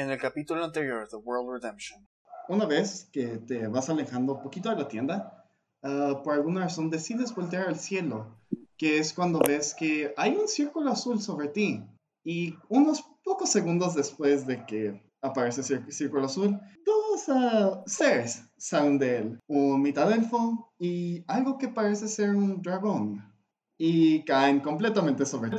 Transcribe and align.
En 0.00 0.10
el 0.10 0.18
capítulo 0.18 0.64
anterior 0.64 1.06
de 1.10 1.18
World 1.18 1.62
Redemption. 1.62 2.08
Una 2.48 2.64
vez 2.64 3.10
que 3.12 3.36
te 3.36 3.66
vas 3.68 3.90
alejando 3.90 4.36
un 4.36 4.42
poquito 4.42 4.70
de 4.70 4.76
la 4.76 4.88
tienda, 4.88 5.44
ah, 5.82 6.22
por 6.24 6.32
alguna 6.32 6.62
razón 6.62 6.88
decides 6.88 7.34
voltear 7.34 7.68
al 7.68 7.76
cielo, 7.76 8.34
que 8.78 8.96
es 8.96 9.12
cuando 9.12 9.40
ves 9.40 9.74
que 9.78 10.14
hay 10.16 10.34
un 10.36 10.48
círculo 10.48 10.90
azul 10.90 11.20
sobre 11.20 11.48
ti. 11.48 11.84
Y 12.24 12.54
unos 12.70 13.04
pocos 13.22 13.50
segundos 13.50 13.94
después 13.94 14.46
de 14.46 14.64
que 14.64 15.02
aparece 15.20 15.60
ese 15.60 15.92
círculo 15.92 16.24
azul, 16.24 16.58
dos 16.86 17.28
uh, 17.28 17.82
seres 17.84 18.42
salen 18.56 18.98
de 18.98 19.18
él, 19.18 19.40
un 19.48 19.82
mitad 19.82 20.10
elfo 20.10 20.72
y 20.78 21.22
algo 21.28 21.58
que 21.58 21.68
parece 21.68 22.08
ser 22.08 22.30
un 22.30 22.62
dragón. 22.62 23.22
Y 23.76 24.24
caen 24.24 24.60
completamente 24.60 25.26
sobre 25.26 25.50
ti. 25.50 25.58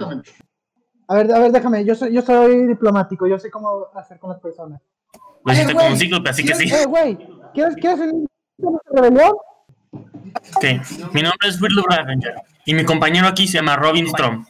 A 1.12 1.16
ver, 1.16 1.34
a 1.34 1.40
ver, 1.40 1.52
déjame, 1.52 1.84
yo 1.84 1.94
soy, 1.94 2.14
yo 2.14 2.22
soy 2.22 2.68
diplomático, 2.68 3.28
yo 3.28 3.38
sé 3.38 3.52
cómo 3.52 3.88
hacer 3.96 4.18
con 4.18 4.30
las 4.30 4.40
personas. 4.40 4.82
Pues 5.44 5.60
está 5.60 5.74
güey, 5.74 5.84
como 5.84 5.96
un 5.96 6.00
cíclope, 6.00 6.30
así 6.30 6.46
que 6.46 6.56
sí. 6.56 6.74
Eh, 6.74 6.86
güey, 6.86 7.18
¿quieres, 7.54 7.76
¿quieres 7.76 8.00
unirte 8.00 8.30
a 8.64 9.02
rebelión? 9.02 9.34
Ok, 9.92 10.64
mi 11.12 11.22
nombre 11.22 11.50
es 11.50 11.62
Whitlow 11.62 11.84
Ravenger 11.90 12.36
y 12.66 12.74
mi 12.76 12.86
compañero 12.86 13.28
aquí 13.28 13.46
se 13.46 13.58
llama 13.58 13.76
Robin 13.76 14.08
Strom. 14.08 14.46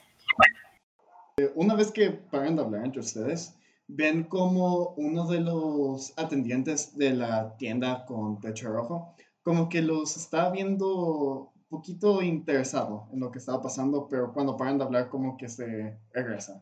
Una 1.56 1.74
vez 1.74 1.92
que 1.92 2.12
paran 2.12 2.58
de 2.58 2.62
hablar 2.62 2.86
entre 2.86 3.00
ustedes, 3.00 3.56
ven 3.88 4.26
como 4.26 4.94
uno 4.98 5.26
de 5.26 5.40
los 5.40 6.14
atendientes 6.16 6.96
de 6.96 7.16
la 7.16 7.58
tienda 7.58 8.06
con 8.06 8.40
pecho 8.40 8.72
rojo, 8.72 9.16
como 9.42 9.68
que 9.68 9.82
los 9.82 10.16
está 10.16 10.52
viendo 10.52 11.51
poquito 11.72 12.22
interesado 12.22 13.08
en 13.14 13.22
lo 13.22 13.32
que 13.32 13.40
estaba 13.40 13.62
pasando, 13.62 14.08
pero 14.10 14.34
cuando 14.34 14.58
paran 14.58 14.78
de 14.78 14.84
hablar 14.84 15.10
como 15.10 15.38
que 15.38 15.48
se 15.48 15.98
regresa. 16.14 16.62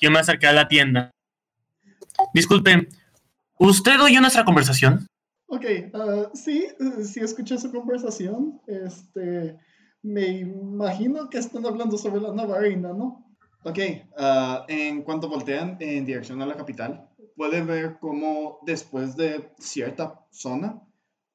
Yo 0.00 0.10
me 0.10 0.20
acerqué 0.20 0.46
a 0.46 0.52
la 0.52 0.68
tienda. 0.68 1.10
Disculpe, 2.32 2.88
¿usted 3.58 4.00
oyó 4.00 4.20
nuestra 4.20 4.44
conversación? 4.44 5.06
Ok, 5.48 5.64
ah, 5.92 6.30
sí, 6.34 6.68
sí 7.04 7.20
escuché 7.20 7.58
su 7.58 7.72
conversación. 7.72 8.60
Este, 8.66 9.58
me 10.02 10.26
imagino 10.28 11.28
que 11.28 11.38
están 11.38 11.66
hablando 11.66 11.98
sobre 11.98 12.20
la 12.20 12.32
nueva 12.32 12.60
reina, 12.60 12.92
¿no? 12.92 13.26
Ok, 13.64 13.78
ah, 14.16 14.64
en 14.68 15.02
cuanto 15.02 15.28
voltean 15.28 15.76
en 15.80 16.06
dirección 16.06 16.40
a 16.40 16.46
la 16.46 16.56
capital, 16.56 17.08
pueden 17.36 17.66
ver 17.66 17.98
como 17.98 18.60
después 18.64 19.16
de 19.16 19.52
cierta 19.58 20.24
zona, 20.30 20.80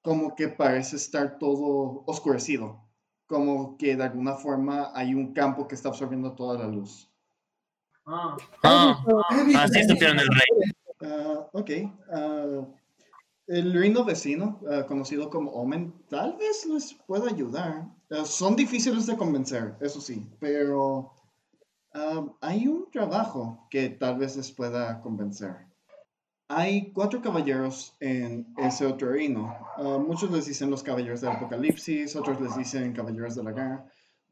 como 0.01 0.35
que 0.35 0.47
parece 0.47 0.95
estar 0.95 1.37
todo 1.37 2.03
oscurecido, 2.05 2.83
como 3.27 3.77
que 3.77 3.95
de 3.95 4.03
alguna 4.03 4.35
forma 4.35 4.91
hay 4.93 5.13
un 5.13 5.33
campo 5.33 5.67
que 5.67 5.75
está 5.75 5.89
absorbiendo 5.89 6.33
toda 6.33 6.59
la 6.59 6.67
luz. 6.67 7.09
Ah, 8.05 8.35
así 9.57 9.83
supieron 9.87 10.19
el 10.19 10.27
rey. 10.27 10.71
Ah, 11.01 11.47
ok. 11.53 11.71
ah, 12.11 12.65
el 13.47 13.73
reino 13.73 14.05
vecino, 14.05 14.61
ah, 14.69 14.85
conocido 14.87 15.29
como 15.29 15.51
Omen, 15.51 15.93
tal 16.09 16.37
vez 16.37 16.65
les 16.65 16.93
pueda 16.93 17.29
ayudar. 17.29 17.87
Ah, 18.09 18.25
son 18.25 18.55
difíciles 18.55 19.05
de 19.05 19.17
convencer, 19.17 19.75
eso 19.81 19.99
sí, 19.99 20.29
pero 20.39 21.13
ah, 21.93 22.25
hay 22.41 22.67
un 22.67 22.89
trabajo 22.91 23.67
que 23.69 23.89
tal 23.89 24.17
vez 24.17 24.37
les 24.37 24.51
pueda 24.51 25.01
convencer. 25.01 25.72
Hay 26.49 26.91
cuatro 26.91 27.21
caballeros 27.21 27.95
en 27.99 28.53
ese 28.57 28.85
otro 28.85 29.11
reino. 29.11 29.55
Ah, 29.77 29.97
muchos 30.05 30.29
les 30.31 30.45
dicen 30.45 30.69
los 30.69 30.83
caballeros 30.83 31.21
del 31.21 31.31
apocalipsis, 31.31 32.15
otros 32.15 32.39
les 32.41 32.55
dicen 32.57 32.93
caballeros 32.93 33.35
de 33.35 33.43
la 33.43 33.51
guerra, 33.51 33.85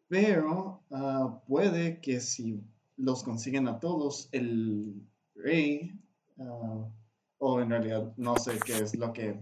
pero 0.08 0.84
ah, 0.92 1.42
puede 1.48 2.02
que 2.02 2.20
si 2.20 2.62
los 2.98 3.24
consiguen 3.24 3.68
a 3.68 3.80
todos, 3.80 4.30
el 4.32 5.02
rey 5.36 5.92
ah, 6.40 6.86
o 7.40 7.62
en 7.62 7.70
realidad 7.70 8.14
no 8.18 8.38
sé 8.38 8.60
qué 8.64 8.78
es 8.78 8.96
lo 8.96 9.14
que 9.14 9.40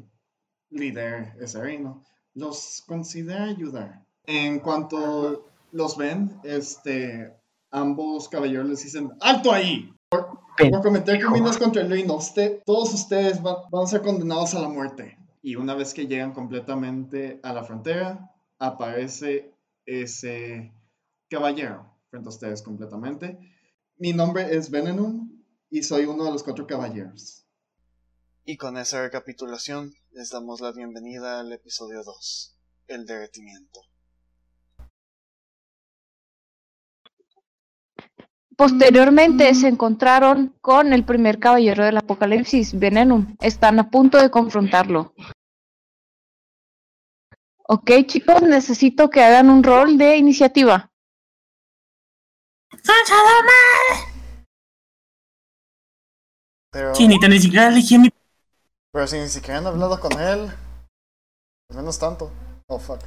lidera 0.70 1.36
ese 1.40 1.62
reino, 1.62 2.04
los 2.36 2.84
considera 2.88 3.46
ayudar. 3.46 4.06
En 4.26 4.60
cuanto 4.60 5.50
los 5.72 5.98
ven, 5.98 6.40
este, 6.44 7.34
ambos 7.72 8.30
caballeros 8.30 8.70
les 8.70 8.84
dicen, 8.84 9.12
¡alto 9.20 9.52
ahí! 9.52 9.92
Por, 10.60 10.82
cometer 10.82 11.20
crímenes 11.20 11.58
contra 11.58 11.82
el 11.82 11.90
reino, 11.90 12.16
usted, 12.16 12.62
todos 12.66 12.94
ustedes 12.94 13.42
van, 13.42 13.56
van 13.72 13.84
a 13.84 13.88
ser 13.88 14.02
condenados 14.02 14.54
a 14.54 14.60
la 14.60 14.68
muerte. 14.68 15.18
Y 15.42 15.56
una 15.56 15.74
vez 15.74 15.94
que 15.94 16.08
llegan 16.08 16.34
completamente 16.34 17.40
a 17.44 17.54
la 17.54 17.64
frontera, 17.64 18.36
aparece 18.58 19.54
ese 19.86 20.74
caballero 21.30 21.96
frente 22.10 22.28
a 22.28 22.30
ustedes 22.30 22.62
completamente. 22.62 23.40
Mi 23.98 24.14
nombre 24.14 24.56
es 24.56 24.70
Venenum 24.70 25.44
y 25.70 25.84
soy 25.84 26.06
uno 26.06 26.26
de 26.26 26.32
los 26.32 26.44
cuatro 26.44 26.68
caballeros. 26.68 27.46
Y 28.46 28.58
con 28.58 28.78
esa 28.78 29.02
recapitulación 29.02 29.94
les 30.12 30.32
damos 30.32 30.60
la 30.60 30.72
bienvenida 30.72 31.40
al 31.40 31.52
episodio 31.54 32.04
2, 32.04 32.58
el 32.88 33.06
derretimiento. 33.06 33.89
Posteriormente 38.60 39.56
se 39.56 39.70
encontraron 39.70 40.54
con 40.60 40.92
el 40.92 41.06
primer 41.06 41.40
caballero 41.40 41.86
del 41.86 41.96
apocalipsis, 41.96 42.78
Venenum. 42.78 43.38
Están 43.40 43.80
a 43.80 43.90
punto 43.90 44.18
de 44.18 44.30
confrontarlo. 44.30 45.14
Ok, 47.66 47.90
chicos, 48.06 48.42
necesito 48.42 49.10
que 49.10 49.24
hagan 49.24 49.50
un 49.50 49.64
rol 49.64 49.98
de 49.98 50.18
iniciativa. 50.18 50.92
Pero, 56.70 56.92
Chinita, 56.92 57.30
ni 57.30 57.40
siquiera 57.40 57.70
elegí 57.70 57.96
a 57.96 58.00
mi... 58.00 58.10
pero 58.92 59.08
si 59.08 59.20
ni 59.20 59.30
siquiera 59.30 59.60
han 59.60 59.68
hablado 59.68 60.02
con 60.02 60.12
él, 60.20 60.52
al 61.70 61.78
menos 61.78 61.98
tanto. 61.98 62.30
Oh, 62.68 62.78
fuck. 62.78 63.00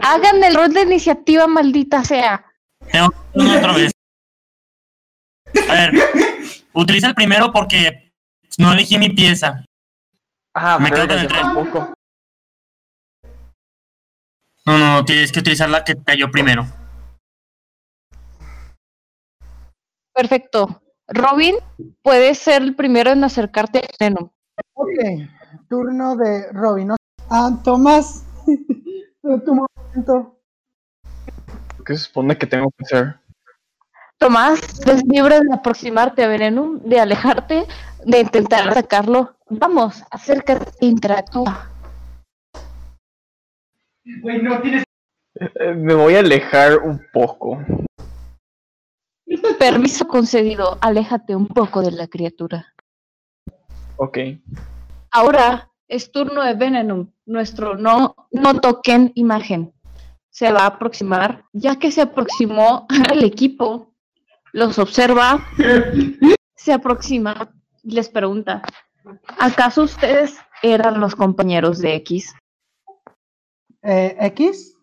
Hagan 0.00 0.42
el 0.42 0.54
rol 0.54 0.72
de 0.72 0.84
iniciativa, 0.84 1.46
maldita 1.46 2.02
sea. 2.02 2.50
Tengo 2.90 3.10
que 3.10 3.42
hacerlo 3.42 3.58
otra 3.58 3.72
vez. 3.74 3.95
A 5.68 5.72
ver, 5.72 5.92
utiliza 6.72 7.08
el 7.08 7.14
primero 7.14 7.52
porque 7.52 8.12
no 8.58 8.72
elegí 8.72 8.98
mi 8.98 9.10
pieza. 9.10 9.64
Ah, 10.54 10.78
Me 10.78 10.90
quedo 10.90 11.06
con 11.08 11.18
el 11.18 11.28
yo 11.28 11.28
tampoco. 11.28 11.94
No, 14.64 14.78
no, 14.78 15.04
tienes 15.04 15.30
que 15.30 15.40
utilizar 15.40 15.68
la 15.68 15.84
que 15.84 15.94
cayó 16.02 16.30
primero. 16.30 16.66
Perfecto. 20.12 20.82
Robin, 21.08 21.54
puedes 22.02 22.38
ser 22.38 22.62
el 22.62 22.74
primero 22.74 23.10
en 23.10 23.22
acercarte 23.22 23.78
a 23.78 23.82
Venenum. 24.00 24.30
Ok, 24.74 24.88
turno 25.68 26.16
de 26.16 26.50
Robin. 26.52 26.88
¿no? 26.88 26.96
Ah, 27.30 27.50
Tomás, 27.62 28.24
tu 29.22 29.54
momento. 29.54 30.40
¿Qué 31.84 31.96
se 31.96 32.04
supone 32.04 32.36
que 32.36 32.46
tengo 32.46 32.70
que 32.76 32.84
hacer? 32.84 33.20
Tomás, 34.18 34.60
es 34.86 35.04
libre 35.04 35.40
de 35.40 35.54
aproximarte 35.54 36.24
a 36.24 36.28
Venenum, 36.28 36.80
de 36.80 37.00
alejarte, 37.00 37.66
de 38.04 38.20
intentar 38.20 38.68
atacarlo. 38.68 39.36
Vamos, 39.50 40.02
acércate 40.10 40.70
e 40.80 40.86
interactúa. 40.86 41.70
Eh, 44.04 45.74
Me 45.74 45.94
voy 45.94 46.14
a 46.14 46.20
alejar 46.20 46.78
un 46.78 47.04
poco. 47.12 47.58
Permiso 49.58 50.08
concedido, 50.08 50.78
aléjate 50.80 51.36
un 51.36 51.46
poco 51.46 51.82
de 51.82 51.90
la 51.90 52.06
criatura. 52.06 52.74
Ok. 53.96 54.18
Ahora 55.10 55.70
es 55.88 56.10
turno 56.10 56.42
de 56.42 56.54
Venenum, 56.54 57.10
nuestro 57.26 57.76
no, 57.76 58.14
no 58.30 58.60
toquen 58.60 59.12
imagen. 59.14 59.74
Se 60.30 60.52
va 60.52 60.62
a 60.62 60.66
aproximar, 60.66 61.44
ya 61.52 61.76
que 61.76 61.90
se 61.90 62.02
aproximó 62.02 62.86
al 63.10 63.24
equipo, 63.24 63.94
los 64.56 64.78
observa, 64.78 65.46
se 66.54 66.72
aproxima 66.72 67.52
y 67.82 67.90
les 67.90 68.08
pregunta, 68.08 68.62
¿acaso 69.38 69.82
ustedes 69.82 70.34
eran 70.62 70.98
los 70.98 71.14
compañeros 71.14 71.78
de 71.78 71.96
X? 71.96 72.34
Eh, 73.82 74.16
¿X? 74.18 74.74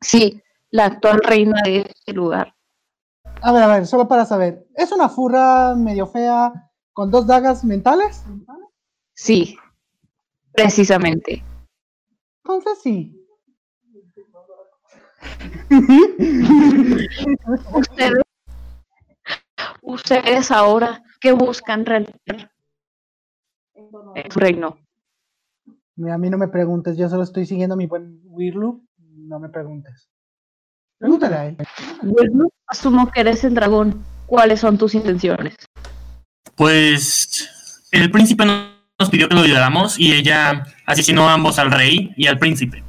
Sí, 0.00 0.40
la 0.70 0.84
actual 0.84 1.18
reina 1.24 1.60
de 1.64 1.78
este 1.78 2.12
lugar. 2.12 2.54
A 3.42 3.50
ver, 3.50 3.62
a 3.64 3.66
ver, 3.66 3.88
solo 3.88 4.06
para 4.06 4.24
saber. 4.24 4.68
¿Es 4.76 4.92
una 4.92 5.08
furra 5.08 5.74
medio 5.74 6.06
fea 6.06 6.70
con 6.92 7.10
dos 7.10 7.26
dagas 7.26 7.64
mentales? 7.64 8.22
Sí, 9.14 9.58
precisamente. 10.52 11.42
Entonces 12.44 12.78
sí. 12.84 13.16
Ustedes, 17.72 18.27
ustedes 19.82 20.50
ahora, 20.50 21.02
¿qué 21.20 21.32
buscan 21.32 21.84
realizar 21.86 22.50
en 23.74 24.30
su 24.32 24.38
reino? 24.38 24.78
Mira, 25.96 26.14
a 26.14 26.18
mí 26.18 26.30
no 26.30 26.38
me 26.38 26.48
preguntes, 26.48 26.96
yo 26.96 27.08
solo 27.08 27.22
estoy 27.24 27.46
siguiendo 27.46 27.74
a 27.74 27.76
mi 27.76 27.86
buen 27.86 28.20
Wirlu. 28.24 28.84
No 28.98 29.40
me 29.40 29.48
preguntes. 29.48 30.08
Pregúntale 30.98 31.36
a 31.36 31.46
él. 31.46 31.56
Bueno, 32.02 32.48
asumo 32.66 33.10
que 33.10 33.20
eres 33.20 33.42
el 33.44 33.54
dragón. 33.54 34.04
¿Cuáles 34.26 34.60
son 34.60 34.78
tus 34.78 34.94
intenciones? 34.94 35.56
Pues 36.54 37.88
el 37.92 38.10
príncipe 38.10 38.44
no- 38.44 38.68
nos 38.98 39.10
pidió 39.10 39.28
que 39.28 39.34
lo 39.34 39.42
ayudáramos 39.42 39.98
y 39.98 40.12
ella 40.12 40.64
asesinó 40.86 41.28
a 41.28 41.34
ambos 41.34 41.58
al 41.58 41.70
rey 41.70 42.12
y 42.16 42.26
al 42.26 42.38
príncipe. 42.38 42.82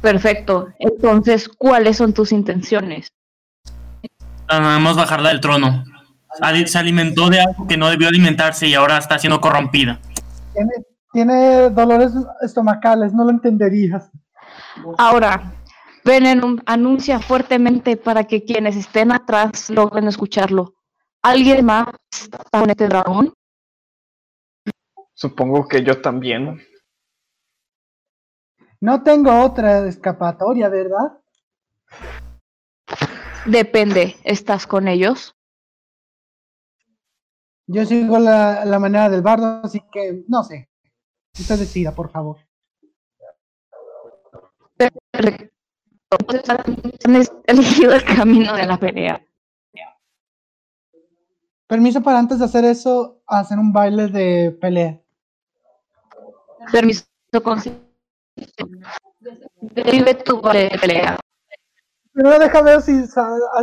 Perfecto. 0.00 0.68
Entonces, 0.78 1.48
¿cuáles 1.48 1.98
son 1.98 2.14
tus 2.14 2.32
intenciones? 2.32 3.08
Vamos 4.50 4.96
a 4.96 5.02
bajarla 5.02 5.28
del 5.28 5.40
trono. 5.40 5.84
Se 6.66 6.78
alimentó 6.78 7.30
de 7.30 7.40
algo 7.40 7.66
que 7.66 7.76
no 7.76 7.88
debió 7.88 8.08
alimentarse 8.08 8.66
y 8.66 8.74
ahora 8.74 8.98
está 8.98 9.18
siendo 9.18 9.40
corrompida. 9.40 10.00
Tiene, 10.52 10.72
tiene 11.12 11.70
dolores 11.70 12.12
estomacales, 12.42 13.12
no 13.12 13.24
lo 13.24 13.30
entenderías. 13.30 14.10
Ahora, 14.98 15.52
Venenum 16.04 16.58
anuncia 16.66 17.20
fuertemente 17.20 17.96
para 17.96 18.24
que 18.24 18.44
quienes 18.44 18.76
estén 18.76 19.12
atrás 19.12 19.70
logren 19.70 20.08
escucharlo. 20.08 20.74
¿Alguien 21.22 21.64
más 21.64 21.86
está 22.10 22.38
con 22.50 22.70
este 22.70 22.88
dragón? 22.88 23.32
Supongo 25.14 25.68
que 25.68 25.84
yo 25.84 26.00
también. 26.00 26.60
No 28.80 29.02
tengo 29.02 29.44
otra 29.44 29.86
escapatoria, 29.86 30.70
¿verdad? 30.70 31.18
Depende. 33.46 34.16
¿Estás 34.24 34.66
con 34.66 34.88
ellos? 34.88 35.34
Yo 37.66 37.84
sigo 37.86 38.18
la, 38.18 38.64
la 38.64 38.78
manera 38.78 39.08
del 39.08 39.22
bardo, 39.22 39.60
así 39.62 39.80
que 39.92 40.24
no 40.28 40.42
sé. 40.42 40.68
Usted 41.38 41.58
decida, 41.58 41.94
por 41.94 42.10
favor. 42.10 42.38
Han 46.56 47.28
elegido 47.46 47.94
el 47.94 48.04
camino 48.04 48.54
de 48.56 48.66
la 48.66 48.76
pelea. 48.78 49.24
Permiso 51.68 52.02
para 52.02 52.18
antes 52.18 52.40
de 52.40 52.46
hacer 52.46 52.64
eso, 52.64 53.22
hacer 53.26 53.56
un 53.56 53.72
baile 53.72 54.08
de 54.08 54.50
pelea. 54.50 55.00
Permiso 56.72 57.04
con... 57.44 57.62
Vive 59.60 60.14
tu 60.14 60.40
baile 60.40 60.70
de 60.70 60.78
pelea. 60.80 61.19
Primero 62.20 62.38
deja 62.38 62.60
ver 62.60 62.82
si 62.82 62.92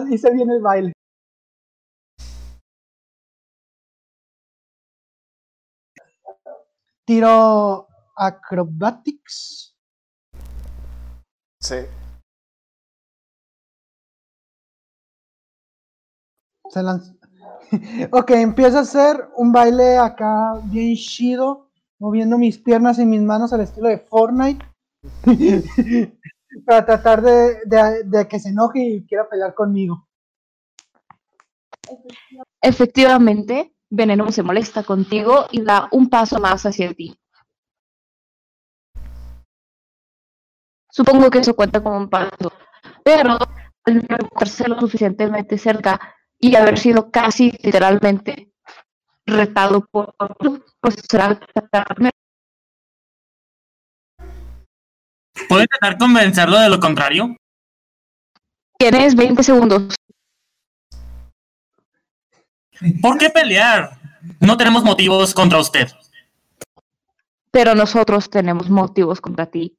hice 0.10 0.32
bien 0.32 0.50
el 0.50 0.64
baile. 0.64 0.92
Tiro 7.06 7.88
acrobatics. 8.16 9.76
Sí. 11.62 11.76
Se 16.72 16.82
lanza. 16.82 17.14
ok, 18.12 18.32
empiezo 18.32 18.80
a 18.80 18.82
hacer 18.82 19.30
un 19.36 19.52
baile 19.52 20.00
acá 20.00 20.60
bien 20.64 20.96
chido, 20.96 21.70
moviendo 22.00 22.40
mis 22.40 22.58
piernas 22.58 22.98
y 22.98 23.06
mis 23.06 23.22
manos 23.22 23.54
al 23.54 23.62
estilo 23.62 23.90
de 23.90 24.00
Fortnite. 24.00 24.66
para 26.66 26.86
tratar 26.86 27.22
de, 27.22 28.28
que 28.30 28.40
se 28.40 28.50
enoje 28.50 28.80
y 28.80 29.06
quiera 29.06 29.28
pelear 29.30 29.54
conmigo. 29.54 30.08
Efectivamente, 32.62 33.74
Venenum 33.90 34.30
se 34.32 34.44
molesta 34.44 34.84
contigo 34.84 35.46
y 35.52 35.62
da 35.62 35.88
un 35.92 36.10
paso 36.10 36.40
más 36.40 36.66
hacia 36.66 36.94
ti. 36.94 37.18
Supongo 40.90 41.30
que 41.30 41.40
eso 41.40 41.56
cuenta 41.56 41.82
como 41.82 41.98
un 41.98 42.10
paso, 42.10 42.52
pero 43.04 43.38
al 43.86 43.96
no 43.96 44.16
encontrarse 44.16 44.68
lo 44.68 44.80
suficientemente 44.80 45.58
cerca 45.58 46.16
y 46.40 46.56
haber 46.56 46.78
sido 46.78 47.12
casi 47.12 47.52
literalmente 47.64 48.52
retado 49.26 49.86
por 49.92 50.16
pues 50.82 50.96
será. 51.10 51.40
¿Puede 55.48 55.64
intentar 55.64 55.98
convencerlo 55.98 56.60
de 56.60 56.70
lo 56.70 56.80
contrario? 56.80 57.36
Tienes 58.78 59.16
20 59.16 59.44
segundos. 59.44 59.96
¿Por 63.02 63.18
qué 63.18 63.30
pelear? 63.30 64.00
No 64.40 64.58
tenemos 64.58 64.84
motivos 64.84 65.34
contra 65.34 65.60
usted. 65.60 65.88
pero 67.52 67.74
nosotros 67.74 68.30
tenemos 68.30 68.70
motivos 68.70 69.20
contra 69.20 69.48
ti. 69.48 69.76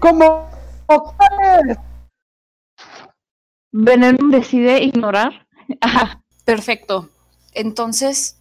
¿Cómo? 0.00 0.50
Venenum 3.70 4.30
decide 4.30 4.82
ignorar. 4.82 5.46
Ajá, 5.80 6.20
Perfecto. 6.44 7.10
Entonces, 7.52 8.38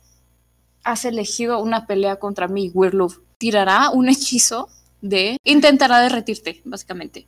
has 0.84 1.04
elegido 1.04 1.60
una 1.60 1.86
pelea 1.86 2.16
contra 2.16 2.48
mí, 2.48 2.72
Wirloof. 2.74 3.18
Tirará 3.38 3.90
un 3.90 4.08
hechizo 4.08 4.70
de... 5.02 5.38
Intentará 5.44 6.00
derretirte, 6.00 6.62
básicamente. 6.66 7.28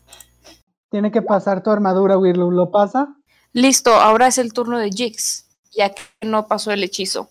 Tiene 0.90 1.12
que 1.12 1.22
pasar 1.22 1.62
tu 1.64 1.70
armadura, 1.70 2.18
Wirlu. 2.18 2.52
¿Lo 2.52 2.72
pasa? 2.72 3.16
Listo, 3.54 3.92
ahora 3.94 4.28
es 4.28 4.38
el 4.38 4.54
turno 4.54 4.78
de 4.78 4.90
Jix, 4.90 5.48
ya 5.72 5.90
que 5.90 6.02
no 6.22 6.48
pasó 6.48 6.72
el 6.72 6.84
hechizo. 6.84 7.30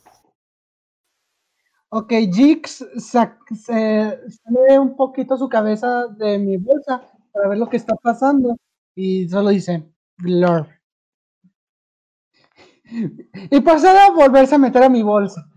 Ok, 1.91 2.13
Jix 2.33 2.85
se 2.97 3.31
sale 3.57 4.79
un 4.79 4.95
poquito 4.95 5.39
su 5.39 5.49
cabeza 5.49 6.07
de 6.09 6.39
mi 6.39 6.57
bolsa 6.57 7.03
para 7.33 7.49
ver 7.49 7.59
lo 7.59 7.69
que 7.69 7.79
está 7.79 7.95
pasando 7.95 8.57
y 8.95 9.29
solo 9.29 9.51
dice 9.51 9.91
Glor. 10.19 10.69
Y 13.51 13.61
pasa 13.61 14.07
a 14.07 14.11
volverse 14.11 14.55
a 14.55 14.59
meter 14.59 14.83
a 14.83 14.89
mi 14.89 15.03
bolsa. 15.03 15.49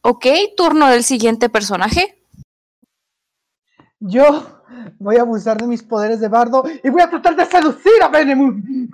Ok, 0.00 0.26
turno 0.56 0.88
del 0.88 1.04
siguiente 1.04 1.48
personaje. 1.48 2.15
Yo 4.00 4.62
voy 4.98 5.16
a 5.16 5.22
abusar 5.22 5.58
de 5.58 5.66
mis 5.66 5.82
poderes 5.82 6.20
de 6.20 6.28
bardo 6.28 6.64
y 6.82 6.90
voy 6.90 7.02
a 7.02 7.10
tratar 7.10 7.36
de 7.36 7.46
seducir 7.46 8.02
a 8.02 8.08
Benemoon. 8.08 8.90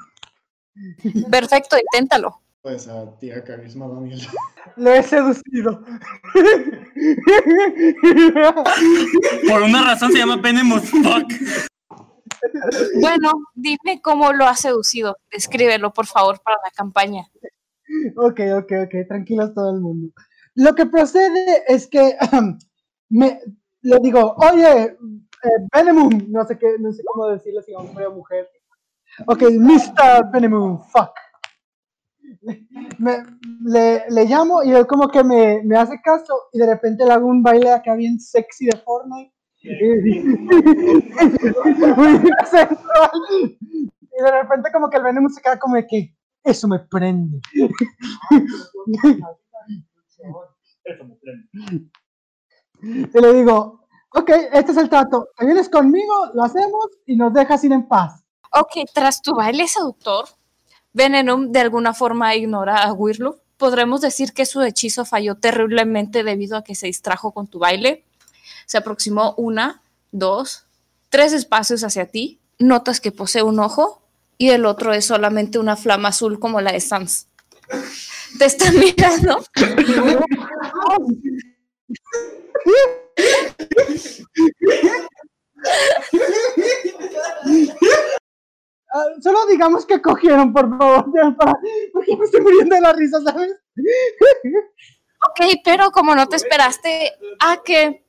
Perfecto, 1.31 1.77
inténtalo. 1.77 2.41
Pues 2.63 2.87
a 2.87 3.19
tía 3.19 3.43
carisma, 3.43 3.89
Daniel. 3.89 4.21
Lo 4.77 4.93
he 4.93 5.03
seducido. 5.03 5.83
Por 9.49 9.63
una 9.63 9.83
razón 9.83 10.13
se 10.13 10.19
llama 10.19 10.37
Venomous 10.37 10.89
Fuck. 10.89 11.33
Bueno, 13.01 13.33
dime 13.55 14.01
cómo 14.01 14.33
lo 14.33 14.47
has 14.47 14.61
seducido. 14.61 15.17
Descríbelo, 15.31 15.93
por 15.93 16.07
favor, 16.07 16.41
para 16.43 16.59
la 16.65 16.71
campaña. 16.71 17.25
Ok, 18.17 18.41
ok, 18.57 18.73
ok, 18.87 18.95
tranquilos 19.09 19.53
todo 19.55 19.75
el 19.75 19.81
mundo. 19.81 20.13
Lo 20.55 20.75
que 20.75 20.87
procede 20.87 21.65
es 21.67 21.89
que 21.89 22.17
me, 23.11 23.41
le 23.83 23.99
digo, 24.01 24.35
oye, 24.37 24.83
eh, 24.85 24.97
no 26.29 26.45
sé 26.45 26.59
qué, 26.59 26.77
no 26.79 26.93
sé 26.93 27.03
cómo 27.05 27.29
decirle 27.29 27.63
si 27.63 27.75
hombre 27.75 28.07
o 28.07 28.13
mujer. 28.13 28.49
Ok, 29.27 29.43
Mr. 29.59 30.31
Benemoon, 30.33 30.83
fuck. 30.85 31.11
Me- 32.99 33.25
le, 33.65 34.05
le 34.09 34.25
llamo 34.25 34.63
y 34.63 34.73
él 34.73 34.87
como 34.87 35.09
que 35.09 35.23
me, 35.23 35.63
me 35.65 35.77
hace 35.77 36.01
caso 36.03 36.35
y 36.53 36.59
de 36.59 36.67
repente 36.67 37.05
le 37.05 37.13
hago 37.13 37.27
un 37.27 37.43
baile 37.43 37.71
acá 37.71 37.95
bien 37.95 38.19
sexy 38.19 38.65
de 38.67 38.77
Fortnite. 38.79 39.33
Y 39.65 39.69
de 44.23 44.31
repente 44.31 44.71
como 44.73 44.89
que 44.91 44.97
el 44.97 45.03
Venom 45.05 45.29
se 45.29 45.41
queda 45.43 45.59
como 45.59 45.77
de 45.77 45.87
que 45.87 46.17
eso 46.45 46.67
me 46.69 46.79
prende. 46.81 47.41
Y 52.83 53.21
le 53.21 53.33
digo, 53.33 53.81
ok, 54.11 54.31
este 54.53 54.73
es 54.73 54.79
el 54.79 54.89
trato. 54.89 55.29
Te 55.37 55.47
vienes 55.47 55.69
conmigo, 55.69 56.31
lo 56.35 56.43
hacemos 56.43 56.87
y 57.07 57.17
nos 57.17 57.33
dejas 57.33 57.63
ir 57.65 57.73
en 57.73 57.87
paz. 57.87 58.23
Ok, 58.53 58.89
tras 58.93 59.23
tu 59.23 59.35
baile 59.35 59.67
seductor, 59.67 60.27
Venenum 60.93 61.53
de 61.53 61.61
alguna 61.61 61.95
forma 61.95 62.35
ignora 62.35 62.83
a 62.83 62.93
Wirloof. 62.93 63.37
Podremos 63.57 64.01
decir 64.01 64.33
que 64.33 64.45
su 64.45 64.61
hechizo 64.63 65.05
falló 65.05 65.37
terriblemente 65.37 66.25
debido 66.25 66.57
a 66.57 66.65
que 66.65 66.75
se 66.75 66.87
distrajo 66.87 67.33
con 67.33 67.47
tu 67.47 67.61
baile. 67.61 68.05
Se 68.67 68.77
aproximó 68.79 69.35
una, 69.37 69.81
dos, 70.11 70.67
tres 71.09 71.33
espacios 71.33 71.85
hacia 71.85 72.07
ti. 72.07 72.41
Notas 72.59 73.01
que 73.01 73.13
posee 73.13 73.43
un 73.43 73.61
ojo 73.61 74.03
y 74.37 74.51
el 74.51 74.67
otro 74.67 74.93
es 74.93 75.07
solamente 75.07 75.59
una 75.59 75.77
flama 75.77 76.09
azul 76.09 76.41
como 76.41 76.61
la 76.61 76.73
de 76.73 76.81
Sans. 76.81 77.29
Te 78.39 78.45
está 78.45 78.71
mirando. 78.73 79.45
Ah, 88.95 89.07
solo 89.23 89.47
digamos 89.47 89.87
que 89.87 90.03
cogieron, 90.03 90.53
por 90.53 90.69
favor, 90.77 91.07
porque 91.95 92.17
me 92.17 92.25
estoy 92.27 92.43
muriendo 92.43 92.75
de 92.75 92.81
la 92.83 92.93
risa, 92.93 93.23
¿sabes? 93.23 93.53
Ok, 95.31 95.61
pero 95.65 95.91
como 95.93 96.15
no 96.15 96.29
te 96.29 96.37
esperaste 96.37 97.13
a 97.41 97.63
que 97.63 98.05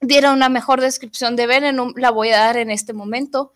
diera 0.00 0.32
una 0.32 0.48
mejor 0.48 0.80
descripción 0.80 1.36
de 1.36 1.46
Venenum, 1.46 1.92
la 1.96 2.10
voy 2.10 2.30
a 2.30 2.38
dar 2.38 2.56
en 2.56 2.70
este 2.70 2.94
momento. 2.94 3.52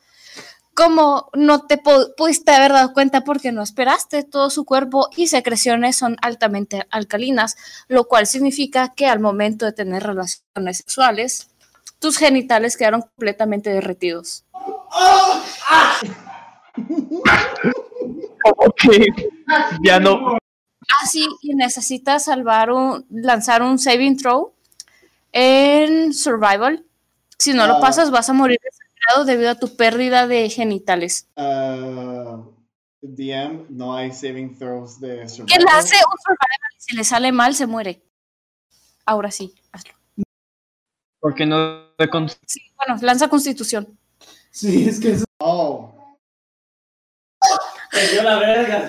Como 0.77 1.31
no 1.33 1.63
te 1.67 1.83
pu- 1.83 2.13
pudiste 2.17 2.53
haber 2.53 2.73
dado 2.73 2.93
cuenta 2.93 3.23
porque 3.23 3.51
no 3.51 3.63
esperaste, 3.63 4.25
todo 4.25 4.51
su 4.51 4.67
cuerpo 4.67 5.09
y 5.17 5.29
secreciones 5.29 5.97
son 5.97 6.17
altamente 6.21 6.87
alcalinas, 6.91 7.57
lo 7.89 8.05
cual 8.09 8.27
significa 8.27 8.93
que 8.95 9.07
al 9.07 9.19
momento 9.19 9.65
de 9.65 9.73
tener 9.73 10.03
relaciones 10.03 10.77
sexuales, 10.77 11.49
tus 11.99 12.19
genitales 12.19 12.77
quedaron 12.77 13.01
completamente 13.01 13.71
derretidos. 13.71 14.45
Ok. 18.59 18.83
Ya 19.83 19.99
no. 19.99 20.37
Así 21.03 21.27
y 21.43 21.55
necesitas 21.55 22.25
salvar 22.27 22.71
un, 22.71 23.07
lanzar 23.11 23.63
un 23.63 23.79
saving 23.79 24.17
throw 24.17 24.53
en 25.33 26.13
survival. 26.13 26.85
Si 27.39 27.53
no 27.53 27.67
lo 27.67 27.77
Ah. 27.77 27.81
pasas, 27.81 28.11
vas 28.11 28.29
a 28.31 28.33
morir 28.33 28.59
desangrado 29.07 29.25
debido 29.25 29.51
a 29.51 29.55
tu 29.57 29.77
pérdida 29.77 30.27
de 30.27 30.49
genitales. 30.51 31.29
Ah, 31.37 32.43
DM, 33.03 33.67
no 33.71 33.95
hay 33.95 34.13
saving 34.13 34.57
throws 34.59 35.01
de 35.01 35.21
Que 35.21 35.29
survival. 35.29 35.65
le 35.65 35.71
hace 35.71 35.97
un 35.97 36.19
survival 36.19 36.73
y 36.77 36.81
si 36.81 36.97
le 36.97 37.05
sale 37.05 37.33
mal, 37.33 37.55
se 37.55 37.67
muere. 37.67 38.03
Ahora 39.05 39.31
sí, 39.31 39.55
hazlo. 39.73 39.93
Porque 41.21 41.47
no 41.47 41.93
de 41.97 42.09
con- 42.11 42.29
Sí, 42.47 42.61
bueno, 42.77 43.01
lanza 43.03 43.29
constitución. 43.29 43.99
Sí, 44.51 44.89
es 44.89 45.01
que 45.01 45.13
eso. 45.13 45.25
Oh, 45.39 45.93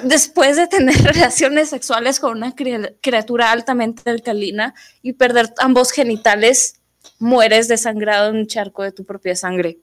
Después 0.03 0.57
de 0.57 0.67
tener 0.67 0.95
relaciones 1.03 1.69
sexuales 1.69 2.19
con 2.19 2.37
una 2.37 2.55
cri- 2.55 2.97
criatura 3.01 3.51
altamente 3.51 4.09
alcalina 4.09 4.73
y 5.01 5.13
perder 5.13 5.53
ambos 5.59 5.91
genitales, 5.91 6.81
mueres 7.19 7.67
desangrado 7.67 8.29
en 8.29 8.37
un 8.37 8.47
charco 8.47 8.83
de 8.83 8.91
tu 8.91 9.05
propia 9.05 9.35
sangre. 9.35 9.79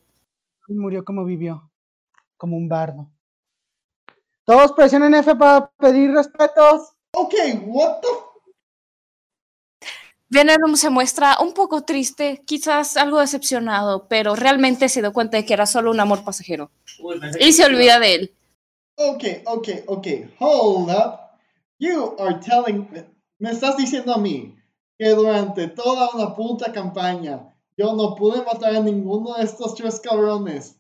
Murió 0.68 1.04
como 1.04 1.25
vivió, 1.25 1.71
como 2.37 2.56
un 2.56 2.68
bardo. 2.68 3.11
Todos 4.44 4.73
presionen 4.73 5.14
F 5.14 5.35
para 5.37 5.71
pedir 5.78 6.12
respetos. 6.12 6.92
ok, 7.12 7.35
what 7.66 8.00
the 8.00 8.09
Venom 10.30 10.75
se 10.75 10.90
muestra 10.90 11.37
un 11.40 11.52
poco 11.52 11.83
triste, 11.83 12.42
quizás 12.44 12.97
algo 12.97 13.21
decepcionado, 13.21 14.09
pero 14.09 14.35
realmente 14.35 14.88
se 14.88 15.00
dio 15.00 15.12
cuenta 15.12 15.37
de 15.37 15.44
que 15.44 15.54
era 15.54 15.64
solo 15.64 15.92
un 15.92 16.00
amor 16.00 16.25
pasajero 16.25 16.71
y 17.38 17.52
se 17.52 17.64
olvida 17.64 18.00
de 18.00 18.14
él. 18.14 18.35
Okay, 18.97 19.42
okay, 19.47 19.85
okay. 19.87 20.35
Hold 20.38 20.90
up. 20.90 21.21
You 21.78 22.16
are 22.18 22.38
telling. 22.40 22.88
Me 23.38 23.50
estás 23.50 23.76
diciendo 23.76 24.14
a 24.14 24.18
mí 24.18 24.56
que 24.99 25.11
durante 25.11 25.68
toda 25.68 26.11
una 26.14 26.35
puta 26.35 26.73
campaña 26.73 27.53
yo 27.76 27.95
no 27.95 28.14
pude 28.14 28.43
matar 28.43 28.75
a 28.76 28.81
ninguno 28.81 29.35
de 29.35 29.45
estos 29.45 29.75
tres 29.75 30.00
cabrones. 30.00 30.76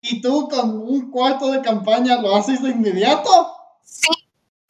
Y 0.00 0.20
tú 0.20 0.48
con 0.48 0.78
un 0.78 1.10
cuarto 1.10 1.50
de 1.50 1.60
campaña 1.60 2.20
lo 2.22 2.34
haces 2.36 2.62
de 2.62 2.70
inmediato? 2.70 3.28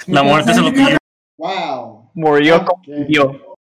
La 0.07 0.23
muerte 0.23 0.55
se 0.55 0.63
lo 0.63 0.71
pidió. 0.73 0.97
Wow. 1.37 2.11
murió 2.15 2.65
como 2.65 2.81
Ok. 2.81 2.87
vivió. 2.87 3.57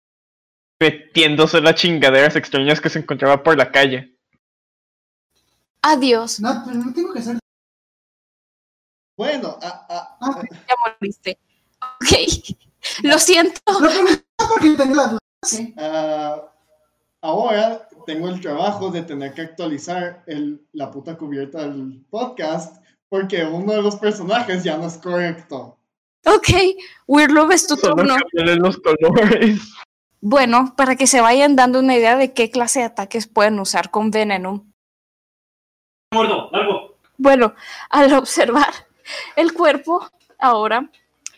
Metiéndose 0.80 1.58
en 1.58 1.64
las 1.64 1.76
chingaderas 1.76 2.34
extrañas 2.34 2.80
que 2.80 2.90
se 2.90 2.98
encontraba 2.98 3.42
por 3.42 3.56
la 3.56 3.70
calle. 3.70 4.18
Adiós, 5.82 6.40
No, 6.40 6.62
pero 6.66 6.76
no 6.78 6.92
tengo 6.92 7.12
que 7.12 7.20
hacer. 7.20 7.38
Bueno, 9.16 9.58
ah, 9.62 9.86
ah, 9.88 10.16
Ah, 10.20 10.42
ya 10.50 10.74
moriste. 10.84 11.38
Ok, 11.80 12.56
lo 13.04 13.18
siento. 13.18 13.60
Lo 13.66 13.88
pregunté 13.88 14.24
porque 14.36 14.70
tenía 14.76 14.96
la 14.96 15.06
duda. 15.08 15.18
Sí. 15.44 15.74
ah, 15.78 16.42
ahora 17.20 17.88
tengo 18.04 18.28
el 18.28 18.40
trabajo 18.40 18.90
de 18.90 19.02
tener 19.02 19.34
que 19.34 19.42
actualizar 19.42 20.22
el, 20.26 20.66
la 20.72 20.90
puta 20.90 21.16
cubierta 21.16 21.62
del 21.68 22.04
podcast 22.10 22.82
porque 23.08 23.44
uno 23.44 23.72
de 23.72 23.82
los 23.82 23.96
personajes 23.96 24.64
ya 24.64 24.78
no 24.78 24.86
es 24.86 24.96
correcto. 24.96 25.78
Ok, 26.24 26.48
Weirdlove 27.06 27.54
es 27.54 27.66
tu 27.66 27.76
Solo 27.76 27.96
turno. 27.96 28.16
los 28.32 28.78
colores. 28.78 29.60
Bueno, 30.20 30.74
para 30.76 30.94
que 30.96 31.06
se 31.06 31.20
vayan 31.20 31.56
dando 31.56 31.80
una 31.80 31.96
idea 31.96 32.16
de 32.16 32.32
qué 32.32 32.50
clase 32.50 32.78
de 32.78 32.86
ataques 32.86 33.26
pueden 33.26 33.58
usar 33.58 33.90
con 33.90 34.10
Venom. 34.10 34.72
Muerto, 36.12 36.54
algo. 36.54 36.96
Bueno, 37.18 37.54
al 37.90 38.12
observar 38.14 38.72
el 39.36 39.52
cuerpo, 39.52 40.08
ahora 40.38 40.88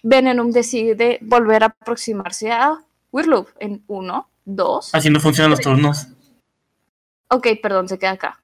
Venom 0.03 0.51
decide 0.51 1.19
volver 1.23 1.63
a 1.63 1.67
aproximarse 1.67 2.53
a 2.53 2.85
Weirdlove 3.11 3.49
en 3.59 3.83
uno, 3.87 4.29
dos. 4.45 4.95
Así 4.95 5.09
no 5.09 5.19
funcionan 5.19 5.51
los 5.53 5.61
turnos. 5.61 6.09
Ok, 7.35 7.49
perdón, 7.61 7.89
se 7.89 7.99
queda 7.99 8.13
acá. 8.13 8.41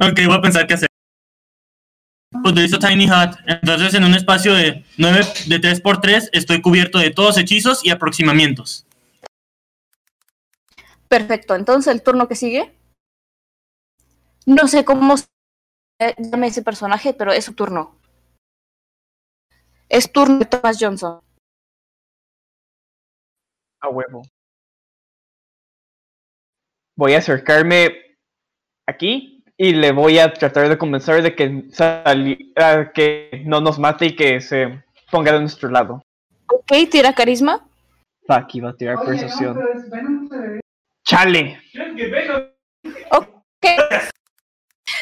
Ok, 0.00 0.18
voy 0.26 0.36
a 0.36 0.40
pensar 0.40 0.66
qué 0.66 0.74
hacer. 0.74 0.88
Utilizo 2.44 2.80
Tiny 2.80 3.06
Hat. 3.08 3.36
Entonces, 3.46 3.94
en 3.94 4.02
un 4.02 4.14
espacio 4.14 4.52
de 4.52 4.84
9 4.98 5.20
de 5.46 5.60
3x3, 5.60 6.30
estoy 6.32 6.60
cubierto 6.60 6.98
de 6.98 7.10
todos 7.10 7.38
hechizos 7.38 7.84
y 7.84 7.90
aproximamientos. 7.90 8.84
Perfecto, 11.06 11.54
entonces 11.54 11.94
el 11.94 12.02
turno 12.02 12.26
que 12.26 12.34
sigue. 12.34 12.76
No 14.44 14.66
sé 14.66 14.84
cómo 14.84 15.16
se 15.16 15.26
llama 16.18 16.48
ese 16.48 16.62
personaje, 16.62 17.14
pero 17.14 17.32
es 17.32 17.44
su 17.44 17.52
turno. 17.52 17.94
Es 19.88 20.10
turno 20.10 20.40
de 20.40 20.46
Thomas 20.46 20.78
Johnson. 20.80 21.20
A 23.80 23.88
huevo. 23.88 24.22
Voy 26.96 27.14
a 27.14 27.18
acercarme 27.18 28.16
aquí 28.88 29.42
y 29.56 29.72
le 29.72 29.92
voy 29.92 30.18
a 30.18 30.32
tratar 30.32 30.68
de 30.68 30.78
convencer 30.78 31.22
de 31.22 31.34
que, 31.34 31.64
sali- 31.70 32.52
ah, 32.56 32.90
que 32.92 33.42
no 33.46 33.60
nos 33.60 33.78
mate 33.78 34.06
y 34.06 34.16
que 34.16 34.40
se 34.40 34.82
ponga 35.10 35.32
de 35.32 35.40
nuestro 35.40 35.68
lado. 35.70 36.02
Ok, 36.48 36.72
tira 36.90 37.12
carisma. 37.14 37.66
Fuck, 38.26 38.54
iba 38.54 38.70
a 38.70 38.76
tirar 38.76 38.96
Oye, 38.98 39.26
no, 39.26 39.68
es 39.74 39.90
Venom 39.90 40.28
¡Chale! 41.04 41.60
Ok. 43.10 43.66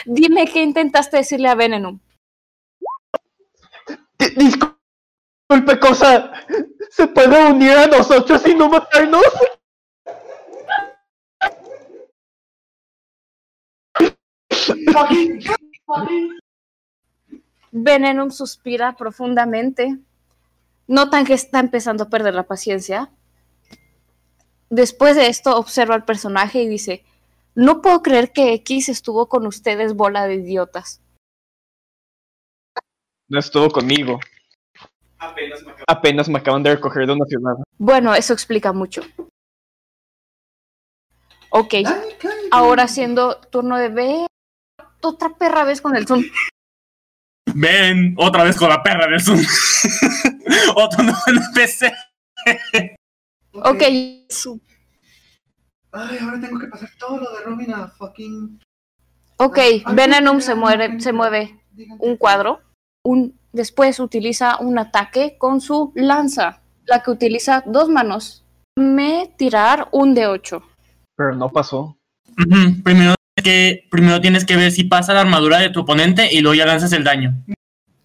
Dime 0.05 0.47
qué 0.47 0.63
intentaste 0.63 1.19
decirle 1.19 1.49
a 1.49 1.55
Venom. 1.55 2.01
Di- 4.19 4.35
Disculpe, 4.37 5.79
cosa. 5.81 6.33
¿Se 6.91 7.07
puede 7.07 7.47
unir 7.51 7.73
a 7.73 7.87
nosotros 7.87 8.47
y 8.47 8.55
no 8.55 8.69
matarnos? 8.69 9.23
Venom 17.71 18.31
suspira 18.31 18.97
profundamente. 18.97 19.99
Notan 20.87 21.25
que 21.25 21.35
está 21.35 21.61
empezando 21.61 22.05
a 22.05 22.09
perder 22.09 22.35
la 22.35 22.43
paciencia. 22.43 23.11
Después 24.69 25.17
de 25.17 25.29
esto, 25.29 25.57
observa 25.57 25.95
al 25.95 26.05
personaje 26.05 26.63
y 26.63 26.69
dice: 26.69 27.05
No 27.55 27.83
puedo 27.83 28.03
creer 28.03 28.33
que 28.33 28.53
X 28.55 28.89
estuvo 28.89 29.29
con 29.29 29.47
ustedes, 29.47 29.95
bola 29.95 30.27
de 30.27 30.35
idiotas. 30.35 31.01
No 33.29 33.39
estuvo 33.39 33.71
conmigo. 33.71 34.21
Apenas 35.87 36.29
me 36.29 36.39
acaban 36.39 36.63
de 36.63 36.75
recoger 36.75 37.07
de 37.07 37.13
una 37.13 37.25
ciudad. 37.27 37.55
Bueno, 37.79 38.15
eso 38.15 38.33
explica 38.33 38.73
mucho. 38.73 39.03
Ok, 41.51 41.75
ahora 42.51 42.89
siendo 42.89 43.37
turno 43.37 43.77
de 43.77 43.89
B. 43.89 44.27
Otra 45.03 45.31
perra 45.31 45.65
vez 45.65 45.81
con 45.81 45.97
el 45.97 46.07
zoom. 46.07 46.23
Ven, 47.55 48.15
otra 48.19 48.45
vez 48.45 48.57
con 48.57 48.69
la 48.69 48.83
perra 48.83 49.07
del 49.09 49.21
Zoom. 49.21 49.39
Otro 50.77 51.03
nuevo 51.03 51.19
NPC. 51.27 51.93
Ok, 53.53 53.83
su- 54.31 54.61
Ay, 55.93 56.19
ahora 56.19 56.41
tengo 56.41 56.59
que 56.59 56.69
pasar 56.69 56.89
todo 56.99 57.19
lo 57.19 57.31
de 57.37 57.43
Robin 57.45 57.75
a 57.75 57.89
fucking. 57.89 58.59
ok, 59.37 59.59
ay, 59.59 59.83
se 60.41 60.55
muere, 60.55 60.99
se 61.01 61.13
mueve 61.13 61.61
un 61.99 62.17
cuadro. 62.17 62.63
Un, 63.05 63.39
después 63.53 64.01
utiliza 64.01 64.57
un 64.59 64.79
ataque 64.79 65.37
con 65.37 65.61
su 65.61 65.93
lanza, 65.95 66.63
la 66.87 67.03
que 67.03 67.11
utiliza 67.11 67.63
dos 67.67 67.89
manos. 67.91 68.45
Me 68.79 69.35
tirar 69.37 69.89
un 69.93 70.15
de 70.15 70.29
8. 70.29 70.63
Pero 71.17 71.35
no 71.35 71.51
pasó. 71.51 71.99
Primero, 72.83 73.15
que, 73.43 73.87
primero 73.91 74.21
tienes 74.21 74.45
que 74.45 74.57
ver 74.57 74.71
si 74.73 74.85
pasa 74.85 75.13
la 75.15 75.21
armadura 75.23 75.59
de 75.59 75.71
tu 75.71 75.81
oponente 75.81 76.29
y 76.33 76.41
luego 76.41 76.55
ya 76.55 76.67
lanzas 76.67 76.93
el 76.93 77.05
daño. 77.05 77.35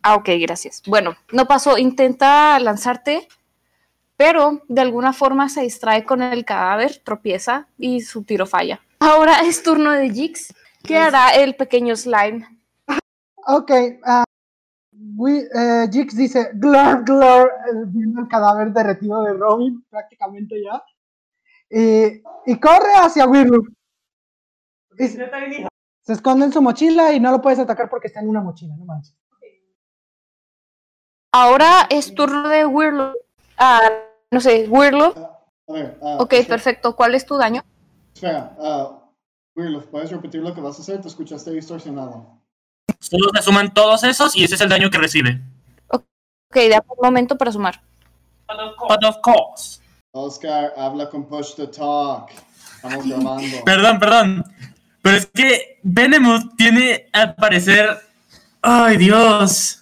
Ah, 0.03 0.15
ok, 0.15 0.29
gracias. 0.39 0.81
Bueno, 0.87 1.15
no 1.31 1.47
pasó. 1.47 1.77
Intenta 1.77 2.59
lanzarte, 2.59 3.27
pero 4.15 4.61
de 4.67 4.81
alguna 4.81 5.13
forma 5.13 5.49
se 5.49 5.61
distrae 5.61 6.03
con 6.05 6.21
el 6.21 6.45
cadáver, 6.45 7.01
tropieza 7.03 7.67
y 7.77 8.01
su 8.01 8.23
tiro 8.23 8.45
falla. 8.45 8.79
Ahora 8.99 9.39
es 9.41 9.61
turno 9.63 9.91
de 9.91 10.09
Jix. 10.09 10.53
¿Qué 10.83 10.97
hará 10.97 11.31
el 11.31 11.55
pequeño 11.55 11.95
slime? 11.95 12.47
Ok, 13.45 13.71
ah, 14.05 14.23
we- 15.15 15.47
eh, 15.53 15.87
Jix 15.91 16.15
dice, 16.15 16.51
glor, 16.53 17.03
glor, 17.03 17.51
eh, 17.67 17.83
viendo 17.87 18.21
el 18.21 18.27
cadáver 18.27 18.71
derretido 18.71 19.23
de 19.23 19.33
Robin, 19.33 19.85
prácticamente 19.89 20.55
ya. 20.63 20.81
Y, 21.69 22.21
y 22.51 22.59
corre 22.59 22.93
hacia 22.95 23.25
Wirlu. 23.27 23.63
Y 24.97 25.07
se 25.07 25.67
se 26.01 26.13
esconde 26.13 26.45
en 26.45 26.53
su 26.53 26.61
mochila 26.61 27.11
y 27.11 27.19
no 27.19 27.31
lo 27.31 27.41
puedes 27.41 27.59
atacar 27.59 27.89
porque 27.89 28.07
está 28.07 28.21
en 28.21 28.29
una 28.29 28.39
mochila, 28.39 28.75
no 28.77 28.85
manches. 28.85 29.13
Ahora 31.33 31.85
es 31.89 32.15
turno 32.15 32.47
de 32.47 32.65
Wirlo. 32.65 33.13
Ah, 33.57 33.81
no 34.31 34.39
sé, 34.39 34.67
Wirlo. 34.69 35.13
A 35.67 35.73
ver, 35.73 35.99
ah, 36.01 36.17
Ok, 36.21 36.33
espera, 36.33 36.55
perfecto. 36.55 36.95
¿Cuál 36.95 37.13
es 37.13 37.25
tu 37.25 37.35
daño? 37.35 37.63
Espera, 38.13 38.55
ah, 38.57 39.11
Wirlof, 39.55 39.87
¿puedes 39.87 40.09
repetir 40.09 40.41
lo 40.41 40.55
que 40.55 40.61
vas 40.61 40.79
a 40.79 40.81
hacer? 40.81 41.01
Te 41.01 41.09
escuchaste 41.09 41.51
distorsionado. 41.51 42.39
Solo 42.99 43.29
se 43.35 43.41
suman 43.41 43.73
todos 43.73 44.03
esos 44.05 44.35
y 44.35 44.45
ese 44.45 44.55
es 44.55 44.61
el 44.61 44.69
daño 44.69 44.89
que 44.89 44.97
recibe. 44.97 45.41
Ok, 45.89 46.55
da 46.69 46.83
un 46.87 46.97
momento 47.03 47.37
para 47.37 47.51
sumar. 47.51 47.81
But 48.47 49.03
of 49.03 49.17
course. 49.21 49.81
Oscar, 50.11 50.73
habla 50.77 51.09
con 51.09 51.25
Push 51.27 51.55
to 51.55 51.69
Talk. 51.69 52.31
Estamos 52.75 53.05
grabando. 53.05 53.57
Perdón, 53.65 53.99
perdón. 53.99 54.43
Pero 55.07 55.17
es 55.17 55.25
que 55.33 55.79
Benemuth 55.83 56.55
tiene 56.57 57.05
al 57.13 57.35
parecer. 57.35 57.89
Ay, 58.61 58.97
Dios. 58.97 59.81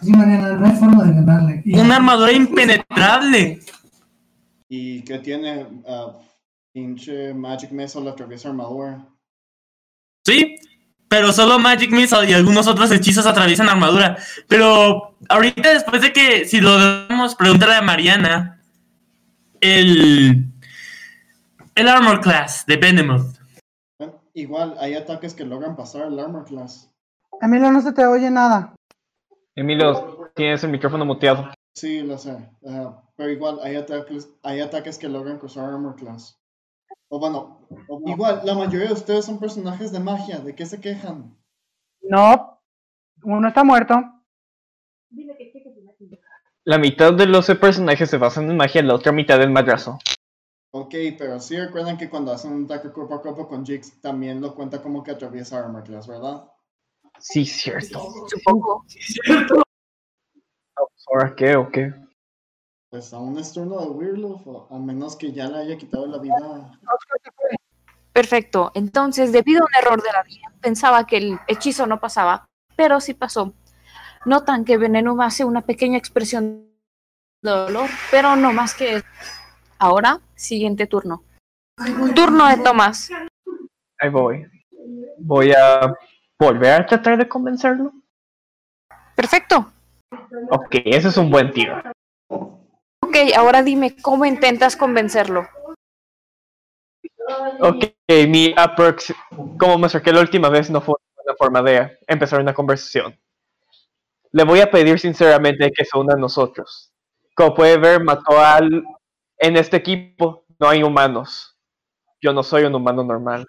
Sí, 0.00 0.10
Mariana, 0.12 0.52
no 0.52 0.66
hay 0.66 0.76
forma 0.76 1.04
de 1.04 1.12
ganarle. 1.14 1.62
Y- 1.64 1.74
Una 1.78 1.96
armadura 1.96 2.32
impenetrable. 2.32 3.60
¿Y 4.68 5.02
qué 5.02 5.18
tiene? 5.18 5.66
ah, 5.88 6.12
pinche 6.72 7.34
Magic 7.34 7.70
Missile 7.72 8.08
atraviesa 8.08 8.48
armadura. 8.48 9.04
Sí, 10.24 10.56
pero 11.08 11.32
solo 11.32 11.58
Magic 11.58 11.90
Missile 11.90 12.30
y 12.30 12.32
algunos 12.32 12.66
otros 12.66 12.90
hechizos 12.90 13.26
atraviesan 13.26 13.68
armadura. 13.68 14.16
Pero 14.48 15.16
ahorita, 15.28 15.74
después 15.74 16.00
de 16.02 16.12
que, 16.12 16.46
si 16.46 16.60
lo 16.60 16.78
damos, 17.08 17.34
preguntarle 17.34 17.74
a 17.74 17.82
Mariana. 17.82 18.60
El. 19.60 20.46
El 21.74 21.88
Armor 21.88 22.20
Class 22.20 22.64
de 22.66 22.76
Benemuth. 22.76 23.36
Igual, 24.34 24.76
hay 24.78 24.94
ataques 24.94 25.34
que 25.34 25.44
logran 25.44 25.76
pasar 25.76 26.06
el 26.06 26.18
Armor 26.18 26.44
Class. 26.44 26.90
Emilio, 27.40 27.70
no 27.70 27.82
se 27.82 27.92
te 27.92 28.06
oye 28.06 28.30
nada. 28.30 28.74
Emilio, 29.54 30.30
tienes 30.34 30.64
el 30.64 30.70
micrófono 30.70 31.04
muteado. 31.04 31.52
Sí, 31.74 32.02
lo 32.02 32.16
sé. 32.18 32.50
ah, 32.66 33.02
pero 33.16 33.30
igual, 33.30 33.60
hay 33.62 33.76
ataques, 33.76 34.30
hay 34.42 34.60
ataques 34.60 34.98
que 34.98 35.08
logran 35.08 35.38
cruzar 35.38 35.66
Armor 35.66 35.96
Class. 35.96 36.38
O 37.08 37.18
bueno, 37.18 37.68
igual, 38.06 38.40
la 38.44 38.54
mayoría 38.54 38.88
de 38.88 38.94
ustedes 38.94 39.26
son 39.26 39.38
personajes 39.38 39.92
de 39.92 40.00
magia. 40.00 40.38
¿De 40.38 40.54
qué 40.54 40.64
se 40.64 40.80
quejan? 40.80 41.36
No, 42.02 42.58
uno 43.22 43.48
está 43.48 43.64
muerto. 43.64 44.02
La 46.64 46.78
mitad 46.78 47.12
de 47.12 47.26
los 47.26 47.46
personajes 47.60 48.08
se 48.08 48.16
basan 48.16 48.50
en 48.50 48.56
magia, 48.56 48.82
la 48.82 48.94
otra 48.94 49.12
mitad 49.12 49.42
en 49.42 49.52
madrazo. 49.52 49.98
Ok, 50.74 50.94
pero 51.18 51.38
sí 51.38 51.58
recuerdan 51.58 51.98
que 51.98 52.08
cuando 52.08 52.32
hacen 52.32 52.52
un 52.52 52.64
ataque 52.64 52.90
cuerpo 52.90 53.16
a 53.16 53.20
cuerpo 53.20 53.46
con 53.46 53.64
Jix, 53.64 54.00
también 54.00 54.40
lo 54.40 54.54
cuenta 54.54 54.80
como 54.80 55.02
que 55.02 55.10
atraviesa 55.10 55.58
Armor 55.58 55.84
Class, 55.84 56.06
¿verdad? 56.06 56.48
Sí, 57.18 57.44
cierto. 57.44 58.00
Supongo. 58.26 58.82
¿Ahora 61.08 61.34
qué 61.36 61.56
o 61.56 61.70
qué? 61.70 61.92
Pues 62.88 63.12
aún 63.12 63.38
es 63.38 63.52
turno 63.52 63.80
de 63.80 63.86
Weirdloof, 63.86 64.46
o 64.46 64.68
a 64.70 64.78
menos 64.78 65.14
que 65.14 65.30
ya 65.32 65.46
le 65.46 65.58
haya 65.58 65.76
quitado 65.76 66.06
la 66.06 66.16
vida. 66.16 66.78
Perfecto. 68.14 68.72
Entonces, 68.74 69.30
debido 69.30 69.60
a 69.62 69.66
un 69.66 69.74
error 69.74 70.02
de 70.02 70.12
la 70.12 70.22
vida, 70.22 70.52
pensaba 70.62 71.06
que 71.06 71.18
el 71.18 71.38
hechizo 71.48 71.86
no 71.86 72.00
pasaba, 72.00 72.46
pero 72.76 72.98
sí 73.00 73.12
pasó. 73.12 73.52
Notan 74.24 74.64
que 74.64 74.78
Veneno 74.78 75.20
hace 75.20 75.44
una 75.44 75.60
pequeña 75.60 75.98
expresión 75.98 76.66
de 77.42 77.50
dolor, 77.50 77.90
pero 78.10 78.36
no 78.36 78.54
más 78.54 78.74
que 78.74 78.96
eso. 78.96 79.06
Ahora, 79.82 80.20
siguiente 80.36 80.86
turno. 80.86 81.24
Turno 82.14 82.46
de 82.46 82.56
Tomás. 82.58 83.10
Ahí 83.98 84.10
voy. 84.10 84.46
Voy 85.18 85.50
a 85.50 85.92
volver 86.38 86.82
a 86.82 86.86
tratar 86.86 87.18
de 87.18 87.28
convencerlo. 87.28 87.92
Perfecto. 89.16 89.72
Ok, 90.50 90.76
ese 90.84 91.08
es 91.08 91.16
un 91.16 91.32
buen 91.32 91.50
tiro. 91.50 91.82
Ok, 92.28 93.16
ahora 93.36 93.60
dime 93.64 93.96
cómo 94.00 94.24
intentas 94.24 94.76
convencerlo. 94.76 95.48
Ok, 97.58 97.86
mi 98.28 98.54
aprox... 98.56 99.12
Como 99.58 99.78
me 99.78 99.86
acerqué 99.86 100.12
la 100.12 100.20
última 100.20 100.48
vez, 100.48 100.70
no 100.70 100.80
fue 100.80 100.94
una 101.24 101.34
forma 101.34 101.60
de 101.60 101.98
empezar 102.06 102.40
una 102.40 102.54
conversación. 102.54 103.18
Le 104.30 104.44
voy 104.44 104.60
a 104.60 104.70
pedir 104.70 105.00
sinceramente 105.00 105.72
que 105.72 105.84
se 105.84 105.98
una 105.98 106.14
a 106.14 106.18
nosotros. 106.18 106.92
Como 107.34 107.52
puede 107.52 107.78
ver, 107.78 108.04
mató 108.04 108.38
al... 108.38 108.84
En 109.42 109.56
este 109.56 109.76
equipo 109.76 110.44
no 110.60 110.68
hay 110.68 110.84
humanos. 110.84 111.58
Yo 112.20 112.32
no 112.32 112.44
soy 112.44 112.62
un 112.62 112.76
humano 112.76 113.02
normal. 113.02 113.44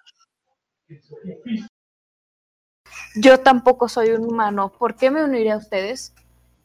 Yo 3.15 3.39
tampoco 3.39 3.88
soy 3.88 4.10
un 4.10 4.25
humano. 4.25 4.71
¿Por 4.71 4.95
qué 4.95 5.12
me 5.12 5.23
uniré 5.23 5.51
a 5.51 5.58
ustedes? 5.58 6.15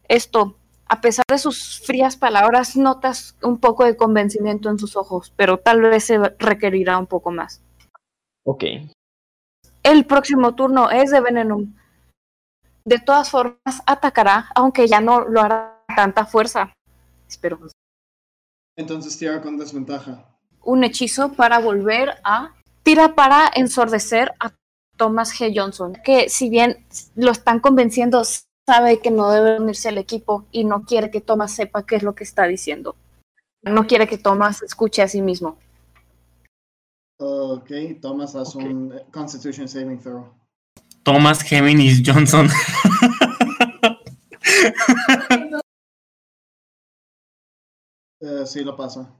Esto, 0.04 0.56
a 0.86 1.02
pesar 1.02 1.26
de 1.28 1.36
sus 1.36 1.78
frías 1.84 2.16
palabras, 2.16 2.74
notas 2.74 3.36
un 3.42 3.58
poco 3.58 3.84
de 3.84 3.98
convencimiento 3.98 4.70
en 4.70 4.78
sus 4.78 4.96
ojos, 4.96 5.30
pero 5.36 5.58
tal 5.58 5.82
vez 5.82 6.04
se 6.04 6.16
requerirá 6.38 6.96
un 6.96 7.06
poco 7.06 7.30
más. 7.30 7.60
Ok. 8.46 8.64
El 9.82 10.06
próximo 10.06 10.54
turno 10.54 10.90
es 10.90 11.10
de 11.10 11.20
Venenum. 11.20 11.74
De 12.86 12.98
todas 12.98 13.28
formas, 13.30 13.82
atacará, 13.84 14.48
aunque 14.54 14.88
ya 14.88 15.02
no 15.02 15.20
lo 15.20 15.42
hará 15.42 15.84
tanta 15.94 16.24
fuerza. 16.24 16.72
Espero. 17.28 17.58
Entonces 18.78 19.18
tira 19.18 19.42
con 19.42 19.58
desventaja. 19.58 20.24
Un 20.62 20.84
hechizo 20.84 21.32
para 21.32 21.58
volver 21.58 22.14
a. 22.22 22.54
Tira 22.84 23.16
para 23.16 23.50
ensordecer 23.54 24.32
a 24.38 24.54
Thomas 24.96 25.32
G. 25.32 25.52
Johnson, 25.54 25.98
que 26.04 26.28
si 26.28 26.48
bien 26.48 26.86
lo 27.16 27.32
están 27.32 27.58
convenciendo, 27.58 28.22
sabe 28.66 29.00
que 29.00 29.10
no 29.10 29.30
debe 29.30 29.60
unirse 29.60 29.88
al 29.88 29.98
equipo 29.98 30.46
y 30.52 30.64
no 30.64 30.84
quiere 30.84 31.10
que 31.10 31.20
Thomas 31.20 31.52
sepa 31.52 31.84
qué 31.84 31.96
es 31.96 32.04
lo 32.04 32.14
que 32.14 32.22
está 32.22 32.44
diciendo. 32.44 32.94
No 33.62 33.88
quiere 33.88 34.06
que 34.06 34.16
Thomas 34.16 34.62
escuche 34.62 35.02
a 35.02 35.08
sí 35.08 35.22
mismo. 35.22 35.58
Ok, 37.18 37.70
Thomas 38.00 38.36
haz 38.36 38.54
un 38.54 38.92
eh, 38.94 39.04
Constitution 39.10 39.66
Saving 39.66 39.98
Throw. 39.98 40.32
Thomas 41.02 41.42
Géminis 41.42 42.00
Johnson. 42.06 42.48
Eh, 48.20 48.46
sí, 48.46 48.64
lo 48.64 48.76
pasa. 48.76 49.10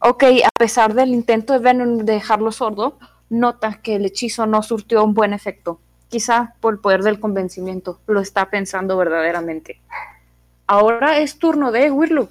Ok, 0.00 0.24
a 0.44 0.58
pesar 0.58 0.94
del 0.94 1.10
intento 1.10 1.52
de 1.52 1.60
Venom 1.60 1.98
de 1.98 2.14
dejarlo 2.14 2.50
sordo, 2.50 2.98
nota 3.28 3.80
que 3.82 3.96
el 3.96 4.04
hechizo 4.04 4.46
no 4.46 4.62
surtió 4.62 5.04
un 5.04 5.14
buen 5.14 5.32
efecto. 5.32 5.80
Quizá 6.08 6.54
por 6.60 6.74
el 6.74 6.80
poder 6.80 7.02
del 7.02 7.20
convencimiento, 7.20 8.00
lo 8.06 8.20
está 8.20 8.50
pensando 8.50 8.96
verdaderamente. 8.96 9.80
Ahora 10.66 11.18
es 11.18 11.38
turno 11.38 11.70
de 11.70 11.90
Wirlu. 11.90 12.28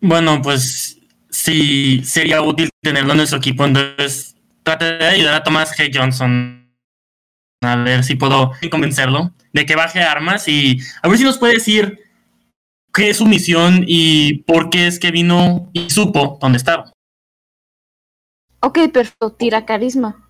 Bueno, 0.00 0.40
pues 0.42 0.98
sí, 1.28 2.02
sería 2.04 2.42
útil 2.42 2.70
tenerlo 2.80 3.12
en 3.12 3.18
nuestro 3.18 3.38
equipo. 3.38 3.64
Entonces, 3.64 4.36
trataré 4.62 4.98
de 4.98 5.06
ayudar 5.06 5.34
a 5.34 5.42
Thomas 5.42 5.76
G. 5.76 5.90
Johnson. 5.92 6.58
A 7.62 7.76
ver 7.76 8.02
si 8.02 8.16
puedo 8.16 8.52
convencerlo 8.70 9.32
de 9.52 9.66
que 9.66 9.76
baje 9.76 10.00
armas 10.02 10.48
y 10.48 10.80
a 11.02 11.08
ver 11.08 11.18
si 11.18 11.24
nos 11.24 11.38
puede 11.38 11.54
decir 11.54 12.00
qué 12.94 13.10
es 13.10 13.16
su 13.18 13.26
misión 13.26 13.84
y 13.86 14.42
por 14.42 14.70
qué 14.70 14.86
es 14.86 14.98
que 14.98 15.10
vino 15.10 15.70
y 15.72 15.90
supo 15.90 16.38
dónde 16.40 16.58
estaba. 16.58 16.92
Ok, 18.60 18.78
perfecto, 18.92 19.32
tira 19.32 19.66
carisma. 19.66 20.28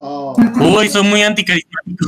Oh, 0.00 0.34
Uy, 0.60 0.88
soy 0.88 1.04
muy 1.04 1.22
anticarismático. 1.22 2.06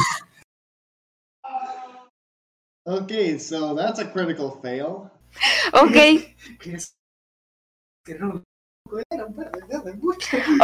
ok, 2.84 3.12
so 3.38 3.74
that's 3.74 4.00
a 4.00 4.12
critical 4.12 4.58
fail. 4.60 5.10
Ok, 5.72 5.96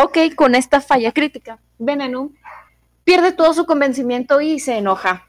ok, 0.03 0.18
con 0.35 0.55
esta 0.55 0.81
falla 0.81 1.12
crítica, 1.12 1.61
Venenum 1.79 2.33
pierde 3.05 3.33
todo 3.33 3.53
su 3.55 3.66
convencimiento 3.66 4.40
y 4.40 4.61
se 4.61 4.79
enoja. 4.79 5.29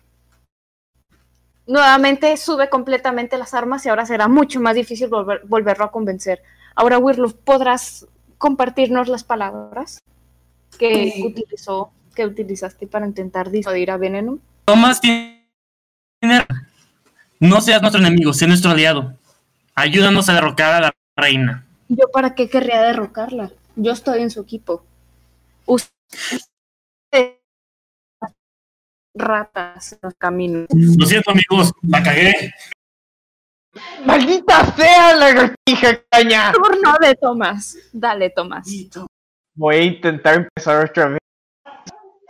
Nuevamente 1.65 2.35
sube 2.37 2.69
completamente 2.69 3.37
las 3.37 3.53
armas 3.53 3.85
y 3.85 3.89
ahora 3.89 4.05
será 4.05 4.27
mucho 4.27 4.59
más 4.59 4.75
difícil 4.75 5.09
volver- 5.09 5.41
volverlo 5.45 5.85
a 5.85 5.91
convencer. 5.91 6.41
Ahora, 6.75 6.97
Wirloof, 6.97 7.33
¿podrás 7.33 8.07
compartirnos 8.37 9.07
las 9.07 9.23
palabras 9.23 10.01
que 10.77 11.11
Sí. 11.11 11.23
utilizó, 11.25 11.91
que 12.15 12.25
utilizaste 12.25 12.87
para 12.87 13.05
intentar 13.05 13.49
disuadir 13.49 13.91
a 13.91 13.97
Venenum? 13.97 14.39
Thomas 14.65 14.99
tiene... 14.99 15.41
No 17.39 17.61
seas 17.61 17.81
nuestro 17.81 18.01
enemigo, 18.01 18.33
sé 18.33 18.47
nuestro 18.47 18.71
aliado. 18.71 19.13
Ayúdanos 19.75 20.29
a 20.29 20.33
derrocar 20.33 20.73
a 20.73 20.79
la 20.81 20.93
reina. 21.15 21.65
¿Yo 21.89 22.09
para 22.11 22.35
qué 22.35 22.49
querría 22.49 22.81
derrocarla? 22.81 23.51
Yo 23.75 23.91
estoy 23.91 24.21
en 24.21 24.29
su 24.29 24.41
equipo. 24.41 24.83
Usted 25.65 25.91
ratas 29.13 29.93
en 29.93 29.99
los 30.01 30.13
caminos. 30.15 30.67
Lo 30.71 31.05
siento, 31.05 31.31
amigos, 31.31 31.71
la 31.83 32.03
cagué. 32.03 32.53
¡Maldita 34.05 34.65
sea 34.75 35.13
la 35.13 35.27
lagartija 35.27 36.03
caña! 36.09 36.51
Turno 36.51 36.93
de 37.01 37.15
Tomás. 37.15 37.77
Dale, 37.91 38.29
Tomás. 38.29 38.67
Voy 39.55 39.75
a 39.75 39.83
intentar 39.83 40.35
empezar 40.35 40.85
otra 40.85 41.07
vez. 41.09 41.19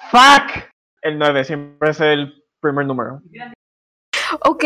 ¡Fuck! 0.09 0.69
El 1.01 1.19
9 1.19 1.43
siempre 1.43 1.89
es 1.89 1.99
el 1.99 2.43
primer 2.61 2.85
número. 2.85 3.21
Ok, 4.41 4.63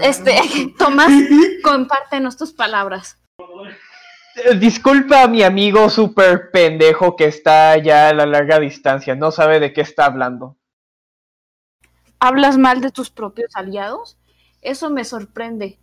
este, 0.00 0.36
Tomás, 0.78 1.10
compártenos 1.62 2.36
tus 2.36 2.52
palabras. 2.52 3.18
Eh, 4.36 4.56
Disculpa 4.56 5.22
a 5.22 5.28
mi 5.28 5.42
amigo 5.42 5.88
super 5.90 6.50
pendejo 6.50 7.16
que 7.16 7.26
está 7.26 7.76
ya 7.78 8.08
a 8.08 8.14
la 8.14 8.26
larga 8.26 8.58
distancia. 8.58 9.14
No 9.14 9.30
sabe 9.30 9.60
de 9.60 9.72
qué 9.72 9.80
está 9.80 10.06
hablando. 10.06 10.56
¿Hablas 12.18 12.58
mal 12.58 12.80
de 12.80 12.90
tus 12.90 13.10
propios 13.10 13.50
aliados? 13.54 14.18
Eso 14.62 14.90
me 14.90 15.04
sorprende. 15.04 15.78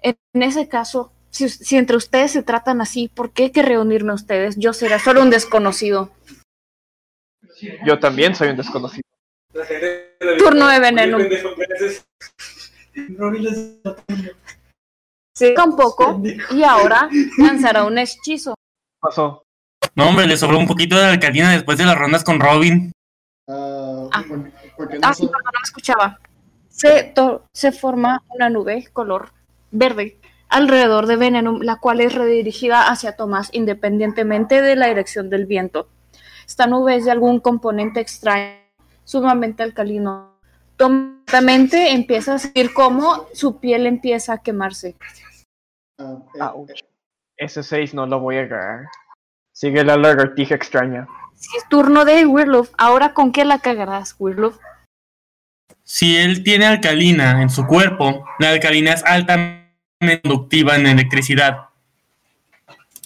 En 0.00 0.16
en 0.34 0.42
ese 0.42 0.68
caso, 0.68 1.12
si, 1.30 1.48
si 1.48 1.76
entre 1.76 1.96
ustedes 1.96 2.32
se 2.32 2.42
tratan 2.42 2.80
así, 2.80 3.08
¿por 3.08 3.30
qué 3.30 3.44
hay 3.44 3.50
que 3.50 3.62
reunirme 3.62 4.10
a 4.10 4.16
ustedes? 4.16 4.56
Yo 4.58 4.72
seré 4.72 4.98
solo 4.98 5.22
un 5.22 5.30
desconocido. 5.30 6.10
Yo 7.86 8.00
también 8.00 8.34
soy 8.34 8.48
un 8.48 8.56
desconocido. 8.56 9.04
Turno 10.38 10.66
de 10.66 10.80
veneno. 10.80 11.18
Se 15.36 15.54
un 15.64 15.76
poco 15.76 16.20
y 16.50 16.62
ahora 16.62 17.08
lanzará 17.38 17.84
un 17.84 17.98
hechizo. 17.98 18.54
Pasó. 19.00 19.42
No, 19.96 20.08
hombre, 20.08 20.26
le 20.26 20.36
sobró 20.36 20.58
un 20.58 20.66
poquito 20.66 20.96
de 20.96 21.06
alcalina 21.06 21.50
después 21.52 21.76
de 21.78 21.84
las 21.84 21.98
rondas 21.98 22.22
con 22.24 22.40
Robin. 22.40 22.92
Ah, 23.48 24.08
Ah. 24.12 24.24
porque 24.76 24.98
no 24.98 25.08
Ah, 25.08 25.12
sí, 25.14 25.26
perdón, 25.26 25.42
no 25.52 25.60
escuchaba. 25.62 26.18
Se, 26.68 27.02
to- 27.14 27.44
se 27.52 27.72
forma 27.72 28.22
una 28.30 28.48
nube 28.48 28.88
color 28.92 29.32
verde 29.70 30.18
alrededor 30.48 31.06
de 31.06 31.16
Venenum, 31.16 31.60
la 31.62 31.76
cual 31.76 32.00
es 32.00 32.14
redirigida 32.14 32.88
hacia 32.88 33.16
Tomás 33.16 33.50
independientemente 33.52 34.62
de 34.62 34.76
la 34.76 34.86
dirección 34.86 35.30
del 35.30 35.46
viento. 35.46 35.88
Esta 36.46 36.66
nube 36.66 36.96
es 36.96 37.04
de 37.04 37.10
algún 37.10 37.40
componente 37.40 38.00
extraño, 38.00 38.58
sumamente 39.04 39.62
alcalino. 39.62 40.33
Tontamente 40.76 41.92
empieza 41.92 42.34
a 42.34 42.38
sentir 42.38 42.72
cómo 42.72 43.26
su 43.32 43.58
piel 43.60 43.86
empieza 43.86 44.34
a 44.34 44.38
quemarse. 44.38 44.96
ah, 45.98 46.18
eh, 46.34 46.42
Ouch. 46.54 46.80
Ese 47.36 47.62
6 47.62 47.94
no 47.94 48.06
lo 48.06 48.20
voy 48.20 48.36
a 48.36 48.42
agarrar. 48.42 48.86
Sigue 49.52 49.84
la 49.84 49.96
lagartija 49.96 50.54
extraña. 50.54 51.06
Si 51.34 51.56
es 51.56 51.68
turno 51.68 52.04
de 52.04 52.26
Wirloof, 52.26 52.70
ahora 52.78 53.12
con 53.12 53.32
qué 53.32 53.44
la 53.44 53.58
cagarás, 53.58 54.16
Wirloof. 54.18 54.58
Si 55.82 56.16
él 56.16 56.42
tiene 56.42 56.66
alcalina 56.66 57.42
en 57.42 57.50
su 57.50 57.66
cuerpo, 57.66 58.24
la 58.38 58.50
alcalina 58.50 58.92
es 58.92 59.04
altamente 59.04 59.64
conductiva 60.22 60.76
en 60.76 60.86
electricidad, 60.86 61.68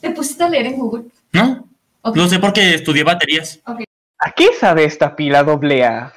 ¿Te 0.00 0.10
pusiste 0.10 0.44
a 0.44 0.48
leer 0.48 0.66
en 0.66 0.78
Google? 0.78 1.04
¿no? 1.32 1.68
Ok. 2.02 2.16
Lo 2.16 2.28
sé 2.28 2.38
porque 2.38 2.74
estudié 2.74 3.02
baterías. 3.02 3.60
¿A 3.64 4.30
qué 4.32 4.52
sabe 4.58 4.84
esta 4.84 5.16
pila 5.16 5.42
doble 5.42 5.84
A? 5.84 6.12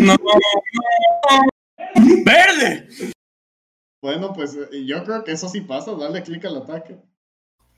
no. 0.00 0.16
¡Verde! 2.24 2.88
bueno, 4.02 4.32
pues 4.34 4.54
eh, 4.54 4.84
yo 4.86 5.04
creo 5.04 5.24
que 5.24 5.32
eso 5.32 5.48
sí 5.48 5.62
pasa, 5.62 5.94
dale 5.94 6.22
clic 6.22 6.44
al 6.44 6.58
ataque. 6.58 6.98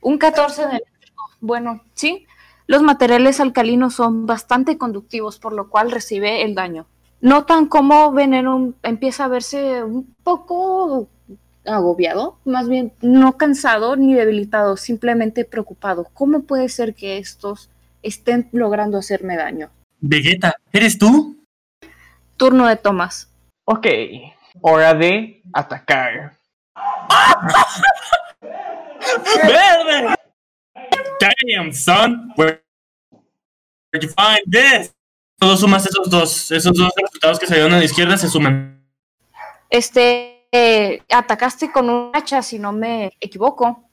Un 0.03 0.19
14 0.19 0.63
en 0.63 0.71
eléctrico. 0.71 1.31
Bueno, 1.41 1.83
sí. 1.95 2.27
Los 2.67 2.83
materiales 2.83 3.41
alcalinos 3.41 3.95
son 3.95 4.27
bastante 4.27 4.79
conductivos, 4.79 5.39
por 5.39 5.53
lo 5.53 5.69
cual 5.69 5.91
recibe 5.91 6.43
el 6.43 6.55
daño. 6.55 6.87
Notan 7.21 7.67
cómo 7.67 8.13
Veneno 8.13 8.75
empieza 8.83 9.25
a 9.25 9.29
verse 9.29 9.83
un 9.83 10.15
poco 10.23 11.09
agobiado, 11.67 12.39
más 12.45 12.69
bien 12.69 12.93
no 13.03 13.37
cansado 13.37 13.97
ni 13.97 14.15
debilitado, 14.15 14.77
simplemente 14.77 15.45
preocupado. 15.45 16.07
¿Cómo 16.15 16.43
puede 16.43 16.69
ser 16.69 16.95
que 16.95 17.19
estos 17.19 17.71
estén 18.03 18.49
logrando 18.53 18.99
hacerme 18.99 19.37
daño? 19.37 19.71
Vegeta, 20.01 20.57
¿eres 20.73 20.99
tú? 20.99 21.45
Turno 22.37 22.67
de 22.67 22.77
Tomás. 22.77 23.31
Ok, 23.65 23.87
hora 24.63 24.95
de 24.95 25.43
atacar. 25.53 26.33
¡Verde! 29.43 30.15
Damn, 31.21 31.73
son. 31.73 32.33
Where, 32.37 32.63
you 33.93 34.09
find 34.09 34.41
this? 34.51 34.95
Todos 35.39 35.61
sumas 35.61 35.87
esos 35.87 36.09
dos, 36.11 36.51
esos 36.51 36.77
dos 36.77 36.93
resultados 36.97 37.39
que 37.39 37.47
salieron 37.47 37.73
a 37.73 37.79
la 37.79 37.85
izquierda 37.85 38.17
se 38.17 38.29
suman. 38.29 38.83
Este, 39.69 40.47
eh, 40.53 41.03
atacaste 41.09 41.71
con 41.71 41.89
un 41.89 42.11
hacha, 42.15 42.43
si 42.43 42.59
no 42.59 42.73
me 42.73 43.13
equivoco. 43.21 43.89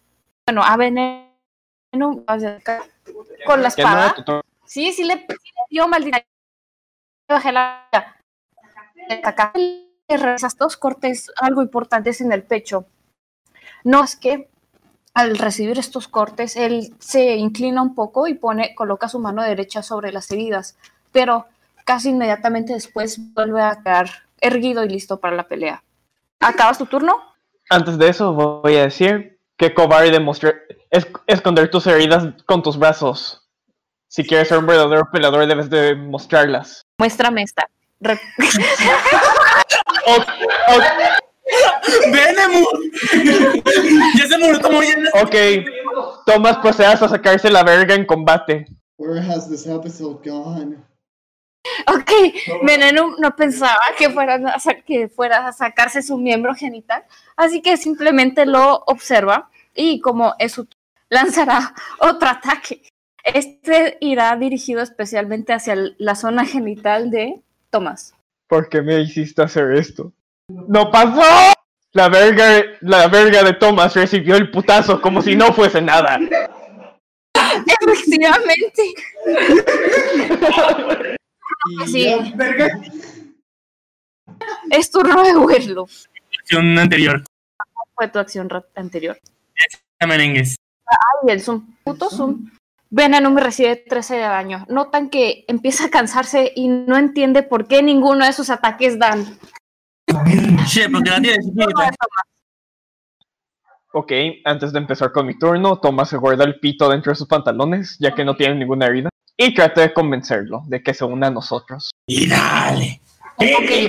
Bueno, 0.46 0.63
a 0.63 0.76
Veneno 0.78 2.24
con 3.47 3.62
la 3.62 3.69
no, 3.69 3.75
espada. 3.75 4.13
turno. 4.13 4.41
Sí, 4.65 4.91
sí 4.91 5.03
le, 5.03 5.15
sí 5.15 5.25
le 5.27 5.62
dio, 5.69 5.88
maldita. 5.88 6.23
Bajé 7.27 7.51
la. 7.51 7.89
Realizas 10.07 10.57
dos 10.57 10.77
cortes 10.77 11.31
algo 11.38 11.62
importantes 11.62 12.21
en 12.21 12.31
el 12.31 12.43
pecho. 12.43 12.86
No 13.83 14.03
es 14.03 14.15
que 14.15 14.49
al 15.13 15.38
recibir 15.38 15.79
estos 15.79 16.07
cortes, 16.07 16.55
él 16.55 16.93
se 16.99 17.38
inclina 17.38 17.81
un 17.81 17.95
poco 17.95 18.27
y 18.27 18.36
pone, 18.36 18.75
coloca 18.75 19.10
su 19.10 19.19
mano 19.19 19.41
derecha 19.41 19.81
sobre 19.81 20.12
las 20.12 20.29
heridas, 20.31 20.77
pero 21.12 21.47
casi 21.86 22.10
inmediatamente 22.10 22.73
después 22.73 23.33
vuelve 23.33 23.63
a 23.63 23.81
quedar 23.81 24.10
erguido 24.39 24.83
y 24.83 24.89
listo 24.89 25.19
para 25.19 25.36
la 25.36 25.47
pelea. 25.47 25.83
¿Acabas 26.39 26.77
tu 26.77 26.86
turno? 26.86 27.19
Antes 27.69 27.97
de 27.97 28.10
eso 28.10 28.33
voy 28.33 28.75
a 28.75 28.83
decir 28.83 29.37
que 29.58 29.74
cobarde 29.74 30.20
mostrar 30.20 30.56
es- 30.91 31.08
esconder 31.28 31.70
tus 31.70 31.86
heridas 31.88 32.26
con 32.46 32.62
tus 32.63 32.78
brazos. 32.78 33.43
Si 34.08 34.24
quieres 34.24 34.48
ser 34.48 34.60
un 34.60 34.65
verdadero 34.67 35.10
peleador 35.12 35.46
debes 35.48 35.70
de 35.70 35.96
mostrarlas. 35.96 36.82
Muéstrame 36.98 37.41
esta. 37.43 37.67
Re- 38.00 38.20
Ok, 40.06 40.24
ok, 40.70 40.84
¡Venemur! 42.13 42.80
ya 44.17 44.28
se 44.28 44.38
murió 44.38 44.62
como 44.62 44.82
ya. 44.84 44.96
ok. 45.22 45.36
Thomas 46.26 46.58
procedas 46.60 47.02
a 47.02 47.10
sacarse 47.10 47.50
la 47.50 47.63
verga 47.63 47.96
en 47.96 48.06
combate. 48.06 48.65
Where 48.98 49.20
has 49.20 49.50
this 49.50 49.65
episode 49.67 50.24
gone? 50.28 50.78
Ok, 51.87 52.11
Veneno 52.63 53.15
no 53.19 53.35
pensaba 53.35 53.77
que 53.97 54.09
fuera, 54.09 54.35
a 54.35 54.73
que 54.85 55.07
fuera 55.07 55.47
a 55.47 55.53
sacarse 55.53 56.01
su 56.01 56.17
miembro 56.17 56.53
genital, 56.55 57.03
así 57.35 57.61
que 57.61 57.77
simplemente 57.77 58.45
lo 58.45 58.83
observa 58.87 59.49
y 59.73 59.99
como 59.99 60.33
es 60.39 60.53
su 60.53 60.67
lanzará 61.09 61.73
otro 61.99 62.29
ataque. 62.29 62.81
Este 63.23 63.97
irá 63.99 64.35
dirigido 64.37 64.81
especialmente 64.81 65.53
hacia 65.53 65.75
la 65.97 66.15
zona 66.15 66.45
genital 66.45 67.11
de 67.11 67.41
Tomás. 67.69 68.13
¿Por 68.47 68.69
qué 68.69 68.81
me 68.81 69.01
hiciste 69.01 69.41
hacer 69.41 69.73
esto? 69.73 70.13
¡No 70.47 70.89
pasó! 70.89 71.53
La 71.91 72.07
verga, 72.07 72.63
la 72.81 73.07
verga 73.07 73.43
de 73.43 73.53
Thomas 73.53 73.95
recibió 73.95 74.35
el 74.37 74.49
putazo 74.51 75.01
como 75.01 75.21
si 75.21 75.35
no 75.35 75.51
fuese 75.51 75.81
nada. 75.81 76.19
Efectivamente. 77.81 78.93
Y 81.69 81.88
Sí. 81.88 82.34
Es 84.69 84.91
turno 84.91 85.23
de 85.23 85.38
Werlo. 85.38 85.88
Acción 86.39 86.77
anterior. 86.77 87.23
Fue 87.95 88.08
tu 88.08 88.19
acción 88.19 88.49
anterior. 88.75 89.17
Merengues. 90.06 90.56
Y 91.25 91.32
el 91.32 91.41
zoom. 91.41 91.75
Puto 91.84 92.10
zoom. 92.10 92.51
Veneno 92.89 93.32
me 93.32 93.41
recibe 93.41 93.75
13 93.75 94.15
de 94.15 94.21
daño. 94.21 94.65
Notan 94.69 95.10
que 95.10 95.43
empieza 95.47 95.86
a 95.86 95.89
cansarse 95.89 96.53
y 96.56 96.67
no 96.69 96.97
entiende 96.97 97.43
por 97.43 97.67
qué 97.67 97.84
ninguno 97.84 98.25
de 98.25 98.34
sus 98.34 98.49
ataques 98.49 98.97
dan. 98.97 99.25
Che, 100.67 100.89
porque 100.89 101.10
la 101.10 101.21
tienes. 101.21 101.45
Ok, 103.91 104.12
antes 104.45 104.71
de 104.71 104.80
empezar 104.80 105.12
con 105.12 105.25
mi 105.25 105.38
turno, 105.38 105.80
Thomas 105.80 106.10
se 106.10 106.17
guarda 106.17 106.43
el 106.43 106.60
pito 106.60 106.88
dentro 106.89 107.12
de 107.12 107.15
sus 107.15 107.27
pantalones, 107.27 107.97
ya 107.99 108.13
que 108.13 108.23
no 108.23 108.36
tiene 108.36 108.56
ninguna 108.56 108.86
herida. 108.86 109.10
Y 109.38 109.54
trata 109.54 109.82
de 109.82 109.93
convencerlo 109.93 110.63
de 110.65 110.82
que 110.82 110.93
se 110.93 111.06
una 111.06 111.28
a 111.28 111.32
nosotros. 111.32 111.91
Y 112.08 112.28
dale. 112.28 113.00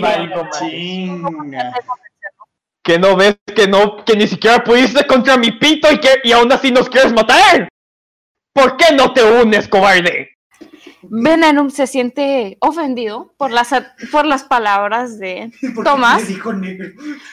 Valgo 0.01 0.45
madre. 0.45 0.51
Chinga. 0.59 1.73
Que 2.83 2.99
no 2.99 3.17
ves 3.17 3.39
que 3.57 3.67
no, 3.67 4.05
que 4.05 4.15
ni 4.15 4.27
siquiera 4.27 4.63
pudiste 4.63 5.07
contra 5.07 5.37
mi 5.37 5.53
pito 5.53 5.91
y 5.91 5.99
que 6.01 6.21
y 6.23 6.33
aún 6.33 6.53
así 6.53 6.71
nos 6.71 6.89
quieres 6.89 7.13
matar. 7.13 7.69
¿Por 8.53 8.77
qué 8.77 8.95
no 8.95 9.13
te 9.13 9.23
unes, 9.23 9.69
cobarde? 9.69 10.39
Venenum 11.03 11.71
se 11.71 11.87
siente 11.87 12.59
ofendido 12.61 13.33
por 13.37 13.51
las, 13.51 13.71
por 14.11 14.27
las 14.27 14.45
palabras 14.45 15.19
de 15.19 15.53
Tomás. 15.85 16.25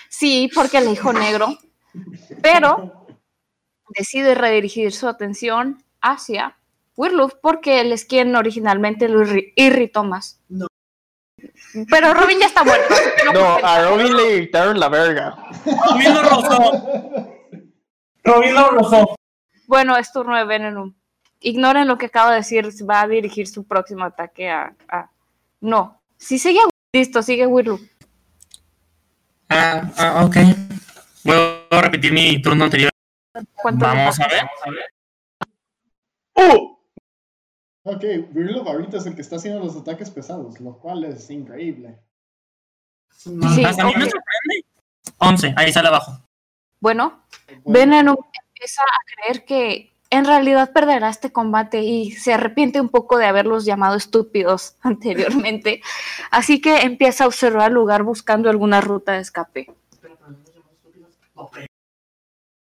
Sí, 0.10 0.50
porque 0.54 0.82
le 0.82 0.92
dijo 0.92 1.12
negro. 1.12 1.58
Pero 2.42 3.08
decide 3.90 4.36
redirigir 4.36 4.92
su 4.92 5.08
atención 5.08 5.84
hacia 6.02 6.58
Wirloof 6.98 7.34
porque 7.42 7.82
él 7.82 7.92
es 7.92 8.06
quien 8.06 8.36
originalmente 8.36 9.10
lo 9.10 9.22
irri- 9.24 9.54
irritó 9.56 10.04
más. 10.04 10.40
Pero 11.90 12.14
Robin 12.14 12.40
ya 12.40 12.46
está 12.48 12.64
muerto. 12.64 12.94
no 13.26 13.34
No, 13.60 13.68
a 13.68 13.84
Robin 13.86 14.16
le 14.16 14.36
gritaron 14.38 14.80
la 14.80 14.88
verga. 14.90 15.36
Robin 15.66 16.14
lo 16.14 16.24
rozó. 16.24 17.28
Robin 18.24 18.54
lo 18.54 18.70
rozó. 18.70 19.16
Bueno, 19.68 19.98
es 19.98 20.12
turno 20.12 20.38
de 20.38 20.46
Venenum. 20.46 20.94
Ignoren 21.42 21.88
lo 21.88 21.98
que 21.98 22.06
acabo 22.08 22.30
de 22.32 22.38
decir, 22.38 22.68
va 22.90 23.02
a 23.02 23.08
dirigir 23.08 23.48
su 23.48 23.66
próximo 23.68 24.06
ataque 24.06 24.50
a... 24.50 24.74
a- 24.88 25.10
No, 25.62 26.02
si 26.18 26.40
sigue... 26.40 26.60
Listo, 26.94 27.22
sigue 27.22 27.46
Wirlu. 27.46 27.78
Ah, 29.50 29.92
ah, 29.98 30.26
ok. 30.26 30.38
Voy 31.24 31.36
a 31.72 31.82
repetir 31.82 32.14
mi 32.14 32.42
turno 32.42 32.64
anterior. 32.64 32.90
¿Cuánto 33.62 33.86
Vamos 33.86 34.18
a 34.20 34.28
le 34.28 34.36
ver. 34.36 34.46
¡Uh! 36.36 36.75
Ok, 37.88 38.04
Virlov 38.32 38.68
ahorita 38.68 38.98
es 38.98 39.06
el 39.06 39.14
que 39.14 39.22
está 39.22 39.36
haciendo 39.36 39.64
los 39.64 39.76
ataques 39.76 40.10
pesados, 40.10 40.60
lo 40.60 40.80
cual 40.80 41.04
es 41.04 41.30
increíble. 41.30 42.00
Sí, 43.12 43.64
Hasta 43.64 43.84
a 43.84 43.86
mí 43.86 43.94
me 43.96 44.10
sorprende. 44.10 44.66
11, 45.20 45.54
ahí 45.56 45.72
sale 45.72 45.90
abajo. 45.90 46.20
Bueno, 46.80 47.24
Bueno, 47.64 47.64
Venenum 47.64 48.16
empieza 48.44 48.82
a 48.82 49.06
creer 49.14 49.46
que 49.46 49.94
en 50.10 50.26
realidad 50.26 50.74
perderá 50.74 51.10
este 51.10 51.32
combate 51.32 51.84
y 51.84 52.10
se 52.10 52.34
arrepiente 52.34 52.82
un 52.82 52.90
poco 52.90 53.20
de 53.20 53.28
haberlos 53.28 53.66
llamado 53.66 53.96
estúpidos 53.96 54.78
anteriormente. 54.82 55.84
Así 56.32 56.60
que 56.62 56.82
empieza 56.82 57.26
a 57.26 57.28
observar 57.28 57.68
el 57.68 57.76
lugar 57.76 58.02
buscando 58.02 58.50
alguna 58.50 58.82
ruta 58.82 59.12
de 59.12 59.20
escape. 59.20 59.72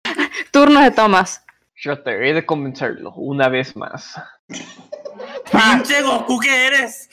Turno 0.52 0.82
de 0.82 0.92
Thomas. 0.92 1.46
Trataré 1.82 2.34
de 2.34 2.46
convencerlo 2.46 3.14
una 3.14 3.48
vez 3.48 3.78
más. 3.78 4.18
¡Pinche 4.48 6.02
Goku 6.02 6.40
que 6.40 6.68
eres! 6.68 7.10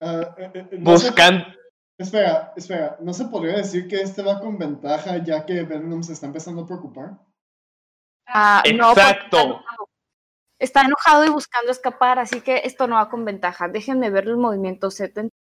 ah, 0.00 0.34
eh, 0.38 0.50
eh, 0.54 0.68
no 0.78 0.96
sé- 0.98 1.08
Buscando. 1.08 1.44
Espera, 1.98 2.52
espera, 2.56 2.96
¿no 3.00 3.12
se 3.12 3.24
podría 3.24 3.56
decir 3.56 3.88
que 3.88 4.00
este 4.00 4.22
va 4.22 4.38
con 4.40 4.56
ventaja 4.56 5.18
ya 5.24 5.44
que 5.44 5.64
Venom 5.64 6.04
se 6.04 6.12
está 6.12 6.26
empezando 6.26 6.62
a 6.62 6.66
preocupar? 6.66 7.18
Ah, 8.26 8.62
no, 8.76 8.92
Exacto. 8.92 9.36
está 9.38 9.42
enojado. 9.42 9.88
Está 10.60 10.82
enojado 10.82 11.24
y 11.24 11.28
buscando 11.30 11.72
escapar, 11.72 12.18
así 12.20 12.40
que 12.40 12.62
esto 12.64 12.86
no 12.86 12.96
va 12.96 13.08
con 13.10 13.24
ventaja. 13.24 13.68
Déjenme 13.68 14.10
ver 14.10 14.24
el 14.28 14.36
movimiento 14.36 14.90
70. 14.92 15.34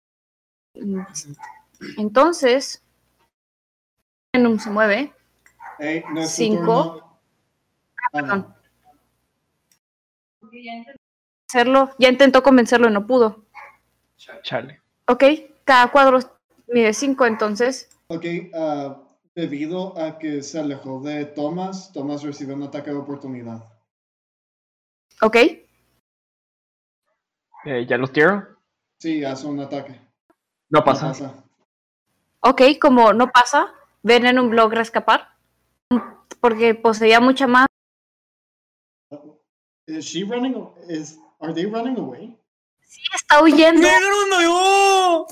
Entonces, 1.97 2.83
Venom 4.33 4.57
se 4.59 4.69
mueve. 4.71 5.13
Ey, 5.79 6.03
no. 6.11 6.21
Ah, 6.21 8.09
no. 8.13 8.19
perdón. 8.19 8.55
Hacerlo, 11.51 11.91
ya 11.97 12.09
intentó 12.09 12.43
convencerlo 12.43 12.89
y 12.89 12.91
no 12.91 13.07
pudo. 13.07 13.45
Chale. 14.43 14.81
Ok, 15.07 15.23
cada 15.63 15.89
cuadro 15.91 16.19
mide 16.67 16.93
5, 16.93 17.25
entonces. 17.25 17.89
Ok, 18.07 18.25
ah, 18.53 18.97
debido 19.33 19.97
a 19.97 20.19
que 20.19 20.43
se 20.43 20.59
alejó 20.59 20.99
de 21.01 21.25
Thomas, 21.25 21.91
Thomas 21.93 22.23
recibe 22.23 22.53
un 22.53 22.63
ataque 22.63 22.89
de 22.91 22.97
oportunidad. 22.97 23.63
Ok, 25.21 25.35
Eh, 27.65 27.85
¿Ya 27.85 27.97
los 27.97 28.11
tiro? 28.13 28.47
Sí, 28.99 29.23
hace 29.25 29.45
un 29.47 29.59
ataque. 29.59 29.91
No 30.69 30.79
No 30.79 30.85
pasa. 30.85 31.07
pasa. 31.07 31.43
ok, 32.41 32.61
como 32.79 33.11
no 33.13 33.29
pasa, 33.31 33.73
Venom 34.03 34.51
logra 34.51 34.81
escapar. 34.81 35.29
Porque 36.39 36.75
poseía 36.75 37.19
mucha 37.19 37.47
más. 37.47 37.65
Is 39.87 40.05
she 40.05 40.23
running? 40.23 40.55
a- 40.55 40.91
Is, 40.91 41.19
are 41.39 41.53
they 41.53 41.65
running 41.65 41.97
away? 41.97 42.35
Sí, 42.81 43.01
está 43.15 43.41
huyendo. 43.41 43.81
¡Negro 43.81 44.27
no! 44.31 45.27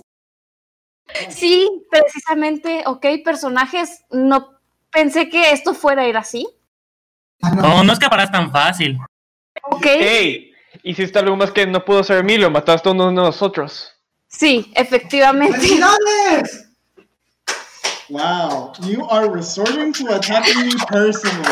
Sí, 1.29 1.69
precisamente, 1.89 2.83
ok, 2.85 3.05
personajes, 3.23 4.03
no 4.11 4.59
pensé 4.91 5.29
que 5.29 5.51
esto 5.51 5.73
fuera 5.73 6.03
a 6.03 6.07
ir 6.07 6.17
así. 6.17 6.47
No, 7.55 7.83
no 7.83 7.93
escaparás 7.93 8.31
tan 8.31 8.51
fácil. 8.51 8.97
Ok, 9.71 9.85
¡Ey! 9.85 10.51
Hiciste 10.83 11.19
algo 11.19 11.35
más 11.35 11.51
que 11.51 11.65
no 11.65 11.83
pudo 11.83 12.03
ser 12.03 12.17
Emilio, 12.19 12.51
mataste 12.51 12.89
a 12.89 12.91
uno 12.91 13.07
de 13.07 13.13
nosotros. 13.13 13.91
sí, 14.27 14.71
efectivamente. 14.75 15.57
¡Felicidades! 15.57 16.69
Wow, 18.09 18.73
you 18.81 19.03
are 19.09 19.27
resorting 19.27 19.91
to 19.93 20.13
attacking 20.13 20.65
me 20.67 20.73
personally. 20.87 21.43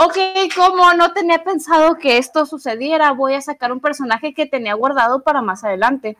Ok, 0.00 0.16
como 0.54 0.92
no 0.94 1.12
tenía 1.12 1.42
pensado 1.42 1.96
que 1.98 2.18
esto 2.18 2.46
sucediera, 2.46 3.10
voy 3.12 3.34
a 3.34 3.40
sacar 3.40 3.72
un 3.72 3.80
personaje 3.80 4.32
que 4.32 4.46
tenía 4.46 4.74
guardado 4.74 5.22
para 5.22 5.42
más 5.42 5.64
adelante. 5.64 6.16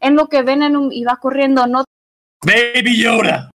En 0.00 0.16
lo 0.16 0.28
que 0.28 0.42
Venom 0.42 0.90
iba 0.92 1.16
corriendo, 1.16 1.66
no, 1.66 1.84
Baby 2.42 3.02
Yoda. 3.02 3.50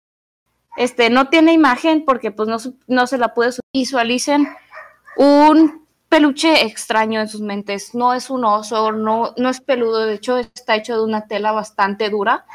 este, 0.77 1.09
no 1.09 1.29
tiene 1.29 1.53
imagen 1.53 2.05
porque 2.05 2.29
pues 2.31 2.47
no, 2.47 2.57
no 2.85 3.07
se 3.07 3.17
la 3.17 3.33
puede 3.33 3.51
su- 3.53 3.61
visualicen 3.73 4.47
un 5.17 5.87
peluche 6.07 6.63
extraño 6.65 7.19
en 7.19 7.27
sus 7.27 7.41
mentes. 7.41 7.95
No 7.95 8.13
es 8.13 8.29
un 8.29 8.45
oso, 8.45 8.91
no, 8.91 9.33
no 9.37 9.49
es 9.49 9.59
peludo, 9.59 10.05
de 10.05 10.13
hecho 10.13 10.37
está 10.37 10.75
hecho 10.75 10.95
de 10.95 11.03
una 11.03 11.25
tela 11.27 11.51
bastante 11.51 12.11
dura. 12.11 12.45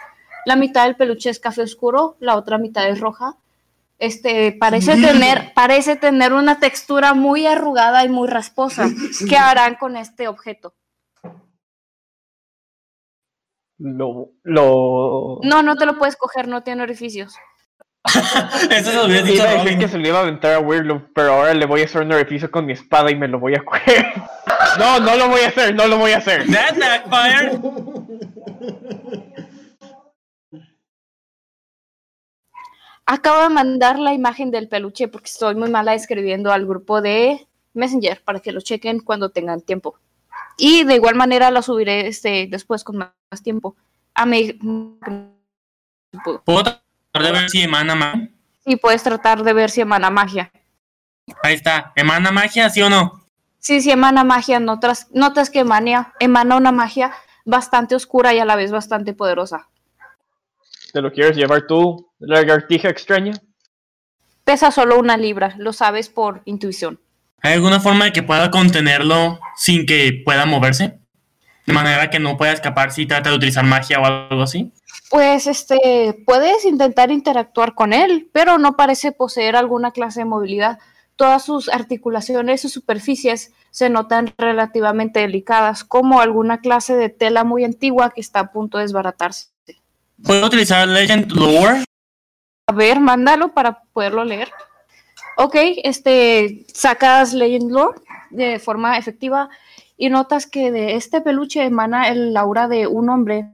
La 0.47 0.55
mitad 0.55 0.85
del 0.85 0.95
peluche 0.97 1.31
es 1.31 1.41
café 1.41 1.63
oscuro, 1.63 2.17
la 2.21 2.37
otra 2.37 2.59
mitad 2.59 2.89
es 2.89 3.01
roja. 3.01 3.35
Este 4.03 4.51
parece 4.51 4.97
tener, 4.97 5.55
parece 5.55 5.95
tener 5.95 6.33
una 6.33 6.59
textura 6.59 7.15
muy 7.15 7.47
arrugada 7.47 8.05
y 8.05 8.09
muy 8.09 8.27
rasposa. 8.27 8.89
¿Qué 9.29 9.37
harán 9.37 9.77
con 9.77 9.97
este 9.97 10.27
objeto? 10.27 10.75
Lo. 13.79 14.31
Lo. 14.43 15.39
No, 15.45 15.63
no 15.63 15.77
te 15.77 15.87
lo 15.87 15.99
puedes 15.99 16.17
coger, 16.17 16.49
no 16.49 16.65
tiene 16.65 16.83
orificios. 16.83 17.37
Eso 18.71 18.91
se 18.91 18.97
lo 18.97 19.03
habías 19.05 19.25
dicho 19.25 19.37
Iba 19.37 19.45
a 19.45 19.49
a 19.51 19.53
decir 19.53 19.67
Robin. 19.67 19.79
que 19.79 19.89
se 19.89 19.99
lo 19.99 20.09
iba 20.09 20.19
a 20.19 20.23
aventar 20.23 20.55
a 20.55 20.59
Weirdo, 20.59 21.09
pero 21.15 21.35
ahora 21.35 21.55
le 21.55 21.67
voy 21.67 21.83
a 21.83 21.85
hacer 21.85 22.03
un 22.03 22.13
orificio 22.13 22.51
con 22.51 22.67
mi 22.67 22.73
espada 22.73 23.09
y 23.13 23.15
me 23.15 23.29
lo 23.29 23.39
voy 23.39 23.55
a 23.55 23.65
coger. 23.65 24.07
No, 24.79 24.99
no 25.01 25.17
lo 25.17 25.29
voy 25.29 25.43
a 25.43 25.49
hacer, 25.49 25.75
no 25.75 25.87
lo 25.87 25.99
voy 25.99 26.13
a 26.13 26.17
hacer. 26.19 26.47
That 26.47 26.79
backfired. 26.79 27.61
Acabo 33.13 33.43
de 33.43 33.51
mandar 33.51 33.99
la 33.99 34.15
imagen 34.15 34.51
del 34.51 34.69
peluche 34.69 35.07
porque 35.07 35.27
estoy 35.27 35.55
muy 35.55 35.69
mala 35.69 35.93
escribiendo 35.93 36.51
al 36.51 36.65
grupo 36.65 37.03
de 37.03 37.47
Messenger 37.75 38.23
para 38.25 38.41
que 38.41 38.53
lo 38.53 38.63
chequen 38.63 39.01
cuando 39.01 39.29
tengan 39.29 39.61
tiempo. 39.61 39.99
Y 40.57 40.85
de 40.85 40.95
igual 40.95 41.15
manera 41.15 41.51
lo 41.51 41.61
subiré 41.61 42.07
este, 42.07 42.47
después 42.51 42.85
con 42.85 42.97
más 42.97 43.43
tiempo. 43.43 43.77
A 44.15 44.25
mi... 44.25 44.59
¿Puedo 46.47 46.63
tratar 46.63 47.23
de 47.23 47.33
ver 47.33 47.51
si 47.51 47.61
emana 47.61 47.95
magia? 47.95 48.31
Y 48.65 48.77
puedes 48.77 49.03
tratar 49.03 49.43
de 49.43 49.53
ver 49.53 49.69
si 49.69 49.83
emana 49.83 50.09
magia. 50.09 50.51
Ahí 51.43 51.53
está. 51.53 51.93
¿Emana 51.95 52.33
magia, 52.33 52.71
sí 52.71 52.81
o 52.81 52.89
no? 52.89 53.27
Sí, 53.59 53.83
si 53.83 53.91
emana 53.91 54.25
magia, 54.25 54.59
notas, 54.59 55.09
notas 55.13 55.51
que 55.51 55.59
emana, 55.59 56.15
emana 56.19 56.57
una 56.57 56.73
magia 56.73 57.13
bastante 57.45 57.95
oscura 57.95 58.33
y 58.33 58.39
a 58.39 58.47
la 58.47 58.57
vez 58.57 58.71
bastante 58.71 59.13
poderosa. 59.13 59.69
¿Te 60.95 61.03
lo 61.03 61.13
quieres 61.13 61.37
llevar 61.37 61.67
tú, 61.67 62.12
lagartija 62.23 62.89
extraña? 62.89 63.35
Pesa 64.45 64.71
solo 64.71 64.99
una 64.99 65.17
libra, 65.17 65.55
lo 65.59 65.73
sabes 65.73 66.09
por 66.09 66.43
intuición. 66.45 67.01
¿Hay 67.43 67.55
alguna 67.55 67.81
forma 67.81 68.07
de 68.07 68.13
que 68.13 68.23
pueda 68.23 68.51
contenerlo 68.51 69.41
sin 69.57 69.87
que 69.87 70.23
pueda 70.25 70.47
moverse? 70.47 70.99
De 71.67 71.73
manera 71.73 72.11
que 72.11 72.19
no 72.19 72.37
pueda 72.37 72.53
escapar 72.53 72.93
si 72.93 73.07
trata 73.07 73.31
de 73.31 73.37
utilizar 73.37 73.65
magia 73.65 74.01
o 74.01 74.05
algo 74.05 74.43
así. 74.43 74.73
Pues 75.11 75.47
este, 75.47 76.23
puedes 76.27 76.65
intentar 76.65 77.11
interactuar 77.11 77.75
con 77.75 77.93
él, 77.93 78.29
pero 78.33 78.59
no 78.59 78.77
parece 78.77 79.13
poseer 79.13 79.57
alguna 79.57 79.93
clase 79.93 80.21
de 80.21 80.25
movilidad. 80.25 80.79
Todas 81.17 81.45
sus 81.45 81.69
articulaciones 81.69 82.65
y 82.65 82.69
superficies 82.69 83.53
se 83.71 83.91
notan 83.91 84.33
relativamente 84.39 85.21
delicadas, 85.21 85.85
como 85.85 86.21
alguna 86.21 86.61
clase 86.61 86.97
de 86.97 87.11
tela 87.11 87.45
muy 87.45 87.65
antigua 87.65 88.11
que 88.11 88.21
está 88.21 88.41
a 88.41 88.53
punto 88.53 88.79
de 88.79 88.85
desbaratarse. 88.85 89.49
¿Puedo 90.25 90.47
utilizar 90.47 90.87
Legend 90.89 91.31
Lore? 91.33 91.85
A 92.67 92.73
ver, 92.73 93.01
mándalo 93.01 93.53
para 93.53 93.83
poderlo 93.93 94.25
leer. 94.25 94.51
Ok, 95.37 95.57
este, 95.85 96.65
sacas 96.73 97.33
Legend 97.33 97.71
Lore 97.71 98.01
de 98.31 98.59
forma 98.59 98.99
efectiva 98.99 99.51
y 99.97 100.11
notas 100.11 100.47
que 100.47 100.71
de 100.71 100.95
este 100.95 101.21
peluche 101.21 101.65
emana 101.65 102.09
el 102.09 102.37
aura 102.37 102.69
de 102.69 102.87
un 102.87 103.09
hombre, 103.09 103.51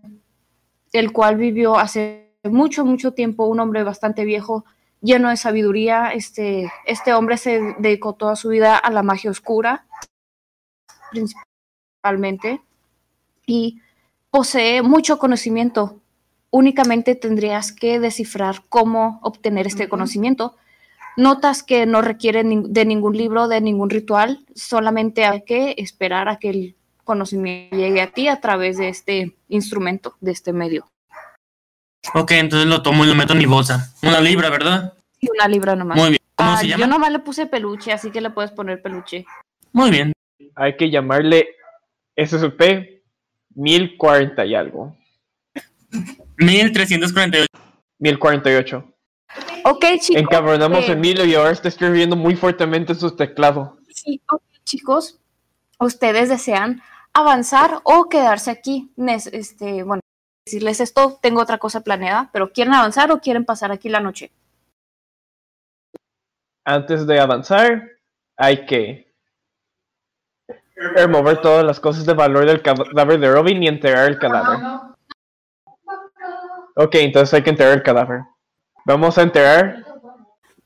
el 0.92 1.12
cual 1.12 1.36
vivió 1.36 1.78
hace 1.78 2.32
mucho, 2.44 2.84
mucho 2.84 3.12
tiempo, 3.12 3.46
un 3.46 3.60
hombre 3.60 3.82
bastante 3.82 4.24
viejo, 4.24 4.64
lleno 5.00 5.30
de 5.30 5.36
sabiduría. 5.36 6.12
Este, 6.12 6.72
este 6.86 7.12
hombre 7.12 7.36
se 7.36 7.74
dedicó 7.78 8.14
toda 8.14 8.36
su 8.36 8.48
vida 8.48 8.76
a 8.76 8.90
la 8.90 9.02
magia 9.02 9.30
oscura, 9.30 9.86
principalmente, 11.10 12.60
y 13.46 13.80
posee 14.30 14.82
mucho 14.82 15.18
conocimiento. 15.18 16.00
Únicamente 16.50 17.14
tendrías 17.14 17.72
que 17.72 18.00
descifrar 18.00 18.62
cómo 18.68 19.20
obtener 19.22 19.66
este 19.66 19.88
conocimiento. 19.88 20.56
Notas 21.16 21.62
que 21.62 21.84
no 21.84 22.00
requiere 22.00 22.44
nin- 22.44 22.68
de 22.68 22.84
ningún 22.84 23.16
libro, 23.16 23.48
de 23.48 23.61
ningún 23.61 23.90
ritual, 23.90 24.44
solamente 24.54 25.24
hay 25.24 25.42
que 25.42 25.74
esperar 25.78 26.28
a 26.28 26.38
que 26.38 26.50
el 26.50 26.76
conocimiento 27.04 27.76
llegue 27.76 28.00
a 28.00 28.11
ti 28.12 28.28
a 28.28 28.40
través 28.40 28.78
de 28.78 28.88
este 28.88 29.37
instrumento, 29.48 30.14
de 30.20 30.32
este 30.32 30.52
medio. 30.52 30.90
Ok, 32.14 32.30
entonces 32.32 32.68
lo 32.68 32.82
tomo 32.82 33.04
y 33.04 33.08
lo 33.08 33.14
meto 33.14 33.32
en 33.32 33.40
mi 33.40 33.46
bolsa. 33.46 33.92
Una 34.02 34.20
libra, 34.20 34.48
¿verdad? 34.48 34.94
Y 35.20 35.28
una 35.30 35.48
libra 35.48 35.74
nomás. 35.74 35.98
Muy 35.98 36.11
bien. 36.11 36.18
Ah, 36.37 36.44
¿Cómo 36.44 36.50
Ah, 36.52 36.56
se 36.58 36.68
yo 36.68 36.76
llama? 36.78 36.87
nomás 36.87 37.11
le 37.12 37.18
puse 37.18 37.46
peluche, 37.46 37.92
así 37.92 38.11
que 38.11 38.20
le 38.20 38.30
puedes 38.30 38.52
poner 38.52 38.80
peluche. 38.80 39.26
Muy 39.72 39.90
bien. 39.90 40.12
Hay 40.54 40.76
que 40.76 40.88
llamarle 40.88 41.48
SSP 42.16 43.02
1040 43.56 44.46
y 44.46 44.54
algo. 44.54 44.96
1348. 46.38 47.46
1048. 47.98 48.94
Ok, 49.64 49.85
chicos. 50.01 50.22
Encabronamos 50.22 50.88
eh, 50.88 50.90
a 50.90 50.94
Emilio 50.94 51.24
y 51.24 51.35
ahora 51.35 51.51
está 51.51 51.68
escribiendo 51.68 52.16
muy 52.16 52.37
fuertemente 52.37 52.92
en 52.92 52.98
su 52.98 53.14
teclado. 53.14 53.77
Sí, 53.88 54.22
ok, 54.31 54.42
chicos, 54.64 55.18
ustedes 55.79 56.29
desean 56.29 56.83
avanzar 57.12 57.81
o 57.85 58.09
quedarse 58.09 58.51
aquí. 58.51 58.90
Este, 59.33 59.83
bueno, 59.83 60.01
decirles 60.46 60.81
esto, 60.81 61.18
tengo 61.20 61.42
otra 61.42 61.59
cosa 61.59 61.83
planeada, 61.83 62.31
pero 62.33 62.53
¿quieren 62.53 62.74
avanzar 62.74 63.11
o 63.11 63.20
quieren 63.20 63.44
pasar 63.44 63.72
aquí 63.72 63.88
la 63.88 64.01
noche? 64.01 64.31
Antes 66.64 67.07
de 67.07 67.18
avanzar, 67.18 67.83
hay 68.37 68.66
que 68.66 69.12
remover 70.77 71.40
todas 71.40 71.64
las 71.64 71.81
cosas 71.81 72.07
de 72.07 72.14
valor 72.14 72.46
del 72.46 72.62
cadáver 72.62 73.18
de 73.18 73.33
Robin 73.33 73.62
y 73.62 73.68
enterrar 73.68 74.09
el 74.09 74.18
cadáver. 74.18 74.59
Ok, 76.80 76.94
entonces 76.94 77.34
hay 77.34 77.42
que 77.42 77.50
enterrar 77.50 77.74
el 77.74 77.82
cadáver. 77.82 78.20
Vamos 78.84 79.18
a 79.18 79.22
enterrar. 79.22 79.84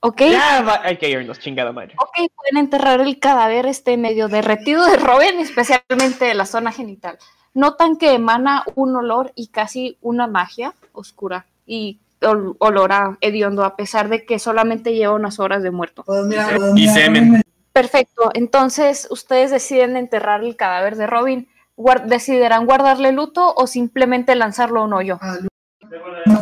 Ok, 0.01 0.21
Ya, 0.31 0.81
hay 0.85 0.97
que 0.99 1.09
irnos, 1.09 1.39
chingada 1.39 1.73
madre. 1.73 1.95
ok, 1.97 2.29
pueden 2.37 2.57
enterrar 2.65 3.01
el 3.01 3.19
cadáver 3.19 3.67
este 3.67 3.97
medio 3.97 4.29
derretido 4.29 4.85
de 4.85 4.97
Robin, 4.97 5.39
especialmente 5.41 6.25
de 6.27 6.35
la 6.35 6.45
zona 6.45 6.71
genital. 6.73 7.19
Notan 7.55 7.97
que 7.97 8.13
emana 8.13 8.65
un 8.75 8.95
olor 8.97 9.33
y 9.37 9.49
casi 9.49 9.97
una 10.03 10.27
magia 10.27 10.75
oscura 10.93 11.47
y 11.67 12.01
ol- 12.21 12.57
olor 12.59 12.93
a 12.93 13.17
hediondo, 13.21 13.65
a 13.65 13.77
pesar 13.77 14.09
de 14.09 14.27
que 14.27 14.39
solamente 14.39 14.93
lleva 14.93 15.15
unas 15.15 15.39
horas 15.39 15.63
de 15.63 15.71
muerto. 15.71 16.03
Pues 16.05 16.25
mira, 16.25 16.49
Y 16.75 16.85
pues 16.87 16.95
semen. 16.95 17.43
Perfecto, 17.73 18.31
entonces 18.35 19.07
ustedes 19.11 19.51
deciden 19.51 19.97
enterrar 19.97 20.45
el 20.45 20.57
cadáver 20.57 20.97
de 20.97 21.07
Robin. 21.07 21.49
Guar- 21.77 22.05
¿Decidirán 22.07 22.67
guardarle 22.67 23.13
luto 23.13 23.55
o 23.57 23.67
simplemente 23.67 24.35
lanzarlo 24.35 24.81
a 24.81 24.85
un 24.85 24.93
hoyo? 24.93 25.19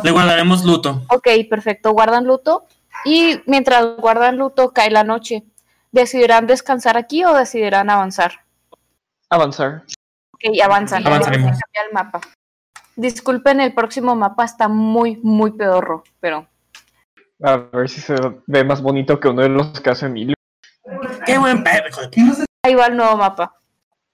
Le 0.03 0.11
guardaremos 0.11 0.63
luto. 0.63 1.01
Ok, 1.09 1.27
perfecto, 1.49 1.91
guardan 1.91 2.25
luto. 2.25 2.65
Y 3.05 3.41
mientras 3.45 3.97
guardan 3.97 4.37
luto, 4.37 4.71
cae 4.71 4.91
la 4.91 5.03
noche. 5.03 5.43
¿Decidirán 5.91 6.47
descansar 6.47 6.97
aquí 6.97 7.25
o 7.25 7.33
decidirán 7.33 7.89
avanzar? 7.89 8.45
Avanzar. 9.29 9.83
Ok, 10.33 10.61
avanzan. 10.63 11.05
Avanzaremos. 11.05 11.57
El 11.73 11.93
mapa. 11.93 12.21
Disculpen, 12.95 13.59
el 13.61 13.73
próximo 13.73 14.15
mapa 14.15 14.43
está 14.45 14.67
muy, 14.67 15.17
muy 15.23 15.51
pedorro, 15.51 16.03
pero 16.19 16.47
A 17.43 17.57
ver 17.57 17.89
si 17.89 18.01
se 18.01 18.15
ve 18.45 18.63
más 18.63 18.81
bonito 18.81 19.19
que 19.19 19.27
uno 19.29 19.41
de 19.41 19.49
los 19.49 19.79
que 19.81 19.89
hace 19.89 20.05
Emilio. 20.05 20.35
Qué 21.25 21.37
buen 21.37 21.63
pedo, 21.63 21.87
hijo 21.89 22.01
de 22.01 22.07
p- 22.09 22.45
ahí 22.63 22.75
va 22.75 22.85
el 22.87 22.97
nuevo 22.97 23.17
mapa. 23.17 23.55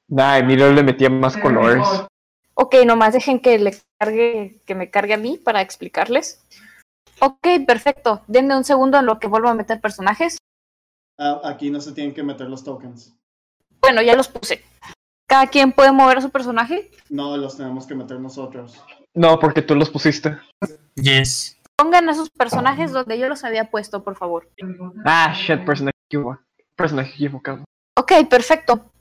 Nah, 0.08 0.38
Emilio 0.38 0.72
le 0.72 0.84
metía 0.84 1.10
más 1.10 1.36
colores. 1.36 1.86
Ok, 2.60 2.74
nomás 2.86 3.14
dejen 3.14 3.40
que 3.40 3.60
le 3.60 3.78
cargue, 4.00 4.60
que 4.66 4.74
me 4.74 4.90
cargue 4.90 5.14
a 5.14 5.18
mí 5.18 5.38
para 5.38 5.62
explicarles. 5.62 6.44
Ok, 7.20 7.48
perfecto. 7.68 8.24
Denme 8.28 8.58
un 8.58 8.64
segundo 8.64 8.98
en 8.98 9.06
lo 9.06 9.20
que 9.20 9.28
vuelvo 9.28 9.48
a 9.48 9.54
meter 9.54 9.80
personajes. 9.80 10.40
Ah, 11.20 11.40
aquí 11.44 11.70
no 11.70 11.80
se 11.80 11.92
tienen 11.92 12.16
que 12.16 12.24
meter 12.24 12.50
los 12.50 12.64
tokens. 12.64 13.16
Bueno, 13.80 14.02
ya 14.02 14.16
los 14.16 14.28
puse. 14.28 14.64
Cada 15.28 15.46
quien 15.46 15.72
puede 15.72 15.92
mover 15.92 16.18
a 16.18 16.22
su 16.22 16.32
personaje. 16.32 16.90
No, 17.10 17.38
los 17.38 17.58
tenemos 17.58 17.86
que 17.86 17.94
meter 17.94 18.20
nosotros. 18.20 18.82
No, 19.14 19.38
porque 19.38 19.62
tú 19.62 19.76
los 19.76 19.92
pusiste. 19.92 20.40
Yes. 20.96 21.60
Pongan 21.76 22.10
a 22.10 22.16
sus 22.16 22.32
personajes 22.32 22.92
donde 22.92 23.20
yo 23.20 23.30
los 23.30 23.44
había 23.44 23.70
puesto, 23.70 24.04
por 24.04 24.16
favor. 24.16 24.50
Ah, 25.06 25.32
shit, 25.36 25.64
personaje 25.64 25.98
equivocado. 26.10 26.44
Personaje 26.76 27.14
equivocado. 27.14 27.66
Ok, 27.96 28.14
perfecto. 28.28 28.92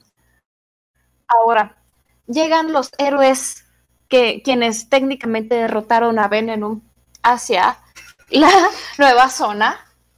Ahora, 1.27 1.83
llegan 2.27 2.73
los 2.73 2.91
héroes 2.99 3.65
que 4.09 4.43
quienes 4.43 4.89
técnicamente 4.89 5.57
derrotaron 5.57 6.19
a 6.19 6.29
Venenum 6.29 6.81
hacia 7.23 7.79
la 8.31 8.51
nueva 8.99 9.29
zona. 9.29 9.77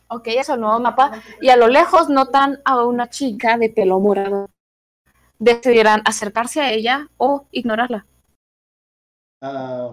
Ok, 0.08 0.28
es 0.28 0.48
el 0.48 0.60
nuevo 0.60 0.80
mapa. 0.80 1.12
Y 1.40 1.50
a 1.50 1.56
lo 1.56 1.68
lejos 1.68 2.08
notan 2.08 2.60
a 2.64 2.84
una 2.84 3.08
chica 3.08 3.58
de 3.58 3.70
pelo 3.70 4.00
morado. 4.00 4.48
Decidirán 5.38 6.02
acercarse 6.04 6.60
a 6.60 6.72
ella 6.72 7.08
o 7.16 7.46
ignorarla. 7.52 8.06
Ah, 9.40 9.90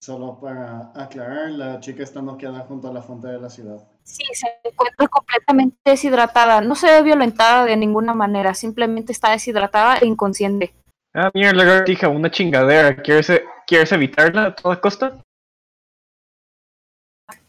solo 0.00 0.40
para 0.40 0.90
aclarar, 0.94 1.50
la 1.50 1.80
chica 1.80 2.02
está 2.02 2.20
noqueada 2.20 2.60
junto 2.60 2.88
a 2.88 2.92
la 2.92 3.02
fuente 3.02 3.28
de 3.28 3.38
la 3.38 3.48
ciudad. 3.48 3.86
Sí, 4.02 4.24
se 4.32 4.48
encuentra 4.64 5.06
completamente 5.06 5.78
deshidratada. 5.84 6.60
No 6.62 6.74
se 6.74 6.86
ve 6.86 7.02
violentada 7.02 7.64
de 7.64 7.76
ninguna 7.76 8.14
manera. 8.14 8.54
Simplemente 8.54 9.12
está 9.12 9.30
deshidratada 9.30 9.98
e 9.98 10.06
inconsciente. 10.06 10.74
Ah, 11.14 11.30
mira, 11.34 11.52
lagartija, 11.52 12.08
una 12.08 12.30
chingadera. 12.30 12.96
¿Quieres, 12.96 13.28
e- 13.30 13.44
¿Quieres 13.66 13.92
evitarla 13.92 14.46
a 14.46 14.54
toda 14.54 14.80
costa? 14.80 15.18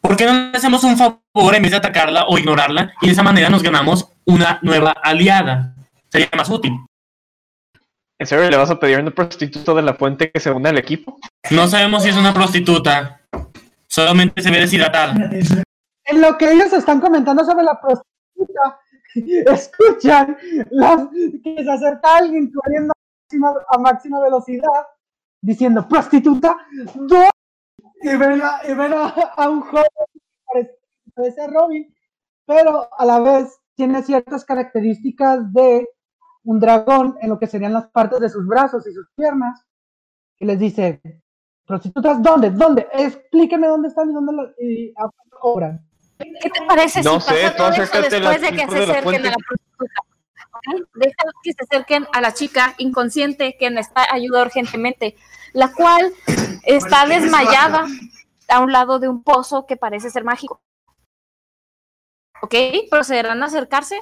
¿Por 0.02 0.18
qué 0.18 0.26
no 0.26 0.34
le 0.34 0.58
hacemos 0.58 0.84
un 0.84 0.98
favor 0.98 1.56
en 1.56 1.62
vez 1.62 1.72
de 1.72 1.78
atacarla 1.78 2.26
o 2.28 2.38
ignorarla? 2.38 2.94
Y 3.02 3.08
de 3.08 3.14
esa 3.14 3.24
manera 3.24 3.50
nos 3.50 3.64
ganamos 3.64 4.12
una 4.26 4.60
nueva 4.62 4.92
aliada. 4.92 5.76
Sería 6.10 6.30
más 6.36 6.50
útil. 6.50 6.74
¿En 8.20 8.28
serio 8.28 8.50
le 8.50 8.58
vas 8.58 8.70
a 8.70 8.80
pedir 8.80 8.98
a 8.98 9.02
una 9.02 9.12
prostituta 9.12 9.74
de 9.74 9.82
la 9.82 9.94
fuente 9.94 10.30
que 10.30 10.40
se 10.40 10.52
una 10.52 10.70
al 10.70 10.78
equipo? 10.78 11.20
No 11.52 11.68
sabemos 11.68 12.04
si 12.04 12.10
es 12.10 12.18
una 12.18 12.34
prostituta. 12.34 13.22
Solamente 13.88 14.42
se 14.42 14.52
ve 14.52 14.60
deshidratada. 14.60 15.14
En 16.06 16.22
lo 16.22 16.38
que 16.38 16.52
ellos 16.52 16.74
están 16.74 17.00
comentando 17.00 17.46
sobre 17.46 17.64
la 17.64 17.80
prostituta, 17.80 18.80
escuchan 19.54 20.38
las, 20.70 21.08
que 21.44 21.64
se 21.64 21.72
acerca 21.72 22.18
alguien 22.18 22.52
corriendo 22.52 22.94
máxima, 23.38 23.66
a 23.70 23.78
máxima 23.78 24.22
velocidad, 24.22 24.88
diciendo 25.42 25.88
prostituta, 25.88 26.56
¿dónde?". 26.96 27.30
y 28.02 28.16
ven, 28.16 28.42
a, 28.42 28.62
y 28.68 28.74
ven 28.74 28.94
a, 28.94 29.08
a 29.08 29.50
un 29.50 29.62
joven 29.62 29.86
que 30.54 30.70
parece, 31.16 31.42
a 31.42 31.48
Robin, 31.48 31.94
pero 32.46 32.90
a 32.98 33.06
la 33.06 33.20
vez 33.20 33.58
tiene 33.76 34.04
ciertas 34.04 34.46
características 34.46 35.52
de 35.54 35.88
un 36.44 36.60
dragón 36.60 37.18
en 37.22 37.30
lo 37.30 37.40
que 37.40 37.48
serían 37.48 37.74
las 37.74 37.88
partes 37.90 38.20
de 38.20 38.30
sus 38.30 38.46
brazos 38.46 38.86
y 38.88 38.94
sus 38.94 39.08
piernas, 39.16 39.64
y 40.40 40.46
les 40.46 40.60
dice, 40.60 41.02
prostitutas, 41.66 42.22
¿dónde? 42.22 42.50
¿Dónde? 42.52 42.88
Explíqueme 42.92 43.68
dónde 43.68 43.88
están 43.88 44.10
y 44.10 44.14
dónde 44.14 44.34
lo- 44.34 44.50
y 44.60 44.90
a 44.92 45.10
cuánto 45.10 45.40
cobran. 45.40 45.86
¿Qué 46.18 46.50
te 46.50 46.66
parece 46.68 47.02
No 47.02 47.20
si 47.20 47.28
sé, 47.30 47.34
pasa 47.36 47.52
tú 47.52 47.58
todo 47.58 47.70
eso 47.70 47.82
después 47.82 48.04
de 48.04 48.10
que 48.52 48.68
se 48.68 48.80
de 48.80 48.88
la 48.88 48.94
acerquen 48.94 49.26
a 49.26 49.30
la 49.30 49.36
prostituta? 49.48 50.02
¿Ok? 50.68 50.88
Deja 50.96 51.24
que 51.44 51.54
se 51.54 51.64
acerquen 51.64 52.08
a 52.14 52.22
la 52.22 52.34
chica 52.34 52.76
inconsciente 52.78 53.56
que 53.60 53.70
necesita 53.70 54.14
ayuda 54.14 54.44
urgentemente, 54.44 55.16
la 55.54 55.72
cual 55.72 56.14
está 56.64 57.06
desmayada 57.06 57.86
a 58.50 58.60
un 58.60 58.72
lado 58.72 59.00
de 59.00 59.10
un 59.10 59.24
pozo 59.24 59.66
que 59.66 59.78
parece 59.78 60.10
ser 60.10 60.24
mágico. 60.24 60.62
¿Ok? 62.42 62.56
¿Procederán 62.90 63.42
a 63.42 63.46
acercarse? 63.46 64.00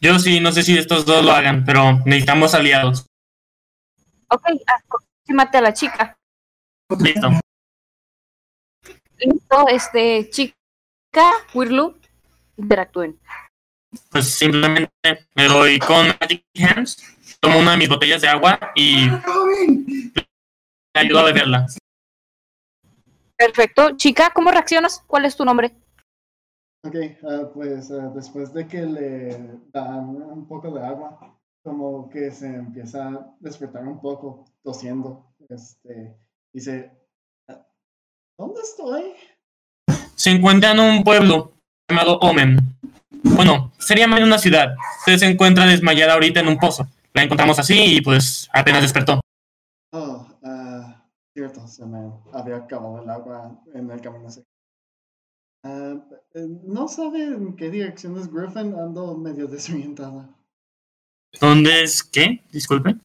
Yo 0.00 0.18
sí, 0.18 0.40
no 0.40 0.50
sé 0.50 0.62
si 0.62 0.76
estos 0.76 1.04
dos 1.04 1.24
lo 1.24 1.32
hagan, 1.32 1.64
pero 1.64 1.98
necesitamos 2.04 2.54
aliados. 2.54 3.06
Ok, 4.28 4.44
aproxímate 4.66 5.58
a 5.58 5.60
la 5.60 5.72
chica. 5.72 6.16
Listo. 6.98 7.28
Listo, 9.18 9.68
este, 9.68 10.30
chica, 10.30 10.54
Wirlu, 11.54 11.96
interactúen. 12.56 13.20
Pues 14.10 14.34
simplemente 14.34 14.90
me 15.34 15.48
doy 15.48 15.78
con 15.78 16.06
Magic 16.20 16.44
Hands, 16.58 16.96
tomo 17.40 17.58
una 17.58 17.72
de 17.72 17.76
mis 17.78 17.88
botellas 17.88 18.22
de 18.22 18.28
agua 18.28 18.58
y 18.74 19.06
le 19.06 20.20
ayudo 20.94 21.20
a 21.20 21.24
beberla. 21.24 21.66
Perfecto. 23.36 23.96
Chica, 23.96 24.30
¿cómo 24.34 24.50
reaccionas? 24.50 25.02
¿Cuál 25.06 25.24
es 25.24 25.36
tu 25.36 25.44
nombre? 25.44 25.72
Ok, 26.84 26.96
ah, 27.24 27.50
pues 27.54 27.90
ah, 27.90 28.10
después 28.14 28.52
de 28.52 28.66
que 28.66 28.82
le 28.82 29.28
dan 29.72 30.08
un 30.08 30.46
poco 30.48 30.70
de 30.72 30.84
agua, 30.84 31.38
como 31.64 32.08
que 32.10 32.30
se 32.30 32.46
empieza 32.46 33.08
a 33.08 33.36
despertar 33.40 33.86
un 33.86 34.00
poco, 34.00 34.44
tosiendo. 34.62 35.32
Este, 35.48 36.16
dice, 36.52 36.90
"Ah, 37.48 37.64
¿dónde 38.38 38.60
estoy? 38.62 39.12
Se 40.16 40.30
encuentra 40.30 40.72
en 40.72 40.80
un 40.80 41.04
pueblo 41.04 41.52
llamado 41.88 42.18
Omen. 42.18 42.58
Bueno, 43.22 43.72
sería 43.78 44.06
más 44.06 44.20
una 44.20 44.38
ciudad. 44.38 44.74
Usted 45.00 45.18
se 45.18 45.26
encuentra 45.26 45.66
desmayada 45.66 46.14
ahorita 46.14 46.40
en 46.40 46.48
un 46.48 46.58
pozo. 46.58 46.86
La 47.14 47.22
encontramos 47.22 47.58
así 47.58 47.96
y 47.96 48.00
pues 48.00 48.48
apenas 48.52 48.82
despertó. 48.82 49.20
Oh, 49.92 50.26
ah, 50.44 51.04
cierto, 51.34 51.66
se 51.66 51.84
me 51.86 52.10
había 52.32 52.56
acabado 52.56 53.02
el 53.02 53.10
agua 53.10 53.60
en 53.74 53.90
el 53.90 54.00
camino 54.00 54.28
eh, 55.64 56.00
no 56.64 56.88
sabe 56.88 57.22
en 57.22 57.54
qué 57.54 57.70
dirección 57.70 58.16
es 58.18 58.32
Griffin, 58.32 58.74
ando 58.74 59.16
medio 59.16 59.46
desorientada. 59.46 60.28
¿Dónde 61.40 61.84
es 61.84 62.02
qué? 62.02 62.42
Disculpe. 62.50 62.96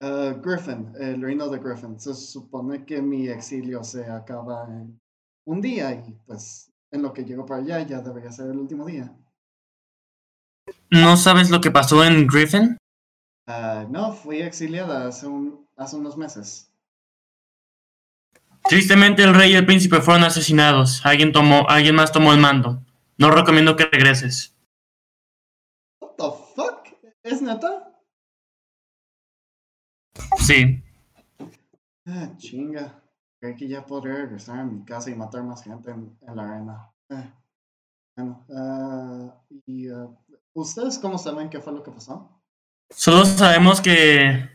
Ah, 0.00 0.34
Griffin, 0.42 0.92
el 0.98 1.22
reino 1.22 1.48
de 1.48 1.58
Griffin. 1.58 2.00
Se 2.00 2.14
supone 2.14 2.84
que 2.84 3.00
mi 3.00 3.28
exilio 3.28 3.84
se 3.84 4.04
acaba 4.04 4.64
en 4.68 5.00
un 5.46 5.60
día 5.60 5.92
y 5.92 6.12
pues 6.26 6.72
en 6.90 7.02
lo 7.02 7.12
que 7.12 7.24
llego 7.24 7.46
para 7.46 7.62
allá 7.62 7.86
ya 7.86 8.00
debería 8.00 8.32
ser 8.32 8.50
el 8.50 8.58
último 8.58 8.84
día. 8.84 9.14
¿No 10.92 11.16
sabes 11.16 11.48
lo 11.48 11.62
que 11.62 11.70
pasó 11.70 12.04
en 12.04 12.26
Griffin? 12.26 12.76
Ah, 13.46 13.86
no, 13.88 14.12
fui 14.12 14.42
exiliada 14.42 15.08
hace, 15.08 15.26
un, 15.26 15.66
hace 15.76 15.96
unos 15.96 16.18
meses. 16.18 16.70
Tristemente 18.68 19.22
el 19.24 19.34
rey 19.34 19.52
y 19.52 19.56
el 19.56 19.64
príncipe 19.64 20.02
fueron 20.02 20.24
asesinados. 20.24 21.04
Alguien 21.06 21.32
tomó, 21.32 21.66
alguien 21.68 21.94
más 21.94 22.12
tomó 22.12 22.32
el 22.32 22.40
mando. 22.40 22.82
No 23.16 23.30
recomiendo 23.30 23.74
que 23.74 23.86
regreses. 23.86 24.54
What 26.00 26.16
the 26.18 26.30
fuck? 26.54 26.86
¿Es 27.22 27.40
neta? 27.40 27.90
Sí. 30.38 30.82
Ah, 32.06 32.34
chinga. 32.36 33.02
Creí 33.40 33.56
que 33.56 33.66
ya 33.66 33.84
podría 33.86 34.14
regresar 34.16 34.60
a 34.60 34.64
mi 34.64 34.84
casa 34.84 35.10
y 35.10 35.14
matar 35.14 35.42
más 35.42 35.64
gente 35.64 35.90
en, 35.90 36.18
en 36.20 36.36
la 36.36 36.42
arena. 36.42 36.90
Ah, 37.10 37.42
Bueno, 38.16 38.46
ah, 38.54 39.42
y 39.66 39.88
¿ustedes 40.54 40.98
cómo 40.98 41.18
saben 41.18 41.50
qué 41.50 41.60
fue 41.60 41.72
lo 41.72 41.82
que 41.82 41.90
pasó? 41.90 42.42
Solo 42.90 43.24
sabemos 43.24 43.80
que 43.80 44.48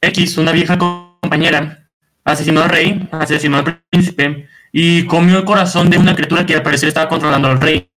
X, 0.00 0.36
una 0.38 0.52
vieja 0.52 0.78
compañera, 0.78 1.88
asesinó 2.24 2.62
al 2.62 2.68
rey, 2.70 3.08
asesinó 3.12 3.58
al 3.58 3.82
príncipe 3.90 4.48
y 4.72 5.06
comió 5.06 5.38
el 5.38 5.44
corazón 5.44 5.88
de 5.90 5.98
una 5.98 6.14
criatura 6.14 6.44
que 6.44 6.54
al 6.54 6.62
parecer 6.62 6.88
estaba 6.88 7.08
controlando 7.08 7.48
al 7.48 7.60
rey, 7.60 7.90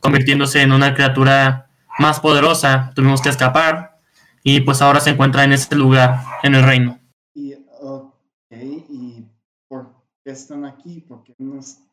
convirtiéndose 0.00 0.62
en 0.62 0.72
una 0.72 0.94
criatura 0.94 1.70
más 1.98 2.20
poderosa. 2.20 2.92
Tuvimos 2.94 3.22
que 3.22 3.30
escapar 3.30 4.00
y 4.42 4.60
pues 4.60 4.82
ahora 4.82 5.00
se 5.00 5.10
encuentra 5.10 5.44
en 5.44 5.52
ese 5.52 5.74
lugar, 5.74 6.20
en 6.42 6.54
el 6.54 6.62
reino. 6.64 6.98
Y, 7.34 7.54
ok, 7.80 8.12
¿y 8.52 9.24
por 9.68 9.94
qué 10.24 10.32
están 10.32 10.64
aquí? 10.64 11.00
¿Por 11.00 11.24
qué 11.24 11.34
no 11.38 11.58
es- 11.58 11.84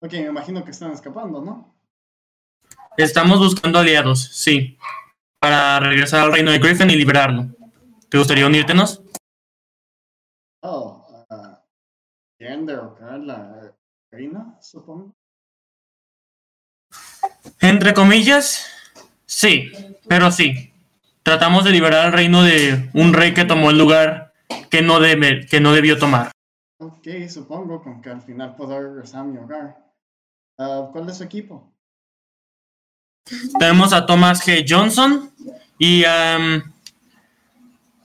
Ok, 0.00 0.12
me 0.14 0.26
imagino 0.26 0.64
que 0.64 0.72
están 0.72 0.90
escapando, 0.90 1.40
¿no? 1.40 1.71
Estamos 2.98 3.38
buscando 3.38 3.78
aliados, 3.78 4.22
sí, 4.22 4.78
para 5.38 5.80
regresar 5.80 6.20
al 6.20 6.32
reino 6.32 6.50
de 6.50 6.58
Griffin 6.58 6.90
y 6.90 6.96
liberarlo. 6.96 7.46
¿Te 8.10 8.18
gustaría 8.18 8.46
unírtenos? 8.46 9.02
Oh, 10.60 11.06
ah, 11.30 11.64
¿quieren 12.36 12.66
derrocar 12.66 13.14
a 13.14 13.18
la 13.18 13.74
reina, 14.10 14.58
supongo? 14.60 15.14
Entre 17.60 17.94
comillas, 17.94 18.66
sí, 19.24 19.72
pero 20.06 20.30
sí. 20.30 20.72
Tratamos 21.22 21.64
de 21.64 21.70
liberar 21.70 22.06
al 22.06 22.12
reino 22.12 22.42
de 22.42 22.90
un 22.92 23.14
rey 23.14 23.32
que 23.32 23.46
tomó 23.46 23.70
el 23.70 23.78
lugar 23.78 24.34
que 24.70 24.82
no, 24.82 25.00
debe, 25.00 25.46
que 25.46 25.60
no 25.60 25.72
debió 25.72 25.98
tomar. 25.98 26.30
Ok, 26.78 27.08
supongo 27.30 27.82
con 27.82 28.02
que 28.02 28.10
al 28.10 28.20
final 28.20 28.54
puedo 28.54 28.78
regresar 28.78 29.20
a 29.20 29.24
mi 29.24 29.38
hogar. 29.38 29.82
Ah, 30.58 30.90
¿Cuál 30.92 31.08
es 31.08 31.16
su 31.16 31.24
equipo? 31.24 31.71
Tenemos 33.58 33.92
a 33.92 34.06
Thomas 34.06 34.44
G. 34.46 34.64
Johnson 34.68 35.30
y 35.78 36.04
am, 36.04 36.72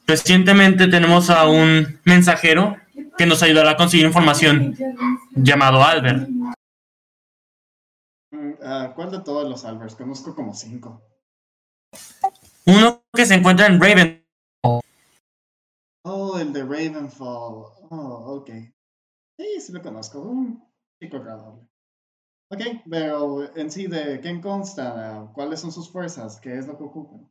recientemente 0.06 0.88
tenemos 0.88 1.30
a 1.30 1.48
un 1.48 2.00
mensajero 2.06 2.78
que 3.18 3.26
nos 3.26 3.42
ayudará 3.44 3.72
a 3.72 3.78
conseguir 3.78 4.06
información 4.06 4.76
llamado 5.36 5.84
Albert. 5.84 6.30
Ah, 8.64 8.94
¿Cuál 8.96 9.12
de 9.12 9.20
todos 9.22 9.50
los 9.50 9.66
Alberts? 9.66 9.96
Conozco 9.96 10.36
como 10.36 10.54
cinco. 10.54 11.02
Uno 12.66 13.02
que 13.14 13.26
se 13.26 13.36
encuentra 13.36 13.68
en 13.68 13.80
Raven. 13.80 14.26
Oh, 16.04 16.38
el 16.38 16.54
de 16.54 16.64
Ravenfall. 16.64 17.66
Oh, 17.90 18.38
ok. 18.38 18.50
Sí, 19.38 19.62
sí 19.62 19.72
lo 19.72 19.82
conozco. 19.82 20.20
Un 20.22 20.64
chico 21.02 21.18
agradable. 21.18 21.68
Ok, 22.50 22.62
pero 22.90 23.56
en 23.58 23.70
sí, 23.70 23.88
¿de 23.88 24.22
qué 24.22 24.40
consta? 24.40 25.28
¿Cuáles 25.34 25.60
son 25.60 25.72
sus 25.72 25.90
fuerzas? 25.90 26.40
¿Qué 26.40 26.58
es 26.58 26.66
lo 26.68 26.78
que 26.78 26.84
ocupan? 26.84 27.30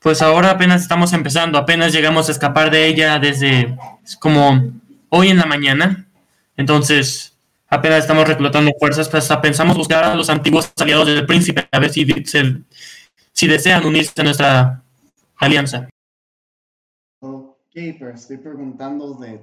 Pues 0.00 0.20
ahora 0.20 0.50
apenas 0.50 0.82
estamos 0.82 1.12
empezando, 1.12 1.58
apenas 1.58 1.92
llegamos 1.92 2.28
a 2.28 2.32
escapar 2.32 2.70
de 2.70 2.86
ella 2.88 3.18
desde 3.18 3.76
como 4.20 4.72
hoy 5.08 5.28
en 5.28 5.38
la 5.38 5.46
mañana. 5.46 6.06
Entonces, 6.56 7.38
apenas 7.68 8.00
estamos 8.00 8.26
reclutando 8.28 8.72
fuerzas, 8.78 9.08
pues 9.08 9.28
pensamos 9.40 9.76
buscar 9.76 10.04
a 10.04 10.14
los 10.14 10.28
antiguos 10.28 10.72
aliados 10.78 11.06
del 11.06 11.24
príncipe 11.24 11.66
a 11.70 11.78
ver 11.78 11.90
si, 11.90 12.04
se- 12.24 12.62
si 13.32 13.46
desean 13.46 13.86
unirse 13.86 14.20
a 14.20 14.24
nuestra 14.24 14.82
alianza. 15.36 15.88
Ok, 17.20 17.56
pero 17.98 18.10
estoy 18.10 18.38
preguntando 18.38 19.14
de 19.14 19.42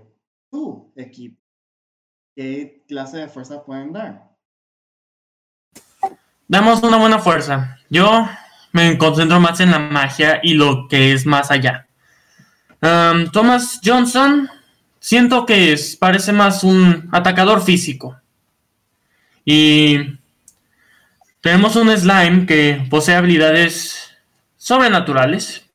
tu 0.51 0.91
equipo. 0.95 1.41
¿Qué 2.35 2.83
clase 2.87 3.17
de 3.17 3.27
fuerza 3.29 3.63
pueden 3.63 3.93
dar? 3.93 4.28
Damos 6.49 6.81
una 6.81 6.97
buena 6.97 7.19
fuerza. 7.19 7.77
Yo 7.91 8.27
me 8.71 8.97
concentro 8.97 9.39
más 9.39 9.59
en 9.59 9.69
la 9.69 9.77
magia 9.77 10.39
y 10.41 10.55
lo 10.55 10.87
que 10.87 11.13
es 11.13 11.27
más 11.27 11.51
allá. 11.51 11.87
Thomas 13.31 13.79
Johnson, 13.85 14.49
siento 14.99 15.45
que 15.45 15.73
es, 15.73 15.95
parece 15.95 16.33
más 16.33 16.63
un 16.63 17.07
atacador 17.11 17.61
físico. 17.61 18.19
Y 19.45 20.17
tenemos 21.39 21.75
un 21.75 21.95
slime 21.95 22.47
que 22.47 22.83
posee 22.89 23.13
habilidades 23.13 24.09
sobrenaturales. 24.57 25.69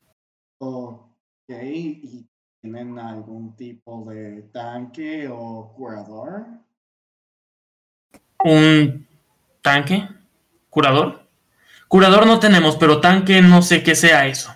Ok, 0.57 1.07
¿y 1.47 2.27
tienen 2.59 2.99
algún 2.99 3.55
tipo 3.55 4.03
de 4.09 4.41
tanque 4.51 5.29
o 5.31 5.73
curador? 5.73 6.45
Un 8.43 9.07
tanque, 9.61 10.07
curador. 10.75 11.21
Curador 11.87 12.27
no 12.27 12.37
tenemos, 12.37 12.75
pero 12.75 12.99
tanque 12.99 13.41
no 13.41 13.61
sé 13.61 13.81
qué 13.81 13.95
sea 13.95 14.27
eso. 14.27 14.53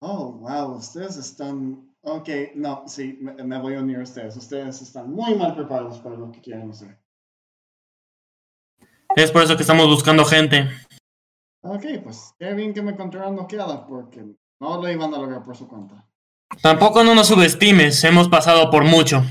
Oh, 0.00 0.32
wow, 0.32 0.76
ustedes 0.76 1.18
están... 1.18 1.94
Ok, 2.00 2.28
no, 2.54 2.84
sí, 2.86 3.18
me, 3.20 3.34
me 3.34 3.60
voy 3.60 3.74
a 3.74 3.80
unir 3.80 3.98
a 3.98 4.02
ustedes. 4.02 4.34
Ustedes 4.34 4.80
están 4.80 5.12
muy 5.12 5.34
mal 5.34 5.54
preparados 5.54 5.98
para 5.98 6.16
lo 6.16 6.32
que 6.32 6.40
quieren 6.40 6.70
hacer. 6.70 6.98
Es 9.14 9.30
por 9.30 9.42
eso 9.42 9.56
que 9.56 9.62
estamos 9.62 9.86
buscando 9.88 10.24
gente. 10.24 10.70
Ok, 11.60 11.84
pues 12.02 12.34
qué 12.38 12.54
bien 12.54 12.72
que 12.72 12.80
me 12.80 12.92
encontraron 12.92 13.36
noqueada 13.36 13.86
porque 13.86 14.24
no 14.58 14.80
lo 14.80 14.90
iban 14.90 15.12
a 15.12 15.18
lograr 15.18 15.42
por 15.44 15.54
su 15.54 15.68
cuenta. 15.68 16.08
Tampoco 16.62 17.04
no 17.04 17.14
nos 17.14 17.28
subestimes, 17.28 18.02
hemos 18.04 18.30
pasado 18.30 18.70
por 18.70 18.84
mucho. 18.84 19.22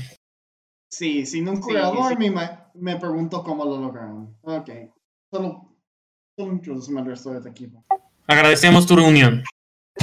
Sí, 0.88 1.26
sin 1.26 1.48
un 1.48 1.60
curador 1.60 2.10
sí. 2.10 2.16
Me, 2.16 2.32
me 2.74 2.96
pregunto 2.96 3.42
cómo 3.42 3.64
lo 3.64 3.76
lograron. 3.78 4.38
Ok, 4.42 4.70
solo, 5.32 5.66
introduceme 6.36 7.00
al 7.00 7.06
resto 7.06 7.30
de 7.30 7.40
tu 7.40 7.48
equipo. 7.48 7.84
Agradecemos 8.26 8.86
tu 8.86 8.96
reunión. 8.96 9.42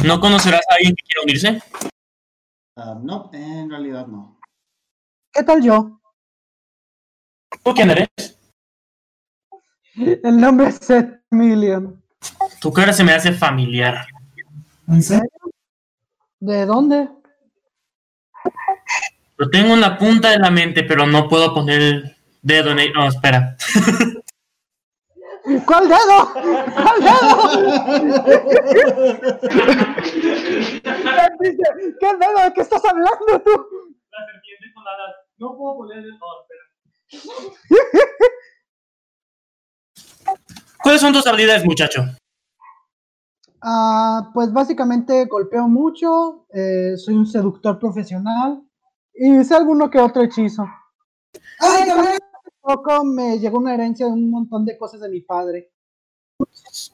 ¿No 0.03 0.19
conocerás 0.19 0.61
a 0.69 0.75
alguien 0.75 0.95
que 0.95 1.03
quiera 1.03 1.23
unirse? 1.23 1.61
Ah, 2.75 2.97
no, 3.01 3.29
en 3.33 3.69
realidad 3.69 4.07
no. 4.07 4.39
¿Qué 5.31 5.43
tal 5.43 5.61
yo? 5.61 6.01
¿Tú 7.63 7.73
quién 7.73 7.91
eres? 7.91 8.09
El 9.95 10.39
nombre 10.39 10.69
es 10.69 10.77
Seth 10.77 11.21
Million. 11.29 12.01
Tu 12.59 12.73
cara 12.73 12.91
se 12.91 13.03
me 13.03 13.11
hace 13.11 13.31
familiar. 13.31 14.07
¿En 14.87 15.03
serio? 15.03 15.29
¿De 16.39 16.65
dónde? 16.65 17.07
Lo 19.37 19.49
tengo 19.49 19.73
en 19.73 19.81
la 19.81 19.97
punta 19.97 20.31
de 20.31 20.39
la 20.39 20.49
mente, 20.49 20.83
pero 20.83 21.05
no 21.05 21.27
puedo 21.27 21.53
poner 21.53 21.81
el 21.81 22.17
dedo 22.41 22.71
en 22.71 22.79
el... 22.79 22.93
No, 22.93 23.07
espera. 23.07 23.55
¿Cuál 25.65 25.87
dedo? 25.87 26.33
¿Cuál 26.33 27.01
dedo? 27.01 28.19
¿Qué 31.99 32.15
dedo? 32.17 32.39
¿De 32.43 32.53
qué 32.53 32.61
estás 32.61 32.83
hablando 32.85 33.41
tú? 33.43 33.51
La 34.11 34.25
serpiente 34.25 34.65
con 34.75 34.87
alas. 34.87 35.15
No 35.37 35.57
puedo 35.57 35.77
poner 35.77 35.97
el... 35.99 36.11
¿Cuáles 40.83 41.01
son 41.01 41.13
tus 41.13 41.25
habilidades, 41.25 41.65
muchacho? 41.65 42.03
Ah, 43.61 44.29
pues 44.33 44.53
básicamente 44.53 45.25
golpeo 45.25 45.67
mucho, 45.67 46.45
eh, 46.53 46.95
soy 46.95 47.15
un 47.15 47.25
seductor 47.25 47.77
profesional 47.77 48.61
y 49.13 49.43
sé 49.43 49.53
alguno 49.55 49.89
que 49.89 49.99
otro 49.99 50.23
hechizo. 50.23 50.65
Ay, 51.59 51.89
hace 51.89 52.17
poco 52.69 53.03
me 53.03 53.39
llegó 53.39 53.57
una 53.57 53.73
herencia 53.73 54.05
de 54.05 54.11
un 54.11 54.29
montón 54.29 54.63
de 54.63 54.77
cosas 54.77 55.01
de 55.01 55.09
mi 55.09 55.21
padre. 55.21 55.71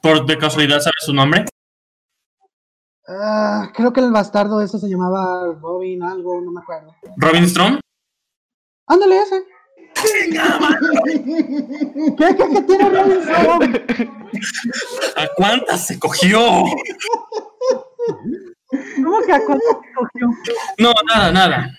¿Por 0.00 0.24
de 0.24 0.38
casualidad 0.38 0.80
sabes 0.80 1.04
su 1.04 1.12
nombre? 1.12 1.44
Ah, 3.06 3.70
creo 3.74 3.92
que 3.92 4.00
el 4.00 4.10
bastardo 4.10 4.62
ese 4.62 4.78
se 4.78 4.88
llamaba 4.88 5.52
Robin 5.60 6.02
algo, 6.02 6.40
no 6.40 6.50
me 6.50 6.62
acuerdo. 6.62 6.94
¿Robin 7.18 7.46
Strong? 7.46 7.78
Ándale 8.86 9.18
ese. 9.20 9.44
¿Qué, 12.16 12.16
qué, 12.16 12.36
qué 12.52 12.62
tiene 12.62 12.88
Robin 12.90 13.22
Strong? 13.22 13.62
¿A 15.16 15.28
cuántas 15.36 15.86
se 15.86 15.98
cogió? 15.98 16.40
¿Cómo 18.96 19.20
que 19.26 19.32
a 19.32 19.44
cuánto 19.44 19.80
te 19.82 19.92
cogió? 19.94 20.28
No, 20.78 20.94
nada, 21.14 21.32
nada. 21.32 21.70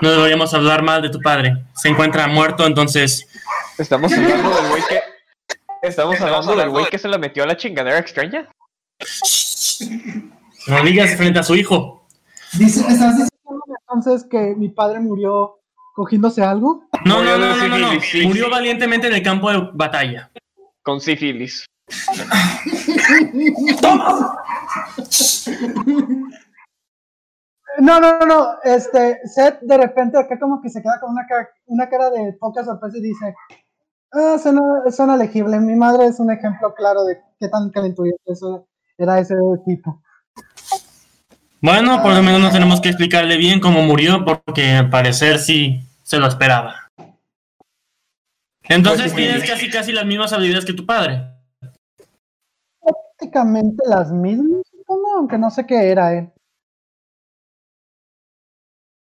No 0.00 0.10
deberíamos 0.10 0.54
hablar 0.54 0.82
mal 0.82 1.02
de 1.02 1.10
tu 1.10 1.20
padre. 1.20 1.64
Se 1.74 1.88
encuentra 1.88 2.28
muerto, 2.28 2.66
entonces 2.66 3.28
Estamos 3.78 4.12
hablando 4.12 4.50
del 4.50 4.68
güey 4.70 4.82
que. 4.88 5.00
Estamos 5.82 6.20
hablando 6.20 6.56
del 6.56 6.70
güey 6.70 6.86
que 6.86 6.98
se 6.98 7.06
la 7.06 7.16
metió 7.16 7.44
a 7.44 7.46
la 7.46 7.56
chingadera 7.56 7.98
extraña. 7.98 8.48
no 10.66 10.82
digas 10.82 11.16
frente 11.16 11.38
a 11.38 11.44
su 11.44 11.54
hijo. 11.54 12.04
Dice, 12.54 12.80
¿Estás 12.80 13.16
diciendo 13.16 13.64
entonces 13.82 14.26
que 14.28 14.56
mi 14.56 14.68
padre 14.68 14.98
murió 14.98 15.60
cogiéndose 15.94 16.42
algo? 16.42 16.82
No, 17.04 17.22
no, 17.22 17.38
no, 17.38 17.78
no. 17.78 17.92
Murió 18.24 18.50
valientemente 18.50 19.06
en 19.06 19.14
el 19.14 19.22
campo 19.22 19.52
de 19.52 19.70
batalla. 19.72 20.30
Con 20.82 21.00
sífilis. 21.00 21.64
No, 23.82 24.36
no, 27.78 28.00
no, 28.00 28.18
no. 28.20 28.56
Este, 28.64 29.18
Seth 29.26 29.60
de 29.60 29.76
repente 29.76 30.18
acá 30.18 30.38
como 30.38 30.60
que 30.60 30.68
se 30.68 30.82
queda 30.82 30.98
con 31.00 31.10
una 31.10 31.26
cara, 31.26 31.48
una 31.66 31.88
cara 31.88 32.10
de 32.10 32.32
poca 32.34 32.64
sorpresa 32.64 32.98
y 32.98 33.02
dice, 33.02 33.34
ah, 34.12 34.36
suena, 34.40 34.62
suena 34.90 35.16
legible. 35.16 35.58
Mi 35.58 35.74
madre 35.74 36.06
es 36.06 36.20
un 36.20 36.30
ejemplo 36.30 36.74
claro 36.74 37.04
de 37.04 37.20
qué 37.38 37.48
tan 37.48 37.70
calenturiento 37.70 38.20
eso 38.26 38.66
era 38.96 39.18
ese 39.18 39.34
tipo. 39.64 40.02
Bueno, 41.60 42.02
por 42.02 42.14
lo 42.14 42.22
menos 42.22 42.40
no 42.40 42.50
tenemos 42.50 42.80
que 42.80 42.88
explicarle 42.88 43.36
bien 43.36 43.60
cómo 43.60 43.82
murió, 43.82 44.24
porque 44.24 44.72
al 44.72 44.90
parecer 44.90 45.38
sí 45.38 45.82
se 46.04 46.18
lo 46.18 46.26
esperaba. 46.26 46.74
Entonces 48.62 49.14
tienes 49.14 49.48
casi 49.48 49.70
casi 49.70 49.92
las 49.92 50.04
mismas 50.04 50.32
habilidades 50.32 50.64
que 50.64 50.74
tu 50.74 50.84
padre. 50.84 51.26
Prácticamente 52.80 53.82
las 53.88 54.12
mismas, 54.12 54.62
supongo, 54.70 55.16
aunque 55.16 55.38
no 55.38 55.50
sé 55.50 55.66
qué 55.66 55.90
era 55.90 56.14
él. 56.14 56.30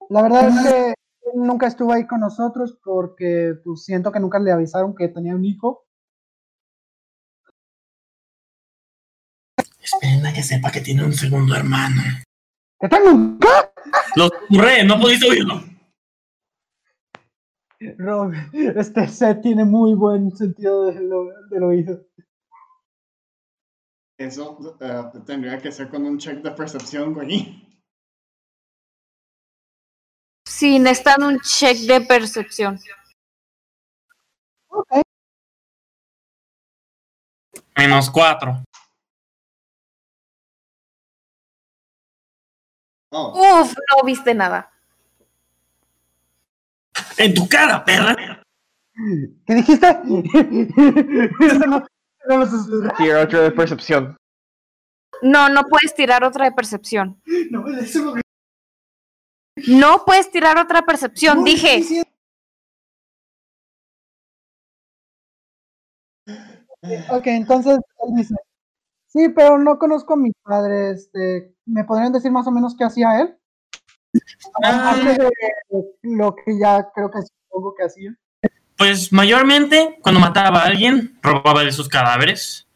La 0.09 0.21
verdad 0.21 0.47
es 0.47 0.63
que 0.63 0.87
él 0.89 1.41
nunca 1.41 1.67
estuvo 1.67 1.91
ahí 1.91 2.07
con 2.07 2.21
nosotros 2.21 2.77
porque 2.83 3.53
pues, 3.63 3.83
siento 3.83 4.11
que 4.11 4.19
nunca 4.19 4.39
le 4.39 4.51
avisaron 4.51 4.95
que 4.95 5.09
tenía 5.09 5.35
un 5.35 5.45
hijo. 5.45 5.85
Esperen 9.81 10.25
a 10.25 10.33
que 10.33 10.43
sepa 10.43 10.71
que 10.71 10.81
tiene 10.81 11.03
un 11.03 11.13
segundo 11.13 11.55
hermano. 11.55 12.01
¿Que 12.79 12.87
tengo 12.89 13.11
un 13.11 13.39
qué? 13.39 13.47
Lo 14.15 14.29
curré, 14.47 14.83
no 14.83 14.99
pudiste 14.99 15.29
oírlo. 15.29 15.61
Rob, 17.97 18.33
este 18.53 19.07
Seth 19.07 19.41
tiene 19.41 19.63
muy 19.63 19.93
buen 19.93 20.35
sentido 20.35 20.85
del, 20.85 21.09
del 21.49 21.63
oído. 21.63 22.07
Eso 24.17 24.77
eh, 24.81 25.03
tendría 25.25 25.59
que 25.59 25.71
ser 25.71 25.89
con 25.89 26.03
un 26.05 26.17
check 26.17 26.41
de 26.41 26.51
percepción, 26.51 27.13
güey. 27.13 27.66
Sí, 30.57 30.79
necesitan 30.79 31.21
un 31.21 31.39
check 31.39 31.77
de 31.85 32.01
percepción. 32.01 32.79
Ok. 34.69 35.03
Menos 37.75 38.09
cuatro. 38.09 38.63
Oh, 43.11 43.61
Uf, 43.61 43.75
no 43.75 44.03
viste 44.03 44.33
nada. 44.33 44.71
En 47.19 47.35
tu 47.35 47.47
cara, 47.47 47.85
perra. 47.85 48.15
¿Qué 49.45 49.53
dijiste? 49.53 49.99
No, 50.03 51.67
no. 51.67 51.87
Tira 52.97 53.21
otro 53.21 53.41
de 53.43 53.51
percepción. 53.51 54.17
No, 55.21 55.49
no 55.49 55.61
puedes 55.69 55.93
tirar 55.93 56.23
otra 56.23 56.45
de 56.45 56.51
percepción. 56.51 57.21
No, 57.51 57.67
eso 57.67 58.15
no- 58.15 58.21
No 59.65 60.05
puedes 60.05 60.29
tirar 60.29 60.57
otra 60.57 60.83
percepción, 60.83 61.43
dije. 61.43 61.83
Ok, 67.09 67.27
entonces 67.27 67.79
él 68.03 68.15
dice, 68.15 68.35
sí, 69.07 69.29
pero 69.29 69.57
no 69.57 69.79
conozco 69.79 70.13
a 70.13 70.17
mi 70.17 70.31
padre, 70.43 70.91
este, 70.91 71.55
¿me 71.65 71.83
podrían 71.83 72.13
decir 72.13 72.31
más 72.31 72.45
o 72.47 72.51
menos 72.51 72.75
qué 72.77 72.83
hacía 72.83 73.19
él? 73.19 73.37
Aparte 74.63 75.17
de 75.17 75.29
lo 76.03 76.35
que 76.35 76.57
ya 76.59 76.89
creo 76.93 77.09
que 77.11 77.19
supongo 77.21 77.73
que 77.75 77.83
hacía. 77.83 78.15
Pues 78.77 79.11
mayormente 79.11 79.97
cuando 80.01 80.21
mataba 80.21 80.61
a 80.61 80.65
alguien, 80.67 81.17
robaba 81.21 81.63
de 81.63 81.71
sus 81.71 81.89
cadáveres. 81.89 82.67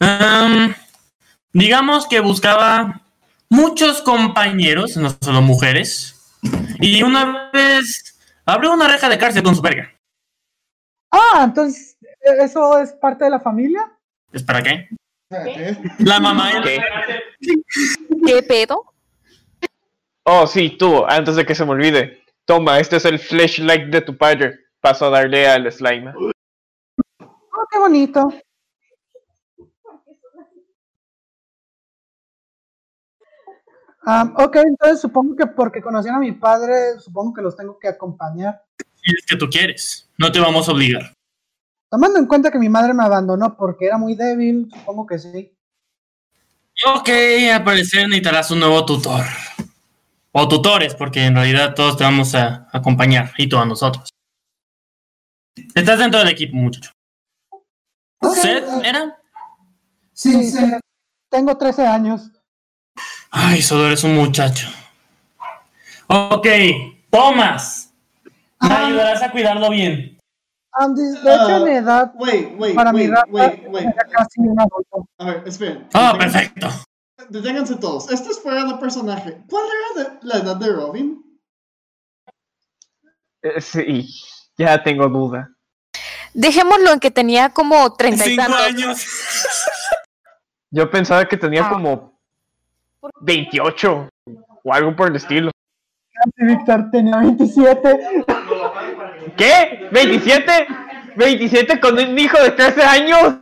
Am, 0.00 0.74
digamos 1.52 2.08
que 2.08 2.20
buscaba 2.20 3.02
muchos 3.50 4.00
compañeros, 4.00 4.96
no 4.96 5.10
solo 5.20 5.42
mujeres. 5.42 6.11
Y 6.82 7.00
una 7.02 7.48
vez 7.52 8.18
abrió 8.44 8.72
una 8.72 8.88
reja 8.88 9.08
de 9.08 9.16
cárcel 9.16 9.44
con 9.44 9.54
su 9.54 9.62
verga. 9.62 9.90
Ah, 11.12 11.42
entonces, 11.44 11.96
¿eso 12.20 12.78
es 12.80 12.92
parte 12.92 13.24
de 13.24 13.30
la 13.30 13.38
familia? 13.38 13.90
¿Es 14.32 14.42
para 14.42 14.62
qué? 14.62 14.88
espérate. 15.30 15.80
La 16.00 16.18
mamá 16.18 16.50
¿Qué? 16.62 16.78
¿Qué 18.26 18.42
pedo? 18.42 18.92
Oh, 20.24 20.46
sí, 20.46 20.70
tú, 20.70 21.04
antes 21.06 21.36
de 21.36 21.46
que 21.46 21.54
se 21.54 21.64
me 21.64 21.70
olvide. 21.70 22.22
Toma, 22.44 22.80
este 22.80 22.96
es 22.96 23.04
el 23.04 23.20
flashlight 23.20 23.84
de 23.84 24.00
tu 24.00 24.16
padre. 24.16 24.58
Paso 24.80 25.06
a 25.06 25.10
darle 25.10 25.46
al 25.46 25.70
slime. 25.70 26.12
Oh, 26.16 27.66
qué 27.70 27.78
bonito. 27.78 28.32
Ah, 34.04 34.32
ok, 34.36 34.56
entonces 34.56 35.00
supongo 35.00 35.36
que 35.36 35.46
porque 35.46 35.80
conocían 35.80 36.16
a 36.16 36.20
mi 36.20 36.32
padre, 36.32 36.98
supongo 36.98 37.32
que 37.32 37.42
los 37.42 37.56
tengo 37.56 37.78
que 37.78 37.88
acompañar. 37.88 38.64
Si 38.96 39.10
es 39.16 39.24
que 39.26 39.36
tú 39.36 39.48
quieres. 39.48 40.10
No 40.18 40.32
te 40.32 40.40
vamos 40.40 40.68
a 40.68 40.72
obligar. 40.72 41.12
Tomando 41.88 42.18
en 42.18 42.26
cuenta 42.26 42.50
que 42.50 42.58
mi 42.58 42.68
madre 42.68 42.94
me 42.94 43.04
abandonó 43.04 43.56
porque 43.56 43.86
era 43.86 43.98
muy 43.98 44.14
débil, 44.14 44.68
supongo 44.72 45.06
que 45.06 45.18
sí. 45.18 45.56
Ok, 46.86 47.08
al 47.52 47.64
parecer 47.64 48.08
necesitarás 48.08 48.50
un 48.50 48.60
nuevo 48.60 48.84
tutor. 48.84 49.24
O 50.32 50.48
tutores, 50.48 50.94
porque 50.94 51.26
en 51.26 51.34
realidad 51.34 51.74
todos 51.74 51.96
te 51.96 52.04
vamos 52.04 52.34
a 52.34 52.66
acompañar. 52.72 53.32
Y 53.36 53.48
tú 53.48 53.58
a 53.58 53.66
nosotros. 53.66 54.08
Estás 55.74 55.98
dentro 55.98 56.20
del 56.20 56.30
equipo, 56.30 56.56
muchacho. 56.56 56.90
Ok, 58.20 58.34
¿Seth 58.34 58.64
era? 58.84 59.18
Sí, 60.12 60.50
sí, 60.50 60.64
tengo 61.28 61.56
13 61.56 61.86
años. 61.86 62.30
Ay, 63.32 63.62
solo 63.62 63.86
eres 63.86 64.04
un 64.04 64.14
muchacho. 64.14 64.68
Ok, 66.06 66.46
Tomás. 67.10 67.92
Me 68.60 68.68
Ah. 68.74 68.86
ayudarás 68.86 69.22
a 69.22 69.30
cuidarlo 69.30 69.70
bien. 69.70 70.18
Andy, 70.74 71.02
de 71.22 71.34
hecho, 71.34 71.66
en 71.66 71.76
edad, 71.76 72.12
Wait, 72.14 72.54
wait, 72.58 72.74
para 72.74 72.92
mi 72.92 73.00
wait, 73.02 73.10
raza, 73.10 73.26
wait, 73.28 73.62
wait. 73.68 73.84
era 73.86 74.06
casi 74.10 74.40
un 74.40 74.58
adulto. 74.58 75.06
A 75.18 75.24
ver, 75.24 75.42
esperen. 75.46 75.88
Ah, 75.92 76.14
perfecto. 76.18 76.68
Deténganse 77.28 77.76
todos. 77.76 78.10
Esto 78.10 78.30
es 78.30 78.40
fuera 78.40 78.64
de 78.64 78.74
personaje. 78.76 79.42
¿Cuál 79.48 79.64
era 79.94 80.02
de- 80.04 80.18
la 80.22 80.36
edad 80.38 80.56
de 80.56 80.72
Robin? 80.72 81.22
Eh, 83.42 83.60
sí, 83.60 84.08
ya 84.56 84.82
tengo 84.82 85.08
duda. 85.08 85.50
Dejémoslo 86.34 86.92
en 86.92 87.00
que 87.00 87.10
tenía 87.10 87.50
como 87.50 87.92
treinta 87.94 88.26
y 88.26 88.36
tantos. 88.36 88.60
años. 88.60 89.06
Yo 90.70 90.90
pensaba 90.90 91.26
que 91.26 91.36
tenía 91.36 91.66
Ah. 91.66 91.70
como 91.70 92.18
28 93.20 94.08
o 94.64 94.72
algo 94.74 94.94
por 94.96 95.08
el 95.08 95.16
estilo. 95.16 95.50
Víctor 96.36 96.90
tenía 96.90 97.18
27. 97.18 98.24
¿Qué? 99.36 99.88
¿27? 99.90 100.66
¿27 101.16 101.80
con 101.80 101.98
un 101.98 102.18
hijo 102.18 102.38
de 102.42 102.50
13 102.52 102.82
años? 102.82 103.38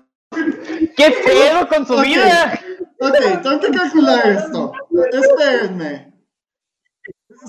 ¿Qué 0.97 1.15
pedo 1.25 1.69
con 1.69 1.87
su 1.87 1.95
Ok. 1.95 2.05
vida? 2.05 2.59
Ok, 3.01 3.43
tengo 3.43 3.61
que 3.61 3.71
calcular 3.71 4.27
esto. 4.29 4.73
Espérenme. 5.13 6.13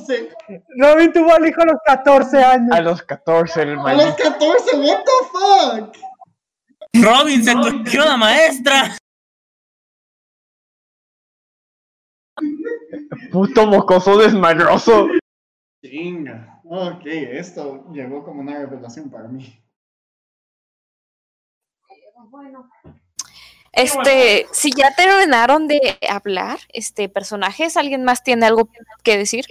Sí, 0.07 0.29
Robin 0.77 1.11
tuvo 1.11 1.33
al 1.33 1.45
hijo 1.45 1.61
a 1.61 1.65
los 1.65 1.75
14 1.85 2.43
años. 2.43 2.71
A 2.71 2.81
los 2.81 3.01
14, 3.03 3.61
el 3.61 3.69
a 3.71 3.73
los 3.73 3.83
maldito. 3.83 4.15
14, 4.15 4.77
what 4.77 5.03
the 5.03 5.91
fuck? 5.91 5.97
Robin 7.05 7.43
se 7.43 7.53
cogió 7.53 8.05
la 8.05 8.15
maestra. 8.17 8.95
Puto 13.31 13.67
mocoso 13.67 14.17
desmadroso. 14.17 15.07
Chinga. 15.83 16.61
Ok, 16.65 17.05
esto 17.05 17.91
llegó 17.91 18.23
como 18.23 18.41
una 18.41 18.59
revelación 18.59 19.09
para 19.09 19.27
mí. 19.27 19.61
Este, 23.73 24.47
si 24.51 24.71
ya 24.71 24.93
terminaron 24.95 25.67
de 25.67 25.97
hablar, 26.09 26.59
este, 26.73 27.09
personajes, 27.09 27.77
¿alguien 27.77 28.03
más 28.03 28.23
tiene 28.23 28.45
algo 28.45 28.69
que 29.03 29.17
decir? 29.17 29.45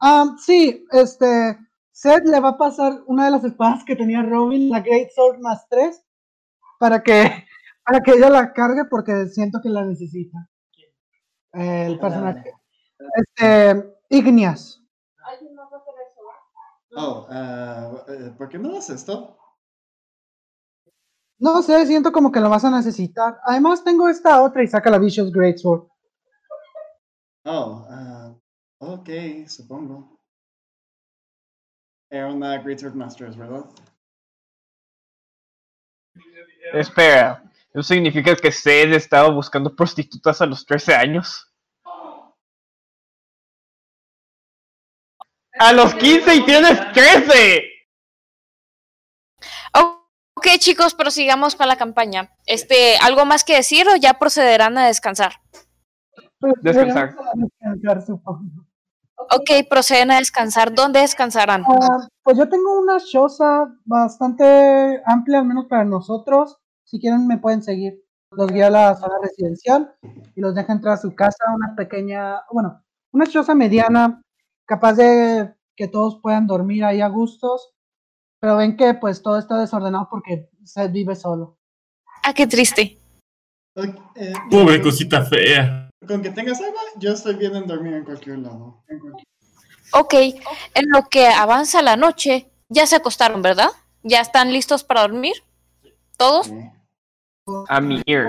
Ah, 0.00 0.36
sí, 0.38 0.86
este. 0.90 1.58
Seth 1.92 2.24
le 2.24 2.40
va 2.40 2.50
a 2.50 2.58
pasar 2.58 3.02
una 3.06 3.26
de 3.26 3.30
las 3.30 3.44
espadas 3.44 3.84
que 3.84 3.94
tenía 3.94 4.22
Robin, 4.22 4.68
la 4.68 4.80
Great 4.80 5.10
Sword 5.14 5.38
más 5.40 5.66
3, 5.68 6.02
para 6.78 7.02
que, 7.02 7.46
para 7.84 8.00
que 8.00 8.12
ella 8.12 8.30
la 8.30 8.52
cargue 8.52 8.84
porque 8.90 9.28
siento 9.28 9.60
que 9.62 9.68
la 9.68 9.84
necesita. 9.84 10.50
El 11.54 11.98
personaje. 11.98 12.52
Este, 13.16 13.94
Igneas. 14.10 14.80
Oh, 16.96 17.26
ah, 17.28 18.04
eh, 18.08 18.32
¿por 18.38 18.48
qué 18.48 18.58
me 18.58 18.72
das 18.72 18.88
esto? 18.90 19.36
No 21.38 21.60
sé, 21.62 21.86
siento 21.86 22.12
como 22.12 22.30
que 22.30 22.40
lo 22.40 22.48
vas 22.48 22.64
a 22.64 22.70
necesitar. 22.70 23.40
Además, 23.44 23.82
tengo 23.82 24.08
esta 24.08 24.40
otra 24.42 24.62
y 24.62 24.68
saca 24.68 24.90
la 24.90 24.98
Vicious 24.98 25.32
Greatsword. 25.32 25.88
Oh, 27.44 27.86
ah, 27.90 28.34
ok, 28.78 29.08
supongo. 29.48 30.18
Era 32.10 32.32
una 32.32 32.58
Greatsword 32.58 32.94
Masters, 32.94 33.36
¿verdad? 33.36 33.64
Espera, 36.72 37.42
¿eso 37.74 37.82
significa 37.82 38.36
que 38.36 38.52
Sed 38.52 38.92
estaba 38.92 39.28
buscando 39.30 39.74
prostitutas 39.74 40.40
a 40.40 40.46
los 40.46 40.64
13 40.64 40.94
años? 40.94 41.52
¡A 45.58 45.72
los 45.72 45.94
15 45.94 46.34
y 46.34 46.44
tienes 46.44 46.92
13! 46.92 47.64
Ok, 49.72 50.46
chicos, 50.58 50.94
prosigamos 50.94 51.56
con 51.56 51.68
la 51.68 51.76
campaña. 51.76 52.30
Este, 52.46 52.96
¿algo 53.02 53.24
más 53.24 53.44
que 53.44 53.56
decir 53.56 53.88
o 53.88 53.96
ya 53.96 54.14
procederán 54.14 54.78
a 54.78 54.86
descansar? 54.86 55.34
Descansar. 56.60 57.16
Descansar, 57.34 58.02
supongo. 58.06 58.66
Ok, 59.16 59.68
proceden 59.68 60.10
a 60.10 60.18
descansar. 60.18 60.74
¿Dónde 60.74 61.00
descansarán? 61.00 61.64
Ah, 61.66 62.08
pues 62.22 62.36
yo 62.36 62.48
tengo 62.48 62.78
una 62.78 62.98
choza 62.98 63.66
bastante 63.84 65.02
amplia, 65.06 65.38
al 65.38 65.46
menos 65.46 65.66
para 65.66 65.84
nosotros. 65.84 66.58
Si 66.94 67.00
quieren, 67.00 67.26
me 67.26 67.38
pueden 67.38 67.60
seguir. 67.60 68.00
Los 68.30 68.52
guía 68.52 68.68
a 68.68 68.70
la 68.70 68.94
zona 68.94 69.14
residencial 69.20 69.96
y 70.36 70.40
los 70.40 70.54
deja 70.54 70.72
entrar 70.72 70.94
a 70.94 70.96
su 70.96 71.12
casa, 71.12 71.42
una 71.52 71.74
pequeña, 71.74 72.36
bueno, 72.52 72.84
una 73.12 73.26
choza 73.26 73.52
mediana, 73.56 74.22
capaz 74.64 74.92
de 74.92 75.52
que 75.74 75.88
todos 75.88 76.20
puedan 76.22 76.46
dormir 76.46 76.84
ahí 76.84 77.00
a 77.00 77.08
gustos. 77.08 77.72
Pero 78.40 78.58
ven 78.58 78.76
que 78.76 78.94
pues 78.94 79.22
todo 79.24 79.38
está 79.40 79.58
desordenado 79.58 80.06
porque 80.08 80.48
Seth 80.62 80.92
vive 80.92 81.16
solo. 81.16 81.58
Ah, 82.22 82.32
qué 82.32 82.46
triste. 82.46 82.96
Ok, 83.74 83.86
eh, 84.14 84.32
Pobre 84.48 84.76
con- 84.80 84.90
cosita 84.90 85.24
fea. 85.24 85.90
Con 86.06 86.22
que 86.22 86.30
tengas 86.30 86.60
agua, 86.60 86.80
yo 86.98 87.10
estoy 87.12 87.34
bien 87.34 87.56
en 87.56 87.66
dormir 87.66 87.94
en 87.94 88.04
cualquier 88.04 88.38
lado. 88.38 88.84
En 88.86 89.00
cualquier- 89.00 89.26
Ok, 89.94 90.14
en 90.74 90.90
lo 90.90 91.08
que 91.08 91.26
avanza 91.26 91.82
la 91.82 91.96
noche, 91.96 92.52
ya 92.68 92.86
se 92.86 92.94
acostaron, 92.94 93.42
¿verdad? 93.42 93.70
¿Ya 94.04 94.20
están 94.20 94.52
listos 94.52 94.84
para 94.84 95.00
dormir? 95.00 95.34
¿Todos? 96.16 96.46
Sí. 96.46 96.54
A 97.68 97.80
mi 97.80 98.02
ear. 98.06 98.28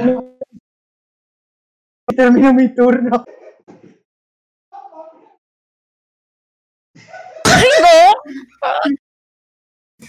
Termino 2.16 2.54
mi 2.54 2.74
turno. 2.74 3.24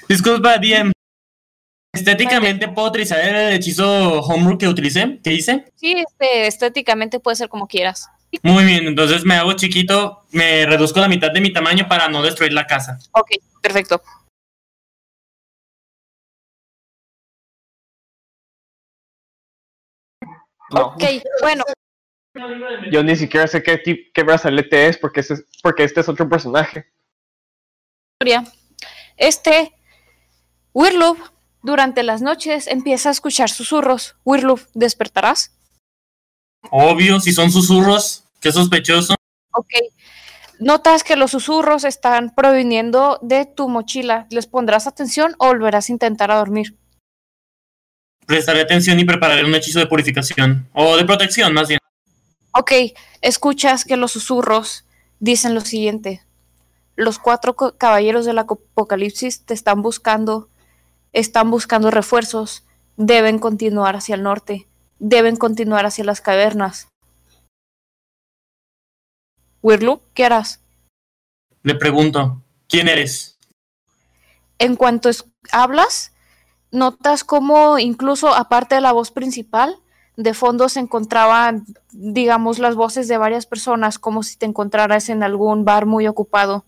Disculpa, 0.08 0.58
DM. 0.58 0.92
Estéticamente 1.92 2.68
puedo 2.68 2.88
utilizar 2.88 3.18
el 3.20 3.54
hechizo 3.54 4.20
Homebrew 4.20 4.58
que 4.58 4.68
utilicé, 4.68 5.18
que 5.22 5.32
hice. 5.32 5.64
Sí, 5.76 5.94
este, 5.96 6.46
estéticamente 6.46 7.20
puede 7.20 7.36
ser 7.36 7.48
como 7.48 7.66
quieras. 7.66 8.08
Muy 8.42 8.64
bien, 8.64 8.86
entonces 8.86 9.24
me 9.24 9.34
hago 9.34 9.54
chiquito, 9.54 10.24
me 10.30 10.66
reduzco 10.66 11.00
la 11.00 11.08
mitad 11.08 11.30
de 11.32 11.40
mi 11.40 11.52
tamaño 11.52 11.88
para 11.88 12.08
no 12.08 12.22
destruir 12.22 12.52
la 12.52 12.66
casa. 12.66 12.98
Ok, 13.12 13.30
perfecto. 13.62 14.02
No, 20.70 20.86
Ok, 20.88 21.04
bueno, 21.42 21.64
yo 22.90 23.02
ni 23.02 23.16
siquiera 23.16 23.46
sé 23.46 23.62
qué, 23.62 23.82
tip- 23.82 24.10
qué 24.12 24.22
brazalete 24.22 24.88
es 24.88 24.98
porque, 24.98 25.20
ese- 25.20 25.44
porque 25.62 25.84
este 25.84 26.00
es 26.00 26.08
otro 26.08 26.28
personaje. 26.28 26.90
Este 29.16 29.72
Wirloop 30.74 31.18
durante 31.62 32.02
las 32.02 32.20
noches 32.22 32.66
empieza 32.66 33.08
a 33.08 33.12
escuchar 33.12 33.48
susurros. 33.50 34.16
Wirloop, 34.24 34.60
¿despertarás? 34.74 35.56
Obvio, 36.70 37.20
si 37.20 37.32
son 37.32 37.50
susurros, 37.50 38.24
qué 38.40 38.52
sospechoso. 38.52 39.14
Ok. 39.52 39.70
Notas 40.58 41.04
que 41.04 41.16
los 41.16 41.30
susurros 41.30 41.84
están 41.84 42.34
proviniendo 42.34 43.18
de 43.22 43.44
tu 43.46 43.68
mochila. 43.68 44.26
¿Les 44.30 44.46
pondrás 44.46 44.86
atención 44.86 45.34
o 45.38 45.46
volverás 45.48 45.88
a 45.88 45.92
intentar 45.92 46.30
a 46.30 46.36
dormir? 46.36 46.76
Prestaré 48.26 48.60
atención 48.60 48.98
y 48.98 49.04
prepararé 49.04 49.44
un 49.44 49.54
hechizo 49.54 49.78
de 49.78 49.86
purificación. 49.86 50.68
O 50.72 50.96
de 50.96 51.04
protección, 51.04 51.54
más 51.54 51.68
bien. 51.68 51.78
Ok, 52.52 52.72
escuchas 53.22 53.84
que 53.84 53.96
los 53.96 54.12
susurros 54.12 54.84
dicen 55.20 55.54
lo 55.54 55.60
siguiente. 55.60 56.22
Los 56.96 57.18
cuatro 57.18 57.54
caballeros 57.54 58.24
del 58.24 58.38
apocalipsis 58.38 59.44
te 59.44 59.54
están 59.54 59.82
buscando, 59.82 60.48
están 61.12 61.50
buscando 61.50 61.90
refuerzos, 61.90 62.64
deben 62.96 63.38
continuar 63.38 63.96
hacia 63.96 64.14
el 64.14 64.22
norte, 64.22 64.66
deben 64.98 65.36
continuar 65.36 65.86
hacia 65.86 66.04
las 66.04 66.20
cavernas. 66.20 66.88
Wirlu, 69.62 70.00
¿qué 70.14 70.24
harás? 70.24 70.60
Le 71.62 71.74
pregunto, 71.74 72.42
¿quién 72.68 72.88
eres? 72.88 73.38
En 74.58 74.76
cuanto 74.76 75.10
hablas, 75.52 76.12
notas 76.70 77.24
como 77.24 77.78
incluso 77.78 78.34
aparte 78.34 78.74
de 78.74 78.80
la 78.80 78.92
voz 78.92 79.10
principal, 79.10 79.76
de 80.16 80.32
fondo 80.32 80.68
se 80.68 80.80
encontraban, 80.80 81.66
digamos, 81.92 82.58
las 82.58 82.74
voces 82.74 83.06
de 83.08 83.18
varias 83.18 83.46
personas, 83.46 83.98
como 83.98 84.22
si 84.22 84.36
te 84.36 84.46
encontraras 84.46 85.08
en 85.08 85.22
algún 85.22 85.64
bar 85.64 85.86
muy 85.86 86.06
ocupado. 86.06 86.64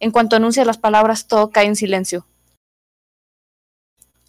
En 0.00 0.10
cuanto 0.10 0.36
anuncias 0.36 0.66
las 0.66 0.78
palabras, 0.78 1.26
todo 1.26 1.50
cae 1.50 1.66
en 1.66 1.76
silencio. 1.76 2.26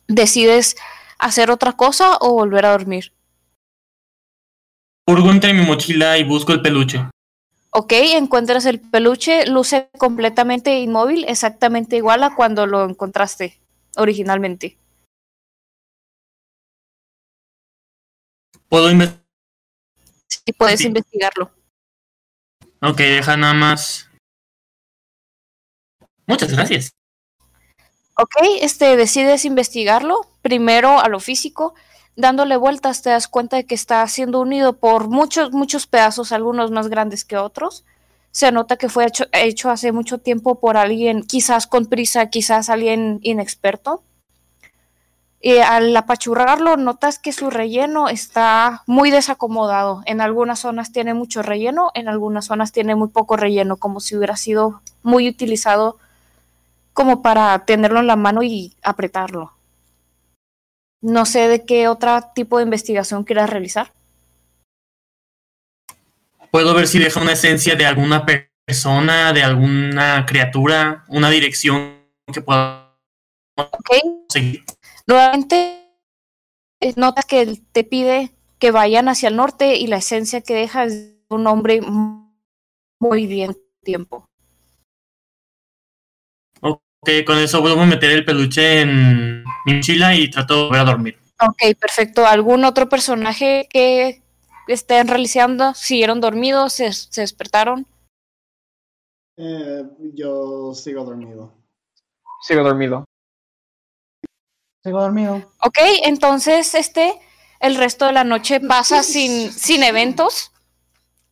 ¿Decides 0.07 0.75
hacer 1.19 1.51
otra 1.51 1.73
cosa 1.73 2.17
o 2.19 2.33
volver 2.33 2.65
a 2.65 2.71
dormir? 2.71 3.13
Hurgo 5.07 5.31
entre 5.31 5.53
mi 5.53 5.65
mochila 5.65 6.17
y 6.17 6.23
busco 6.23 6.51
el 6.53 6.61
peluche. 6.61 7.05
Ok, 7.71 7.93
encuentras 7.93 8.65
el 8.65 8.79
peluche, 8.81 9.45
luce 9.47 9.89
completamente 9.97 10.79
inmóvil, 10.79 11.25
exactamente 11.27 11.95
igual 11.95 12.23
a 12.23 12.35
cuando 12.35 12.67
lo 12.67 12.83
encontraste 12.83 13.57
originalmente. 13.95 14.77
¿Puedo 18.71 18.89
investigar? 18.89 19.25
Y 20.45 20.53
puedes 20.53 20.79
Sí. 20.79 20.87
investigarlo. 20.87 21.51
Ok, 22.81 22.97
deja 22.99 23.35
nada 23.35 23.53
más. 23.53 24.09
Muchas 26.25 26.53
gracias. 26.53 26.93
Ok, 28.15 28.33
este, 28.61 28.95
decides 28.95 29.43
investigarlo, 29.43 30.21
primero 30.41 31.01
a 31.01 31.09
lo 31.09 31.19
físico, 31.19 31.73
dándole 32.15 32.55
vueltas 32.55 33.01
te 33.01 33.09
das 33.09 33.27
cuenta 33.27 33.57
de 33.57 33.65
que 33.65 33.75
está 33.75 34.07
siendo 34.07 34.39
unido 34.39 34.77
por 34.79 35.09
muchos, 35.09 35.51
muchos 35.51 35.85
pedazos, 35.85 36.31
algunos 36.31 36.71
más 36.71 36.87
grandes 36.87 37.25
que 37.25 37.35
otros. 37.35 37.83
Se 38.31 38.53
nota 38.53 38.77
que 38.77 38.87
fue 38.87 39.05
hecho, 39.05 39.25
hecho 39.33 39.69
hace 39.69 39.91
mucho 39.91 40.19
tiempo 40.19 40.61
por 40.61 40.77
alguien, 40.77 41.23
quizás 41.23 41.67
con 41.67 41.87
prisa, 41.87 42.29
quizás 42.29 42.69
alguien 42.69 43.19
inexperto. 43.21 44.05
Y 45.43 45.57
al 45.57 45.95
apachurrarlo, 45.97 46.77
notas 46.77 47.17
que 47.17 47.31
su 47.33 47.49
relleno 47.49 48.09
está 48.09 48.83
muy 48.85 49.09
desacomodado. 49.09 50.03
En 50.05 50.21
algunas 50.21 50.59
zonas 50.59 50.91
tiene 50.91 51.15
mucho 51.15 51.41
relleno, 51.41 51.89
en 51.95 52.07
algunas 52.07 52.45
zonas 52.45 52.71
tiene 52.71 52.93
muy 52.93 53.07
poco 53.07 53.37
relleno, 53.37 53.77
como 53.77 53.99
si 53.99 54.15
hubiera 54.15 54.35
sido 54.37 54.81
muy 55.01 55.27
utilizado 55.27 55.97
como 56.93 57.23
para 57.23 57.65
tenerlo 57.65 57.99
en 58.01 58.07
la 58.07 58.15
mano 58.17 58.43
y 58.43 58.75
apretarlo. 58.83 59.53
No 61.01 61.25
sé 61.25 61.47
de 61.47 61.65
qué 61.65 61.87
otro 61.87 62.21
tipo 62.35 62.57
de 62.57 62.65
investigación 62.65 63.23
quieras 63.23 63.49
realizar. 63.49 63.91
¿Puedo 66.51 66.75
ver 66.75 66.87
si 66.87 66.99
deja 66.99 67.19
una 67.19 67.31
esencia 67.31 67.75
de 67.75 67.85
alguna 67.87 68.25
per- 68.25 68.51
persona, 68.65 69.33
de 69.33 69.41
alguna 69.41 70.23
criatura, 70.27 71.03
una 71.07 71.29
dirección 71.31 72.03
que 72.31 72.41
pueda 72.41 72.93
seguir? 74.29 74.63
Nuevamente 75.11 75.89
eh, 76.79 76.93
notas 76.95 77.25
que 77.25 77.41
él 77.41 77.61
te 77.71 77.83
pide 77.83 78.31
que 78.59 78.71
vayan 78.71 79.09
hacia 79.09 79.29
el 79.29 79.35
norte 79.35 79.75
y 79.75 79.87
la 79.87 79.97
esencia 79.97 80.41
que 80.41 80.53
deja 80.53 80.85
es 80.85 81.15
un 81.29 81.47
hombre 81.47 81.81
muy 82.99 83.27
bien 83.27 83.57
tiempo. 83.83 84.25
Ok, 86.61 87.09
con 87.25 87.37
eso 87.39 87.61
vuelvo 87.61 87.81
a 87.81 87.85
meter 87.85 88.11
el 88.11 88.25
peluche 88.25 88.81
en 88.81 89.43
mi 89.65 89.73
mochila 89.73 90.15
y 90.15 90.29
trato 90.29 90.55
de 90.55 90.63
volver 90.63 90.79
a 90.81 90.85
dormir. 90.85 91.17
Ok, 91.41 91.77
perfecto. 91.79 92.25
¿Algún 92.25 92.63
otro 92.63 92.87
personaje 92.87 93.67
que 93.69 94.21
estén 94.67 95.07
realizando? 95.07 95.73
¿Siguieron 95.73 96.21
dormidos? 96.21 96.73
¿Se, 96.73 96.93
se 96.93 97.21
despertaron? 97.21 97.87
Eh, 99.37 99.83
yo 100.13 100.73
sigo 100.75 101.03
dormido. 101.03 101.51
Sigo 102.43 102.63
dormido. 102.63 103.05
Sigo 104.83 105.01
dormido. 105.01 105.51
Ok, 105.61 105.77
entonces 106.03 106.73
este, 106.75 107.19
el 107.59 107.75
resto 107.75 108.05
de 108.05 108.13
la 108.13 108.23
noche 108.23 108.59
pasa 108.59 109.03
sin, 109.03 109.51
sin 109.51 109.83
eventos 109.83 110.51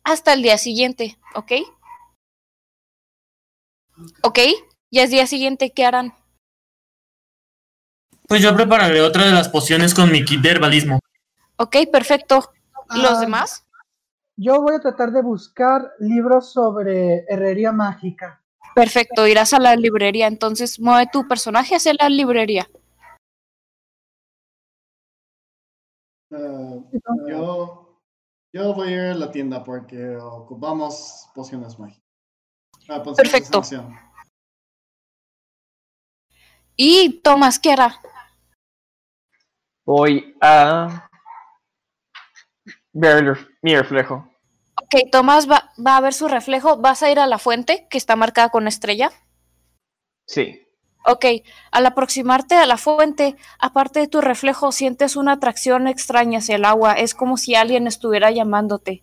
hasta 0.04 0.32
el 0.32 0.42
día 0.42 0.56
siguiente, 0.58 1.18
¿ok? 1.34 1.52
¿Ok? 4.22 4.38
Ya 4.90 5.02
es 5.04 5.10
día 5.10 5.26
siguiente, 5.26 5.72
¿qué 5.72 5.84
harán? 5.84 6.14
Pues 8.26 8.42
yo 8.42 8.54
prepararé 8.54 9.00
otra 9.00 9.26
de 9.26 9.32
las 9.32 9.48
pociones 9.48 9.92
con 9.94 10.10
mi 10.12 10.24
kit 10.24 10.40
de 10.40 10.50
herbalismo. 10.50 11.00
Ok, 11.56 11.76
perfecto. 11.92 12.52
¿Los 12.90 13.18
Ah, 13.18 13.20
demás? 13.20 13.66
Yo 14.36 14.62
voy 14.62 14.76
a 14.76 14.80
tratar 14.80 15.10
de 15.10 15.20
buscar 15.22 15.90
libros 15.98 16.52
sobre 16.52 17.24
herrería 17.28 17.72
mágica. 17.72 18.40
Perfecto, 18.74 19.26
irás 19.26 19.52
a 19.52 19.58
la 19.58 19.74
librería. 19.76 20.28
Entonces, 20.28 20.78
mueve 20.80 21.08
tu 21.12 21.26
personaje 21.28 21.74
hacia 21.74 21.92
la 21.98 22.08
librería. 22.08 22.68
Ah, 26.32 26.76
yo, 27.28 28.00
yo 28.52 28.74
voy 28.74 28.88
a 28.88 28.90
ir 28.90 29.00
a 29.00 29.14
la 29.14 29.30
tienda 29.32 29.64
porque 29.64 30.16
ocupamos 30.16 31.28
pociones 31.34 31.78
mágicas. 31.78 32.04
Ah, 32.88 33.02
Perfecto. 33.02 33.62
Y 36.76 37.20
Tomás, 37.20 37.58
¿qué 37.58 37.72
hará? 37.72 38.00
Voy 39.84 40.36
a 40.40 41.10
ver 42.92 43.48
mi 43.62 43.76
reflejo. 43.76 44.28
Ok, 44.82 45.10
Tomás 45.10 45.50
va, 45.50 45.72
va 45.84 45.96
a 45.96 46.00
ver 46.00 46.14
su 46.14 46.28
reflejo. 46.28 46.78
¿Vas 46.78 47.02
a 47.02 47.10
ir 47.10 47.18
a 47.18 47.26
la 47.26 47.38
fuente 47.38 47.86
que 47.90 47.98
está 47.98 48.16
marcada 48.16 48.50
con 48.50 48.66
estrella? 48.66 49.10
Sí. 50.26 50.66
Ok, 51.04 51.24
al 51.70 51.86
aproximarte 51.86 52.56
a 52.56 52.66
la 52.66 52.76
fuente, 52.76 53.36
aparte 53.58 54.00
de 54.00 54.08
tu 54.08 54.20
reflejo, 54.20 54.70
sientes 54.70 55.16
una 55.16 55.32
atracción 55.32 55.88
extraña 55.88 56.38
hacia 56.38 56.56
el 56.56 56.64
agua. 56.64 56.92
Es 56.92 57.14
como 57.14 57.36
si 57.36 57.54
alguien 57.54 57.86
estuviera 57.86 58.30
llamándote. 58.30 59.02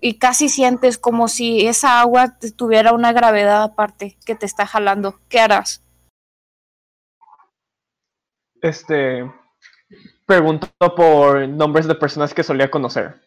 Y 0.00 0.18
casi 0.18 0.48
sientes 0.48 0.98
como 0.98 1.28
si 1.28 1.66
esa 1.66 2.00
agua 2.00 2.36
tuviera 2.56 2.92
una 2.92 3.12
gravedad 3.12 3.62
aparte 3.62 4.16
que 4.26 4.34
te 4.34 4.46
está 4.46 4.66
jalando. 4.66 5.20
¿Qué 5.28 5.40
harás? 5.40 5.82
Este. 8.60 9.30
Pregunto 10.26 10.68
por 10.96 11.48
nombres 11.48 11.86
de 11.86 11.94
personas 11.94 12.34
que 12.34 12.42
solía 12.42 12.70
conocer. 12.70 13.20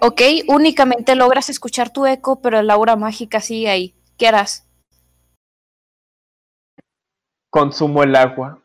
Ok, 0.00 0.22
únicamente 0.48 1.14
logras 1.14 1.50
escuchar 1.50 1.92
tu 1.92 2.06
eco, 2.06 2.40
pero 2.40 2.58
el 2.58 2.70
aura 2.70 2.96
mágica 2.96 3.40
sigue 3.40 3.68
ahí. 3.68 3.94
¿Qué 4.16 4.26
harás? 4.26 4.67
Consumo 7.62 8.04
el 8.04 8.14
agua. 8.14 8.62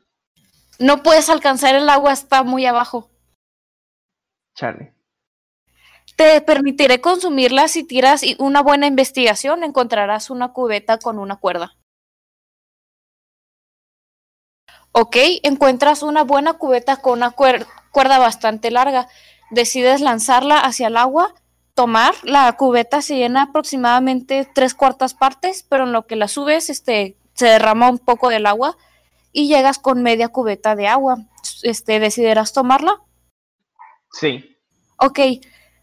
No 0.78 1.02
puedes 1.02 1.28
alcanzar 1.30 1.74
el 1.74 1.90
agua, 1.90 2.14
está 2.14 2.44
muy 2.44 2.68
abajo. 2.68 3.10
Chale. 4.56 4.94
Te 6.16 6.40
permitiré 6.42 7.02
consumirla 7.02 7.68
si 7.68 7.84
tiras 7.84 8.22
una 8.38 8.62
buena 8.62 8.86
investigación, 8.86 9.64
encontrarás 9.64 10.30
una 10.30 10.54
cubeta 10.54 11.00
con 11.00 11.18
una 11.18 11.38
cuerda. 11.38 11.76
Ok, 14.92 15.16
encuentras 15.42 16.04
una 16.04 16.24
buena 16.24 16.54
cubeta 16.54 16.98
con 16.98 17.14
una 17.14 17.32
cuer- 17.36 17.66
cuerda 17.92 18.20
bastante 18.20 18.70
larga. 18.70 19.08
Decides 19.50 20.02
lanzarla 20.02 20.60
hacia 20.60 20.86
el 20.86 20.98
agua, 20.98 21.34
tomar. 21.74 22.14
La 22.22 22.56
cubeta 22.58 23.02
se 23.02 23.16
llena 23.16 23.42
aproximadamente 23.44 24.48
tres 24.54 24.76
cuartas 24.76 25.16
partes, 25.16 25.64
pero 25.68 25.86
en 25.86 25.94
lo 25.94 26.06
que 26.06 26.16
la 26.16 26.28
subes, 26.28 26.70
este, 26.70 27.18
se 27.34 27.48
derrama 27.48 27.90
un 27.90 28.00
poco 28.00 28.30
del 28.30 28.46
agua 28.46 28.78
y 29.32 29.48
llegas 29.48 29.80
con 29.80 30.04
media 30.04 30.30
cubeta 30.30 30.76
de 30.76 30.88
agua. 30.88 31.18
Este, 31.64 32.00
¿decidirás 32.00 32.54
tomarla? 32.54 33.02
Sí. 34.12 34.58
Ok, 34.98 35.20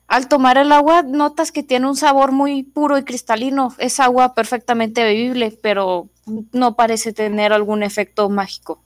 al 0.07 0.29
tomar 0.29 0.57
el 0.59 0.73
agua 0.73 1.03
notas 1.03 1.53
que 1.53 1.63
tiene 1.63 1.87
un 1.87 1.97
sabor 1.97 2.33
muy 2.33 2.63
puro 2.63 2.99
y 2.99 3.05
cristalino. 3.05 3.75
Es 3.79 4.01
agua 4.01 4.35
perfectamente 4.35 5.03
bebible, 5.03 5.57
pero 5.63 6.09
no 6.53 6.77
parece 6.77 7.13
tener 7.13 7.53
algún 7.53 7.83
efecto 7.83 8.29
mágico. 8.29 8.83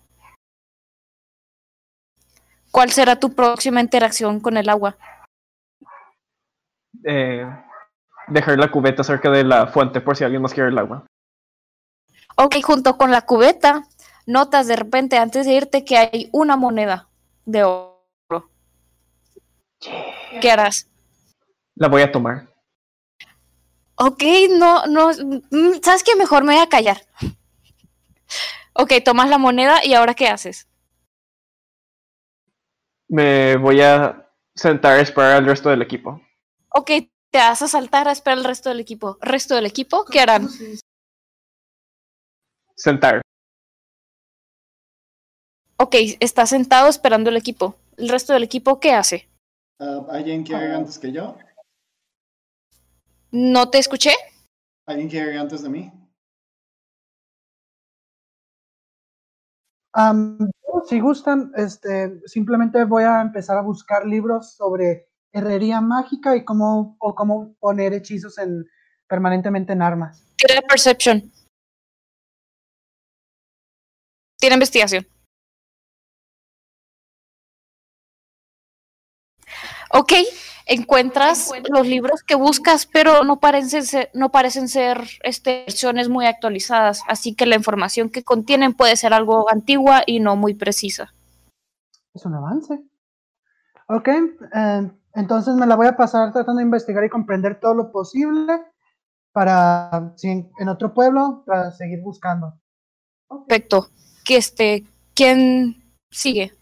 ¿Cuál 2.70 2.90
será 2.90 3.20
tu 3.20 3.34
próxima 3.34 3.80
interacción 3.80 4.40
con 4.40 4.56
el 4.56 4.68
agua? 4.68 4.96
Eh, 7.04 7.46
dejar 8.28 8.58
la 8.58 8.70
cubeta 8.70 9.04
cerca 9.04 9.30
de 9.30 9.44
la 9.44 9.68
fuente 9.68 10.00
por 10.00 10.16
si 10.16 10.24
alguien 10.24 10.42
más 10.42 10.52
quiere 10.52 10.70
el 10.70 10.78
agua. 10.78 11.06
Ok, 12.36 12.56
junto 12.62 12.96
con 12.96 13.10
la 13.10 13.22
cubeta, 13.22 13.84
notas 14.26 14.66
de 14.66 14.76
repente 14.76 15.18
antes 15.18 15.46
de 15.46 15.52
irte 15.52 15.84
que 15.84 15.96
hay 15.96 16.28
una 16.32 16.56
moneda 16.56 17.08
de 17.44 17.64
oro. 17.64 18.50
¿Qué 20.40 20.50
harás? 20.50 20.88
La 21.76 21.88
voy 21.88 22.02
a 22.02 22.10
tomar. 22.10 22.48
Ok, 23.96 24.22
no, 24.58 24.86
no, 24.86 25.10
mm, 25.10 25.80
¿sabes 25.82 26.02
qué? 26.02 26.16
Mejor 26.16 26.42
me 26.42 26.54
voy 26.54 26.62
a 26.62 26.68
callar. 26.68 27.02
Ok, 28.72 28.92
tomas 29.04 29.28
la 29.28 29.38
moneda 29.38 29.84
y 29.84 29.94
ahora 29.94 30.14
¿qué 30.14 30.26
haces? 30.26 30.66
Me 33.06 33.56
voy 33.56 33.80
a 33.80 34.28
sentar 34.54 34.98
a 34.98 35.00
esperar 35.00 35.32
al 35.32 35.46
resto 35.46 35.70
del 35.70 35.82
equipo. 35.82 36.20
Ok, 36.70 36.90
te 37.30 37.38
vas 37.38 37.62
a 37.62 37.68
saltar 37.68 38.08
a 38.08 38.12
esperar 38.12 38.38
al 38.38 38.44
resto 38.44 38.70
del 38.70 38.80
equipo. 38.80 39.18
¿Resto 39.20 39.54
del 39.54 39.66
equipo? 39.66 40.04
¿Qué 40.04 40.20
harán? 40.20 40.48
Sentar. 42.76 43.22
Ok, 45.76 45.94
está 46.20 46.46
sentado 46.46 46.88
esperando 46.88 47.30
el 47.30 47.36
equipo. 47.36 47.76
¿El 47.96 48.08
resto 48.08 48.32
del 48.32 48.42
equipo 48.42 48.80
qué 48.80 48.92
hace? 48.92 49.28
Ah, 49.78 50.04
¿Alguien 50.10 50.44
quiere 50.44 50.66
ir 50.66 50.72
antes 50.72 50.98
que 50.98 51.12
yo? 51.12 51.36
¿No 53.30 53.70
te 53.70 53.78
escuché? 53.78 54.12
¿Alguien 54.86 55.08
quiere 55.08 55.32
ir 55.32 55.38
antes 55.38 55.62
de 55.62 55.68
mí? 55.68 55.92
Yo, 59.96 60.82
si 60.88 61.00
gustan, 61.00 61.52
este, 61.56 62.20
simplemente 62.26 62.84
voy 62.84 63.04
a 63.04 63.20
empezar 63.20 63.56
a 63.56 63.62
buscar 63.62 64.06
libros 64.06 64.54
sobre 64.54 65.08
herrería 65.32 65.80
mágica 65.80 66.36
y 66.36 66.44
cómo, 66.44 66.96
o 66.98 67.14
cómo 67.14 67.54
poner 67.60 67.92
hechizos 67.92 68.38
en, 68.38 68.64
permanentemente 69.08 69.72
en 69.72 69.82
armas. 69.82 70.24
Tira 70.36 70.62
Perception. 70.62 71.30
Tira 74.44 74.56
investigación. 74.56 75.06
Ok, 79.90 80.12
encuentras 80.66 81.50
los 81.70 81.86
libros 81.86 82.22
que 82.22 82.34
buscas, 82.34 82.84
pero 82.84 83.24
no 83.24 83.40
parecen 83.40 83.86
ser, 83.86 84.10
no 84.12 84.30
parecen 84.30 84.68
ser 84.68 85.00
este, 85.22 85.64
versiones 85.64 86.10
muy 86.10 86.26
actualizadas, 86.26 87.00
así 87.08 87.34
que 87.34 87.46
la 87.46 87.56
información 87.56 88.10
que 88.10 88.22
contienen 88.22 88.74
puede 88.74 88.96
ser 88.96 89.14
algo 89.14 89.50
antigua 89.50 90.02
y 90.04 90.20
no 90.20 90.36
muy 90.36 90.52
precisa. 90.52 91.14
Es 92.12 92.26
un 92.26 92.34
avance. 92.34 92.84
Ok, 93.88 94.08
eh, 94.08 94.90
entonces 95.14 95.54
me 95.54 95.66
la 95.66 95.76
voy 95.76 95.86
a 95.86 95.96
pasar 95.96 96.34
tratando 96.34 96.58
de 96.58 96.64
investigar 96.64 97.02
y 97.02 97.08
comprender 97.08 97.60
todo 97.60 97.72
lo 97.72 97.90
posible 97.90 98.62
para, 99.32 100.12
si 100.16 100.28
en, 100.28 100.52
en 100.58 100.68
otro 100.68 100.92
pueblo, 100.92 101.44
para 101.46 101.70
seguir 101.70 102.02
buscando. 102.02 102.60
Perfecto. 103.26 103.88
Que 104.24 104.36
este, 104.36 104.84
¿quién 105.14 105.82
sigue? 106.10 106.52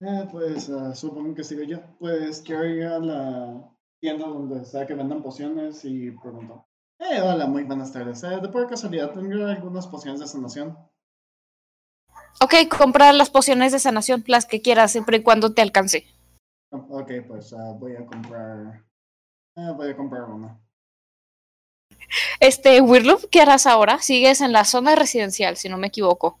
Eh, 0.00 0.28
pues 0.30 0.70
ah, 0.70 0.94
supongo 0.94 1.34
que 1.34 1.44
sigo 1.44 1.62
yo. 1.62 1.78
Pues 1.98 2.40
quiero 2.42 2.66
ir 2.66 2.84
a 2.84 2.98
la 2.98 3.74
tienda 4.00 4.26
donde 4.26 4.64
sea 4.64 4.86
que 4.86 4.94
vendan 4.94 5.22
pociones 5.22 5.84
y 5.84 6.10
pregunto. 6.12 6.66
Eh, 6.98 7.20
hola, 7.20 7.46
muy 7.46 7.64
buenas 7.64 7.92
tardes. 7.92 8.22
Eh, 8.22 8.40
de 8.40 8.48
por 8.48 8.68
casualidad, 8.68 9.12
¿tengo 9.12 9.44
algunas 9.46 9.86
pociones 9.88 10.20
de 10.20 10.26
sanación? 10.26 10.78
Ok, 12.40 12.54
compra 12.76 13.12
las 13.12 13.30
pociones 13.30 13.72
de 13.72 13.78
sanación, 13.78 14.24
las 14.26 14.46
que 14.46 14.62
quieras, 14.62 14.92
siempre 14.92 15.18
y 15.18 15.22
cuando 15.22 15.52
te 15.52 15.62
alcance. 15.62 16.06
Ok, 16.70 17.10
pues 17.26 17.52
ah, 17.52 17.74
voy 17.78 17.96
a 17.96 18.06
comprar. 18.06 18.84
eh, 19.56 19.72
voy 19.76 19.90
a 19.90 19.96
comprar 19.96 20.24
una. 20.24 20.60
Este, 22.40 22.80
Wirloop, 22.80 23.24
¿qué 23.30 23.40
harás 23.40 23.66
ahora? 23.66 24.00
Sigues 24.00 24.40
en 24.40 24.52
la 24.52 24.64
zona 24.64 24.94
residencial, 24.94 25.56
si 25.56 25.68
no 25.68 25.78
me 25.78 25.88
equivoco. 25.88 26.38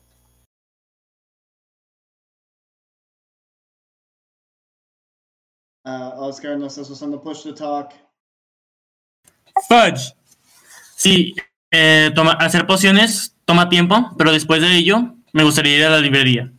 Ah, 5.84 6.14
Oscar, 6.16 6.56
¿no 6.56 6.66
estás 6.66 6.88
usando 6.90 7.20
push 7.20 7.42
to 7.42 7.54
talk? 7.54 7.92
Fudge. 9.68 10.14
Sí, 10.96 11.34
eh, 11.72 12.10
toma, 12.14 12.32
hacer 12.32 12.66
pociones 12.66 13.36
toma 13.44 13.68
tiempo, 13.68 14.10
pero 14.16 14.32
después 14.32 14.60
de 14.62 14.76
ello 14.76 15.16
me 15.32 15.42
gustaría 15.42 15.76
ir 15.76 15.84
a 15.84 15.90
la 15.90 15.98
librería. 15.98 16.52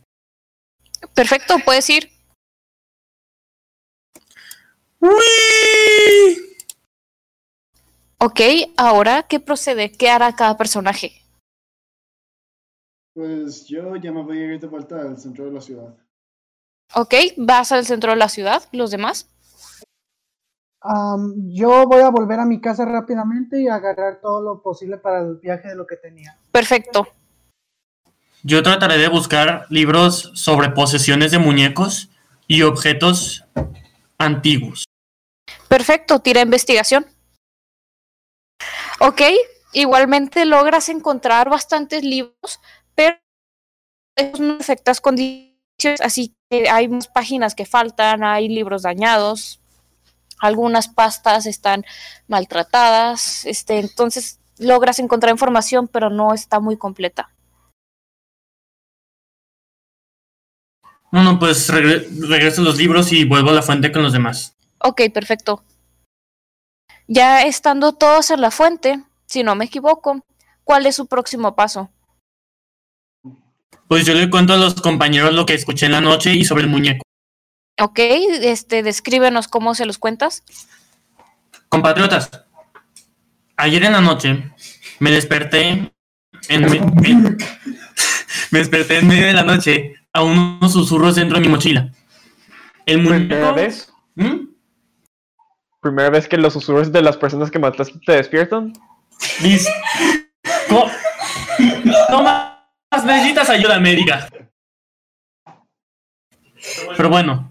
Perfecto, 1.14 1.56
puedes 1.64 1.88
ir. 1.88 2.10
¡Uy! 5.00 5.10
Ok, 8.26 8.40
ahora, 8.78 9.24
¿qué 9.24 9.38
procede? 9.38 9.92
¿Qué 9.92 10.08
hará 10.08 10.34
cada 10.34 10.56
personaje? 10.56 11.12
Pues 13.12 13.66
yo 13.66 13.96
ya 13.96 14.12
me 14.12 14.22
voy 14.22 14.38
a 14.38 14.54
ir 14.54 14.60
de 14.60 14.66
vuelta 14.66 14.98
al 14.98 15.18
centro 15.18 15.44
de 15.44 15.52
la 15.52 15.60
ciudad. 15.60 15.94
Ok, 16.94 17.14
vas 17.36 17.70
al 17.70 17.84
centro 17.84 18.12
de 18.12 18.16
la 18.16 18.30
ciudad, 18.30 18.62
los 18.72 18.90
demás. 18.90 19.28
Am, 20.80 21.34
yo 21.50 21.84
voy 21.86 22.00
a 22.00 22.08
volver 22.08 22.40
a 22.40 22.46
mi 22.46 22.62
casa 22.62 22.86
rápidamente 22.86 23.60
y 23.60 23.68
agarrar 23.68 24.22
todo 24.22 24.40
lo 24.40 24.62
posible 24.62 24.96
para 24.96 25.20
el 25.20 25.36
viaje 25.36 25.68
de 25.68 25.76
lo 25.76 25.86
que 25.86 25.96
tenía. 25.96 26.38
Perfecto. 26.50 27.06
Yo 28.42 28.62
trataré 28.62 28.96
de 28.96 29.08
buscar 29.08 29.66
libros 29.68 30.30
sobre 30.34 30.70
posesiones 30.70 31.30
de 31.30 31.38
muñecos 31.38 32.08
y 32.46 32.62
objetos 32.62 33.44
antiguos. 34.16 34.86
Perfecto, 35.68 36.20
tira 36.20 36.40
investigación. 36.40 37.04
Ok, 39.00 39.22
igualmente 39.72 40.44
logras 40.44 40.88
encontrar 40.88 41.50
bastantes 41.50 42.02
libros, 42.04 42.60
pero 42.94 43.16
esos 44.16 44.40
no 44.40 44.58
condiciones, 45.00 46.00
así 46.00 46.34
que 46.50 46.68
hay 46.68 46.88
más 46.88 47.08
páginas 47.08 47.54
que 47.54 47.66
faltan, 47.66 48.22
hay 48.24 48.48
libros 48.48 48.82
dañados, 48.82 49.60
algunas 50.38 50.88
pastas 50.88 51.46
están 51.46 51.84
maltratadas, 52.28 53.44
este, 53.46 53.78
entonces 53.78 54.38
logras 54.58 54.98
encontrar 55.00 55.32
información, 55.32 55.88
pero 55.88 56.10
no 56.10 56.32
está 56.32 56.60
muy 56.60 56.76
completa. 56.76 57.30
Bueno, 61.10 61.38
pues 61.38 61.70
regre- 61.70 62.06
regreso 62.28 62.62
los 62.62 62.76
libros 62.76 63.12
y 63.12 63.24
vuelvo 63.24 63.50
a 63.50 63.52
la 63.52 63.62
fuente 63.62 63.92
con 63.92 64.02
los 64.02 64.12
demás. 64.12 64.56
Ok, 64.78 65.02
perfecto. 65.12 65.62
Ya 67.06 67.42
estando 67.42 67.92
todos 67.92 68.30
en 68.30 68.40
la 68.40 68.50
fuente, 68.50 69.02
si 69.26 69.42
no 69.42 69.54
me 69.54 69.66
equivoco, 69.66 70.24
¿cuál 70.64 70.86
es 70.86 70.96
su 70.96 71.06
próximo 71.06 71.54
paso? 71.54 71.90
Pues 73.88 74.06
yo 74.06 74.14
le 74.14 74.30
cuento 74.30 74.54
a 74.54 74.56
los 74.56 74.74
compañeros 74.80 75.34
lo 75.34 75.44
que 75.44 75.54
escuché 75.54 75.86
en 75.86 75.92
la 75.92 76.00
noche 76.00 76.32
y 76.34 76.44
sobre 76.44 76.62
el 76.64 76.70
muñeco. 76.70 77.02
Ok, 77.80 77.98
este, 77.98 78.82
descríbenos 78.82 79.48
cómo 79.48 79.74
se 79.74 79.84
los 79.84 79.98
cuentas. 79.98 80.42
Compatriotas, 81.68 82.30
ayer 83.56 83.84
en 83.84 83.92
la 83.92 84.00
noche 84.00 84.50
me 85.00 85.10
desperté 85.10 85.92
en, 86.48 86.62
me, 86.62 86.80
me- 86.80 87.36
me 88.50 88.58
desperté 88.58 88.98
en 88.98 89.08
medio 89.08 89.26
de 89.26 89.32
la 89.32 89.42
noche 89.42 89.94
a 90.12 90.22
unos 90.22 90.72
susurros 90.72 91.16
dentro 91.16 91.36
de 91.38 91.42
mi 91.42 91.48
mochila. 91.48 91.90
El 92.86 93.04
¿Primera 93.04 93.52
muñeco... 93.52 93.92
¿Mm? 94.14 94.53
¿Primera 95.84 96.08
vez 96.08 96.26
que 96.26 96.38
los 96.38 96.54
susurros 96.54 96.90
de 96.90 97.02
las 97.02 97.18
personas 97.18 97.50
que 97.50 97.58
mataste 97.58 98.00
te 98.06 98.12
despiertan? 98.12 98.72
Liz, 99.42 99.68
No 100.70 100.88
necesitas 103.04 103.50
ayuda 103.50 103.78
médica. 103.78 104.26
Pero 106.96 107.10
bueno, 107.10 107.50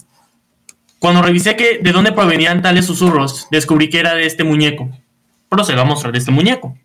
cuando 0.98 1.22
revisé 1.22 1.56
que 1.56 1.78
de 1.78 1.92
dónde 1.92 2.12
provenían 2.12 2.64
tales 2.64 2.88
susurros, 2.88 3.48
descubrí 3.52 3.88
que 3.92 4.00
era 4.00 4.16
de 4.16 4.26
este 4.26 4.44
muñeco. 4.44 4.90
Procedo 5.48 5.82
a 5.82 5.86
mostrar 5.86 6.16
este 6.16 6.32
muñeco. 6.32 6.76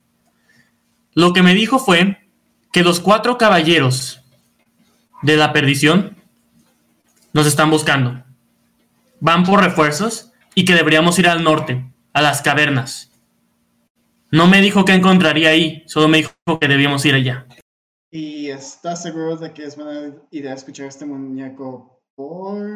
Lo 1.14 1.32
que 1.32 1.42
me 1.42 1.54
dijo 1.54 1.78
fue 1.78 2.28
que 2.72 2.84
los 2.84 3.00
cuatro 3.00 3.38
caballeros 3.38 4.20
de 5.22 5.38
la 5.38 5.54
perdición 5.54 6.14
nos 7.32 7.46
están 7.46 7.70
buscando. 7.70 8.22
Van 9.20 9.44
por 9.44 9.62
refuerzos 9.62 10.27
y 10.58 10.64
que 10.64 10.74
deberíamos 10.74 11.16
ir 11.20 11.28
al 11.28 11.44
norte, 11.44 11.84
a 12.12 12.20
las 12.20 12.42
cavernas. 12.42 13.12
No 14.32 14.48
me 14.48 14.60
dijo 14.60 14.84
que 14.84 14.92
encontraría 14.92 15.50
ahí, 15.50 15.84
solo 15.86 16.08
me 16.08 16.16
dijo 16.16 16.32
que 16.60 16.66
debíamos 16.66 17.04
ir 17.04 17.14
allá. 17.14 17.46
¿Y 18.10 18.48
estás 18.48 19.04
seguro 19.04 19.36
de 19.36 19.52
que 19.52 19.62
es 19.62 19.76
buena 19.76 20.16
idea 20.32 20.54
escuchar 20.54 20.86
este 20.86 21.06
muñeco 21.06 22.02
por...? 22.16 22.66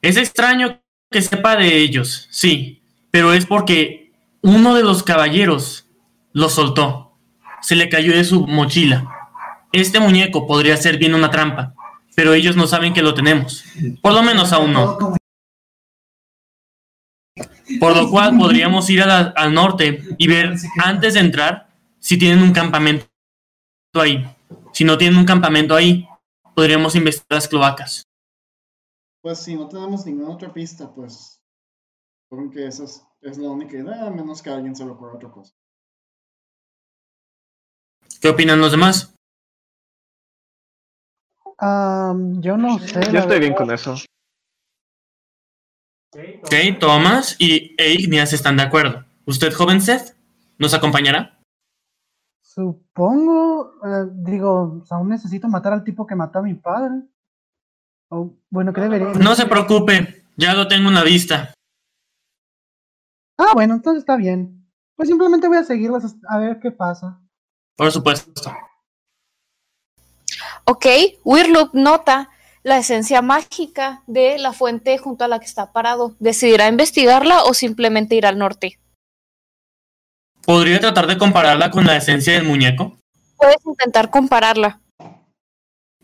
Es 0.00 0.16
extraño 0.16 0.80
que 1.10 1.20
sepa 1.20 1.54
de 1.56 1.76
ellos, 1.76 2.28
sí, 2.30 2.82
pero 3.10 3.34
es 3.34 3.44
porque 3.44 4.14
uno 4.40 4.74
de 4.74 4.84
los 4.84 5.02
caballeros 5.02 5.86
lo 6.32 6.48
soltó. 6.48 7.18
Se 7.60 7.76
le 7.76 7.90
cayó 7.90 8.16
de 8.16 8.24
su 8.24 8.46
mochila. 8.46 9.06
Este 9.70 10.00
muñeco 10.00 10.46
podría 10.46 10.78
ser 10.78 10.96
bien 10.96 11.14
una 11.14 11.28
trampa, 11.28 11.74
pero 12.14 12.34
ellos 12.34 12.56
no 12.56 12.66
saben 12.66 12.92
que 12.94 13.02
lo 13.02 13.14
tenemos. 13.14 13.64
Por 14.02 14.12
lo 14.12 14.22
menos 14.22 14.52
aún 14.52 14.72
no. 14.72 14.98
Por 17.80 17.96
lo 17.96 18.10
cual 18.10 18.36
podríamos 18.38 18.88
ir 18.90 18.98
la- 19.06 19.32
al 19.36 19.54
norte 19.54 20.02
y 20.18 20.26
ver 20.28 20.54
antes 20.84 21.14
de 21.14 21.20
entrar 21.20 21.68
si 21.98 22.18
tienen 22.18 22.42
un 22.42 22.52
campamento 22.52 23.06
ahí. 23.94 24.24
Si 24.72 24.84
no 24.84 24.98
tienen 24.98 25.18
un 25.18 25.24
campamento 25.24 25.74
ahí, 25.74 26.06
podríamos 26.54 26.94
investigar 26.94 27.36
las 27.36 27.48
cloacas. 27.48 28.02
Pues 29.22 29.38
si 29.38 29.54
no 29.54 29.68
tenemos 29.68 30.04
ninguna 30.04 30.34
otra 30.34 30.52
pista, 30.52 30.92
pues... 30.92 31.40
Supongo 32.28 32.50
que 32.50 32.66
esa 32.66 32.84
es, 32.84 33.04
es 33.20 33.38
la 33.38 33.50
única 33.50 33.76
idea, 33.76 34.06
a 34.06 34.10
menos 34.10 34.42
que 34.42 34.50
alguien 34.50 34.74
se 34.74 34.84
le 34.84 34.90
ocurra 34.90 35.14
otra 35.14 35.30
cosa. 35.30 35.52
¿Qué 38.20 38.28
opinan 38.28 38.58
los 38.60 38.70
demás? 38.72 39.14
Am, 41.62 42.42
yo 42.42 42.56
no 42.56 42.76
sé. 42.80 43.00
Yo 43.12 43.20
estoy 43.20 43.38
bien 43.38 43.54
con 43.54 43.70
eso. 43.70 43.94
Ok, 46.12 46.78
Thomas 46.80 47.36
y 47.38 47.76
e 47.78 47.92
Igneas 47.94 48.32
están 48.32 48.56
de 48.56 48.64
acuerdo. 48.64 49.04
¿Usted, 49.26 49.52
joven 49.52 49.80
Seth, 49.80 50.16
nos 50.58 50.74
acompañará? 50.74 51.38
Supongo, 52.42 53.74
eh, 53.84 54.10
digo, 54.12 54.82
aún 54.90 55.08
necesito 55.08 55.46
matar 55.46 55.72
al 55.72 55.84
tipo 55.84 56.04
que 56.04 56.16
mató 56.16 56.40
a 56.40 56.42
mi 56.42 56.54
padre. 56.54 57.04
O, 58.08 58.34
bueno, 58.50 58.72
¿qué 58.72 58.80
debería? 58.80 59.12
No 59.12 59.36
se 59.36 59.46
preocupe, 59.46 60.24
ya 60.36 60.54
lo 60.54 60.66
tengo 60.66 60.88
en 60.88 60.96
la 60.96 61.04
vista. 61.04 61.54
Ah, 63.38 63.52
bueno, 63.54 63.74
entonces 63.74 64.00
está 64.00 64.16
bien. 64.16 64.68
Pues 64.96 65.08
simplemente 65.08 65.46
voy 65.46 65.58
a 65.58 65.64
seguirlas 65.64 66.16
a 66.28 66.38
ver 66.38 66.58
qué 66.58 66.72
pasa. 66.72 67.20
Por 67.76 67.90
supuesto. 67.92 68.52
Ok, 70.72 70.86
Wirloop 71.24 71.74
nota 71.74 72.30
la 72.62 72.78
esencia 72.78 73.20
mágica 73.20 74.02
de 74.06 74.38
la 74.38 74.54
fuente 74.54 74.96
junto 74.96 75.22
a 75.22 75.28
la 75.28 75.38
que 75.38 75.44
está 75.44 75.70
parado. 75.70 76.16
¿Decidirá 76.18 76.66
investigarla 76.66 77.44
o 77.44 77.52
simplemente 77.52 78.14
ir 78.14 78.24
al 78.24 78.38
norte? 78.38 78.78
¿Podría 80.46 80.80
tratar 80.80 81.06
de 81.06 81.18
compararla 81.18 81.70
con 81.70 81.84
la 81.84 81.98
esencia 81.98 82.32
del 82.32 82.44
muñeco? 82.44 82.96
Puedes 83.36 83.58
intentar 83.66 84.08
compararla. 84.08 84.80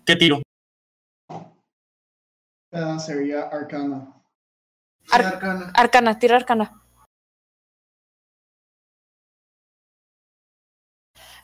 ¿Qué 0.05 0.17
tiro? 0.17 0.43
Ah, 2.71 2.99
sería 2.99 3.45
Arcana. 3.49 4.13
Ar- 5.11 5.25
Arcana. 5.25 5.71
Arcana, 5.75 6.19
tira 6.19 6.37
arcana. 6.37 6.83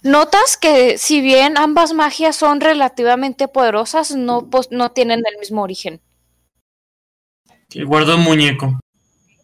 Notas 0.05 0.59
que 0.59 0.99
si 0.99 1.23
bien 1.23 1.57
ambas 1.57 1.95
magias 1.95 2.37
son 2.37 2.61
relativamente 2.61 3.49
poderosas, 3.49 4.15
no, 4.15 4.47
no 4.71 4.93
tienen 4.93 5.23
el 5.27 5.39
mismo 5.39 5.63
origen. 5.63 6.03
Que 7.71 7.85
guardo 7.85 8.13
el 8.13 8.21
muñeco. 8.21 8.79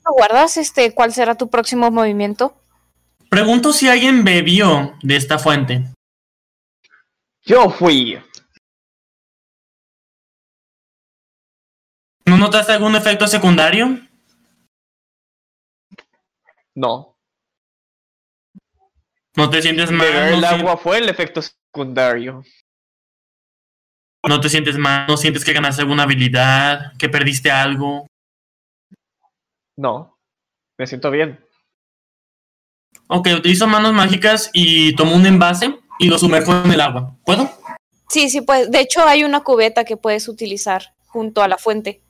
¿Lo 0.04 0.12
guardas? 0.12 0.58
Este, 0.58 0.94
¿Cuál 0.94 1.14
será 1.14 1.34
tu 1.34 1.48
próximo 1.48 1.90
movimiento? 1.90 2.54
Pregunto 3.30 3.72
si 3.72 3.88
alguien 3.88 4.22
bebió 4.22 4.98
de 5.02 5.16
esta 5.16 5.38
fuente. 5.38 5.94
Yo 7.42 7.70
fui. 7.70 8.18
¿No 12.26 12.36
notaste 12.36 12.72
algún 12.72 12.96
efecto 12.96 13.26
secundario? 13.26 13.98
No. 16.74 17.16
¿No 19.36 19.48
te 19.50 19.62
sientes 19.62 19.90
mal? 19.90 20.06
Beber 20.06 20.30
¿No, 20.30 20.36
el 20.38 20.40
si- 20.44 20.54
agua 20.60 20.76
fue 20.76 20.98
el 20.98 21.08
efecto 21.08 21.40
secundario. 21.42 22.42
¿No 24.28 24.40
te 24.40 24.48
sientes 24.48 24.76
mal? 24.76 25.06
¿No 25.08 25.16
sientes 25.16 25.44
que 25.44 25.52
ganaste 25.52 25.82
alguna 25.82 26.02
habilidad? 26.02 26.92
¿Que 26.98 27.08
perdiste 27.08 27.50
algo? 27.50 28.06
No. 29.76 30.18
Me 30.78 30.86
siento 30.86 31.10
bien. 31.10 31.42
Ok, 33.06 33.28
utilizo 33.38 33.66
manos 33.66 33.92
mágicas 33.92 34.50
y 34.52 34.94
tomo 34.94 35.14
un 35.14 35.26
envase 35.26 35.78
y 35.98 36.08
lo 36.08 36.18
sumerjo 36.18 36.52
en 36.64 36.72
el 36.72 36.80
agua. 36.80 37.16
¿Puedo? 37.24 37.50
Sí, 38.08 38.28
sí, 38.28 38.40
pues. 38.40 38.70
De 38.70 38.80
hecho, 38.80 39.04
hay 39.06 39.24
una 39.24 39.40
cubeta 39.40 39.84
que 39.84 39.96
puedes 39.96 40.28
utilizar 40.28 40.94
junto 41.06 41.42
a 41.42 41.48
la 41.48 41.56
fuente. 41.58 42.02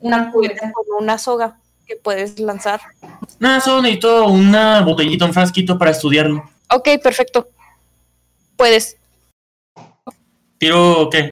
Una 0.00 0.30
cubeta 0.30 0.72
con 0.72 0.84
una 1.02 1.18
soga 1.18 1.60
que 1.88 1.96
puedes 1.96 2.38
lanzar. 2.38 2.80
Nada, 3.40 3.60
solo 3.60 3.82
necesito 3.82 4.26
una 4.28 4.82
botellita, 4.82 5.24
un 5.24 5.32
frasquito 5.32 5.78
para 5.78 5.90
estudiarlo. 5.90 6.48
Ok, 6.70 6.88
perfecto. 7.02 7.48
Puedes. 8.56 8.98
¿Tiro 10.58 11.08
qué? 11.10 11.30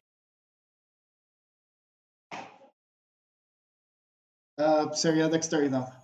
Ah, 4.59 4.91
sería 4.95 5.29
dexteridad. 5.29 6.03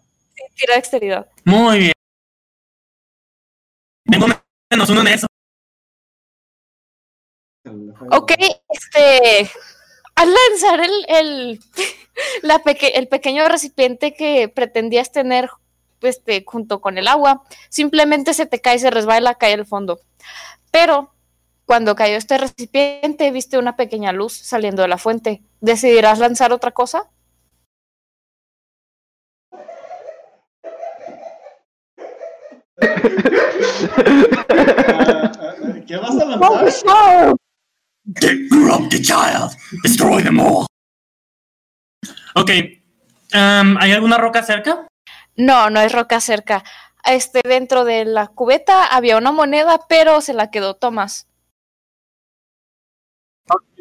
Tira 0.54 0.74
dexteridad. 0.74 1.26
Muy 1.44 1.78
bien. 1.78 1.92
Tengo 4.04 4.26
menos 4.70 4.90
uno 4.90 5.00
en 5.00 5.08
eso. 5.08 5.26
Ok, 8.10 8.32
este. 8.68 9.50
Al 10.14 10.28
lanzar 10.32 10.80
el, 10.80 10.92
el, 11.08 11.60
la 12.42 12.58
peque- 12.60 12.92
el 12.96 13.08
pequeño 13.08 13.48
recipiente 13.48 14.14
que 14.14 14.48
pretendías 14.48 15.10
tener 15.12 15.50
este, 16.02 16.44
junto 16.46 16.80
con 16.80 16.98
el 16.98 17.08
agua, 17.08 17.44
simplemente 17.68 18.34
se 18.34 18.46
te 18.46 18.60
cae, 18.60 18.78
se 18.78 18.90
resbala, 18.90 19.34
cae 19.36 19.54
al 19.54 19.66
fondo. 19.66 20.00
Pero 20.70 21.12
cuando 21.66 21.94
cayó 21.96 22.16
este 22.16 22.38
recipiente, 22.38 23.30
viste 23.30 23.58
una 23.58 23.76
pequeña 23.76 24.12
luz 24.12 24.32
saliendo 24.34 24.82
de 24.82 24.88
la 24.88 24.98
fuente. 24.98 25.42
¿Decidirás 25.60 26.18
lanzar 26.18 26.52
otra 26.52 26.72
cosa? 26.72 27.08
Ah, 34.48 34.56
ah, 34.88 35.32
ah, 35.40 35.54
¿Qué 35.86 35.96
vas 35.96 36.18
a 36.18 36.24
lanzar? 36.24 37.36
¡Oh, 38.08 38.48
Corrupt 38.50 38.90
the 38.90 39.00
child. 39.00 39.56
Destroy 39.82 40.22
them 40.22 40.40
all. 40.40 40.66
Ok. 42.34 42.50
um, 43.34 43.76
¿Hay 43.78 43.92
alguna 43.92 44.18
roca 44.18 44.42
cerca? 44.42 44.86
No, 45.36 45.70
no 45.70 45.80
hay 45.80 45.88
roca 45.88 46.20
cerca. 46.20 46.64
Este, 47.04 47.40
dentro 47.44 47.84
de 47.84 48.04
la 48.04 48.28
cubeta 48.28 48.86
había 48.86 49.16
una 49.16 49.32
moneda, 49.32 49.80
pero 49.88 50.20
se 50.20 50.34
la 50.34 50.50
quedó 50.50 50.74
Tomás. 50.74 51.28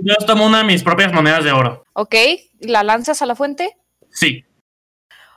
Yo 0.04 0.16
tomo 0.26 0.48
una 0.48 0.60
de 0.60 0.64
mis 0.64 0.84
propias 0.84 1.14
monedas 1.14 1.44
de 1.44 1.52
oro. 1.52 1.84
¿Ok? 1.94 2.16
¿La 2.60 2.84
lanzas 2.84 3.22
a 3.22 3.28
la 3.28 3.36
fuente? 3.36 3.78
Sí. 4.10 4.46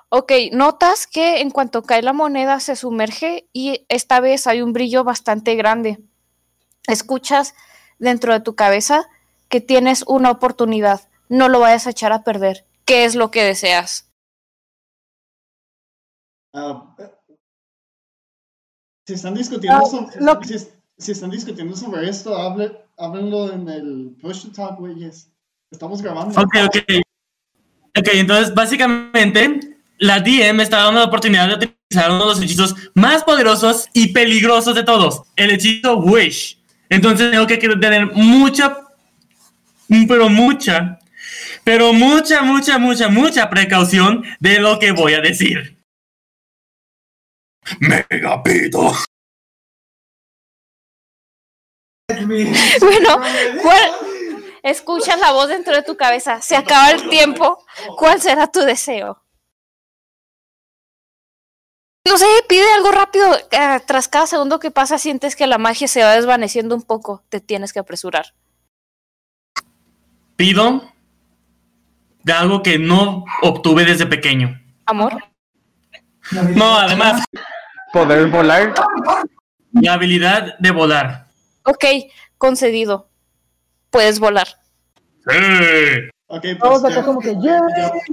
Ok, 0.09 0.33
notas 0.53 1.07
que 1.07 1.41
en 1.41 1.51
cuanto 1.51 1.83
cae 1.83 2.03
la 2.03 2.13
moneda 2.13 2.61
se 2.61 2.77
sumerge 2.77 3.49
y 3.53 3.85
esta 3.89 4.21
vez 4.21 4.47
hay 4.47 4.63
un 4.63 4.73
brillo 4.73 5.05
bastante 5.05 5.55
grande. 5.57 5.99
Escuchas 6.87 7.55
dentro 7.99 8.33
de 8.33 8.41
tu 8.41 8.55
cabeza 8.55 9.07
que 9.49 9.61
tienes 9.61 10.05
una 10.07 10.31
oportunidad. 10.31 11.09
No 11.29 11.49
lo 11.49 11.61
vayas 11.61 11.87
a 11.87 11.91
echar 11.91 12.13
a 12.13 12.23
perder. 12.25 12.65
¿Qué 12.85 13.05
es 13.05 13.15
lo 13.15 13.31
que 13.31 13.43
deseas? 13.45 14.11
Ah, 16.55 16.95
eh, 16.99 17.11
si 19.07 19.15
están 19.15 19.35
discutiendo 19.35 19.79
Ah, 19.85 19.89
sobre, 19.89 20.21
lo- 20.21 20.41
si, 20.43 20.59
si 20.99 21.13
están 21.13 21.31
discutiendo 21.31 21.77
sobre 21.77 22.09
esto, 22.09 22.37
hable, 22.37 22.79
háblenlo 22.97 23.53
en 23.53 23.69
el 23.69 24.17
push 24.21 24.43
to 24.47 24.53
talk, 24.53 24.79
güeyes. 24.79 25.29
Estamos 25.71 26.01
grabando. 26.03 26.41
Ok, 26.41 26.55
ok. 26.67 26.77
Ok, 27.97 28.09
entonces 28.13 28.55
básicamente 28.55 29.79
la 29.99 30.21
DM 30.21 30.61
está 30.63 30.79
dando 30.85 31.01
la 31.01 31.07
oportunidad 31.07 31.49
de 31.49 31.55
utilizar 31.55 32.11
uno 32.11 32.21
de 32.21 32.27
los 32.27 32.43
hechizos 32.43 32.75
más 32.95 33.23
poderosos 33.25 33.89
y 33.93 34.13
peligrosos 34.13 34.75
de 34.75 34.83
todos, 34.85 35.23
el 35.37 35.51
hechizo 35.53 35.99
Wish. 35.99 36.61
Entonces 36.95 37.33
tengo 37.33 37.47
que 37.49 37.57
tener 37.57 38.07
mucha, 38.13 38.79
pero 40.09 40.29
mucha, 40.29 41.01
pero 41.65 41.93
mucha, 41.93 42.43
mucha, 42.43 42.79
mucha, 42.79 43.09
mucha 43.09 43.51
precaución 43.51 44.25
de 44.39 44.61
lo 44.61 44.79
que 44.79 44.93
voy 44.93 45.15
a 45.15 45.21
decir. 45.21 45.77
Megapito. 47.81 48.93
Bueno, 52.81 53.21
¿cuál? 53.61 53.91
Escuchas 54.63 55.19
la 55.19 55.33
voz 55.33 55.49
dentro 55.49 55.75
de 55.75 55.83
tu 55.83 55.97
cabeza. 55.97 56.41
Se 56.41 56.55
acaba 56.55 56.93
el 56.93 57.09
tiempo. 57.09 57.67
¿Cuál 57.99 58.21
será 58.21 58.47
tu 58.47 58.61
deseo? 58.61 59.24
No 62.07 62.19
sé, 62.19 62.27
pide 62.49 62.71
algo 62.73 62.91
rápido. 62.93 63.27
Ah, 63.57 63.81
Tras 63.85 64.09
cada 64.09 64.27
segundo 64.27 64.61
que 64.61 64.71
pasa, 64.71 64.99
sientes 64.99 65.37
que 65.37 65.47
la 65.47 65.59
magia 65.59 65.89
se 65.89 66.03
va 66.03 66.13
desvaneciendo 66.15 66.75
un 66.75 66.83
poco. 66.83 67.23
Te 67.31 67.41
tienes 67.41 67.73
que 67.73 67.79
apresurar. 67.79 68.35
Pido 70.37 70.83
de 72.23 72.33
algo 72.33 72.63
que 72.63 72.79
no 72.79 73.25
obtuve 73.43 73.85
desde 73.85 74.07
pequeño. 74.07 74.61
Amor. 74.87 75.17
No, 76.55 76.79
además, 76.79 77.25
Poder 77.93 78.27
volar. 78.29 78.75
la 79.73 79.93
habilidad 79.95 80.59
de 80.59 80.71
volar. 80.73 81.27
Ok, 81.65 81.85
concedido. 82.39 83.09
Puedes 83.91 84.19
volar. 84.19 84.49
Sí. 85.29 86.09
Ok, 86.27 86.41
pues 86.43 86.59
Todos 86.59 86.85
acá 86.85 86.95
ya- 86.97 87.05
como 87.05 87.21
que, 87.21 87.37
yeah. 87.41 87.61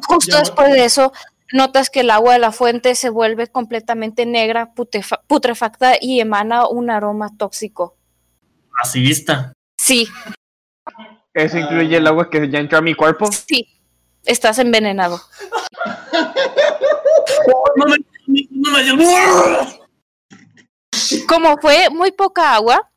Justo 0.07 0.31
ya- 0.31 0.39
después 0.39 0.71
de 0.71 0.85
eso, 0.85 1.11
notas 1.53 1.89
que 1.89 2.01
el 2.01 2.11
agua 2.11 2.33
de 2.33 2.39
la 2.39 2.51
fuente 2.51 2.95
se 2.95 3.09
vuelve 3.09 3.47
completamente 3.47 4.25
negra, 4.25 4.73
putefa- 4.73 5.21
putrefacta 5.27 5.93
y 5.99 6.19
emana 6.19 6.67
un 6.67 6.89
aroma 6.89 7.29
tóxico. 7.37 7.97
Racista. 8.77 9.53
Sí, 9.79 10.07
Eso 11.33 11.57
incluye 11.57 11.97
el 11.97 12.07
agua 12.07 12.29
que 12.29 12.49
ya 12.49 12.59
entró 12.59 12.77
a 12.77 12.81
mi 12.81 12.93
cuerpo. 12.95 13.31
sí. 13.31 13.67
Estás 14.23 14.59
envenenado. 14.59 15.19
Como 21.27 21.57
fue 21.57 21.89
muy 21.89 22.11
poca 22.11 22.55
agua, 22.55 22.90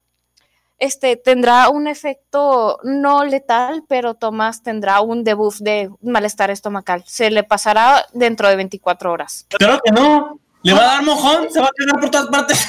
este 0.79 1.17
tendrá 1.17 1.69
un 1.69 1.87
efecto 1.87 2.79
no 2.83 3.25
letal, 3.25 3.85
pero 3.89 4.15
Tomás 4.15 4.63
tendrá 4.63 5.01
un 5.01 5.25
debuff 5.25 5.59
de 5.61 5.91
malestar 6.03 6.51
estomacal. 6.51 7.03
Se 7.07 7.31
le 7.31 7.45
pasará 7.45 8.05
dentro 8.13 8.49
de 8.49 8.57
24 8.57 9.13
horas. 9.13 9.47
Claro 9.51 9.81
que 9.85 9.93
no. 9.93 10.39
Le 10.63 10.73
va 10.73 10.81
a 10.81 10.85
dar 10.97 11.03
mojón, 11.05 11.51
se 11.51 11.61
va 11.61 11.67
a 11.67 11.71
quedar 11.77 12.01
por 12.01 12.11
todas 12.11 12.27
partes. 12.29 12.67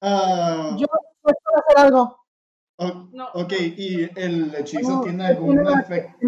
Ah, 0.00 0.74
Yo 0.78 0.86
puedo 1.22 1.36
hacer 1.56 1.78
algo. 1.86 2.18
o- 2.76 3.08
Ok, 3.34 3.52
¿y 3.76 4.02
el 4.18 4.54
hechizo 4.54 4.90
No, 4.90 5.00
tiene 5.02 5.18
tiene 5.18 5.26
algún 5.28 5.64
la- 5.64 5.80
efecto? 5.80 6.18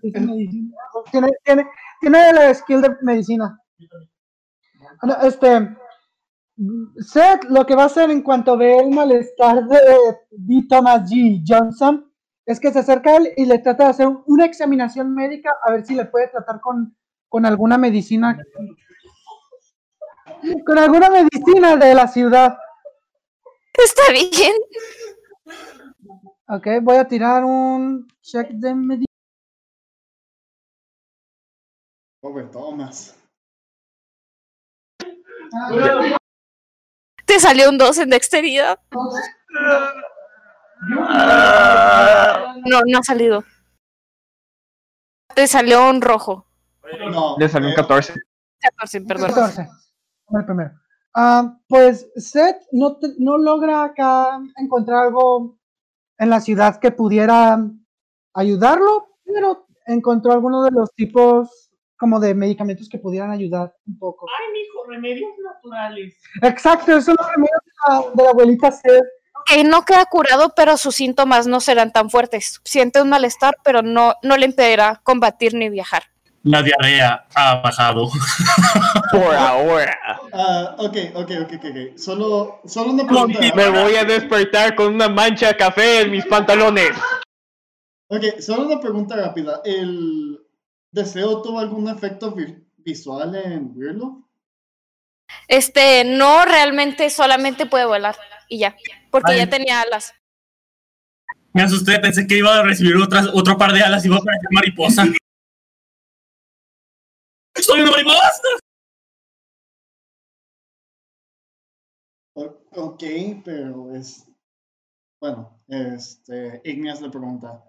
Tiene, 0.00 0.22
tiene, 1.10 1.28
tiene, 1.44 1.66
tiene 2.00 2.32
la 2.32 2.54
skill 2.54 2.80
de 2.82 2.96
medicina. 3.02 3.58
Este, 5.22 5.76
Seth 6.98 7.44
lo 7.48 7.64
que 7.64 7.74
va 7.74 7.84
a 7.84 7.86
hacer 7.86 8.10
en 8.10 8.22
cuanto 8.22 8.56
ve 8.56 8.78
el 8.78 8.90
malestar 8.90 9.66
de 9.66 9.78
D. 10.30 10.66
Thomas 10.68 11.10
G. 11.10 11.42
Johnson 11.46 12.12
es 12.44 12.60
que 12.60 12.72
se 12.72 12.80
acerca 12.80 13.10
a 13.10 13.16
él 13.16 13.32
y 13.36 13.46
le 13.46 13.58
trata 13.58 13.84
de 13.84 13.90
hacer 13.90 14.08
una 14.26 14.44
examinación 14.44 15.14
médica 15.14 15.50
a 15.64 15.72
ver 15.72 15.86
si 15.86 15.94
le 15.94 16.04
puede 16.06 16.28
tratar 16.28 16.60
con, 16.60 16.96
con 17.28 17.46
alguna 17.46 17.78
medicina. 17.78 18.38
Con 20.66 20.78
alguna 20.78 21.08
medicina 21.08 21.76
de 21.76 21.94
la 21.94 22.08
ciudad. 22.08 22.58
Está 23.72 24.12
bien. 24.12 24.52
Ok, 26.48 26.66
voy 26.82 26.96
a 26.96 27.08
tirar 27.08 27.44
un 27.44 28.06
check 28.20 28.50
de 28.50 28.74
medicina. 28.74 29.06
Pobre 32.20 32.44
Thomas. 32.44 33.16
Te 37.32 37.40
salió 37.40 37.70
un 37.70 37.78
2 37.78 37.96
en 37.96 38.10
dexteridad. 38.10 38.78
No, 42.66 42.82
no 42.86 42.98
ha 42.98 43.02
salido. 43.02 43.42
Te 45.34 45.46
salió 45.46 45.88
un 45.88 46.02
rojo. 46.02 46.46
No, 47.10 47.36
Le 47.38 47.48
salió 47.48 47.68
un 47.68 47.72
eh, 47.72 47.76
14. 47.76 48.12
14, 48.60 49.00
perdón. 49.00 49.28
14. 49.30 49.66
El 50.28 50.44
primero. 50.44 50.72
Ah, 51.14 51.56
pues 51.68 52.06
Seth 52.16 52.64
no, 52.70 52.98
te- 52.98 53.14
no 53.18 53.38
logra 53.38 53.84
acá 53.84 54.38
encontrar 54.58 55.04
algo 55.06 55.58
en 56.18 56.28
la 56.28 56.40
ciudad 56.42 56.78
que 56.80 56.90
pudiera 56.90 57.58
ayudarlo, 58.34 59.08
pero 59.24 59.66
encontró 59.86 60.32
algunos 60.32 60.66
de 60.66 60.72
los 60.72 60.92
tipos 60.94 61.70
como 61.96 62.20
de 62.20 62.34
medicamentos 62.34 62.90
que 62.90 62.98
pudieran 62.98 63.30
ayudar 63.30 63.74
un 63.86 63.98
poco. 63.98 64.26
Ay, 64.28 64.52
mijo, 64.52 64.84
remedios 64.90 65.30
naturales. 65.62 66.14
Exacto, 66.42 66.96
eso 66.96 67.12
es 67.12 67.16
lo 67.20 67.26
primero 67.32 67.58
de 67.64 67.72
la, 67.88 68.10
de 68.14 68.22
la 68.24 68.30
abuelita 68.30 68.70
Seth. 68.72 69.04
Ok, 69.34 69.64
no 69.64 69.84
queda 69.84 70.04
curado, 70.06 70.52
pero 70.54 70.76
sus 70.76 70.94
síntomas 70.94 71.46
no 71.46 71.60
serán 71.60 71.92
tan 71.92 72.10
fuertes. 72.10 72.60
Siente 72.64 73.02
un 73.02 73.08
malestar, 73.08 73.56
pero 73.64 73.82
no, 73.82 74.14
no 74.22 74.36
le 74.36 74.46
impedirá 74.46 75.00
combatir 75.02 75.54
ni 75.54 75.68
viajar. 75.68 76.04
La 76.44 76.62
diarrea 76.62 77.26
ha 77.34 77.56
bajado. 77.60 78.08
Por 79.12 79.34
ahora. 79.34 79.96
ah, 80.32 80.74
ok, 80.78 80.96
ok, 81.14 81.30
ok, 81.42 81.52
ok, 81.54 81.64
ok. 81.64 81.98
Solo, 81.98 82.60
solo 82.64 82.92
una 82.92 83.06
pregunta. 83.06 83.38
Me 83.54 83.68
voy 83.70 83.94
a 83.96 84.04
despertar 84.04 84.74
con 84.74 84.94
una 84.94 85.08
mancha 85.08 85.48
de 85.48 85.56
café 85.56 86.00
en 86.02 86.10
mis 86.10 86.26
pantalones. 86.26 86.90
Ok, 88.08 88.40
solo 88.40 88.66
una 88.66 88.80
pregunta 88.80 89.14
rápida. 89.16 89.60
¿El 89.64 90.38
deseo 90.90 91.42
tuvo 91.42 91.60
algún 91.60 91.88
efecto 91.88 92.32
vi- 92.32 92.58
visual 92.78 93.34
en 93.36 93.72
Weirdo? 93.76 94.28
Este, 95.52 96.02
no 96.04 96.46
realmente 96.46 97.10
solamente 97.10 97.66
puede 97.66 97.84
volar 97.84 98.16
y 98.48 98.60
ya, 98.60 98.74
porque 99.10 99.32
Ay. 99.32 99.38
ya 99.40 99.50
tenía 99.50 99.82
alas. 99.82 100.14
Me 101.52 101.60
asusté, 101.60 101.98
pensé 101.98 102.26
que 102.26 102.38
iba 102.38 102.56
a 102.56 102.62
recibir 102.62 102.96
otras, 102.96 103.28
otro 103.34 103.58
par 103.58 103.74
de 103.74 103.82
alas 103.82 104.02
y 104.02 104.08
iba 104.08 104.16
a 104.16 104.20
parecer 104.20 104.48
mariposa. 104.50 105.04
¡Soy 107.54 107.82
una 107.82 107.90
mariposa! 107.90 108.22
Ok, 112.74 113.04
pero 113.44 113.94
es... 113.94 114.26
bueno, 115.20 115.62
este, 115.68 116.62
Igneas 116.64 117.02
le 117.02 117.10
pregunta, 117.10 117.62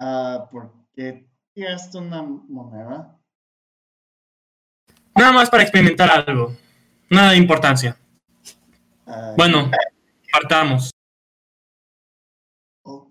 ah, 0.00 0.48
¿por 0.50 0.72
qué 0.92 1.30
tiraste 1.54 1.98
una 1.98 2.22
moneda? 2.22 3.16
Nada 5.14 5.30
más 5.30 5.48
para 5.48 5.62
experimentar 5.62 6.10
algo. 6.10 6.56
Nada 7.12 7.32
de 7.32 7.36
importancia. 7.36 7.94
Ah, 9.06 9.34
Bueno, 9.36 9.70
partamos. 10.32 10.90
ok. 12.82 13.06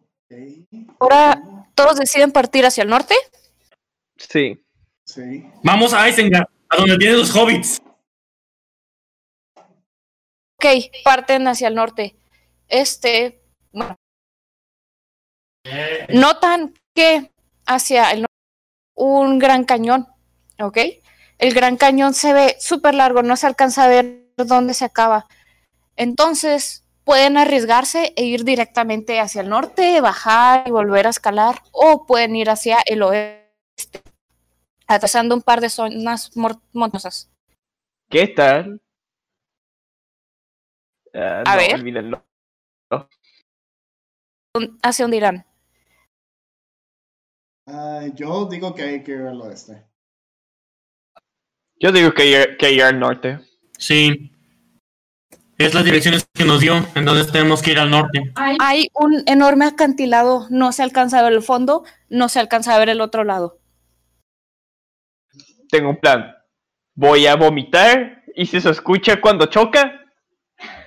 Ahora- 1.00 1.40
¿Todos 1.76 1.98
deciden 1.98 2.32
partir 2.32 2.66
hacia 2.66 2.82
el 2.84 2.90
norte? 2.90 3.14
Sí. 4.18 4.66
Sí. 5.06 5.48
Vamos 5.64 5.94
a 5.94 6.10
Isengard, 6.10 6.48
a 6.70 6.76
donde 6.78 6.98
tienen 6.98 7.18
los 7.20 7.36
hobbits. 7.36 7.80
Ok, 10.58 10.66
parten 11.04 11.48
hacia 11.48 11.68
el 11.68 11.76
norte. 11.76 12.16
Este, 12.68 13.42
bueno. 13.72 13.96
Notan 16.10 16.74
que 16.96 17.32
hacia 17.66 18.12
el 18.12 18.22
norte 18.22 18.34
un 18.96 19.38
gran 19.40 19.64
cañón, 19.64 20.08
¿ok? 20.60 20.78
El 21.42 21.56
gran 21.56 21.76
cañón 21.76 22.14
se 22.14 22.34
ve 22.34 22.56
súper 22.60 22.94
largo, 22.94 23.24
no 23.24 23.36
se 23.36 23.48
alcanza 23.48 23.84
a 23.84 23.88
ver 23.88 24.28
dónde 24.38 24.76
se 24.76 24.86
acaba. 24.86 25.28
Entonces, 25.96 26.86
pueden 27.04 27.36
arriesgarse 27.36 28.14
e 28.16 28.26
ir 28.26 28.44
directamente 28.44 29.20
hacia 29.20 29.42
el 29.42 29.50
norte, 29.50 30.00
bajar 30.02 30.68
y 30.68 30.72
volver 30.72 31.08
a 31.08 31.10
escalar, 31.10 31.64
o 31.72 32.06
pueden 32.06 32.36
ir 32.36 32.52
hacia 32.52 32.78
el 32.86 33.02
oeste, 33.02 34.04
atravesando 34.86 35.34
un 35.34 35.42
par 35.42 35.62
de 35.62 35.70
zonas 35.70 36.30
montañosas. 36.38 37.32
¿Qué 38.08 38.28
tal? 38.28 38.80
Ah, 41.16 41.42
A 41.44 41.56
no, 41.56 41.58
ver. 41.58 41.76
olvídenlo. 41.76 42.24
¿Hacia 44.84 45.06
dónde 45.06 45.18
irán? 45.18 45.46
Ah, 47.66 48.06
yo 48.14 48.46
digo 48.46 48.76
que 48.76 48.84
hay 48.84 49.04
que 49.04 49.14
ir 49.14 49.22
al 49.22 49.42
oeste. 49.42 49.91
Yo 51.82 51.92
digo 51.92 52.14
que 52.14 52.28
ir, 52.28 52.58
que 52.58 52.72
ir 52.72 52.84
al 52.84 53.00
norte. 53.00 53.40
Sí. 53.80 54.32
Es 55.58 55.74
las 55.74 55.84
direcciones 55.84 56.28
que 56.32 56.46
nos 56.46 56.60
dio, 56.60 56.76
entonces 56.94 57.32
tenemos 57.32 57.64
que 57.64 57.72
ir 57.72 57.80
al 57.80 57.90
norte. 57.90 58.32
Hay 58.36 58.88
un 58.94 59.24
enorme 59.26 59.66
acantilado, 59.66 60.46
no 60.52 60.72
se 60.74 60.84
alcanza 60.84 61.20
a 61.20 61.24
ver 61.24 61.34
el 61.34 61.42
fondo, 61.42 61.84
no 62.08 62.30
se 62.30 62.40
alcanza 62.40 62.76
a 62.76 62.80
ver 62.80 62.90
el 62.90 63.02
otro 63.02 63.24
lado. 63.24 63.60
Tengo 65.70 65.90
un 65.90 65.98
plan. 65.98 66.36
Voy 66.94 67.26
a 67.26 67.36
vomitar 67.36 68.24
y 68.36 68.46
si 68.46 68.62
se 68.62 68.70
escucha 68.70 69.20
cuando 69.20 69.48
choca, 69.48 70.02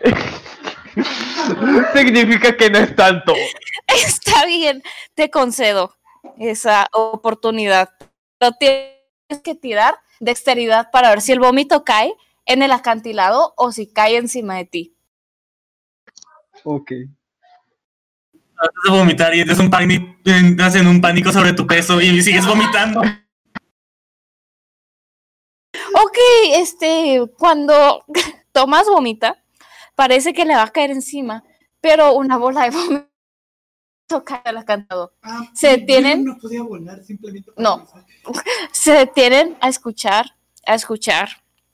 significa 1.94 2.56
que 2.56 2.70
no 2.70 2.78
es 2.78 2.94
tanto. 2.94 3.34
Está 3.88 4.46
bien, 4.46 4.80
te 5.14 5.28
concedo 5.28 5.96
esa 6.38 6.88
oportunidad. 6.92 7.90
Pero 8.38 8.52
tienes 8.52 9.42
que 9.42 9.54
tirar 9.56 9.94
dexteridad 10.24 10.90
para 10.90 11.10
ver 11.10 11.20
si 11.20 11.32
el 11.32 11.40
vómito 11.40 11.84
cae 11.84 12.14
en 12.46 12.62
el 12.62 12.72
acantilado 12.72 13.54
o 13.56 13.72
si 13.72 13.86
cae 13.86 14.16
encima 14.16 14.56
de 14.56 14.64
ti. 14.64 14.96
Ok. 16.64 16.90
Tratas 18.32 18.84
de 18.84 18.90
vomitar 18.90 19.34
y 19.34 19.40
entras 19.40 19.58
un 19.58 19.70
pánico, 19.70 20.16
entras 20.24 20.74
en 20.76 20.86
un 20.86 21.00
pánico 21.00 21.32
sobre 21.32 21.52
tu 21.52 21.66
peso 21.66 22.00
y 22.00 22.22
sigues 22.22 22.46
vomitando. 22.46 23.00
Ok, 25.94 26.18
este, 26.54 27.22
cuando 27.38 28.04
Tomás 28.52 28.86
vomita, 28.86 29.42
parece 29.94 30.32
que 30.32 30.44
le 30.44 30.54
va 30.54 30.62
a 30.62 30.72
caer 30.72 30.90
encima, 30.90 31.44
pero 31.80 32.14
una 32.14 32.36
bola 32.36 32.62
de 32.64 32.70
vómito 32.70 33.13
cae 34.08 34.42
al 34.44 34.58
acantilado. 34.58 35.14
Ah, 35.22 35.42
Se 35.54 35.68
detienen. 35.68 36.24
No 36.24 36.38
podía 36.38 36.62
volar 36.62 37.02
simplemente. 37.04 37.50
por 37.52 37.62
No. 37.62 37.78
pensar. 37.78 38.04
se 38.72 38.92
detienen 38.92 39.56
a 39.60 39.68
escuchar, 39.68 40.26
a 40.66 40.74
escuchar, 40.74 41.28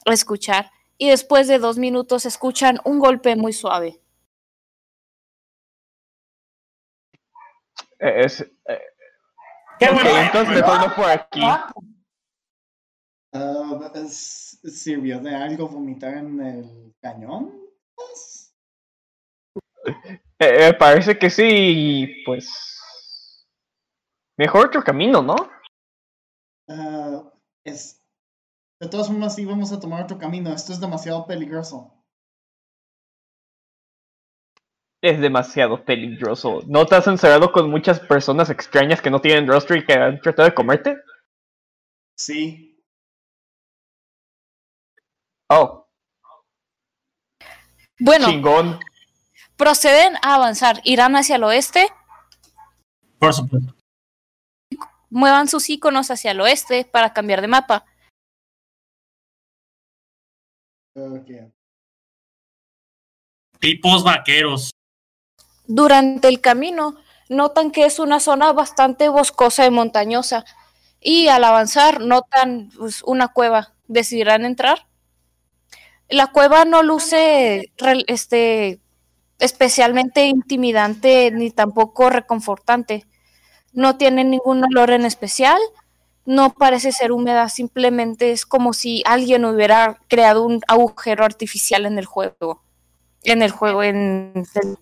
a 0.05 0.13
escuchar, 0.13 0.71
y 0.97 1.09
después 1.09 1.47
de 1.47 1.59
dos 1.59 1.77
minutos 1.77 2.25
escuchan 2.25 2.79
un 2.85 2.99
golpe 2.99 3.35
muy 3.35 3.53
suave. 3.53 3.99
Eh, 7.99 8.21
Es, 8.25 8.41
eh, 8.41 8.81
Qué 9.79 9.89
bueno. 9.91 10.09
entonces 10.09 10.55
me 10.55 10.61
torno 10.63 10.95
por 10.95 11.05
aquí. 11.09 11.41
Es- 13.95 14.59
¿Sirvió 14.63 15.19
de 15.19 15.33
algo 15.35 15.67
vomitar 15.67 16.15
en 16.17 16.39
el 16.41 16.95
cañón? 17.01 17.59
Eh, 20.41 20.69
eh, 20.69 20.73
parece 20.73 21.19
que 21.19 21.29
sí, 21.29 21.43
y 21.47 22.23
pues. 22.23 23.45
Mejor 24.39 24.67
otro 24.67 24.83
camino, 24.83 25.21
¿no? 25.21 25.35
ah, 26.67 27.31
es, 27.63 28.01
de 28.79 28.89
todas 28.89 29.07
formas, 29.07 29.35
sí 29.35 29.45
vamos 29.45 29.71
a 29.71 29.79
tomar 29.79 30.03
otro 30.03 30.17
camino. 30.17 30.51
Esto 30.51 30.73
es 30.73 30.79
demasiado 30.79 31.27
peligroso. 31.27 31.93
Es 35.03 35.21
demasiado 35.21 35.85
peligroso. 35.85 36.61
¿No 36.65 36.87
te 36.87 36.95
has 36.95 37.05
encerrado 37.05 37.51
con 37.51 37.69
muchas 37.69 37.99
personas 37.99 38.49
extrañas 38.49 38.99
que 38.99 39.11
no 39.11 39.21
tienen 39.21 39.47
rostro 39.47 39.75
y 39.75 39.85
que 39.85 39.93
han 39.93 40.19
tratado 40.21 40.49
de 40.49 40.55
comerte? 40.55 40.97
Sí. 42.17 42.83
Oh, 45.49 45.87
Bueno, 47.99 48.25
chingón. 48.25 48.79
Proceden 49.61 50.15
a 50.23 50.33
avanzar, 50.33 50.81
irán 50.85 51.15
hacia 51.15 51.35
el 51.35 51.43
oeste, 51.43 51.87
Por 53.19 53.31
supuesto. 53.31 53.75
muevan 55.11 55.47
sus 55.47 55.69
iconos 55.69 56.09
hacia 56.09 56.31
el 56.31 56.41
oeste 56.41 56.83
para 56.83 57.13
cambiar 57.13 57.41
de 57.41 57.47
mapa. 57.47 57.85
Tipos 63.59 64.03
vaqueros. 64.03 64.71
Durante 65.67 66.27
el 66.27 66.41
camino 66.41 66.95
notan 67.29 67.69
que 67.69 67.85
es 67.85 67.99
una 67.99 68.19
zona 68.19 68.53
bastante 68.53 69.09
boscosa 69.09 69.67
y 69.67 69.69
montañosa 69.69 70.43
y 70.99 71.27
al 71.27 71.43
avanzar 71.43 72.01
notan 72.01 72.71
pues, 72.75 73.03
una 73.03 73.27
cueva. 73.27 73.75
¿Decidirán 73.87 74.43
entrar? 74.43 74.87
La 76.09 76.31
cueva 76.31 76.65
no 76.65 76.81
luce 76.81 77.71
este, 78.07 78.80
especialmente 79.41 80.25
intimidante 80.25 81.31
ni 81.31 81.51
tampoco 81.51 82.09
reconfortante. 82.09 83.05
No 83.73 83.97
tiene 83.97 84.23
ningún 84.23 84.63
olor 84.63 84.91
en 84.91 85.03
especial, 85.03 85.59
no 86.25 86.51
parece 86.51 86.91
ser 86.91 87.11
húmeda, 87.11 87.49
simplemente 87.49 88.31
es 88.31 88.45
como 88.45 88.73
si 88.73 89.01
alguien 89.05 89.43
hubiera 89.43 89.97
creado 90.07 90.45
un 90.45 90.61
agujero 90.67 91.25
artificial 91.25 91.85
en 91.85 91.97
el 91.97 92.05
juego. 92.05 92.61
En 93.23 93.41
el 93.41 93.51
juego, 93.51 93.83
en 93.83 94.33
el 94.35 94.77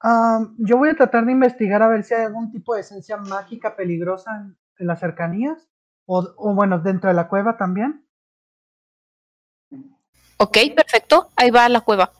Am, 0.00 0.54
yo 0.58 0.76
voy 0.76 0.90
a 0.90 0.96
tratar 0.96 1.24
de 1.24 1.32
investigar 1.32 1.82
a 1.82 1.88
ver 1.88 2.04
si 2.04 2.14
hay 2.14 2.24
algún 2.24 2.52
tipo 2.52 2.74
de 2.74 2.82
esencia 2.82 3.16
mágica 3.16 3.74
peligrosa 3.74 4.36
en, 4.36 4.56
en 4.78 4.86
las 4.86 5.00
cercanías. 5.00 5.68
O, 6.06 6.22
o 6.36 6.54
bueno, 6.54 6.78
dentro 6.78 7.08
de 7.08 7.14
la 7.14 7.28
cueva 7.28 7.56
también. 7.56 8.06
Ok, 10.36 10.58
perfecto. 10.76 11.30
Ahí 11.36 11.50
va 11.50 11.68
la 11.70 11.80
cueva. 11.80 12.12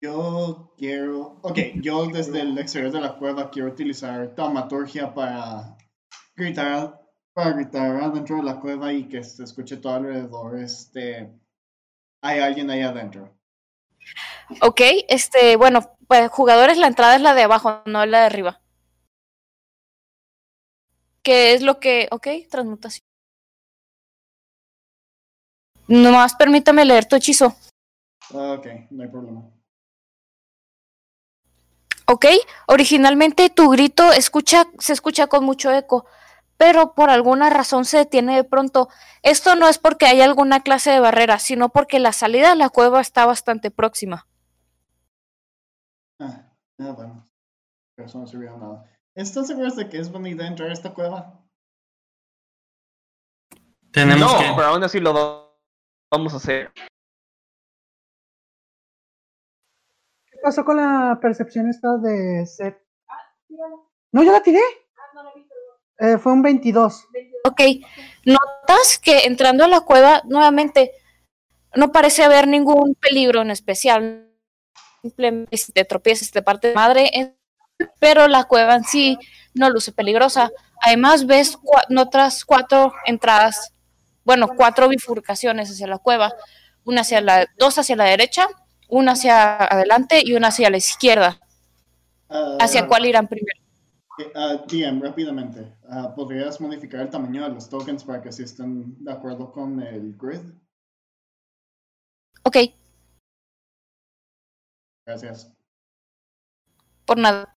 Yo 0.00 0.72
quiero. 0.78 1.38
Ok, 1.42 1.58
yo 1.76 2.06
desde 2.06 2.40
el 2.40 2.56
exterior 2.58 2.90
de 2.90 3.00
la 3.02 3.16
cueva 3.16 3.50
quiero 3.50 3.68
utilizar 3.68 4.34
taumaturgia 4.34 5.12
para 5.12 5.76
gritar. 6.34 6.98
Para 7.32 7.52
gritar 7.52 7.96
adentro 8.02 8.36
de 8.36 8.42
la 8.42 8.58
cueva 8.58 8.92
y 8.92 9.08
que 9.08 9.22
se 9.22 9.44
escuche 9.44 9.76
todo 9.76 9.94
alrededor. 9.94 10.58
Este. 10.58 11.30
Hay 12.22 12.40
alguien 12.40 12.70
ahí 12.70 12.80
adentro. 12.80 13.36
Ok, 14.62 14.80
este, 15.08 15.56
bueno, 15.56 15.96
pues 16.08 16.30
jugadores, 16.30 16.76
la 16.78 16.86
entrada 16.86 17.14
es 17.14 17.22
la 17.22 17.34
de 17.34 17.42
abajo, 17.42 17.82
no 17.86 18.04
la 18.06 18.20
de 18.20 18.26
arriba. 18.26 18.60
¿Qué 21.22 21.52
es 21.52 21.62
lo 21.62 21.78
que. 21.78 22.08
Ok, 22.10 22.26
transmutación. 22.50 23.06
Nomás 25.86 26.34
permítame 26.36 26.84
leer 26.84 27.04
tu 27.04 27.16
hechizo. 27.16 27.54
Ok, 28.32 28.66
no 28.90 29.02
hay 29.02 29.08
problema. 29.08 29.59
Ok, 32.12 32.26
originalmente 32.66 33.50
tu 33.50 33.68
grito 33.70 34.10
escucha, 34.10 34.64
se 34.80 34.92
escucha 34.92 35.28
con 35.28 35.44
mucho 35.44 35.70
eco, 35.70 36.06
pero 36.56 36.92
por 36.92 37.08
alguna 37.08 37.50
razón 37.50 37.84
se 37.84 37.98
detiene 37.98 38.34
de 38.34 38.42
pronto. 38.42 38.88
Esto 39.22 39.54
no 39.54 39.68
es 39.68 39.78
porque 39.78 40.06
hay 40.06 40.20
alguna 40.20 40.64
clase 40.64 40.90
de 40.90 40.98
barrera, 40.98 41.38
sino 41.38 41.68
porque 41.68 42.00
la 42.00 42.12
salida 42.12 42.50
a 42.50 42.56
la 42.56 42.68
cueva 42.68 43.00
está 43.00 43.26
bastante 43.26 43.70
próxima. 43.70 44.26
Ah, 46.18 46.50
ah, 46.80 46.92
bueno. 46.96 47.30
Pero 47.94 48.08
eso 48.08 48.18
no 48.18 48.26
sirvió 48.26 48.54
de 48.54 48.58
nada. 48.58 48.84
¿Están 49.14 49.44
seguros 49.44 49.76
de 49.76 49.88
que 49.88 50.00
es 50.00 50.10
buena 50.10 50.30
idea 50.30 50.48
entrar 50.48 50.70
a 50.70 50.72
esta 50.72 50.92
cueva? 50.92 51.40
Tenemos 53.92 54.32
no, 54.32 54.36
que. 54.36 54.52
pero 54.56 54.66
aún 54.66 54.82
así 54.82 54.98
lo 54.98 55.14
va- 55.14 55.48
vamos 56.10 56.34
a 56.34 56.38
hacer. 56.38 56.72
Pasó 60.42 60.64
con 60.64 60.76
la 60.76 61.18
percepción 61.20 61.68
esta 61.68 61.96
de 61.98 62.46
Seth? 62.46 62.76
No, 64.12 64.22
yo 64.22 64.32
la 64.32 64.42
tiré. 64.42 64.60
Eh, 65.98 66.18
fue 66.18 66.32
un 66.32 66.42
22. 66.42 67.04
Ok, 67.44 67.60
notas 68.24 68.98
que 68.98 69.24
entrando 69.24 69.64
a 69.64 69.68
la 69.68 69.80
cueva, 69.80 70.22
nuevamente, 70.24 70.92
no 71.74 71.92
parece 71.92 72.22
haber 72.24 72.48
ningún 72.48 72.94
peligro 72.94 73.42
en 73.42 73.50
especial. 73.50 74.26
Simplemente 75.02 75.56
si 75.56 75.72
te 75.72 75.84
tropiezas 75.84 76.30
de 76.32 76.42
parte 76.42 76.68
de 76.68 76.74
madre, 76.74 77.36
pero 77.98 78.28
la 78.28 78.44
cueva 78.44 78.74
en 78.76 78.84
sí 78.84 79.18
no 79.54 79.70
luce 79.70 79.92
peligrosa. 79.92 80.50
Además, 80.82 81.26
ves 81.26 81.58
cua- 81.58 81.84
otras 82.00 82.44
cuatro 82.44 82.92
entradas, 83.06 83.74
bueno, 84.24 84.48
cuatro 84.56 84.88
bifurcaciones 84.88 85.70
hacia 85.70 85.86
la 85.86 85.98
cueva, 85.98 86.34
una 86.84 87.02
hacia 87.02 87.20
la, 87.20 87.46
dos 87.58 87.78
hacia 87.78 87.96
la 87.96 88.04
derecha, 88.04 88.46
una 88.90 89.12
hacia 89.12 89.56
adelante 89.56 90.20
y 90.24 90.34
una 90.34 90.48
hacia 90.48 90.70
la 90.70 90.76
izquierda. 90.76 91.38
Ah, 92.28 92.58
¿Hacia 92.60 92.86
cuál 92.86 93.06
irán 93.06 93.26
primero? 93.28 93.58
DM, 94.68 95.00
rápidamente. 95.02 95.72
ah, 95.88 96.12
¿Podrías 96.14 96.60
modificar 96.60 97.00
el 97.00 97.10
tamaño 97.10 97.42
de 97.44 97.50
los 97.54 97.68
tokens 97.68 98.04
para 98.04 98.20
que 98.20 98.28
así 98.28 98.42
estén 98.42 99.02
de 99.02 99.12
acuerdo 99.12 99.50
con 99.50 99.80
el 99.80 100.14
grid? 100.16 100.40
Ok, 102.42 102.56
Gracias. 105.06 105.52
por 107.04 107.18
nada. 107.18 107.56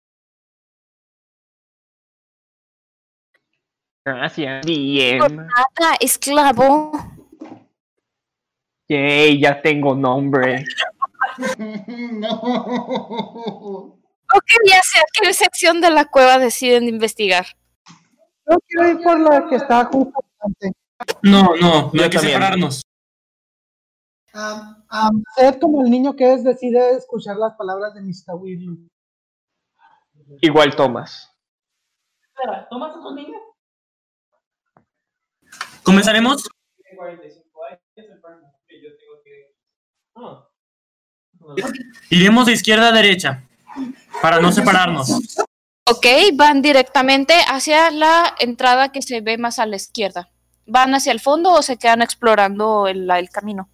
Gracias. 4.05 4.65
Bien. 4.65 5.19
Nada, 5.19 5.97
esclavo. 6.01 6.93
Yay, 8.89 9.41
ya 9.41 9.61
tengo 9.61 9.95
nombre. 9.95 10.65
no. 12.13 14.01
Ok, 14.33 14.51
ya 14.67 14.81
sé 14.83 15.01
a 15.01 15.05
qué 15.13 15.35
sección 15.35 15.81
de 15.81 15.91
la 15.91 16.05
cueva 16.05 16.39
deciden 16.39 16.89
investigar. 16.89 17.47
Yo 18.49 18.59
quiero 18.67 18.89
ir 18.91 19.03
por 19.03 19.19
la 19.19 19.49
que 19.49 19.57
está 19.57 19.85
justo 19.87 20.13
adelante. 20.39 20.73
No, 21.23 21.55
no, 21.61 21.91
no 21.91 21.93
Yo 21.93 22.05
hay 22.05 22.11
que 22.11 22.19
separarnos. 22.19 22.83
Seth, 25.37 25.61
como 25.61 25.83
el 25.83 25.91
niño 25.91 26.15
que 26.15 26.33
es, 26.33 26.45
decide 26.45 26.97
escuchar 26.97 27.37
las 27.37 27.55
palabras 27.55 27.95
de 27.95 28.03
Mr. 28.03 28.35
Weasley. 28.35 28.89
Igual 30.43 30.77
Thomas. 30.77 31.29
¿Comenzaremos? 35.83 36.49
Iremos 42.11 42.47
de 42.47 42.53
izquierda 42.53 42.89
a 42.89 42.93
derecha 42.93 43.43
para 44.23 44.41
no 44.41 44.53
separarnos. 44.53 45.11
Ok, 45.87 46.07
van 46.35 46.63
directamente 46.63 47.35
hacia 47.49 47.91
la 47.91 48.35
entrada 48.39 48.93
que 48.93 49.03
se 49.03 49.21
ve 49.21 49.39
más 49.39 49.59
a 49.59 49.67
la 49.67 49.77
izquierda. 49.77 50.31
¿Van 50.67 50.95
hacia 50.95 51.13
el 51.13 51.21
fondo 51.21 51.53
o 51.53 51.63
se 51.63 51.77
quedan 51.79 52.03
explorando 52.03 52.87
el, 52.87 53.07
la- 53.07 53.19
el 53.19 53.31
camino? 53.31 53.69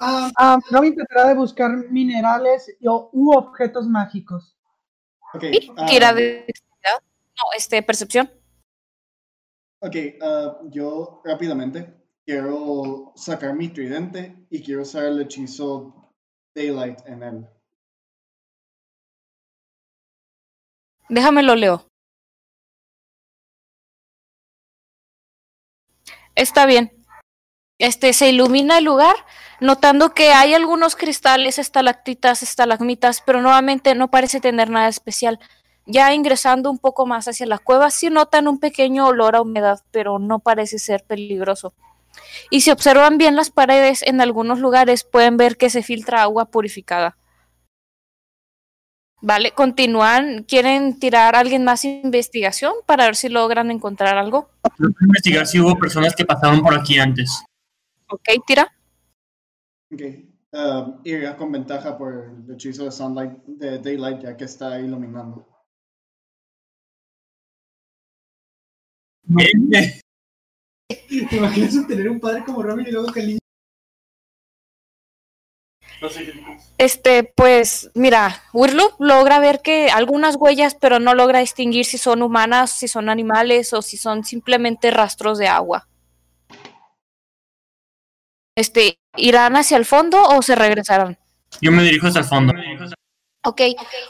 Ah, 0.00 0.58
Robin 0.70 0.92
intentará 0.92 1.28
de 1.28 1.34
buscar 1.34 1.70
minerales 1.90 2.74
y- 2.80 2.86
o- 2.88 3.10
u 3.12 3.32
objetos 3.36 3.86
mágicos. 3.86 4.56
Ok, 5.34 5.44
¿Sí? 5.52 5.70
ah, 5.76 5.86
Tira 5.86 6.12
de. 6.14 6.46
No, 6.84 7.44
este, 7.56 7.82
percepción. 7.82 8.30
Ok, 9.80 9.94
ah, 10.22 10.58
yo 10.70 11.20
rápidamente 11.24 11.94
quiero 12.24 13.12
sacar 13.14 13.54
mi 13.54 13.68
tridente 13.68 14.46
y 14.50 14.62
quiero 14.62 14.82
usar 14.82 15.04
el 15.04 15.20
hechizo 15.20 16.09
Daylight 16.54 16.98
en. 17.06 17.48
Déjame 21.08 21.42
lo 21.42 21.54
leo. 21.56 21.86
Está 26.34 26.66
bien. 26.66 26.92
Este 27.78 28.12
se 28.12 28.28
ilumina 28.30 28.78
el 28.78 28.84
lugar, 28.84 29.16
notando 29.60 30.12
que 30.14 30.32
hay 30.32 30.54
algunos 30.54 30.96
cristales, 30.96 31.58
estalactitas, 31.58 32.42
estalagmitas, 32.42 33.22
pero 33.22 33.40
nuevamente 33.40 33.94
no 33.94 34.10
parece 34.10 34.40
tener 34.40 34.70
nada 34.70 34.88
especial. 34.88 35.38
Ya 35.86 36.12
ingresando 36.14 36.70
un 36.70 36.78
poco 36.78 37.06
más 37.06 37.26
hacia 37.26 37.46
la 37.46 37.58
cueva, 37.58 37.90
sí 37.90 38.10
notan 38.10 38.48
un 38.48 38.60
pequeño 38.60 39.06
olor 39.06 39.34
a 39.34 39.40
humedad, 39.42 39.80
pero 39.90 40.18
no 40.18 40.40
parece 40.40 40.78
ser 40.78 41.04
peligroso. 41.04 41.74
Y 42.50 42.60
si 42.60 42.70
observan 42.70 43.18
bien 43.18 43.36
las 43.36 43.50
paredes, 43.50 44.02
en 44.02 44.20
algunos 44.20 44.58
lugares 44.58 45.04
pueden 45.04 45.36
ver 45.36 45.56
que 45.56 45.70
se 45.70 45.82
filtra 45.82 46.22
agua 46.22 46.50
purificada. 46.50 47.16
Vale, 49.22 49.52
continúan. 49.52 50.44
¿Quieren 50.44 50.98
tirar 50.98 51.34
a 51.34 51.40
alguien 51.40 51.64
más 51.64 51.84
investigación 51.84 52.72
para 52.86 53.04
ver 53.04 53.16
si 53.16 53.28
logran 53.28 53.70
encontrar 53.70 54.16
algo? 54.16 54.48
Investigar 55.00 55.46
si 55.46 55.60
hubo 55.60 55.78
personas 55.78 56.14
que 56.16 56.24
pasaron 56.24 56.62
por 56.62 56.74
aquí 56.74 56.98
antes. 56.98 57.42
Ok, 58.08 58.28
tira. 58.46 58.72
Ok, 59.92 60.02
ah, 60.52 60.94
iría 61.04 61.36
con 61.36 61.52
ventaja 61.52 61.98
por 61.98 62.32
el 62.48 62.54
hechizo 62.54 62.84
de 62.84 62.92
Sunlight, 62.92 63.32
de 63.46 63.78
Daylight, 63.78 64.22
ya 64.22 64.36
que 64.36 64.44
está 64.44 64.80
iluminando. 64.80 65.46
¿Te 70.90 71.36
imaginas 71.36 71.86
tener 71.86 72.08
un 72.08 72.18
padre 72.18 72.42
como 72.44 72.62
Robin 72.62 72.86
y 72.86 72.90
luego 72.90 73.12
que 73.12 73.20
el 73.20 73.26
niño 73.28 73.38
Este, 76.78 77.22
pues, 77.24 77.90
mira, 77.94 78.42
Wirloop 78.52 78.94
logra 78.98 79.38
ver 79.38 79.60
que 79.60 79.90
algunas 79.90 80.36
huellas, 80.36 80.74
pero 80.74 80.98
no 80.98 81.14
logra 81.14 81.40
distinguir 81.40 81.84
si 81.84 81.98
son 81.98 82.22
humanas, 82.22 82.72
si 82.72 82.88
son 82.88 83.08
animales 83.08 83.72
o 83.72 83.82
si 83.82 83.96
son 83.96 84.24
simplemente 84.24 84.90
rastros 84.90 85.38
de 85.38 85.46
agua. 85.46 85.86
Este, 88.56 88.98
¿irán 89.16 89.56
hacia 89.56 89.76
el 89.76 89.84
fondo 89.84 90.22
o 90.22 90.42
se 90.42 90.56
regresarán? 90.56 91.18
Yo 91.60 91.70
me 91.70 91.82
dirijo 91.82 92.08
hacia 92.08 92.20
el 92.20 92.26
fondo. 92.26 92.52
Ok, 93.44 93.62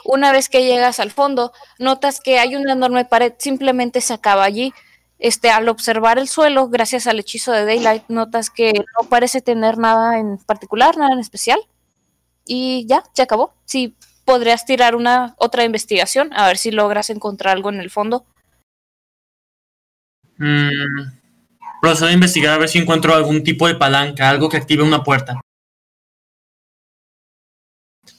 una 0.03 0.31
vez 0.31 0.49
que 0.49 0.65
llegas 0.65 0.99
al 0.99 1.11
fondo, 1.11 1.53
notas 1.79 2.19
que 2.19 2.39
hay 2.39 2.55
una 2.55 2.73
enorme 2.73 3.05
pared, 3.05 3.33
simplemente 3.37 4.01
se 4.01 4.13
acaba 4.13 4.43
allí. 4.43 4.73
Este, 5.21 5.51
al 5.51 5.69
observar 5.69 6.17
el 6.17 6.27
suelo, 6.27 6.67
gracias 6.67 7.05
al 7.05 7.19
hechizo 7.19 7.51
de 7.51 7.63
Daylight, 7.63 8.05
notas 8.07 8.49
que 8.49 8.73
no 8.73 9.07
parece 9.07 9.39
tener 9.39 9.77
nada 9.77 10.17
en 10.17 10.39
particular, 10.39 10.97
nada 10.97 11.13
en 11.13 11.19
especial. 11.19 11.59
Y 12.43 12.87
ya, 12.87 13.03
se 13.13 13.21
acabó. 13.21 13.53
Sí, 13.65 13.95
podrías 14.25 14.65
tirar 14.65 14.95
una 14.95 15.35
otra 15.37 15.63
investigación, 15.63 16.31
a 16.33 16.47
ver 16.47 16.57
si 16.57 16.71
logras 16.71 17.11
encontrar 17.11 17.55
algo 17.55 17.69
en 17.69 17.81
el 17.81 17.91
fondo. 17.91 18.25
Mm, 20.37 21.11
procedo 21.83 22.07
a 22.07 22.13
investigar 22.13 22.55
a 22.55 22.57
ver 22.57 22.69
si 22.69 22.79
encuentro 22.79 23.13
algún 23.13 23.43
tipo 23.43 23.67
de 23.67 23.75
palanca, 23.75 24.27
algo 24.27 24.49
que 24.49 24.57
active 24.57 24.81
una 24.81 25.03
puerta. 25.03 25.39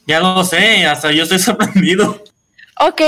Ya 0.07 0.21
lo 0.21 0.45
sé, 0.45 0.87
hasta 0.87 1.11
yo 1.11 1.25
estoy 1.25 1.39
sorprendido. 1.41 2.23
Ok, 2.79 3.03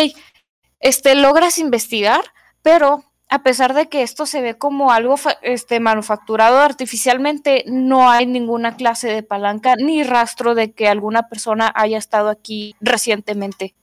este, 0.81 1.15
logras 1.15 1.59
investigar, 1.59 2.25
pero 2.61 3.05
a 3.35 3.43
pesar 3.43 3.74
de 3.74 3.89
que 3.89 4.02
esto 4.02 4.27
se 4.27 4.40
ve 4.40 4.56
como 4.56 4.93
algo 4.93 5.16
este, 5.43 5.81
manufacturado 5.81 6.59
artificialmente, 6.59 7.65
no 7.66 8.09
hay 8.09 8.27
ninguna 8.27 8.77
clase 8.77 9.09
de 9.09 9.24
palanca 9.24 9.74
ni 9.74 10.05
rastro 10.05 10.55
de 10.55 10.70
que 10.70 10.86
alguna 10.86 11.28
persona 11.28 11.73
haya 11.74 11.98
estado 11.98 12.28
aquí 12.28 12.77
recientemente. 12.81 13.74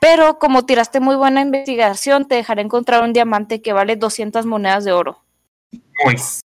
Pero 0.00 0.38
como 0.38 0.64
tiraste 0.64 0.98
muy 0.98 1.14
buena 1.14 1.42
investigación, 1.42 2.26
te 2.26 2.36
dejaré 2.36 2.62
encontrar 2.62 3.02
un 3.02 3.12
diamante 3.12 3.60
que 3.60 3.74
vale 3.74 3.96
200 3.96 4.46
monedas 4.46 4.86
de 4.86 4.92
oro. 4.92 5.22
Pues, 6.02 6.40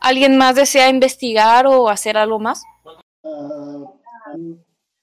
¿Alguien 0.00 0.36
más 0.36 0.56
desea 0.56 0.88
investigar 0.88 1.68
o 1.68 1.88
hacer 1.88 2.16
algo 2.16 2.40
más? 2.40 2.64
Ah, 3.24 4.34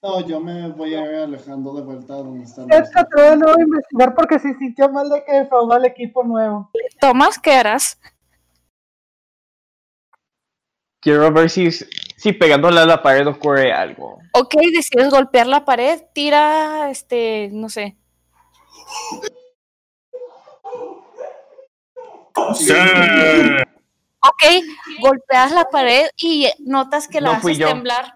no, 0.02 0.28
yo 0.28 0.40
me 0.40 0.70
voy 0.70 0.96
a 0.96 1.02
ir 1.02 1.16
alejando 1.16 1.74
de 1.76 1.82
vuelta 1.84 2.14
a 2.14 2.18
donde 2.18 2.46
se 2.48 2.62
atreve 2.62 3.30
de 3.32 3.38
nuevo 3.38 3.60
a 3.60 3.62
investigar 3.62 4.16
porque 4.16 4.40
se 4.40 4.54
sintió 4.58 4.90
mal 4.90 5.10
de 5.10 5.24
que 5.24 5.34
defraudó 5.34 5.74
al 5.74 5.86
equipo 5.86 6.24
nuevo. 6.24 6.72
Tomás, 7.00 7.38
¿qué 7.40 7.54
harás? 7.54 8.00
Quiero 11.00 11.32
ver 11.32 11.50
si, 11.50 11.72
si 11.72 12.34
pegándole 12.34 12.80
a 12.80 12.86
la 12.86 13.02
pared 13.02 13.28
ocurre 13.28 13.74
algo. 13.74 14.20
Ok, 14.34 14.56
decides 14.74 15.10
golpear 15.10 15.48
la 15.48 15.66
pared, 15.66 16.02
tira, 16.14 16.92
este, 16.92 17.50
no 17.52 17.70
sé, 17.70 17.98
sí. 22.56 22.74
Ok, 24.24 24.44
golpeas 25.00 25.52
la 25.52 25.66
pared 25.70 26.10
y 26.18 26.48
notas 26.60 27.08
que 27.08 27.22
la 27.22 27.32
No 27.32 27.38
haces 27.38 27.58
yo. 27.58 27.68
temblar. 27.68 28.16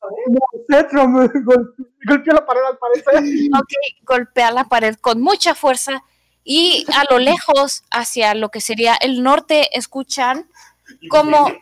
Gol- 1.44 1.74
golpeó 2.06 2.32
la 2.34 2.46
pared 2.46 2.60
al 2.70 2.78
parecer. 2.78 3.22
Ok, 3.58 3.72
golpea 4.02 4.50
la 4.50 4.64
pared 4.64 4.96
con 4.96 5.20
mucha 5.20 5.54
fuerza 5.54 6.02
y 6.44 6.86
a 6.96 7.04
lo 7.12 7.18
lejos, 7.18 7.82
hacia 7.90 8.34
lo 8.34 8.48
que 8.50 8.60
sería 8.60 8.94
el 8.94 9.22
norte, 9.22 9.76
escuchan 9.76 10.48
como 11.10 11.52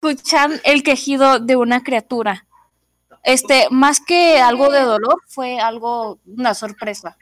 escuchan 0.00 0.60
el 0.64 0.82
quejido 0.82 1.40
de 1.40 1.56
una 1.56 1.82
criatura. 1.82 2.46
Este, 3.24 3.66
más 3.70 4.00
que 4.00 4.38
algo 4.40 4.70
de 4.70 4.80
dolor, 4.80 5.20
fue 5.26 5.58
algo, 5.60 6.18
una 6.24 6.54
sorpresa. 6.54 7.18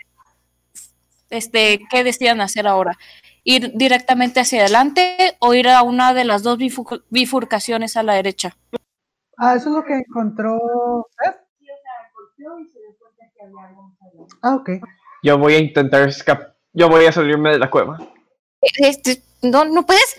Este, 1.30 1.80
¿qué 1.90 2.04
decían 2.04 2.40
hacer 2.40 2.66
ahora? 2.68 2.96
¿Ir 3.42 3.72
directamente 3.74 4.40
hacia 4.40 4.60
adelante 4.60 5.36
o 5.40 5.54
ir 5.54 5.68
a 5.68 5.82
una 5.82 6.12
de 6.14 6.24
las 6.24 6.42
dos 6.42 6.58
bifu- 6.58 7.02
bifurcaciones 7.10 7.96
a 7.96 8.02
la 8.02 8.14
derecha? 8.14 8.56
Ah, 9.38 9.54
eso 9.54 9.68
es 9.68 9.76
lo 9.76 9.84
que 9.84 9.94
encontró 9.94 11.06
Seth. 11.18 11.36
Ah, 14.42 14.54
ok. 14.54 14.70
Yo 15.22 15.38
voy 15.38 15.54
a 15.54 15.58
intentar 15.58 16.08
escapar. 16.08 16.56
Yo 16.72 16.88
voy 16.88 17.06
a 17.06 17.12
salirme 17.12 17.50
de 17.52 17.58
la 17.58 17.70
cueva. 17.70 17.98
Este, 18.60 19.22
no, 19.42 19.64
no 19.64 19.84
puedes. 19.84 20.16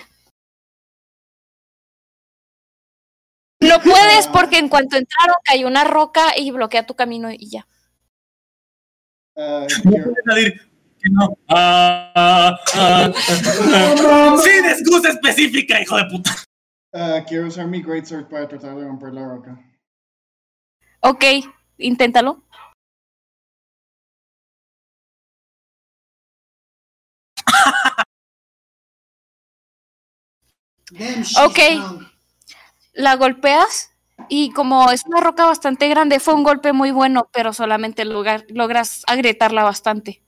No 3.59 3.81
puedes 3.81 4.27
porque 4.27 4.59
en 4.59 4.69
cuanto 4.69 4.97
entraron 4.97 5.35
cayó 5.43 5.67
una 5.67 5.83
roca 5.83 6.37
y 6.37 6.51
bloquea 6.51 6.85
tu 6.85 6.95
camino 6.95 7.31
y 7.31 7.49
ya. 7.49 7.67
Ah, 9.35 9.65
No 9.83 9.91
puedes 9.91 10.23
salir. 10.25 10.61
No. 11.11 11.37
Ah, 11.47 12.11
ah, 12.15 12.57
ah. 12.75 14.37
Sin 14.43 14.65
excusa 14.65 15.09
específica, 15.09 15.81
hijo 15.81 15.95
de 15.95 16.05
puta. 16.05 16.35
Ah, 16.97 17.23
quiero 17.27 17.47
usar 17.47 17.67
mi 17.67 17.81
Greatsword 17.81 18.27
para 18.27 18.47
tratar 18.47 18.75
de 18.75 18.85
romper 18.85 19.13
la 19.13 19.27
roca. 19.27 19.57
Ok, 21.01 21.23
inténtalo. 21.77 22.43
Ok. 31.45 31.59
La 32.93 33.15
golpeas 33.15 33.91
y 34.29 34.51
como 34.51 34.89
es 34.91 35.05
una 35.05 35.21
roca 35.21 35.45
bastante 35.45 35.87
grande, 35.89 36.19
fue 36.19 36.33
un 36.33 36.43
golpe 36.43 36.73
muy 36.73 36.91
bueno, 36.91 37.29
pero 37.31 37.53
solamente 37.53 38.05
logra- 38.05 38.45
logras 38.49 39.03
agrietarla 39.07 39.63
bastante. 39.63 40.23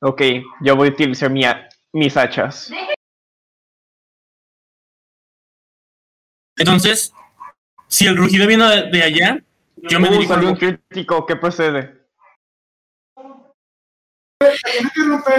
Ok, 0.00 0.22
yo 0.60 0.76
voy 0.76 0.88
a 0.88 0.92
utilizar 0.92 1.30
mi 1.30 1.42
mis 1.92 2.16
hachas. 2.16 2.70
Entonces, 6.56 7.12
si 7.88 8.06
el 8.06 8.16
rugido 8.16 8.46
viene 8.46 8.68
de, 8.68 8.90
de 8.90 9.02
allá, 9.02 9.38
yo 9.76 10.00
me 10.00 10.08
Uh, 10.08 10.12
dirijo. 10.12 10.34
salió 10.34 10.48
al- 10.48 10.54
un 10.54 10.58
crítico, 10.58 11.26
¿qué 11.26 11.36
procede? 11.36 12.04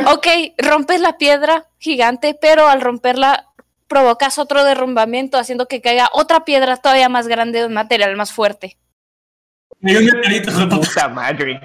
Ok, 0.07 0.27
rompes 0.57 0.99
la 0.99 1.17
piedra 1.17 1.67
gigante, 1.79 2.37
pero 2.39 2.67
al 2.67 2.81
romperla 2.81 3.51
provocas 3.87 4.39
otro 4.39 4.63
derrumbamiento, 4.63 5.37
haciendo 5.37 5.67
que 5.67 5.81
caiga 5.81 6.09
otra 6.13 6.43
piedra 6.43 6.77
todavía 6.77 7.07
más 7.09 7.27
grande 7.27 7.59
de 7.59 7.67
un 7.67 7.73
material 7.73 8.15
más 8.15 8.31
fuerte. 8.33 8.77
Hay 9.83 9.97
un 9.97 10.05
meteorito. 10.05 10.51
Puta 10.69 11.07
madre. 11.09 11.61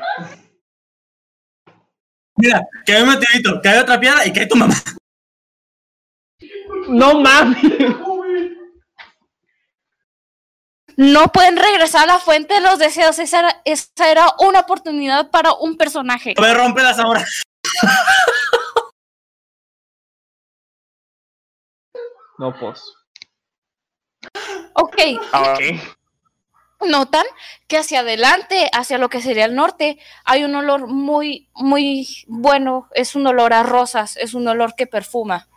Mira, 2.37 2.63
cae 2.85 3.03
un 3.03 3.09
meteorito, 3.09 3.61
cae 3.63 3.79
otra 3.81 3.99
piedra 3.99 4.27
y 4.27 4.33
cae 4.33 4.47
tu 4.47 4.57
mamá. 4.57 4.75
No 6.89 7.21
mames. 7.21 7.59
No 11.01 11.29
pueden 11.29 11.57
regresar 11.57 12.03
a 12.03 12.13
la 12.13 12.19
fuente 12.19 12.53
de 12.53 12.61
los 12.61 12.79
deseos. 12.79 13.19
Esa 13.19 13.39
era, 13.39 13.63
esa 13.65 14.11
era 14.11 14.27
una 14.39 14.61
oportunidad 14.61 15.31
para 15.31 15.55
un 15.55 15.79
personaje. 15.79 16.35
A 16.37 16.43
ver, 16.43 16.55
rómpelas 16.55 16.99
ahora. 16.99 17.25
No, 22.37 22.55
pues. 22.59 22.83
Ok, 24.75 24.97
Ok. 25.33 25.61
notan 26.87 27.25
que 27.67 27.79
hacia 27.79 28.01
adelante, 28.01 28.69
hacia 28.75 28.99
lo 28.99 29.09
que 29.09 29.23
sería 29.23 29.47
el 29.47 29.55
norte, 29.55 29.99
hay 30.27 30.45
un 30.45 30.55
olor 30.55 30.87
muy, 30.87 31.49
muy 31.55 32.25
bueno. 32.27 32.89
Es 32.93 33.15
un 33.15 33.27
olor 33.27 33.55
a 33.55 33.63
rosas, 33.63 34.19
es 34.19 34.35
un 34.35 34.47
olor 34.49 34.75
que 34.75 34.87
perfuma. 34.87 35.49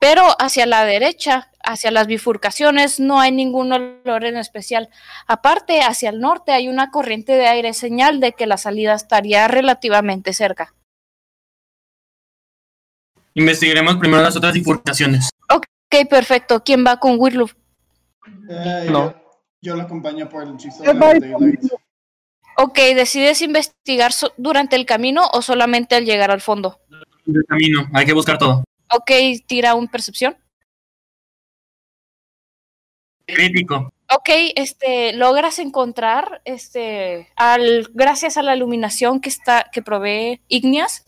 Pero 0.00 0.22
hacia 0.38 0.64
la 0.66 0.84
derecha, 0.84 1.50
hacia 1.64 1.90
las 1.90 2.06
bifurcaciones, 2.06 3.00
no 3.00 3.20
hay 3.20 3.32
ningún 3.32 3.72
olor 3.72 4.24
en 4.24 4.36
especial. 4.36 4.88
Aparte, 5.26 5.80
hacia 5.82 6.10
el 6.10 6.20
norte 6.20 6.52
hay 6.52 6.68
una 6.68 6.90
corriente 6.90 7.32
de 7.32 7.46
aire, 7.48 7.74
señal 7.74 8.20
de 8.20 8.32
que 8.32 8.46
la 8.46 8.58
salida 8.58 8.94
estaría 8.94 9.48
relativamente 9.48 10.32
cerca. 10.32 10.72
Investigaremos 13.34 13.96
primero 13.96 14.22
las 14.22 14.36
otras 14.36 14.52
bifurcaciones. 14.52 15.30
Ok, 15.52 15.64
perfecto. 16.08 16.62
¿Quién 16.64 16.84
va 16.86 16.98
con 16.98 17.16
Wirloof? 17.18 17.54
Eh, 18.48 18.86
No. 18.90 19.10
Yo, 19.12 19.40
yo 19.60 19.76
lo 19.76 19.82
acompaño 19.82 20.28
por 20.28 20.42
el 20.44 20.54
hechizo 20.54 20.82
de 20.82 20.94
Daylight. 20.94 21.60
Ok, 22.56 22.76
¿decides 22.96 23.40
investigar 23.42 24.12
so- 24.12 24.32
durante 24.36 24.74
el 24.74 24.84
camino 24.86 25.28
o 25.32 25.42
solamente 25.42 25.94
al 25.94 26.04
llegar 26.04 26.30
al 26.32 26.40
fondo? 26.40 26.80
El 27.26 27.44
camino, 27.48 27.88
hay 27.94 28.04
que 28.06 28.12
buscar 28.12 28.38
todo. 28.38 28.64
Ok, 28.94 29.10
tira 29.46 29.74
un 29.74 29.88
percepción. 29.88 30.36
Crítico. 33.26 33.92
Ok, 34.10 34.30
este, 34.56 35.12
logras 35.12 35.58
encontrar, 35.58 36.40
este, 36.46 37.28
al, 37.36 37.90
gracias 37.92 38.38
a 38.38 38.42
la 38.42 38.56
iluminación 38.56 39.20
que 39.20 39.28
está, 39.28 39.66
que 39.70 39.82
provee 39.82 40.40
Igneas, 40.48 41.04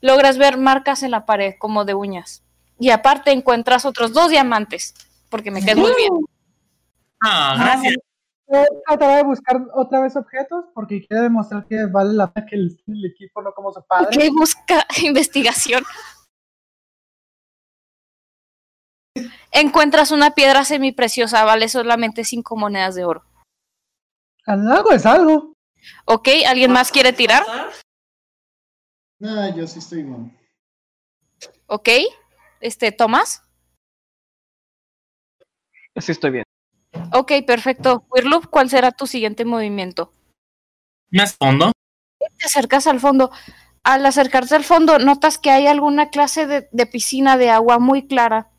logras 0.00 0.38
ver 0.38 0.56
marcas 0.56 1.02
en 1.02 1.10
la 1.10 1.26
pared 1.26 1.54
como 1.58 1.84
de 1.84 1.94
uñas. 1.94 2.44
Y 2.78 2.90
aparte 2.90 3.32
encuentras 3.32 3.84
otros 3.84 4.12
dos 4.12 4.30
diamantes, 4.30 4.94
porque 5.30 5.50
me 5.50 5.62
quedé 5.62 5.74
muy 5.74 5.92
bien. 5.96 6.12
Ah, 7.20 7.56
gracias. 7.58 7.96
Yo 8.46 8.62
trataré 8.86 9.16
de 9.16 9.22
buscar 9.24 9.60
otra 9.74 10.00
vez 10.00 10.14
objetos 10.14 10.66
porque 10.74 11.04
quiere 11.06 11.24
demostrar 11.24 11.66
que 11.66 11.86
vale 11.86 12.12
la 12.12 12.30
pena 12.30 12.46
que 12.46 12.56
el, 12.56 12.80
el 12.86 13.04
equipo 13.06 13.42
no 13.42 13.52
como 13.52 13.72
su 13.72 13.82
padre. 13.82 14.28
Ok, 14.28 14.34
busca 14.36 14.86
investigación. 15.02 15.82
Encuentras 19.56 20.10
una 20.10 20.32
piedra 20.32 20.64
semipreciosa, 20.64 21.44
vale 21.44 21.68
solamente 21.68 22.24
cinco 22.24 22.56
monedas 22.56 22.96
de 22.96 23.04
oro. 23.04 23.24
Algo 24.46 24.90
es 24.90 25.06
algo. 25.06 25.54
Ok, 26.06 26.28
¿alguien 26.48 26.72
más 26.72 26.90
quiere 26.90 27.12
tirar? 27.12 27.44
No, 29.20 29.56
yo 29.56 29.64
sí 29.68 29.78
estoy 29.78 30.02
bien. 30.02 30.36
Ok, 31.66 31.88
este, 32.60 32.90
Tomás. 32.90 33.44
Así 35.94 36.10
estoy 36.10 36.32
bien. 36.32 36.44
Ok, 37.12 37.30
perfecto. 37.46 38.04
Wirloop, 38.10 38.46
¿cuál 38.46 38.68
será 38.68 38.90
tu 38.90 39.06
siguiente 39.06 39.44
movimiento? 39.44 40.12
Más 41.12 41.36
fondo. 41.36 41.70
Te 42.18 42.46
acercas 42.46 42.88
al 42.88 42.98
fondo. 42.98 43.30
Al 43.84 44.04
acercarse 44.04 44.56
al 44.56 44.64
fondo, 44.64 44.98
notas 44.98 45.38
que 45.38 45.52
hay 45.52 45.68
alguna 45.68 46.10
clase 46.10 46.48
de, 46.48 46.68
de 46.72 46.86
piscina 46.86 47.36
de 47.36 47.50
agua 47.50 47.78
muy 47.78 48.08
clara. 48.08 48.50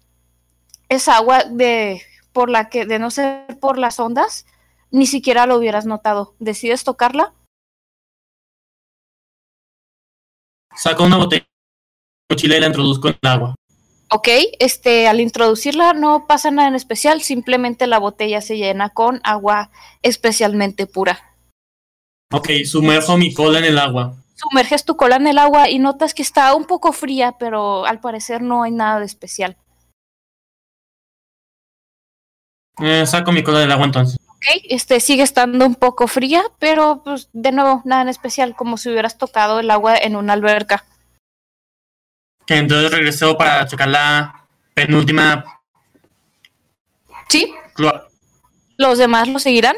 Es 0.90 1.08
agua 1.08 1.44
de 1.44 2.02
por 2.32 2.50
la 2.50 2.70
que, 2.70 2.86
de 2.86 3.00
no 3.00 3.12
ser 3.12 3.60
por 3.60 3.78
las 3.78 4.00
ondas, 4.00 4.46
ni 4.92 5.08
siquiera 5.08 5.46
lo 5.46 5.58
hubieras 5.58 5.86
notado. 5.86 6.36
¿Decides 6.40 6.84
tocarla? 6.84 7.34
Saco 10.76 11.04
una 11.04 11.18
botella 11.18 11.44
de 11.44 12.36
mochila 12.36 12.58
y 12.58 12.60
la 12.60 12.68
introduzco 12.68 13.08
en 13.08 13.18
el 13.22 13.30
agua. 13.30 13.56
Ok, 14.12 14.28
este, 14.60 15.08
al 15.08 15.20
introducirla 15.20 15.94
no 15.94 16.28
pasa 16.28 16.52
nada 16.52 16.68
en 16.68 16.76
especial, 16.76 17.22
simplemente 17.22 17.88
la 17.88 17.98
botella 17.98 18.40
se 18.42 18.58
llena 18.58 18.90
con 18.90 19.20
agua 19.24 19.72
especialmente 20.04 20.86
pura. 20.86 21.36
Ok, 22.32 22.50
sumerjo 22.66 23.18
mi 23.18 23.34
cola 23.34 23.60
en 23.60 23.66
el 23.66 23.80
agua. 23.80 24.16
Sumerges 24.36 24.84
tu 24.84 24.96
cola 24.96 25.16
en 25.16 25.28
el 25.28 25.38
agua 25.38 25.70
y 25.70 25.80
notas 25.80 26.14
que 26.14 26.22
está 26.22 26.54
un 26.54 26.66
poco 26.66 26.92
fría, 26.92 27.36
pero 27.40 27.86
al 27.86 28.00
parecer 28.00 28.42
no 28.42 28.64
hay 28.64 28.72
nada 28.72 29.00
de 29.00 29.06
especial. 29.06 29.58
Eh, 32.82 33.06
saco 33.06 33.32
mi 33.32 33.44
cola 33.44 33.60
del 33.60 33.72
agua 33.72 33.86
entonces. 33.86 34.18
Ok, 34.28 34.62
este 34.70 35.00
sigue 35.00 35.24
estando 35.24 35.66
un 35.66 35.76
poco 35.76 36.08
fría, 36.08 36.44
pero 36.60 37.02
pues 37.04 37.30
de 37.34 37.52
nuevo 37.52 37.82
nada 37.86 38.02
en 38.02 38.10
especial, 38.10 38.56
como 38.56 38.78
si 38.78 38.90
hubieras 38.90 39.18
tocado 39.18 39.60
el 39.60 39.72
agua 39.72 39.98
en 39.98 40.16
una 40.16 40.34
alberca. 40.34 40.86
Que 42.46 42.58
entonces 42.58 42.92
regreso 42.92 43.38
para 43.38 43.66
checar 43.66 43.88
la 43.88 44.48
penúltima 44.76 45.44
¿Sí? 47.30 47.54
¿Los 48.78 48.98
demás 48.98 49.28
lo 49.28 49.40
seguirán? 49.40 49.76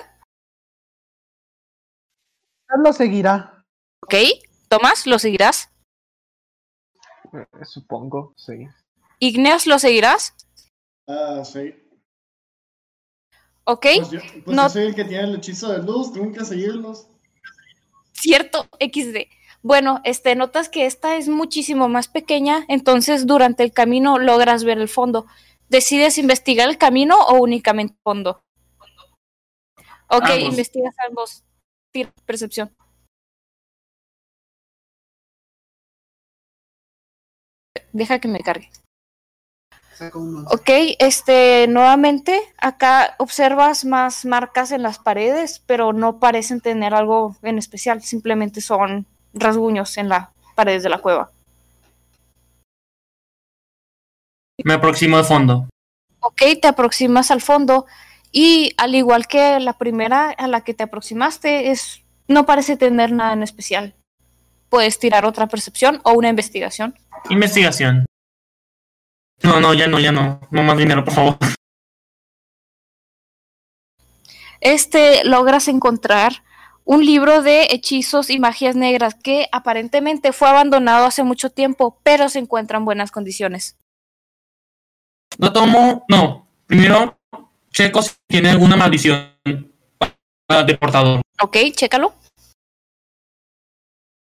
Lo 2.84 2.94
seguirá. 2.94 3.64
Ok, 4.04 4.16
Tomás, 4.68 5.08
¿lo 5.08 5.18
seguirás? 5.18 5.70
Eh, 7.34 7.66
Supongo, 7.66 8.34
sí. 8.36 8.68
Igneas, 9.20 9.66
¿lo 9.66 9.80
seguirás? 9.80 10.36
Ah, 11.08 11.44
sí. 11.44 11.74
Ok, 13.70 13.86
Pues 13.98 14.12
yo, 14.12 14.20
pues 14.46 14.56
No- 14.56 14.64
yo 14.64 14.70
soy 14.70 14.84
el 14.86 14.96
que 14.96 15.04
tiene 15.04 15.26
el 15.26 15.36
hechizo 15.36 15.70
de 15.72 15.80
luz, 15.84 16.14
tengo 16.14 16.32
que 16.32 16.46
seguirlos. 16.46 17.08
cierto, 18.14 18.66
XD. 18.80 19.28
Bueno, 19.62 20.00
este, 20.06 20.36
notas 20.36 20.70
que 20.70 20.86
esta 20.86 21.18
es 21.18 21.28
muchísimo 21.28 21.90
más 21.90 22.08
pequeña, 22.08 22.64
entonces 22.70 23.28
durante 23.28 23.64
el 23.64 23.74
camino 23.74 24.18
logras 24.20 24.64
ver 24.64 24.78
el 24.80 24.88
fondo. 24.88 25.26
¿Decides 25.70 26.18
investigar 26.18 26.70
el 26.70 26.78
camino 26.78 27.18
o 27.20 27.42
únicamente 27.42 27.94
el 27.94 28.00
fondo? 28.04 28.42
Ok, 30.10 30.24
Ambos. 30.24 30.44
investigas 30.44 30.96
ambos. 31.06 31.44
Tira 31.92 32.10
percepción. 32.26 32.74
Deja 37.92 38.20
que 38.20 38.28
me 38.30 38.40
cargue. 38.40 38.70
Ok, 40.52 40.70
este, 41.00 41.68
nuevamente, 41.68 42.42
acá 42.58 43.16
observas 43.18 43.86
más 43.86 44.26
marcas 44.26 44.72
en 44.72 44.84
las 44.84 45.00
paredes, 45.00 45.62
pero 45.66 45.94
no 45.94 46.20
parecen 46.20 46.62
tener 46.62 46.94
algo 46.94 47.36
en 47.42 47.58
especial, 47.58 48.02
simplemente 48.02 48.62
son 48.62 49.06
rasguños 49.34 49.98
en 49.98 50.10
las 50.10 50.30
paredes 50.56 50.84
de 50.84 50.90
la 50.90 51.00
cueva. 51.00 51.32
Me 54.64 54.74
aproximo 54.74 55.18
al 55.18 55.26
fondo. 55.26 55.70
Ok, 56.20 56.42
te 56.62 56.68
aproximas 56.68 57.30
al 57.32 57.42
fondo 57.42 57.86
y 58.32 58.74
al 58.78 58.96
igual 58.96 59.28
que 59.28 59.60
la 59.60 59.74
primera 59.74 60.32
a 60.32 60.48
la 60.48 60.62
que 60.62 60.74
te 60.74 60.84
aproximaste, 60.84 61.72
es, 61.72 62.02
no 62.28 62.46
parece 62.46 62.76
tener 62.76 63.12
nada 63.12 63.34
en 63.34 63.44
especial. 63.44 63.96
Puedes 64.70 65.00
tirar 65.00 65.26
otra 65.26 65.48
percepción 65.48 66.02
o 66.04 66.14
una 66.14 66.30
investigación. 66.30 66.96
Investigación. 67.30 68.07
No, 69.44 69.60
no, 69.60 69.74
ya 69.74 69.88
no, 69.88 70.00
ya 70.00 70.12
no. 70.12 70.40
No 70.52 70.64
más 70.64 70.78
dinero, 70.78 71.04
por 71.04 71.14
favor. 71.14 71.38
Este 74.60 75.24
logras 75.24 75.68
encontrar 75.68 76.44
un 76.84 77.06
libro 77.06 77.42
de 77.42 77.68
hechizos 77.72 78.30
y 78.30 78.40
magias 78.40 78.76
negras 78.76 79.14
que 79.16 79.48
aparentemente 79.52 80.32
fue 80.32 80.48
abandonado 80.48 81.06
hace 81.06 81.24
mucho 81.24 81.50
tiempo, 81.50 82.00
pero 82.04 82.30
se 82.30 82.40
encuentra 82.40 82.78
en 82.78 82.86
buenas 82.86 83.12
condiciones. 83.12 83.78
Lo 85.38 85.52
tomo. 85.52 86.06
No. 86.08 86.48
Primero, 86.66 87.18
checo 87.72 88.02
si 88.02 88.12
tiene 88.28 88.50
alguna 88.50 88.76
maldición 88.76 89.34
ah, 90.50 90.64
de 90.64 90.78
portador. 90.78 91.22
Ok, 91.42 91.58
chécalo. 91.74 92.14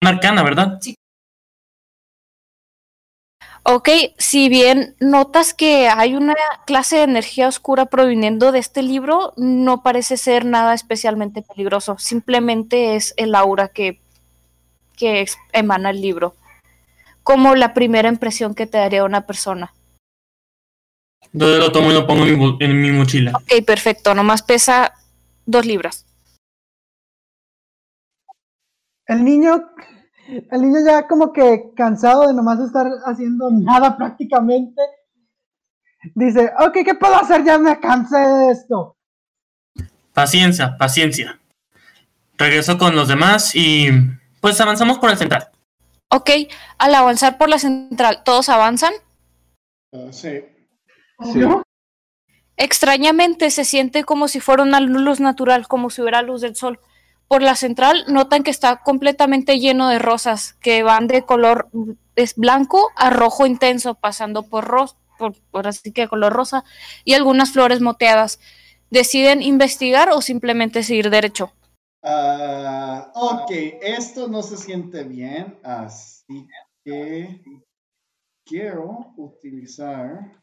Una 0.03 0.11
arcana, 0.11 0.43
¿verdad? 0.43 0.79
Ok, 3.71 3.91
si 4.17 4.49
bien 4.49 4.97
notas 4.99 5.53
que 5.53 5.89
hay 5.89 6.15
una 6.15 6.35
clase 6.67 6.97
de 6.97 7.03
energía 7.03 7.49
oscura 7.49 7.85
proviniendo 7.85 8.51
de 8.51 8.61
este 8.61 8.83
libro, 8.83 9.35
no 9.37 9.83
parece 9.83 10.17
ser 10.17 10.47
nada 10.47 10.73
especialmente 10.73 11.43
peligroso. 11.43 11.99
Simplemente 11.99 12.97
es 12.97 13.13
el 13.19 13.35
aura 13.35 13.69
que, 13.69 14.01
emana 15.53 15.91
el 15.91 16.01
libro. 16.01 16.35
Como 17.23 17.55
la 17.57 17.75
primera 17.75 18.09
impresión 18.09 18.55
que 18.55 18.67
te 18.67 18.79
daría 18.79 19.05
una 19.05 19.27
persona. 19.27 19.75
Entonces 21.31 21.59
lo 21.59 21.71
tomo 21.71 21.91
y 21.91 21.95
lo 21.95 22.07
pongo 22.07 22.25
en 22.25 22.39
mi, 22.39 22.57
en 22.61 22.81
mi 22.81 22.91
mochila. 22.91 23.33
Ok, 23.35 23.67
perfecto. 23.67 24.15
Nomás 24.15 24.43
pesa 24.43 24.95
dos 25.45 25.67
libras. 25.67 26.07
El 29.05 29.25
niño, 29.27 29.73
el 30.29 30.61
niño 30.61 30.79
ya 30.85 31.07
como 31.07 31.33
que 31.33 31.71
cansado 31.75 32.29
de 32.29 32.35
nomás 32.35 32.61
estar 32.61 32.87
haciendo 33.07 33.51
nada 33.51 33.97
prácticamente, 33.97 34.83
dice, 36.15 36.53
ok, 36.59 36.73
¿qué 36.85 36.95
puedo 36.95 37.17
hacer? 37.17 37.45
Ya 37.45 37.59
me 37.59 37.81
cansé 37.81 38.19
de 38.19 38.51
esto. 38.51 38.97
Paciencia, 40.13 40.77
paciencia. 40.77 41.41
Regreso 42.37 42.77
con 42.77 42.95
los 42.95 43.09
demás 43.09 43.55
y 43.55 43.89
pues 44.41 44.61
avanzamos 44.61 44.99
por 44.99 45.11
el 45.11 45.17
central. 45.17 45.49
Ok, 46.11 46.31
al 46.79 46.95
avanzar 46.95 47.39
por 47.39 47.49
la 47.49 47.59
central, 47.59 48.23
todos 48.25 48.49
avanzan. 48.49 48.93
Ah, 49.93 50.09
sí. 50.11 50.45
Sí. 51.33 51.41
Extrañamente 52.57 53.51
se 53.51 53.65
siente 53.65 54.05
como 54.05 54.29
si 54.29 54.41
fuera 54.41 54.63
una 54.63 54.81
luz 54.81 55.21
natural, 55.21 55.69
como 55.69 55.91
si 55.91 56.03
hubiera 56.03 56.23
luz 56.23 56.41
del 56.41 56.57
sol. 56.57 56.81
Por 57.29 57.43
la 57.43 57.55
central 57.55 58.05
notan 58.09 58.43
que 58.43 58.51
está 58.51 58.79
completamente 58.79 59.61
lleno 59.61 59.89
de 59.89 59.99
rosas 59.99 60.55
que 60.55 60.83
van 60.83 61.07
de 61.07 61.23
color 61.25 61.69
es 62.17 62.35
blanco 62.35 62.91
a 62.97 63.11
rojo 63.11 63.47
intenso, 63.47 63.95
pasando 63.95 64.45
por 64.45 64.65
ros 64.65 64.97
por, 65.19 65.35
por 65.51 65.67
así 65.67 65.93
que 65.93 66.09
color 66.09 66.33
rosa 66.33 66.65
y 67.05 67.13
algunas 67.13 67.53
flores 67.53 67.81
moteadas. 67.81 68.41
Deciden 68.91 69.43
investigar 69.43 70.09
o 70.11 70.23
simplemente 70.23 70.83
seguir 70.83 71.11
derecho. 71.11 71.53
Ah, 72.03 73.13
ok, 73.15 73.51
esto 73.83 74.29
no 74.29 74.43
se 74.43 74.57
siente 74.57 75.03
bien, 75.05 75.59
así 75.63 76.47
que 76.85 77.43
quiero 78.47 79.13
utilizar. 79.19 80.41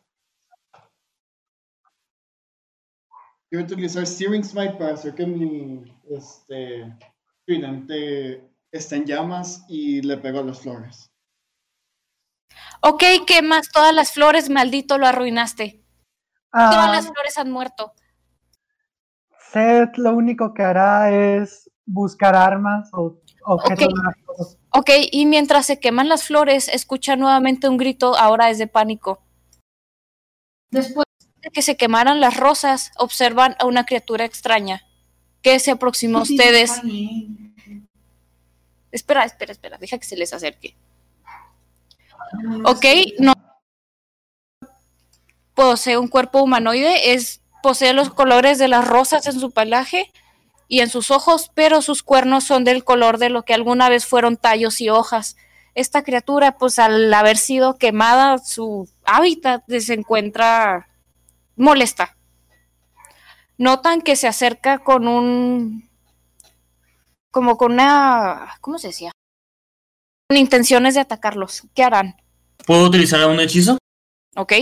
Quiero 3.55 3.67
utilizar 3.67 4.05
Steering 4.05 4.43
Smite 4.43 4.73
para 4.73 4.95
hacer 4.95 5.15
que 5.15 5.25
mi 5.25 5.81
este, 6.09 6.93
tridente 7.45 8.43
esté 8.69 8.97
en 8.97 9.05
llamas 9.05 9.63
y 9.69 10.01
le 10.01 10.17
pego 10.17 10.39
a 10.39 10.43
las 10.43 10.59
flores. 10.59 11.09
Ok, 12.81 13.01
quemas 13.25 13.71
todas 13.71 13.95
las 13.95 14.11
flores, 14.11 14.49
maldito, 14.49 14.97
lo 14.97 15.07
arruinaste. 15.07 15.81
Todas 16.51 16.89
Ah, 16.89 16.91
las 16.91 17.05
flores 17.05 17.37
han 17.37 17.49
muerto. 17.49 17.93
Seth 19.53 19.97
lo 19.99 20.11
único 20.11 20.53
que 20.53 20.63
hará 20.63 21.09
es 21.11 21.71
buscar 21.85 22.35
armas 22.35 22.89
o 22.91 23.21
objetos 23.45 23.87
Ok. 23.87 24.03
mágicos. 24.03 24.57
Ok, 24.73 24.89
y 25.13 25.25
mientras 25.27 25.65
se 25.65 25.79
queman 25.79 26.09
las 26.09 26.25
flores, 26.25 26.67
escucha 26.67 27.15
nuevamente 27.15 27.69
un 27.69 27.77
grito, 27.77 28.17
ahora 28.17 28.49
es 28.49 28.57
de 28.57 28.67
pánico. 28.67 29.21
Después 30.71 31.04
de 31.45 31.51
que 31.51 31.61
se 31.61 31.77
quemaran 31.77 32.19
las 32.19 32.37
rosas, 32.37 32.91
observan 32.97 33.55
a 33.59 33.65
una 33.65 33.85
criatura 33.85 34.25
extraña 34.25 34.83
que 35.43 35.59
se 35.59 35.69
aproxima 35.69 36.17
a 36.17 36.23
ustedes. 36.23 36.81
Espera, 38.91 39.25
espera, 39.25 39.51
espera, 39.51 39.77
deja 39.77 39.99
que 39.99 40.07
se 40.07 40.17
les 40.17 40.33
acerque. 40.33 40.75
Ok, 42.63 42.85
no. 43.19 43.33
Posee 45.53 45.99
un 45.99 46.07
cuerpo 46.07 46.41
humanoide, 46.41 47.13
es, 47.13 47.41
posee 47.61 47.93
los 47.93 48.09
colores 48.09 48.57
de 48.57 48.67
las 48.67 48.87
rosas 48.87 49.27
en 49.27 49.39
su 49.39 49.51
pelaje 49.51 50.11
y 50.67 50.79
en 50.79 50.89
sus 50.89 51.11
ojos, 51.11 51.51
pero 51.53 51.83
sus 51.83 52.01
cuernos 52.01 52.43
son 52.43 52.63
del 52.63 52.83
color 52.83 53.19
de 53.19 53.29
lo 53.29 53.43
que 53.43 53.53
alguna 53.53 53.87
vez 53.87 54.07
fueron 54.07 54.35
tallos 54.35 54.81
y 54.81 54.89
hojas. 54.89 55.37
Esta 55.75 56.03
criatura, 56.03 56.57
pues 56.57 56.79
al 56.79 57.13
haber 57.13 57.37
sido 57.37 57.77
quemada, 57.77 58.39
su 58.39 58.89
hábitat 59.05 59.63
se 59.69 59.93
encuentra 59.93 60.87
molesta. 61.55 62.17
Notan 63.57 64.01
que 64.01 64.15
se 64.15 64.27
acerca 64.27 64.79
con 64.79 65.07
un... 65.07 65.89
como 67.31 67.57
con 67.57 67.73
una... 67.73 68.57
¿cómo 68.61 68.77
se 68.77 68.87
decía? 68.87 69.11
Con 70.29 70.37
intenciones 70.37 70.95
de 70.95 71.01
atacarlos. 71.01 71.63
¿Qué 71.73 71.83
harán? 71.83 72.15
¿Puedo 72.65 72.85
utilizar 72.85 73.25
un 73.29 73.39
hechizo? 73.39 73.77
¿Ok? 74.35 74.53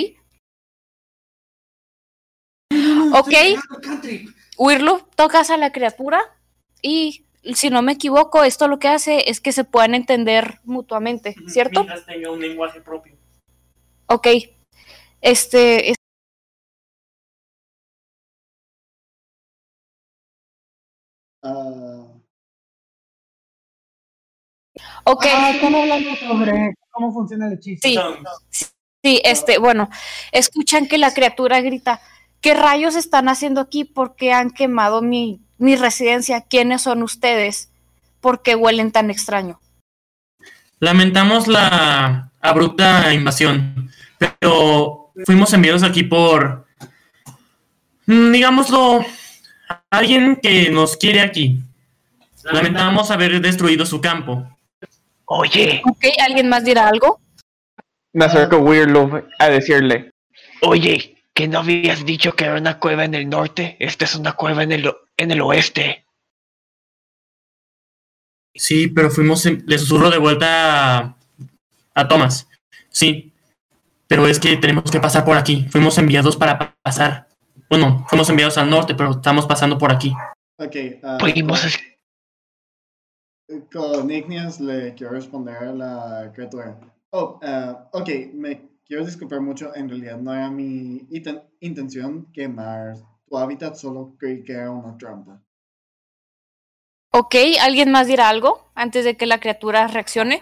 Ok. 3.13 3.33
Wirlu, 4.57 4.99
tocas 5.15 5.49
a 5.49 5.57
la 5.57 5.71
criatura 5.71 6.21
y 6.81 7.25
si 7.55 7.69
no 7.69 7.81
me 7.81 7.93
equivoco, 7.93 8.43
esto 8.43 8.67
lo 8.67 8.79
que 8.79 8.87
hace 8.87 9.29
es 9.29 9.41
que 9.41 9.51
se 9.51 9.63
puedan 9.63 9.95
entender 9.95 10.59
mutuamente, 10.63 11.35
¿cierto? 11.47 11.83
Mientras 11.83 12.05
tenga 12.05 12.31
un 12.31 12.39
lenguaje 12.39 12.81
propio. 12.81 13.15
Ok. 14.07 14.27
Este. 15.21 15.93
Ok. 25.05 25.25
Ah, 25.29 25.51
están 25.51 25.75
hablando 25.75 26.15
sobre 26.15 26.75
cómo 26.91 27.13
funciona 27.13 27.47
el 27.47 27.53
hechizo. 27.53 27.81
Sí. 27.81 28.69
Sí, 29.03 29.21
este, 29.25 29.57
bueno, 29.57 29.89
escuchan 30.31 30.87
que 30.87 30.97
la 30.97 31.13
criatura 31.13 31.59
grita, 31.59 31.99
¿qué 32.39 32.53
rayos 32.53 32.95
están 32.95 33.27
haciendo 33.27 33.59
aquí? 33.59 33.83
¿Por 33.83 34.15
qué 34.15 34.31
han 34.31 34.49
quemado 34.49 35.01
mi, 35.01 35.41
mi 35.57 35.75
residencia? 35.75 36.39
¿Quiénes 36.39 36.83
son 36.83 37.03
ustedes? 37.03 37.69
¿Por 38.21 38.41
qué 38.41 38.55
huelen 38.55 38.93
tan 38.93 39.11
extraño? 39.11 39.59
Lamentamos 40.79 41.49
la 41.49 42.31
abrupta 42.39 43.13
invasión, 43.13 43.91
pero 44.17 45.11
fuimos 45.25 45.51
enviados 45.51 45.83
aquí 45.83 46.03
por, 46.03 46.65
mm, 48.05 48.31
digámoslo, 48.31 49.05
alguien 49.89 50.39
que 50.41 50.69
nos 50.69 50.95
quiere 50.95 51.19
aquí. 51.19 51.59
Lamentamos 52.43 53.11
haber 53.11 53.41
destruido 53.41 53.85
su 53.85 53.99
campo. 53.99 54.47
Oye, 55.35 55.81
Ok, 55.85 56.05
¿alguien 56.25 56.47
más 56.47 56.63
dirá 56.63 56.87
algo? 56.87 57.19
Me 58.13 58.25
acerco 58.25 58.57
a 58.57 58.59
Weirloof 58.59 59.23
a 59.39 59.49
decirle, 59.49 60.11
oye, 60.61 61.15
¿que 61.33 61.47
no 61.47 61.59
habías 61.59 62.05
dicho 62.05 62.33
que 62.33 62.45
era 62.45 62.55
una 62.57 62.77
cueva 62.79 63.03
en 63.05 63.15
el 63.15 63.27
norte? 63.27 63.75
Esta 63.79 64.05
es 64.05 64.13
una 64.15 64.33
cueva 64.33 64.61
en 64.61 64.71
el, 64.71 64.93
en 65.17 65.31
el 65.31 65.41
oeste. 65.41 66.05
Sí, 68.55 68.87
pero 68.87 69.09
fuimos, 69.09 69.43
en- 69.47 69.63
le 69.65 69.79
susurro 69.79 70.11
de 70.11 70.19
vuelta 70.19 70.97
a, 70.99 71.17
a 71.95 72.07
Thomas. 72.07 72.47
Sí, 72.89 73.31
Pero 74.07 74.27
es 74.27 74.39
que 74.39 74.57
tenemos 74.57 74.91
que 74.91 74.99
pasar 74.99 75.25
por 75.25 75.35
aquí. 75.37 75.65
Fuimos 75.71 75.97
enviados 75.97 76.37
para 76.37 76.59
pa- 76.59 76.75
pasar. 76.83 77.27
Bueno, 77.67 78.05
fuimos 78.07 78.29
enviados 78.29 78.59
al 78.59 78.69
norte, 78.69 78.93
pero 78.93 79.11
estamos 79.11 79.47
pasando 79.47 79.79
por 79.79 79.91
aquí. 79.91 80.13
Ok, 80.59 80.75
ah, 81.03 81.17
Pudimos 81.19 81.63
es- 81.65 81.79
con 83.71 84.09
Igneas 84.11 84.59
le 84.59 84.93
quiero 84.93 85.13
responder 85.13 85.55
a 85.55 85.73
la 85.73 86.31
criatura. 86.33 86.79
Oh, 87.11 87.39
ah, 87.43 87.89
ok, 87.91 88.09
me 88.33 88.79
quiero 88.85 89.05
disculpar 89.05 89.41
mucho. 89.41 89.75
En 89.75 89.89
realidad 89.89 90.17
no 90.17 90.33
era 90.33 90.49
mi 90.49 91.07
intención 91.59 92.31
quemar 92.33 92.95
tu 93.27 93.37
hábitat, 93.37 93.75
solo 93.75 94.15
creí 94.17 94.43
que 94.43 94.53
era 94.53 94.71
una 94.71 94.97
trampa. 94.97 95.41
Ok, 97.11 97.35
¿alguien 97.61 97.91
más 97.91 98.07
dirá 98.07 98.29
algo 98.29 98.71
antes 98.73 99.05
de 99.05 99.15
que 99.15 99.25
la 99.25 99.39
criatura 99.39 99.87
reaccione? 99.87 100.41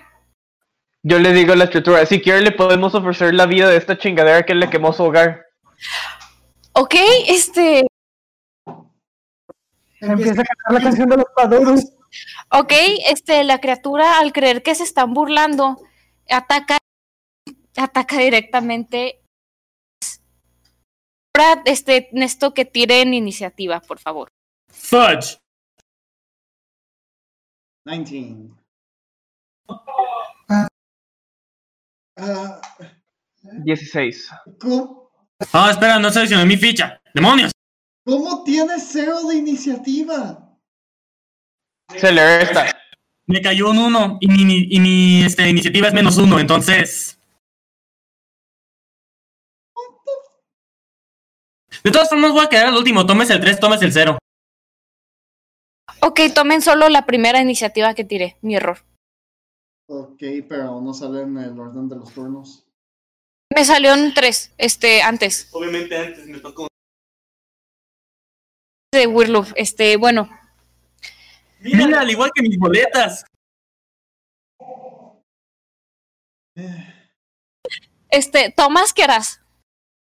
Yo 1.04 1.20
le 1.20 1.34
digo 1.34 1.54
a 1.54 1.58
la 1.58 1.70
criatura, 1.70 2.06
si 2.06 2.22
quiere 2.22 2.42
le 2.42 2.52
podemos 2.52 2.96
ofrecer 2.96 3.34
la 3.34 3.46
vida 3.46 3.68
de 3.68 3.78
esta 3.78 3.98
chingadera 3.98 4.44
que 4.44 4.56
le 4.56 4.70
quemó 4.70 4.94
su 4.94 5.04
hogar. 5.04 5.46
Ok, 6.74 6.96
este, 7.28 7.86
Empieza 10.02 10.42
a 10.42 10.46
cantar 10.46 10.74
la 10.74 10.82
canción 10.82 11.10
de 11.10 11.18
los 11.18 11.26
paduros. 11.36 11.94
Ok, 12.52 12.72
este, 13.08 13.44
la 13.44 13.60
criatura 13.60 14.20
al 14.20 14.34
creer 14.34 14.64
que 14.64 14.76
se 14.76 14.84
están 14.84 15.14
burlando, 15.14 15.82
ataca, 16.30 16.78
ataca 17.76 18.18
directamente. 18.18 19.22
Ahora, 21.38 21.62
este, 21.66 22.10
Nesto 22.12 22.54
que 22.54 22.66
tiren 22.66 23.14
iniciativa, 23.14 23.80
por 23.82 24.00
favor. 24.00 24.28
Fudge. 24.70 25.38
19. 27.86 28.56
Ah, 32.18 32.62
16. 33.42 34.30
¿cómo, 34.60 35.02
Ah, 35.54 35.72
espera, 35.72 35.98
no 35.98 36.12
seleccioné 36.12 36.46
mi 36.46 36.56
ficha. 36.56 37.02
¡Demonios! 37.14 37.52
¿Cómo 38.06 38.44
tienes 38.44 38.88
cero 38.92 39.24
de 39.28 39.36
iniciativa? 39.36 40.51
Se 41.98 42.12
le 42.12 42.40
resta. 42.40 42.78
Me 43.28 43.42
cayó 43.42 43.70
un 43.70 43.78
1 43.78 44.18
y 44.22 44.28
mi, 44.28 44.68
y 44.70 44.80
mi 44.80 45.24
este, 45.24 45.48
iniciativa 45.50 45.88
es 45.88 45.94
menos 45.94 46.18
1, 46.18 46.40
entonces. 46.40 47.18
De 51.84 51.92
todas 51.92 52.10
formas, 52.10 52.32
voy 52.32 52.46
a 52.46 52.50
quedar 52.50 52.68
al 52.68 52.78
último. 52.78 53.06
Tomes 53.06 53.30
el 53.30 53.40
3, 53.40 53.60
tomes 53.60 53.82
el 53.82 53.92
0. 53.92 54.18
Ok, 56.02 56.20
tomen 56.34 56.62
solo 56.62 56.90
la 56.90 57.06
primera 57.06 57.42
iniciativa 57.42 57.94
que 57.94 58.04
tiré, 58.04 58.38
mi 58.42 58.56
error. 58.56 58.80
Ok, 59.88 60.24
pero 60.48 60.82
no 60.82 60.94
sale 60.94 61.22
en 61.22 61.38
el 61.38 61.60
orden 61.60 61.90
de 61.90 61.96
los 61.96 62.14
turnos. 62.14 62.66
Me 63.56 63.66
salió 63.66 63.94
un 63.94 64.14
3, 64.14 64.54
este, 64.58 65.02
antes 65.02 65.50
Obviamente 65.52 65.98
antes 65.98 66.26
me 66.26 66.40
tocó. 66.40 66.68
de 68.94 69.08
Wirloop. 69.08 69.48
Este, 69.56 69.98
bueno, 69.98 70.30
Mira, 71.62 72.02
al 72.02 72.10
igual 72.10 72.32
que 72.34 72.42
mis 72.42 72.58
boletas. 72.58 73.26
Este, 78.10 78.52
Tomás, 78.52 78.94
¿qué 78.94 79.04
harás? 79.04 79.42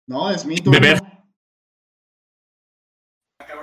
No, 0.07 0.31
es 0.31 0.45
mi 0.45 0.55
turno. 0.55 0.79
Beber. 0.79 1.01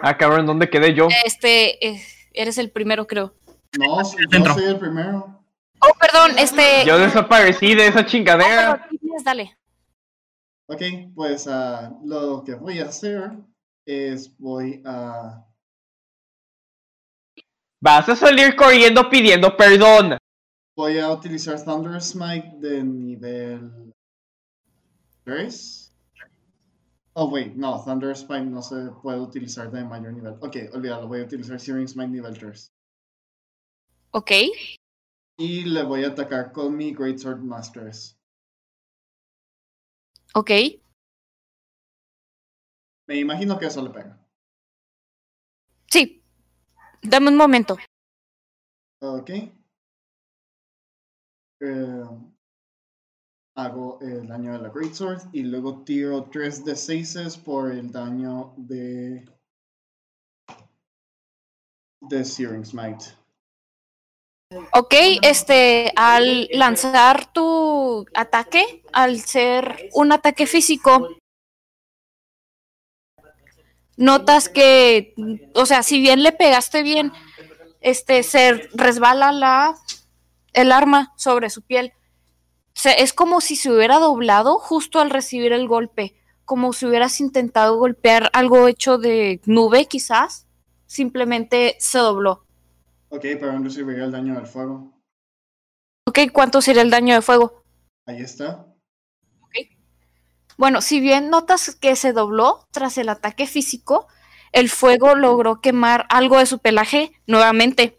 Ah, 0.03 0.17
cabrón, 0.17 0.47
¿dónde 0.47 0.69
quedé 0.69 0.95
yo? 0.95 1.09
Este, 1.25 1.85
eh, 1.87 2.03
eres 2.33 2.59
el 2.59 2.71
primero, 2.71 3.07
creo. 3.07 3.35
No, 3.79 4.03
yo 4.03 4.29
Centro. 4.31 4.55
soy 4.55 4.65
el 4.65 4.79
primero. 4.79 5.45
Oh, 5.81 5.93
perdón, 5.99 6.39
este. 6.39 6.85
Yo 6.87 6.99
desaparecí 6.99 7.75
de 7.75 7.89
esa 7.89 8.07
chingadera. 8.07 8.73
Oh, 8.73 8.97
perdón, 8.99 9.25
dale. 9.25 9.59
Ok, 10.69 10.83
pues 11.15 11.47
ah, 11.49 11.93
lo 12.05 12.43
que 12.45 12.55
voy 12.55 12.81
a 12.81 12.87
hacer 12.87 13.33
es 13.87 14.37
voy 14.37 14.83
a... 14.85 15.46
Vas 17.87 18.09
a 18.09 18.17
salir 18.17 18.57
corriendo 18.57 19.09
pidiendo 19.09 19.57
perdón. 19.57 20.19
Voy 20.75 20.99
a 20.99 21.09
utilizar 21.09 21.65
Thunder 21.65 22.03
Smite 22.03 22.57
de 22.59 22.83
nivel 22.83 23.95
3. 25.23 25.95
Oh, 27.15 27.31
wait, 27.31 27.55
no, 27.55 27.81
Thunder 27.85 28.17
Smite 28.17 28.47
no 28.47 28.61
se 28.61 28.91
puede 29.01 29.21
utilizar 29.21 29.71
de 29.71 29.85
mayor 29.85 30.13
nivel. 30.13 30.35
Ok, 30.41 30.57
olvídalo, 30.73 31.07
voy 31.07 31.21
a 31.21 31.25
utilizar 31.27 31.61
Searing 31.61 31.87
Smite 31.87 32.09
nivel 32.09 32.37
3. 32.37 32.73
Ok, 34.11 34.33
Y 35.39 35.67
le 35.67 35.85
voy 35.85 36.03
a 36.03 36.09
atacar 36.09 36.51
con 36.51 36.77
mi 36.77 36.93
Great 36.93 37.19
Sword 37.19 37.39
Masters. 37.45 38.19
ok. 40.35 40.51
Me 43.07 43.17
imagino 43.21 43.57
que 43.61 43.67
eso 43.67 43.81
le 43.81 43.91
pega. 43.91 44.26
Dame 47.03 47.29
un 47.29 47.37
momento. 47.37 47.77
Ok. 49.01 49.31
Eh, 51.61 52.05
hago 53.57 53.99
el 54.01 54.27
daño 54.27 54.53
de 54.53 54.59
la 54.59 54.69
Great 54.69 54.93
Sword 54.93 55.23
y 55.33 55.43
luego 55.43 55.83
tiro 55.85 56.25
3 56.25 56.65
de 56.65 56.77
6 56.77 57.39
por 57.39 57.71
el 57.71 57.91
daño 57.91 58.53
de. 58.57 59.25
de 62.01 62.25
Searing 62.25 62.65
Smite. 62.65 63.07
Ok, 64.73 64.95
este, 65.23 65.93
al 65.97 66.49
lanzar 66.53 67.33
tu 67.33 68.07
ataque, 68.15 68.85
al 68.93 69.19
ser 69.21 69.91
un 69.95 70.13
ataque 70.13 70.47
físico, 70.47 71.09
notas 73.97 74.49
que, 74.49 75.15
o 75.55 75.67
sea, 75.67 75.83
si 75.83 76.01
bien 76.01 76.23
le 76.23 76.33
pegaste 76.33 76.83
bien, 76.83 77.13
este, 77.81 78.23
se 78.23 78.69
resbala 78.75 79.33
la, 79.33 79.75
el 80.53 80.73
arma 80.73 81.13
sobre 81.17 81.51
su 81.51 81.63
piel. 81.63 81.93
Se- 82.75 83.03
es 83.03 83.13
como 83.13 83.41
si 83.41 83.57
se 83.57 83.71
hubiera 83.73 83.99
doblado 83.99 84.59
justo 84.59 85.01
al 85.01 85.11
recibir 85.11 85.53
el 85.53 85.67
golpe, 85.69 86.15
como 86.45 86.73
si 86.73 86.87
hubieras 86.87 87.21
intentado 87.21 87.77
golpear 87.79 88.31
algo 88.33 88.69
hecho 88.69 88.99
de 88.99 89.41
nube, 89.47 89.87
quizás. 89.87 90.47
Simplemente 90.87 91.77
se 91.81 91.99
dobló. 91.99 92.45
Ok, 93.09 93.23
pero 93.41 93.51
aún 93.53 93.65
recibiría 93.65 94.05
el 94.05 94.13
daño 94.13 94.35
del 94.35 94.47
fuego. 94.47 94.93
Ok, 96.07 96.19
¿cuánto 96.33 96.61
sería 96.63 96.83
el 96.83 96.91
daño 96.91 97.15
de 97.15 97.23
fuego? 97.23 97.63
Ahí 98.07 98.21
está. 98.21 98.67
Bueno, 100.57 100.81
si 100.81 101.01
bien 101.01 101.29
notas 101.31 101.75
que 101.75 101.97
se 101.97 102.13
dobló 102.13 102.67
tras 102.71 102.97
el 102.99 103.09
ataque 103.09 103.47
físico, 103.47 104.07
el 104.53 104.71
fuego 104.71 105.15
logró 105.15 105.61
quemar 105.61 106.07
algo 106.09 106.39
de 106.39 106.47
su 106.47 106.61
pelaje 106.61 107.13
nuevamente. 107.27 107.99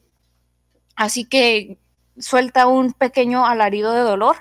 Así 0.95 1.25
que 1.25 1.79
suelta 2.17 2.65
un 2.67 2.93
pequeño 2.93 3.45
alarido 3.45 3.93
de 3.93 4.01
dolor 4.01 4.37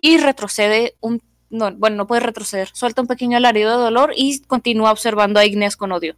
y 0.00 0.18
retrocede 0.18 0.96
un... 1.00 1.22
No, 1.50 1.72
bueno, 1.76 1.96
no 1.96 2.06
puede 2.08 2.20
retroceder. 2.20 2.68
Suelta 2.72 3.00
un 3.00 3.06
pequeño 3.06 3.36
alarido 3.36 3.70
de 3.70 3.84
dolor 3.84 4.12
y 4.16 4.42
continúa 4.42 4.90
observando 4.90 5.38
a 5.38 5.44
Igneas 5.44 5.76
con 5.76 5.92
odio. 5.92 6.16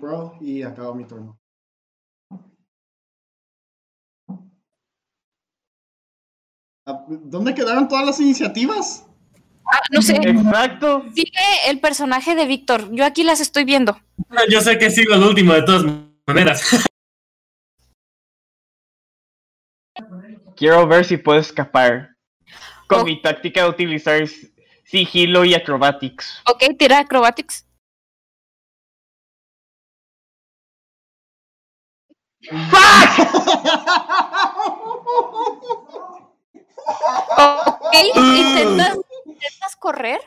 Bro. 0.00 0.36
Y 0.40 0.62
acabo 0.62 0.94
mi 0.94 1.04
turno. 1.04 1.38
¿Dónde 7.08 7.54
quedaron 7.54 7.88
todas 7.88 8.06
las 8.06 8.20
iniciativas? 8.20 9.04
Ah, 9.70 9.80
no 9.90 10.00
sé, 10.00 10.16
Exacto. 10.16 11.04
sigue 11.14 11.30
el 11.68 11.78
personaje 11.80 12.34
de 12.34 12.46
Víctor. 12.46 12.90
Yo 12.92 13.04
aquí 13.04 13.22
las 13.22 13.40
estoy 13.40 13.64
viendo. 13.64 14.00
Yo 14.48 14.60
sé 14.62 14.78
que 14.78 14.90
sigo 14.90 15.14
el 15.14 15.22
último 15.22 15.52
de 15.52 15.62
todas 15.62 15.84
maneras. 16.26 16.86
Quiero 20.56 20.86
ver 20.86 21.04
si 21.04 21.18
puedo 21.18 21.38
escapar. 21.38 22.14
Con 22.86 23.00
Oh. 23.00 23.04
mi 23.04 23.20
táctica 23.20 23.64
de 23.64 23.68
utilizar 23.68 24.26
sigilo 24.84 25.44
y 25.44 25.54
acrobatics. 25.54 26.42
Ok, 26.46 26.64
tira 26.78 27.00
acrobatics. 27.00 27.66
Ok, 37.36 37.94
intentas, 38.14 38.98
intentas 39.24 39.76
correr, 39.76 40.20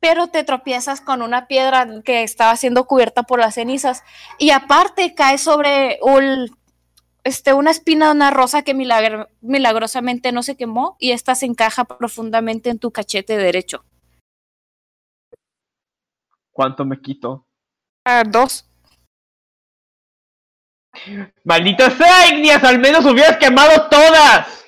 pero 0.00 0.28
te 0.28 0.44
tropiezas 0.44 1.00
con 1.00 1.22
una 1.22 1.46
piedra 1.46 1.86
que 2.04 2.22
estaba 2.22 2.56
siendo 2.56 2.86
cubierta 2.86 3.22
por 3.22 3.38
las 3.38 3.54
cenizas. 3.54 4.02
Y 4.38 4.50
aparte 4.50 5.14
caes 5.14 5.40
sobre 5.42 5.98
un, 6.02 6.56
este, 7.24 7.52
una 7.52 7.70
espina 7.70 8.06
de 8.06 8.12
una 8.12 8.30
rosa 8.30 8.62
que 8.62 8.74
milagr- 8.74 9.28
milagrosamente 9.40 10.32
no 10.32 10.42
se 10.42 10.56
quemó 10.56 10.96
y 10.98 11.12
esta 11.12 11.34
se 11.34 11.46
encaja 11.46 11.84
profundamente 11.84 12.70
en 12.70 12.78
tu 12.78 12.90
cachete 12.90 13.36
derecho. 13.36 13.84
¿Cuánto 16.52 16.84
me 16.84 17.00
quito? 17.00 17.46
Ah, 18.04 18.24
dos. 18.26 18.68
¡Maldita 21.44 21.90
sea! 21.90 22.24
¡Al 22.68 22.78
menos 22.78 23.04
hubieras 23.06 23.38
quemado 23.38 23.88
todas! 23.88 24.66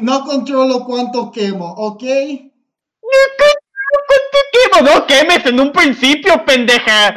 No 0.00 0.24
controlo 0.24 0.84
cuánto 0.84 1.30
quemo, 1.30 1.72
¿ok? 1.74 2.00
¿Qué? 2.00 2.48
No 4.82 5.06
quemes 5.06 5.44
en 5.46 5.60
un 5.60 5.72
principio, 5.72 6.44
pendeja. 6.44 7.16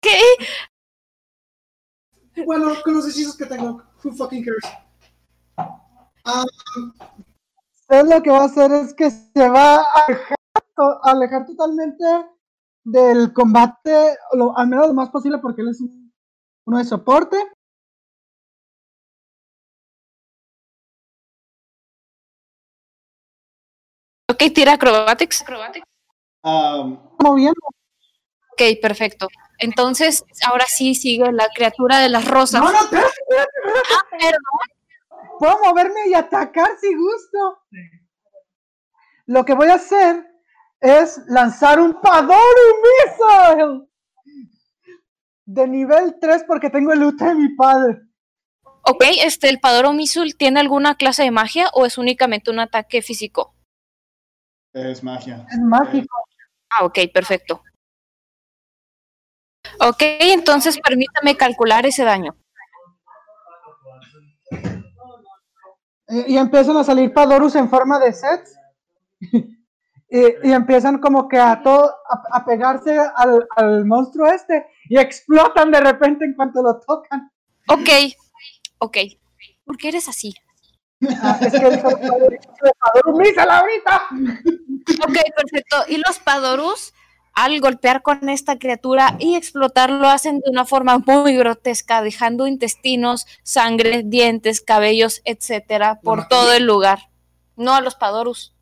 ¿Qué? 0.00 0.20
Bueno, 2.44 2.72
con 2.84 2.94
los 2.94 3.08
hechizos 3.08 3.36
que 3.36 3.46
tengo. 3.46 3.82
Who 4.02 4.12
fucking 4.12 4.44
cares? 4.44 4.62
Ah, 6.24 6.44
Él 7.88 8.08
lo 8.08 8.22
que 8.22 8.30
va 8.30 8.42
a 8.42 8.44
hacer 8.44 8.70
es 8.72 8.94
que 8.94 9.10
se 9.10 9.48
va 9.48 9.76
a 9.76 10.04
alejar, 10.06 10.36
to- 10.76 11.00
a 11.04 11.10
alejar 11.10 11.46
totalmente 11.46 12.04
del 12.84 13.32
combate, 13.32 14.16
lo- 14.34 14.56
al 14.56 14.68
menos 14.68 14.86
lo 14.88 14.94
más 14.94 15.10
posible 15.10 15.38
porque 15.38 15.62
él 15.62 15.68
es 15.70 15.80
un- 15.80 16.12
uno 16.66 16.78
de 16.78 16.84
soporte. 16.84 17.36
Ok, 24.40 24.52
tira 24.54 24.74
acrobatics. 24.74 25.44
Um, 26.42 26.96
Moviendo. 27.18 27.60
Ok, 28.52 28.62
perfecto. 28.80 29.26
Entonces, 29.58 30.22
ahora 30.46 30.64
sí 30.68 30.94
sigue 30.94 31.32
la 31.32 31.48
criatura 31.52 31.98
de 31.98 32.08
las 32.08 32.24
rosas. 32.24 32.60
No, 32.62 32.70
no, 32.70 32.78
espérate, 32.78 33.10
Ah, 33.90 34.04
perdón. 34.10 35.28
puedo 35.40 35.58
moverme 35.64 36.08
y 36.08 36.14
atacar 36.14 36.68
si 36.80 36.94
gusto. 36.94 37.58
Lo 39.26 39.44
que 39.44 39.54
voy 39.54 39.68
a 39.68 39.74
hacer 39.74 40.24
es 40.80 41.20
lanzar 41.26 41.80
un 41.80 42.00
Padoru 42.00 42.36
Missile 42.84 43.88
de 45.46 45.66
nivel 45.66 46.14
3 46.20 46.44
porque 46.46 46.70
tengo 46.70 46.92
el 46.92 47.00
loot 47.00 47.16
de 47.16 47.34
mi 47.34 47.48
padre. 47.56 48.02
Ok, 48.82 49.04
este, 49.22 49.48
¿el 49.48 49.58
Padoro 49.58 49.92
Misul 49.92 50.36
tiene 50.36 50.60
alguna 50.60 50.94
clase 50.94 51.24
de 51.24 51.30
magia 51.32 51.68
o 51.72 51.84
es 51.84 51.98
únicamente 51.98 52.50
un 52.52 52.60
ataque 52.60 53.02
físico? 53.02 53.54
Es 54.86 55.02
magia. 55.02 55.46
Es 55.50 55.58
mágico. 55.58 56.16
Ah, 56.70 56.84
ok, 56.84 56.98
perfecto. 57.12 57.62
Ok, 59.80 60.02
entonces 60.20 60.78
permítame 60.80 61.36
calcular 61.36 61.86
ese 61.86 62.04
daño. 62.04 62.36
Y, 66.08 66.34
y 66.34 66.38
empiezan 66.38 66.76
a 66.76 66.84
salir 66.84 67.12
Padorus 67.12 67.54
en 67.54 67.68
forma 67.68 67.98
de 67.98 68.12
sets. 68.12 68.56
y, 69.20 69.38
y 70.10 70.52
empiezan 70.52 70.98
como 70.98 71.28
que 71.28 71.38
a 71.38 71.62
todo 71.62 71.94
a, 72.08 72.38
a 72.38 72.44
pegarse 72.44 72.98
al, 72.98 73.46
al 73.56 73.84
monstruo 73.84 74.26
este 74.26 74.66
y 74.88 74.98
explotan 74.98 75.70
de 75.70 75.80
repente 75.80 76.24
en 76.24 76.34
cuanto 76.34 76.62
lo 76.62 76.80
tocan. 76.80 77.30
Ok, 77.68 77.88
ok. 78.78 78.96
¿Por 79.64 79.76
qué 79.76 79.88
eres 79.88 80.08
así? 80.08 80.34
Ah, 81.22 81.38
es 81.40 81.52
que 81.52 81.66
el 81.66 83.50
ahorita. 83.50 84.08
Ok, 85.02 85.16
perfecto. 85.36 85.76
Y 85.88 85.98
los 85.98 86.18
Padorus, 86.18 86.92
al 87.34 87.60
golpear 87.60 88.02
con 88.02 88.28
esta 88.28 88.58
criatura 88.58 89.16
y 89.18 89.36
explotar, 89.36 89.90
lo 89.90 90.08
hacen 90.08 90.40
de 90.40 90.50
una 90.50 90.64
forma 90.64 90.98
muy 90.98 91.36
grotesca, 91.36 92.02
dejando 92.02 92.46
intestinos, 92.46 93.26
sangre, 93.42 94.02
dientes, 94.04 94.60
cabellos, 94.60 95.22
etcétera, 95.24 96.00
por 96.02 96.28
todo 96.28 96.52
el 96.52 96.64
lugar. 96.64 97.10
No 97.56 97.74
a 97.74 97.80
los 97.80 97.94
Padorus. 97.94 98.54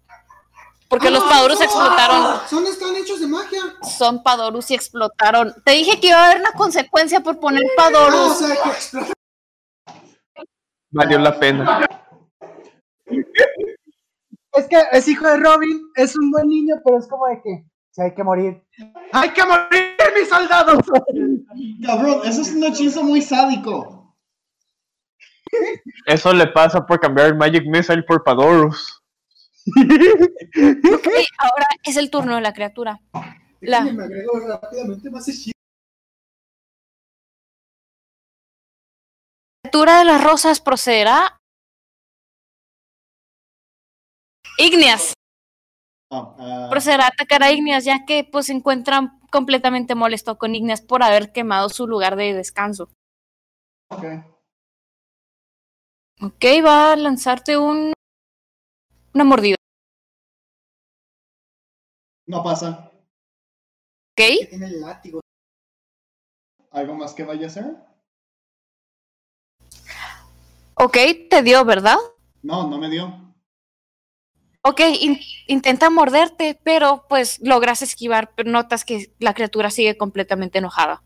Porque 0.88 1.10
los 1.10 1.22
ah, 1.24 1.28
Padorus 1.28 1.58
no, 1.58 1.64
explotaron. 1.64 2.40
Son 2.48 2.66
están 2.66 2.94
hechos 2.96 3.20
de 3.20 3.26
magia. 3.26 3.60
Son 3.98 4.22
Padorus 4.22 4.70
y 4.70 4.74
explotaron. 4.74 5.52
Te 5.64 5.72
dije 5.72 5.98
que 5.98 6.08
iba 6.08 6.18
a 6.18 6.26
haber 6.26 6.40
una 6.40 6.52
consecuencia 6.52 7.20
por 7.20 7.40
poner 7.40 7.62
Ah, 7.64 7.72
o 7.72 7.76
Padorus. 7.92 8.38
sea, 8.38 8.62
que 8.62 8.68
explota. 8.68 9.12
Valió 10.90 11.18
la 11.18 11.38
pena. 11.38 11.86
Es 14.56 14.66
que 14.68 14.76
es 14.92 15.08
hijo 15.08 15.26
de 15.26 15.36
Robin, 15.38 15.82
es 15.94 16.16
un 16.16 16.30
buen 16.30 16.48
niño, 16.48 16.76
pero 16.84 16.98
es 16.98 17.06
como 17.06 17.26
de 17.26 17.40
que 17.42 17.64
si 17.90 18.02
hay 18.02 18.14
que 18.14 18.24
morir. 18.24 18.62
¡Hay 19.12 19.30
que 19.30 19.44
morir, 19.44 19.96
mis 20.18 20.28
soldados! 20.28 20.78
Cabrón, 21.84 22.20
eso 22.24 22.42
es 22.42 22.52
un 22.54 22.64
hechizo 22.64 23.02
muy 23.02 23.22
sádico. 23.22 24.14
Eso 26.06 26.32
le 26.32 26.46
pasa 26.48 26.84
por 26.84 27.00
cambiar 27.00 27.28
el 27.28 27.36
Magic 27.36 27.64
Missile 27.66 28.02
por 28.02 28.22
Padorus. 28.24 29.02
Ok, 30.94 31.08
ahora 31.38 31.66
es 31.82 31.96
el 31.96 32.08
turno 32.10 32.36
de 32.36 32.40
la 32.40 32.52
criatura. 32.52 33.00
La- 33.60 33.80
Déjame, 33.82 33.92
Me 33.92 34.04
agrego 34.04 34.38
rápidamente 34.48 35.10
más 35.10 35.26
hechizos. 35.28 35.52
criatura 39.62 39.98
de 39.98 40.04
las 40.04 40.22
rosas 40.22 40.60
procederá. 40.60 41.40
Igneas. 44.58 45.14
Ah, 46.10 46.36
ah, 46.38 46.68
procederá 46.70 47.04
a 47.04 47.08
atacar 47.08 47.42
a 47.42 47.50
Igneas, 47.52 47.84
ya 47.84 48.04
que 48.06 48.24
pues 48.24 48.46
se 48.46 48.52
encuentra 48.52 49.18
completamente 49.30 49.94
molesto 49.94 50.38
con 50.38 50.54
Igneas 50.54 50.80
por 50.80 51.02
haber 51.02 51.32
quemado 51.32 51.68
su 51.68 51.86
lugar 51.86 52.16
de 52.16 52.34
descanso. 52.34 52.88
ok. 53.88 54.04
Ok, 56.22 56.44
va 56.64 56.92
a 56.92 56.96
lanzarte 56.96 57.58
un 57.58 57.92
una 59.12 59.24
mordida. 59.24 59.56
No 62.26 62.42
pasa. 62.42 62.90
Ok, 64.12 64.48
tiene 64.48 64.66
el 64.66 64.80
látigo. 64.80 65.20
¿Algo 66.70 66.94
más 66.94 67.14
que 67.14 67.24
vaya 67.24 67.44
a 67.44 67.48
hacer? 67.48 67.76
ok, 70.74 70.96
te 71.30 71.42
dio, 71.42 71.64
¿verdad? 71.64 71.96
No, 72.42 72.68
no 72.68 72.78
me 72.78 72.90
dio. 72.90 73.35
Ok, 74.68 74.80
in- 75.00 75.20
intenta 75.46 75.90
morderte, 75.90 76.58
pero 76.64 77.06
pues 77.08 77.38
logras 77.40 77.82
esquivar, 77.82 78.32
pero 78.34 78.50
notas 78.50 78.84
que 78.84 79.14
la 79.20 79.32
criatura 79.32 79.70
sigue 79.70 79.96
completamente 79.96 80.58
enojada. 80.58 81.04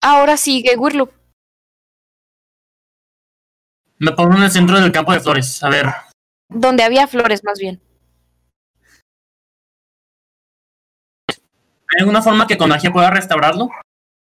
Ahora 0.00 0.36
sigue 0.36 0.76
Wirloop. 0.76 1.10
Me 3.98 4.12
pongo 4.12 4.36
en 4.36 4.44
el 4.44 4.52
centro 4.52 4.80
del 4.80 4.92
campo 4.92 5.12
de 5.12 5.18
flores. 5.18 5.64
A 5.64 5.68
ver. 5.68 5.86
Donde 6.48 6.84
había 6.84 7.08
flores, 7.08 7.42
más 7.42 7.58
bien. 7.58 7.80
¿Hay 11.28 11.98
alguna 11.98 12.22
forma 12.22 12.46
que 12.46 12.56
con 12.56 12.68
magia 12.68 12.92
pueda 12.92 13.10
restaurarlo? 13.10 13.68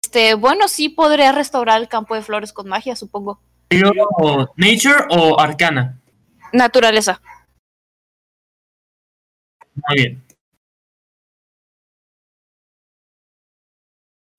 Este, 0.01 0.35
bueno, 0.35 0.69
sí 0.69 0.87
podría 0.87 1.33
restaurar 1.33 1.81
el 1.81 1.89
campo 1.89 2.15
de 2.15 2.21
flores 2.21 2.53
con 2.53 2.69
magia, 2.69 2.95
supongo. 2.95 3.41
¿Nature 4.55 5.05
o 5.09 5.37
Arcana? 5.39 5.98
Naturaleza. 6.53 7.21
Muy 9.75 9.95
bien. 9.95 10.23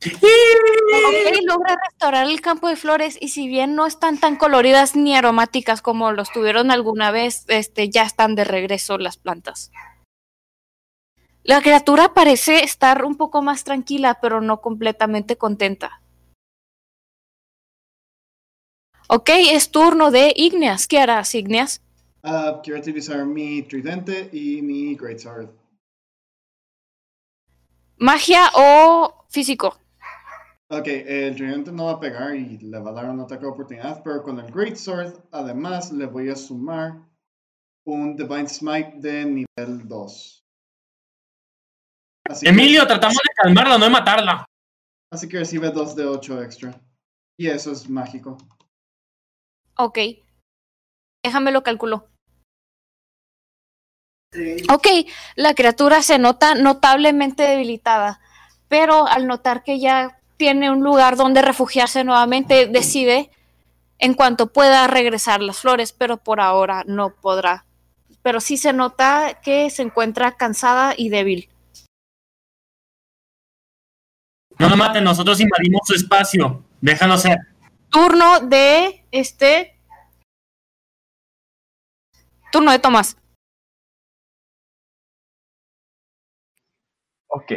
Ok, 0.02 1.44
logra 1.44 1.76
restaurar 1.88 2.26
el 2.26 2.40
campo 2.40 2.68
de 2.68 2.76
flores 2.76 3.18
y 3.20 3.28
si 3.28 3.48
bien 3.48 3.74
no 3.74 3.84
están 3.84 4.18
tan 4.18 4.36
coloridas 4.36 4.96
ni 4.96 5.14
aromáticas 5.14 5.82
como 5.82 6.12
los 6.12 6.32
tuvieron 6.32 6.70
alguna 6.70 7.10
vez, 7.10 7.44
este, 7.48 7.90
ya 7.90 8.04
están 8.04 8.34
de 8.34 8.44
regreso 8.44 8.96
las 8.96 9.18
plantas. 9.18 9.70
La 11.42 11.60
criatura 11.60 12.14
parece 12.14 12.64
estar 12.64 13.04
un 13.04 13.16
poco 13.16 13.42
más 13.42 13.64
tranquila, 13.64 14.18
pero 14.22 14.40
no 14.40 14.60
completamente 14.60 15.36
contenta. 15.36 16.00
Ok, 19.08 19.30
es 19.50 19.70
turno 19.70 20.10
de 20.10 20.32
Igneas. 20.36 20.86
¿Qué 20.86 20.98
harás, 20.98 21.34
Igneas? 21.34 21.82
Ah, 22.22 22.60
quiero 22.62 22.80
utilizar 22.80 23.24
mi 23.24 23.62
tridente 23.62 24.28
y 24.32 24.60
mi 24.62 24.94
greatsword. 24.94 25.48
¿Magia 27.98 28.50
o 28.54 29.26
físico? 29.28 29.78
Ok, 30.68 30.86
el 30.86 31.34
tridente 31.34 31.72
no 31.72 31.86
va 31.86 31.92
a 31.92 32.00
pegar 32.00 32.34
y 32.36 32.58
le 32.58 32.78
va 32.78 32.90
a 32.90 32.92
dar 32.94 33.10
un 33.10 33.20
ataque 33.20 33.42
de 33.44 33.50
oportunidad, 33.50 34.02
pero 34.04 34.22
con 34.22 34.38
el 34.38 34.50
greatsword, 34.52 35.14
además, 35.32 35.90
le 35.92 36.06
voy 36.06 36.28
a 36.30 36.36
sumar 36.36 36.94
un 37.84 38.14
Divine 38.16 38.48
Smite 38.48 38.92
de 38.96 39.24
nivel 39.24 39.88
2. 39.88 40.44
Así 42.28 42.46
que- 42.46 42.50
Emilio, 42.52 42.86
tratamos 42.86 43.16
de 43.16 43.34
calmarla, 43.34 43.78
no 43.78 43.84
de 43.86 43.90
matarla. 43.90 44.44
así 45.12 45.28
que 45.28 45.38
recibe 45.38 45.70
2 45.70 45.96
de 45.96 46.04
8 46.06 46.40
extra. 46.42 46.80
Y 47.36 47.48
eso 47.48 47.72
es 47.72 47.88
mágico. 47.88 48.36
Ok. 49.76 49.98
Déjame 51.22 51.52
lo 51.52 51.62
calculo. 51.62 52.08
Ok, 54.72 54.86
la 55.34 55.54
criatura 55.54 56.02
se 56.02 56.18
nota 56.18 56.54
notablemente 56.54 57.42
debilitada, 57.42 58.20
pero 58.68 59.08
al 59.08 59.26
notar 59.26 59.64
que 59.64 59.80
ya 59.80 60.20
tiene 60.36 60.70
un 60.70 60.80
lugar 60.80 61.16
donde 61.16 61.42
refugiarse 61.42 62.04
nuevamente, 62.04 62.66
decide 62.66 63.30
en 63.98 64.14
cuanto 64.14 64.52
pueda 64.52 64.86
regresar 64.86 65.42
las 65.42 65.58
flores, 65.58 65.92
pero 65.92 66.16
por 66.16 66.40
ahora 66.40 66.84
no 66.86 67.10
podrá. 67.10 67.66
Pero 68.22 68.40
sí 68.40 68.56
se 68.56 68.72
nota 68.72 69.40
que 69.42 69.68
se 69.68 69.82
encuentra 69.82 70.36
cansada 70.36 70.94
y 70.96 71.08
débil. 71.08 71.50
No 74.58 74.68
lo 74.68 74.76
maten, 74.76 75.04
nosotros 75.04 75.40
invadimos 75.40 75.82
su 75.86 75.94
espacio. 75.94 76.62
Déjalo 76.80 77.18
ser. 77.18 77.38
turno 77.90 78.40
de 78.40 79.04
este. 79.10 79.79
Turno 82.50 82.72
de 82.72 82.78
Tomás. 82.78 83.16
Ok. 87.28 87.52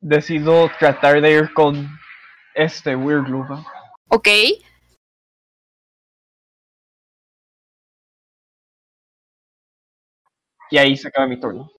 Decido 0.00 0.68
tratar 0.78 1.20
de 1.20 1.32
ir 1.32 1.52
con 1.54 1.88
este 2.54 2.94
Weird 2.94 3.28
Luba. 3.28 3.64
Ok. 4.08 4.28
Y 10.70 10.78
ahí 10.78 10.96
se 10.96 11.08
acaba 11.08 11.26
mi 11.26 11.40
turno. 11.40 11.70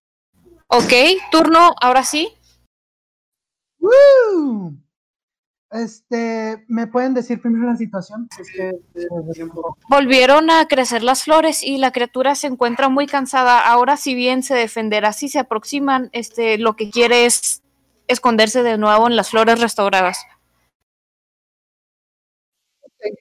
Ok, 0.68 0.92
turno, 1.30 1.74
ahora 1.80 2.02
sí. 2.04 2.36
¡Woo! 3.78 4.74
Este, 5.72 6.64
¿me 6.66 6.88
pueden 6.88 7.14
decir 7.14 7.40
primero 7.40 7.66
la 7.66 7.76
situación? 7.76 8.28
Eh, 8.58 8.72
Volvieron 9.88 10.50
a 10.50 10.66
crecer 10.66 11.04
las 11.04 11.22
flores 11.22 11.62
y 11.62 11.78
la 11.78 11.92
criatura 11.92 12.34
se 12.34 12.48
encuentra 12.48 12.88
muy 12.88 13.06
cansada. 13.06 13.60
Ahora, 13.60 13.96
si 13.96 14.14
bien 14.16 14.42
se 14.42 14.54
defenderá 14.54 15.12
si 15.12 15.28
se 15.28 15.38
aproximan, 15.38 16.10
este, 16.12 16.58
lo 16.58 16.74
que 16.74 16.90
quiere 16.90 17.24
es 17.24 17.62
esconderse 18.08 18.64
de 18.64 18.78
nuevo 18.78 19.06
en 19.06 19.14
las 19.14 19.30
flores 19.30 19.60
restauradas. 19.60 20.18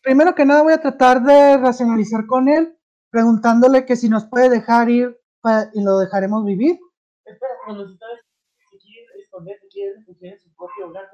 primero 0.04 0.36
que 0.36 0.44
nada 0.46 0.64
voy 0.64 0.74
a 0.74 0.82
tratar 0.82 1.22
de 1.24 1.56
racionalizar 1.58 2.26
con 2.26 2.50
él, 2.50 2.76
preguntándole 3.12 3.86
que 3.86 3.96
si 3.96 4.10
nos 4.10 4.26
puede 4.26 4.50
dejar 4.50 4.90
ir 4.90 5.18
pa- 5.40 5.70
y 5.74 5.82
lo 5.82 6.00
dejaremos 6.00 6.44
vivir. 6.44 6.80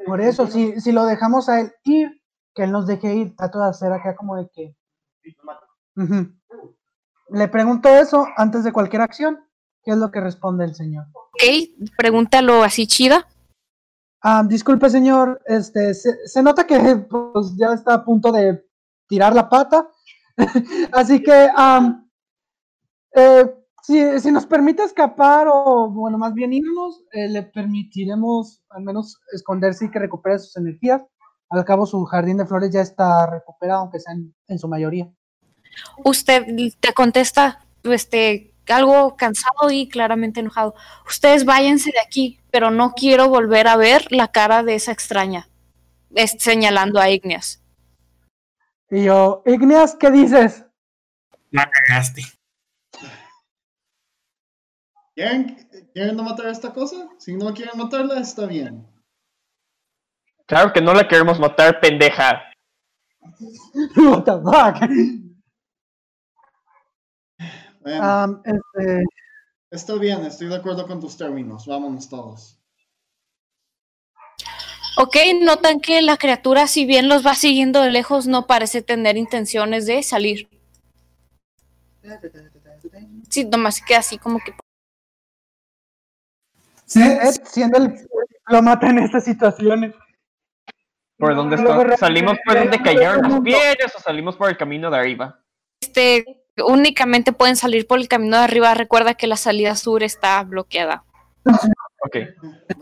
Por 0.05 0.21
eso, 0.21 0.47
si, 0.47 0.79
si 0.79 0.91
lo 0.91 1.05
dejamos 1.05 1.49
a 1.49 1.61
él 1.61 1.71
ir, 1.83 2.21
que 2.53 2.63
él 2.63 2.71
nos 2.71 2.87
deje 2.87 3.13
ir, 3.13 3.35
trato 3.35 3.59
de 3.59 3.69
hacer 3.69 3.91
acá 3.91 4.15
como 4.15 4.37
de 4.37 4.49
que... 4.53 4.75
Ujú. 5.95 6.33
Le 7.29 7.47
pregunto 7.47 7.89
eso 7.89 8.27
antes 8.37 8.63
de 8.63 8.71
cualquier 8.71 9.01
acción, 9.01 9.39
¿qué 9.83 9.91
es 9.91 9.97
lo 9.97 10.11
que 10.11 10.21
responde 10.21 10.65
el 10.65 10.75
señor? 10.75 11.05
Ok, 11.13 11.43
pregúntalo 11.97 12.63
así 12.63 12.87
chida. 12.87 13.27
Ah, 14.21 14.43
disculpe, 14.47 14.89
señor, 14.89 15.41
este, 15.45 15.93
se, 15.93 16.27
se 16.27 16.41
nota 16.41 16.65
que 16.65 16.79
pues, 17.09 17.55
ya 17.57 17.73
está 17.73 17.95
a 17.95 18.05
punto 18.05 18.31
de 18.31 18.65
tirar 19.07 19.35
la 19.35 19.47
pata, 19.49 19.87
así 20.91 21.21
que 21.21 21.49
eh, 23.15 23.64
si, 23.85 24.19
si 24.19 24.31
nos 24.31 24.45
permite 24.45 24.83
escapar 24.83 25.47
o, 25.47 25.89
bueno, 25.91 26.17
más 26.17 26.33
bien 26.33 26.53
irnos, 26.53 27.03
eh, 27.11 27.27
le 27.27 27.43
permitiremos 27.43 28.63
al 28.69 28.83
menos 28.83 29.19
esconderse 29.31 29.85
y 29.85 29.91
que 29.91 29.99
recupere 29.99 30.39
sus 30.39 30.57
energías. 30.57 31.01
Al 31.49 31.63
cabo, 31.65 31.85
su 31.85 32.03
jardín 32.05 32.37
de 32.37 32.47
flores 32.47 32.71
ya 32.71 32.81
está 32.81 33.27
recuperado, 33.27 33.81
aunque 33.81 33.99
sea 33.99 34.13
en, 34.13 34.33
en 34.47 34.57
su 34.57 34.67
mayoría. 34.67 35.07
Usted 36.03 36.45
te 36.79 36.93
contesta, 36.93 37.63
este, 37.83 38.55
algo 38.73 39.15
cansado 39.15 39.69
y 39.69 39.87
claramente 39.87 40.39
enojado. 40.39 40.73
Ustedes 41.07 41.45
váyanse 41.45 41.91
de 41.91 41.99
aquí, 41.99 42.39
pero 42.49 42.71
no 42.71 42.93
quiero 42.93 43.29
volver 43.29 43.67
a 43.67 43.77
ver 43.77 44.07
la 44.09 44.29
cara 44.29 44.63
de 44.63 44.75
esa 44.75 44.91
extraña. 44.91 45.47
Es, 46.15 46.35
señalando 46.39 46.99
a 46.99 47.09
Igneas. 47.09 47.61
Y 48.89 49.03
yo, 49.03 49.43
Igneas, 49.45 49.95
¿qué 49.95 50.09
dices? 50.09 50.65
La 51.51 51.69
cagaste. 51.69 52.23
¿Quieren, 55.15 55.55
¿Quieren 55.93 56.17
no 56.17 56.23
matar 56.23 56.47
a 56.47 56.51
esta 56.51 56.73
cosa? 56.73 57.07
Si 57.17 57.35
no 57.35 57.53
quieren 57.53 57.77
matarla, 57.77 58.19
está 58.19 58.45
bien. 58.45 58.85
Claro 60.45 60.73
que 60.73 60.81
no 60.81 60.93
la 60.93 61.07
queremos 61.07 61.39
matar, 61.39 61.79
pendeja. 61.79 62.43
What 63.95 64.23
the 64.23 64.33
fuck? 64.43 64.75
Bueno, 67.79 68.03
Am, 68.03 68.41
este, 68.43 69.03
está 69.71 69.95
bien, 69.95 70.25
estoy 70.25 70.47
de 70.47 70.55
acuerdo 70.55 70.85
con 70.85 70.99
tus 70.99 71.15
términos. 71.15 71.65
Vámonos 71.65 72.09
todos. 72.09 72.59
Ok, 74.97 75.15
notan 75.41 75.79
que 75.79 76.01
la 76.01 76.17
criatura, 76.17 76.67
si 76.67 76.85
bien 76.85 77.09
los 77.09 77.25
va 77.25 77.35
siguiendo 77.35 77.81
de 77.81 77.91
lejos, 77.91 78.27
no 78.27 78.47
parece 78.47 78.81
tener 78.81 79.17
intenciones 79.17 79.85
de 79.85 80.03
salir. 80.03 80.49
Sí, 83.29 83.45
nomás 83.45 83.81
queda 83.81 83.99
así 83.99 84.17
como 84.17 84.39
que. 84.39 84.53
Ed, 86.93 87.41
siendo 87.45 87.77
el 87.79 87.93
diplomata 88.29 88.89
en 88.89 88.99
estas 88.99 89.25
situaciones. 89.25 89.95
¿Por 91.17 91.35
dónde 91.35 91.57
Luego 91.57 91.83
está? 91.83 91.97
¿Salimos 91.97 92.37
por 92.45 92.57
donde 92.57 92.77
cayeron 92.79 93.15
las 93.17 93.21
remonto. 93.23 93.43
piedras 93.43 93.95
o 93.95 93.99
salimos 93.99 94.35
por 94.35 94.49
el 94.49 94.57
camino 94.57 94.91
de 94.91 94.97
arriba? 94.97 95.39
Este, 95.81 96.25
únicamente 96.57 97.31
pueden 97.31 97.55
salir 97.55 97.87
por 97.87 97.99
el 97.99 98.07
camino 98.07 98.37
de 98.37 98.43
arriba. 98.43 98.73
Recuerda 98.73 99.13
que 99.13 99.27
la 99.27 99.37
salida 99.37 99.75
sur 99.75 100.03
está 100.03 100.43
bloqueada. 100.43 101.05
Ok. 102.01 102.17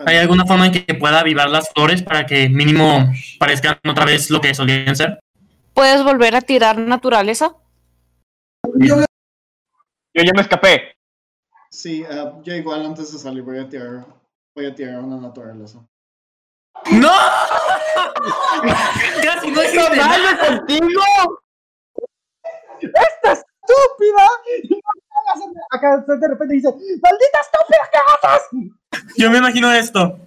¿Hay 0.06 0.18
alguna 0.18 0.46
forma 0.46 0.68
en 0.68 0.72
que 0.72 0.94
pueda 0.96 1.20
avivar 1.20 1.50
las 1.50 1.72
flores 1.72 2.02
para 2.02 2.26
que 2.26 2.50
mínimo 2.50 3.12
parezcan 3.40 3.78
otra 3.88 4.06
vez 4.06 4.30
lo 4.30 4.42
que 4.42 4.54
solían 4.54 4.96
ser? 4.96 5.20
¿Puedes 5.74 6.04
volver 6.04 6.36
a 6.36 6.42
tirar 6.42 6.78
naturaleza? 6.78 7.56
Yo 8.76 8.96
ya 10.14 10.32
me 10.36 10.42
escapé. 10.42 10.96
Sí, 11.74 12.06
eh, 12.08 12.32
yo 12.44 12.54
igual 12.54 12.86
antes 12.86 13.12
de 13.12 13.18
salir 13.18 13.42
voy 13.42 13.58
a 13.58 13.68
tirar, 13.68 14.06
voy 14.56 14.68
a 14.68 14.76
tirar 14.76 15.00
una 15.00 15.18
naturaleza. 15.18 15.84
¡No! 16.92 17.10
¡Casi 19.24 19.50
no 19.50 19.60
existe 19.60 19.96
nada! 19.98 20.38
contigo! 20.38 21.02
¡Esta 22.80 23.32
estúpida! 23.32 24.30
Acá 25.72 25.98
de 25.98 26.28
repente 26.28 26.54
dice, 26.54 26.68
¡Maldita 26.70 27.40
estúpida, 27.42 27.90
qué 27.92 28.00
haces! 28.28 28.44
Yo 29.18 29.32
me 29.32 29.40
imagino 29.40 29.74
esto. 29.74 30.20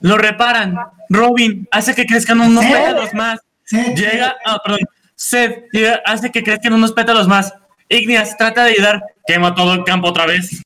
Lo 0.00 0.18
reparan. 0.18 0.76
Robin 1.08 1.66
hace 1.70 1.94
que 1.94 2.04
crezcan 2.04 2.38
unos 2.38 2.66
pétalos 2.66 3.14
más. 3.14 3.40
Sí. 3.64 3.94
Llega, 3.94 4.36
ah, 4.44 4.60
perdón. 4.62 4.80
Seth 5.14 5.70
llega, 5.72 6.02
hace 6.04 6.30
que 6.30 6.42
crezcan 6.42 6.74
unos 6.74 6.92
pétalos 6.92 7.26
más. 7.26 7.54
Igneas 7.90 8.36
trata 8.38 8.64
de 8.64 8.70
ayudar. 8.70 9.02
Quema 9.26 9.54
todo 9.54 9.74
el 9.74 9.84
campo 9.84 10.08
otra 10.08 10.26
vez. 10.26 10.62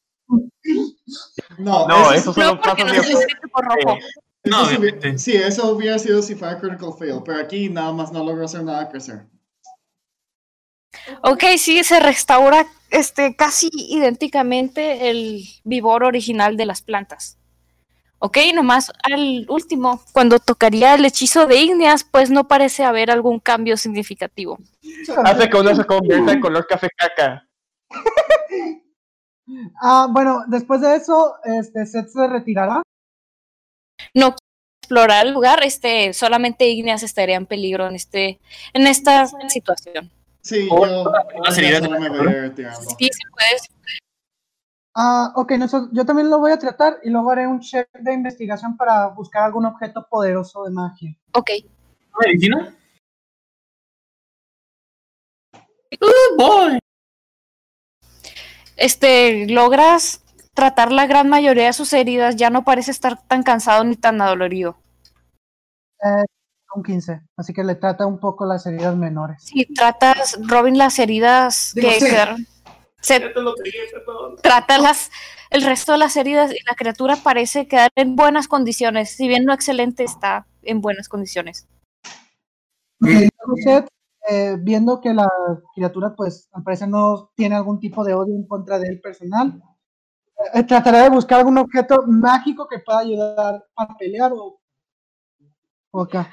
No, 1.58 1.88
No, 1.88 2.12
eso, 2.12 2.30
eso 2.30 2.40
No, 2.40 2.60
porque 2.60 2.84
no 2.84 2.92
por 3.50 3.64
rojo. 3.64 3.98
No, 4.44 4.66
sí, 5.16 5.32
eso 5.32 5.70
hubiera 5.72 5.98
sido 5.98 6.20
si 6.20 6.34
fuera 6.34 6.60
critical 6.60 6.92
fail, 6.98 7.22
pero 7.24 7.40
aquí 7.40 7.70
nada 7.70 7.92
más 7.92 8.12
no 8.12 8.22
logro 8.22 8.44
hacer 8.44 8.62
nada 8.62 8.90
crecer. 8.90 9.26
Ok, 11.22 11.44
sí, 11.56 11.82
se 11.82 11.98
restaura 11.98 12.66
este, 12.90 13.34
casi 13.34 13.70
idénticamente 13.72 15.08
el 15.08 15.44
vigor 15.64 16.04
original 16.04 16.58
de 16.58 16.66
las 16.66 16.82
plantas. 16.82 17.38
Ok, 18.26 18.38
nomás 18.54 18.90
al 19.02 19.44
último, 19.50 20.00
cuando 20.12 20.38
tocaría 20.38 20.94
el 20.94 21.04
hechizo 21.04 21.46
de 21.46 21.58
Igneas, 21.58 22.04
pues 22.04 22.30
no 22.30 22.48
parece 22.48 22.82
haber 22.82 23.10
algún 23.10 23.38
cambio 23.38 23.76
significativo. 23.76 24.58
Hace 25.24 25.50
que 25.50 25.56
uno 25.58 25.76
se 25.76 25.84
convierta 25.84 26.32
en 26.32 26.40
color 26.40 26.66
café 26.66 26.88
caca. 26.96 27.46
Ah, 29.78 30.06
bueno, 30.10 30.44
después 30.46 30.80
de 30.80 30.96
eso, 30.96 31.34
este, 31.44 31.84
Seth 31.84 32.08
se 32.08 32.26
retirará. 32.26 32.80
No 34.14 34.34
quiero 34.34 34.38
explorar 34.80 35.26
el 35.26 35.34
lugar, 35.34 35.62
este, 35.62 36.14
solamente 36.14 36.66
Igneas 36.66 37.02
estaría 37.02 37.36
en 37.36 37.44
peligro 37.44 37.86
en 37.86 37.94
este, 37.94 38.40
en 38.72 38.86
esta 38.86 39.26
situación. 39.48 40.10
Sí, 40.40 40.66
yo, 40.66 40.78
solo 40.78 41.12
de 41.52 41.88
me 41.90 42.08
voy 42.08 42.18
a 42.20 42.22
ir 42.22 42.40
retirando. 42.40 42.80
Sí, 42.98 43.10
se 43.12 43.30
puede. 43.30 44.03
Ah, 44.96 45.32
ok, 45.34 45.52
noso- 45.52 45.88
yo 45.92 46.04
también 46.06 46.30
lo 46.30 46.38
voy 46.38 46.52
a 46.52 46.58
tratar 46.58 46.98
y 47.02 47.10
luego 47.10 47.30
haré 47.32 47.46
un 47.48 47.60
check 47.60 47.88
de 47.98 48.12
investigación 48.12 48.76
para 48.76 49.08
buscar 49.08 49.42
algún 49.42 49.66
objeto 49.66 50.06
poderoso 50.08 50.64
de 50.64 50.70
magia. 50.70 51.16
Ok. 51.32 51.50
¿Medicina? 52.24 52.72
Uh, 56.00 56.36
boy. 56.36 56.78
Este, 58.76 59.46
logras 59.48 60.20
tratar 60.54 60.92
la 60.92 61.06
gran 61.06 61.28
mayoría 61.28 61.66
de 61.66 61.72
sus 61.72 61.92
heridas, 61.92 62.36
ya 62.36 62.50
no 62.50 62.64
parece 62.64 62.90
estar 62.92 63.20
tan 63.26 63.42
cansado 63.42 63.82
ni 63.84 63.96
tan 63.96 64.20
adolorido. 64.20 64.76
Un 66.76 66.82
15, 66.82 67.22
así 67.36 67.52
que 67.52 67.62
le 67.64 67.76
trata 67.76 68.04
un 68.06 68.18
poco 68.18 68.44
las 68.46 68.66
heridas 68.66 68.96
menores. 68.96 69.44
Si 69.44 69.64
tratas, 69.74 70.36
Robin, 70.46 70.76
las 70.76 70.98
heridas 70.98 71.72
Digo, 71.74 71.88
que 71.88 72.00
sí. 72.00 72.06
quedaron. 72.06 72.46
Se 73.04 73.20
trata 74.42 74.78
las, 74.78 75.10
el 75.50 75.62
resto 75.62 75.92
de 75.92 75.98
las 75.98 76.16
heridas 76.16 76.50
y 76.52 76.56
la 76.66 76.74
criatura 76.74 77.16
parece 77.16 77.68
quedar 77.68 77.90
en 77.96 78.16
buenas 78.16 78.48
condiciones. 78.48 79.10
Si 79.10 79.28
bien 79.28 79.44
no 79.44 79.52
excelente, 79.52 80.04
está 80.04 80.46
en 80.62 80.80
buenas 80.80 81.10
condiciones. 81.10 81.68
Eh, 84.26 84.56
viendo 84.58 85.02
que 85.02 85.12
la 85.12 85.28
criatura, 85.74 86.14
pues, 86.16 86.48
al 86.52 86.62
parecer 86.62 86.88
no 86.88 87.30
tiene 87.34 87.56
algún 87.56 87.78
tipo 87.78 88.02
de 88.04 88.14
odio 88.14 88.34
en 88.34 88.46
contra 88.46 88.78
del 88.78 88.98
personal, 88.98 89.62
eh, 90.54 90.62
tratará 90.62 91.02
de 91.02 91.10
buscar 91.10 91.40
algún 91.40 91.58
objeto 91.58 92.04
mágico 92.06 92.66
que 92.66 92.78
pueda 92.78 93.00
ayudar 93.00 93.66
a 93.76 93.98
pelear 93.98 94.32
o, 94.32 94.58
o 95.90 96.00
acá. 96.00 96.30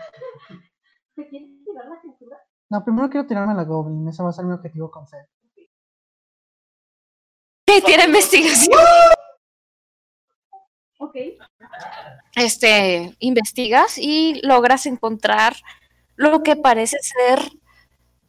No, 2.70 2.82
primero 2.86 3.10
quiero 3.10 3.28
tirarme 3.28 3.52
a 3.52 3.58
la 3.58 3.66
Goblin. 3.66 4.08
Ese 4.08 4.24
va 4.24 4.30
a 4.30 4.32
ser 4.34 4.46
mi 4.46 4.54
objetivo 4.54 4.90
con 4.90 5.06
Seth. 5.06 5.28
Tiene 7.66 8.06
investigación. 8.06 8.80
Ok. 11.00 11.16
Este, 12.36 13.16
investigas 13.20 13.98
y 13.98 14.40
logras 14.44 14.86
encontrar 14.86 15.56
lo 16.16 16.44
que 16.44 16.56
parece 16.56 16.98
ser. 17.02 17.40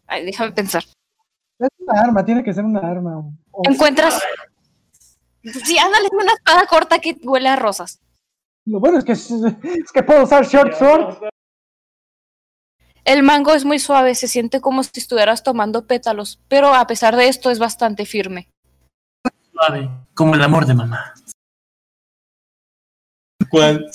Ay, 0.07 0.25
déjame 0.25 0.53
pensar. 0.53 0.85
Es 1.59 1.69
una 1.79 2.01
arma, 2.01 2.25
tiene 2.25 2.43
que 2.43 2.55
ser 2.55 2.65
una 2.65 2.81
arma. 2.81 3.19
O- 3.51 3.63
Encuentras. 3.69 4.21
Sí, 5.43 5.77
ándale, 5.79 6.09
una 6.13 6.33
espada 6.33 6.67
corta 6.67 6.99
que 7.01 7.17
huele 7.23 7.49
a 7.49 7.57
rosas. 7.57 8.01
Lo 8.65 8.79
bueno 8.79 8.99
es 8.99 9.05
que, 9.05 9.13
es 9.13 9.93
que 9.93 10.03
puedo 10.05 10.23
usar 10.23 10.47
Short 10.47 10.75
Sword. 10.75 11.29
El 13.05 13.25
mango 13.25 13.53
es 13.53 13.65
muy 13.65 13.81
suave, 13.81 14.15
se 14.15 14.29
siente 14.29 14.61
como 14.61 14.85
si 14.85 14.91
estuvieras 14.95 15.43
tomando 15.43 15.89
pétalos, 15.89 16.41
pero 16.47 16.73
a 16.73 16.87
pesar 16.87 17.17
de 17.17 17.27
esto 17.27 17.51
es 17.51 17.59
bastante 17.59 18.07
firme. 18.07 18.49
Suave, 19.63 19.89
como 20.15 20.35
el 20.35 20.43
amor 20.43 20.67
de 20.67 20.75
mamá. 20.75 21.15
¿Cuál? 23.49 23.91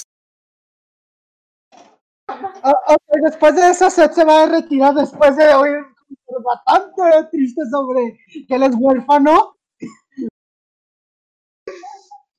Ah, 2.29 2.95
después 3.21 3.55
de 3.55 3.69
eso, 3.71 3.89
Seth 3.89 4.13
se 4.13 4.23
va 4.23 4.43
a 4.43 4.45
retirar 4.47 4.93
después 4.93 5.35
de 5.35 5.53
oír 5.53 5.83
bastante 6.43 7.27
triste 7.31 7.61
sobre 7.69 8.17
que 8.47 8.55
él 8.55 8.63
es 8.63 8.75
huérfano. 8.77 9.55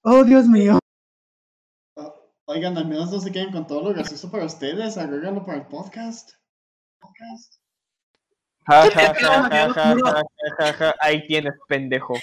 Oh, 0.05 0.25
Dios 0.25 0.47
mío. 0.47 0.79
Ah, 1.99 2.15
Oigan, 2.47 2.79
al 2.79 2.87
menos 2.87 3.11
no 3.11 3.21
se 3.21 3.31
queden 3.31 3.53
con 3.53 3.67
todo 3.67 3.83
lo 3.83 3.95
gracioso 3.95 4.31
para 4.31 4.47
ustedes. 4.47 4.97
Agréganlo 4.97 5.45
para 5.45 5.59
el 5.59 5.67
podcast. 5.67 6.31
Podcast. 6.99 7.61
Ja, 8.67 8.91
ja, 8.91 9.15
ja, 9.15 9.49
ja, 9.51 9.73
ja, 9.75 9.97
ja, 9.97 10.23
ja, 10.59 10.73
ja. 10.73 10.95
Ahí 11.01 11.27
tienes, 11.27 11.55
pendejo. 11.69 12.15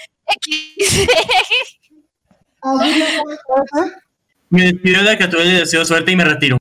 Me 4.50 4.62
despido 4.72 5.02
de 5.02 5.04
la 5.04 5.16
criatura 5.16 5.44
y 5.44 5.52
le 5.52 5.58
deseo 5.60 5.84
suerte 5.84 6.12
y 6.12 6.16
me 6.16 6.24
retiro. 6.24 6.58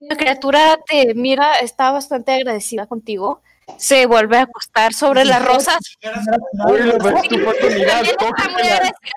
La 0.00 0.16
criatura 0.16 0.78
te 0.86 1.14
mira, 1.14 1.54
está 1.54 1.90
bastante 1.90 2.32
agradecida 2.32 2.86
contigo. 2.86 3.42
Se 3.76 4.06
vuelve 4.06 4.38
a 4.38 4.42
acostar 4.42 4.92
sobre 4.92 5.24
las 5.24 5.44
rosas. 5.44 5.78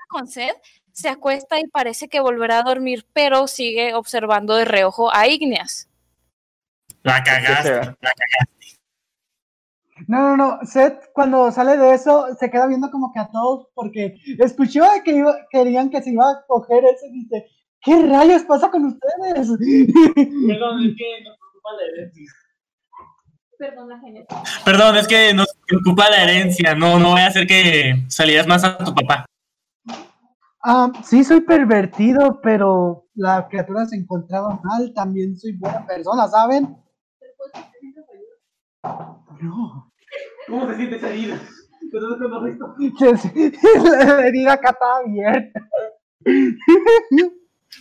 Con. 0.10 0.28
Se 0.28 1.10
acuesta 1.10 1.60
y 1.60 1.68
parece 1.68 2.08
que 2.08 2.20
volverá 2.20 2.60
a 2.60 2.64
dormir, 2.64 3.08
pero 3.14 3.48
sigue 3.48 3.96
observando 3.96 4.56
de 4.56 4.66
reojo 4.66 5.14
a 5.14 5.28
Igneas. 5.28 5.90
La 7.02 7.24
cagaste. 7.24 7.72
La 7.72 8.14
cagaste. 8.14 8.73
No, 10.14 10.36
no, 10.36 10.38
no. 10.38 10.60
Seth, 10.66 11.12
cuando 11.14 11.52
sale 11.52 11.78
de 11.78 11.94
eso, 11.94 12.28
se 12.40 12.50
queda 12.52 12.68
viendo 12.68 12.90
como 12.92 13.12
que 13.12 13.20
a 13.20 13.30
todos, 13.32 13.68
porque 13.74 14.16
escuchó 14.40 14.84
que 15.04 15.12
iba- 15.16 15.38
querían 15.50 15.90
que 15.90 16.02
se 16.02 16.12
iba 16.12 16.30
a 16.30 16.46
coger 16.48 16.84
eso 16.86 17.06
y 17.08 17.24
dice: 17.24 17.46
¿Qué 17.82 18.02
rayos 18.06 18.44
pasa 18.44 18.70
con 18.70 18.86
ustedes? 18.86 19.48
Perdón, 20.48 20.84
es 20.86 20.96
que 20.98 21.24
nos 21.24 21.38
preocupa 21.38 21.70
la 21.78 21.84
herencia. 21.92 22.32
Perdona, 23.58 24.00
Genet. 24.02 24.28
Perdón, 24.66 24.96
es 24.98 25.08
que 25.08 25.34
nos 25.34 25.48
preocupa 25.68 26.10
la 26.10 26.24
herencia. 26.24 26.76
No, 26.76 27.00
no 27.00 27.12
voy 27.12 27.22
a 27.22 27.28
hacer 27.28 27.48
que 27.48 28.04
salieras 28.10 28.46
más 28.48 28.64
a 28.64 28.78
tu 28.78 28.94
papá. 28.94 29.26
Ah, 30.66 30.92
sí, 31.04 31.24
soy 31.24 31.42
pervertido, 31.42 32.40
pero 32.42 33.06
la 33.16 33.48
criatura 33.48 33.86
se 33.86 33.96
encontraba 33.98 34.60
mal. 34.64 34.94
También 34.94 35.38
soy 35.38 35.54
buena 35.58 35.86
persona, 35.86 36.28
¿saben? 36.28 36.78
No. 39.42 39.93
¿Cómo 40.48 40.70
se 40.70 40.76
siente 40.78 40.96
esa 40.98 41.10
herida? 41.10 41.40
La 43.84 44.28
herida 44.28 44.54
acá 44.54 44.70
está 44.72 44.98
abierta. 44.98 45.70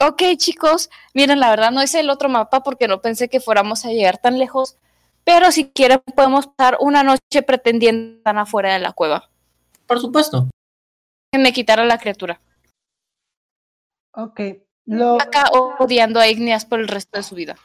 Ok, 0.01 0.23
chicos, 0.37 0.91
miren, 1.15 1.41
la 1.41 1.51
verdad 1.51 1.71
no 1.71 1.83
hice 1.83 2.01
el 2.01 2.11
otro 2.11 2.29
mapa 2.29 2.63
porque 2.63 2.89
no 2.89 3.01
pensé 3.01 3.29
que 3.29 3.41
fuéramos 3.41 3.85
a 3.85 3.91
llegar 3.91 4.19
tan 4.19 4.39
lejos, 4.39 4.77
pero 5.25 5.53
si 5.53 5.71
quieren 5.71 6.01
podemos 6.17 6.47
pasar 6.49 6.79
una 6.81 7.03
noche 7.03 7.43
pretendiendo 7.47 8.17
estar 8.17 8.37
afuera 8.37 8.73
de 8.73 8.81
la 8.81 8.93
cueva. 8.93 9.31
Por 9.87 10.01
supuesto. 10.01 10.49
Que 11.31 11.39
me 11.39 11.53
quitara 11.53 11.85
la 11.85 11.99
criatura. 11.99 12.41
Ok. 14.15 14.41
Lo, 14.87 15.21
Acá 15.21 15.45
odiando 15.79 16.21
a 16.21 16.29
Igneas 16.29 16.65
por 16.65 16.81
el 16.81 16.89
resto 16.89 17.19
de 17.19 17.23
su 17.23 17.35
vida. 17.35 17.57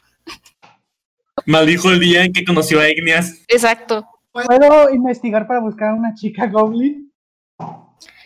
Maldijo 1.46 1.90
el 1.90 2.00
día 2.00 2.24
en 2.24 2.34
que 2.34 2.46
conoció 2.46 2.80
a 2.80 2.90
Igneas. 2.90 3.42
Exacto. 3.48 4.06
¿Puedo 4.46 4.90
investigar 4.90 5.48
para 5.48 5.60
buscar 5.60 5.90
a 5.90 5.94
una 5.94 6.14
chica 6.14 6.48
goblin? 6.48 7.12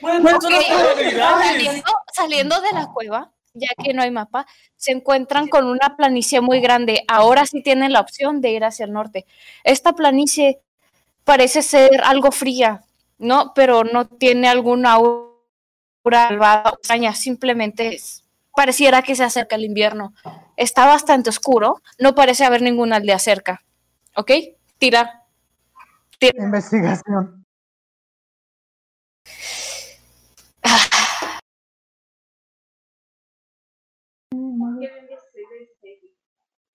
Bueno, 0.02 0.40
Saliendo, 0.42 1.92
saliendo 2.14 2.62
de 2.62 2.72
la 2.74 2.88
cueva, 2.88 3.32
ya 3.54 3.68
que 3.82 3.94
no 3.94 4.02
hay 4.02 4.12
mapa, 4.12 4.46
se 4.76 4.92
encuentran 4.92 5.48
con 5.48 5.66
una 5.68 5.96
planicie 5.96 6.42
muy 6.42 6.60
grande. 6.60 7.04
Ahora 7.08 7.46
sí 7.46 7.62
tienen 7.62 7.94
la 7.94 8.02
opción 8.02 8.42
de 8.42 8.52
ir 8.52 8.64
hacia 8.64 8.86
el 8.86 8.94
norte. 8.94 9.26
Esta 9.64 9.94
planicie 9.94 10.60
parece 11.24 11.62
ser 11.62 12.02
algo 12.04 12.32
fría, 12.32 12.82
¿no? 13.20 13.54
Pero 13.54 13.84
no 13.84 14.08
tiene 14.08 14.48
alguna 14.50 14.94
aura 14.94 15.30
malvada 16.04 16.72
o 16.72 16.76
extraña, 16.76 17.14
simplemente 17.14 17.96
es- 17.96 18.24
pareciera 18.56 19.02
que 19.04 19.16
se 19.16 19.24
acerca 19.24 19.56
el 19.56 19.64
invierno. 19.66 20.14
Está 20.58 20.86
bastante 20.88 21.30
oscuro, 21.30 21.82
no 22.00 22.16
parece 22.16 22.44
haber 22.44 22.62
ninguna 22.62 22.98
aldea 22.98 23.20
cerca. 23.20 23.62
¿Ok? 24.16 24.32
Tira. 24.78 25.21
Investigación. 26.22 27.44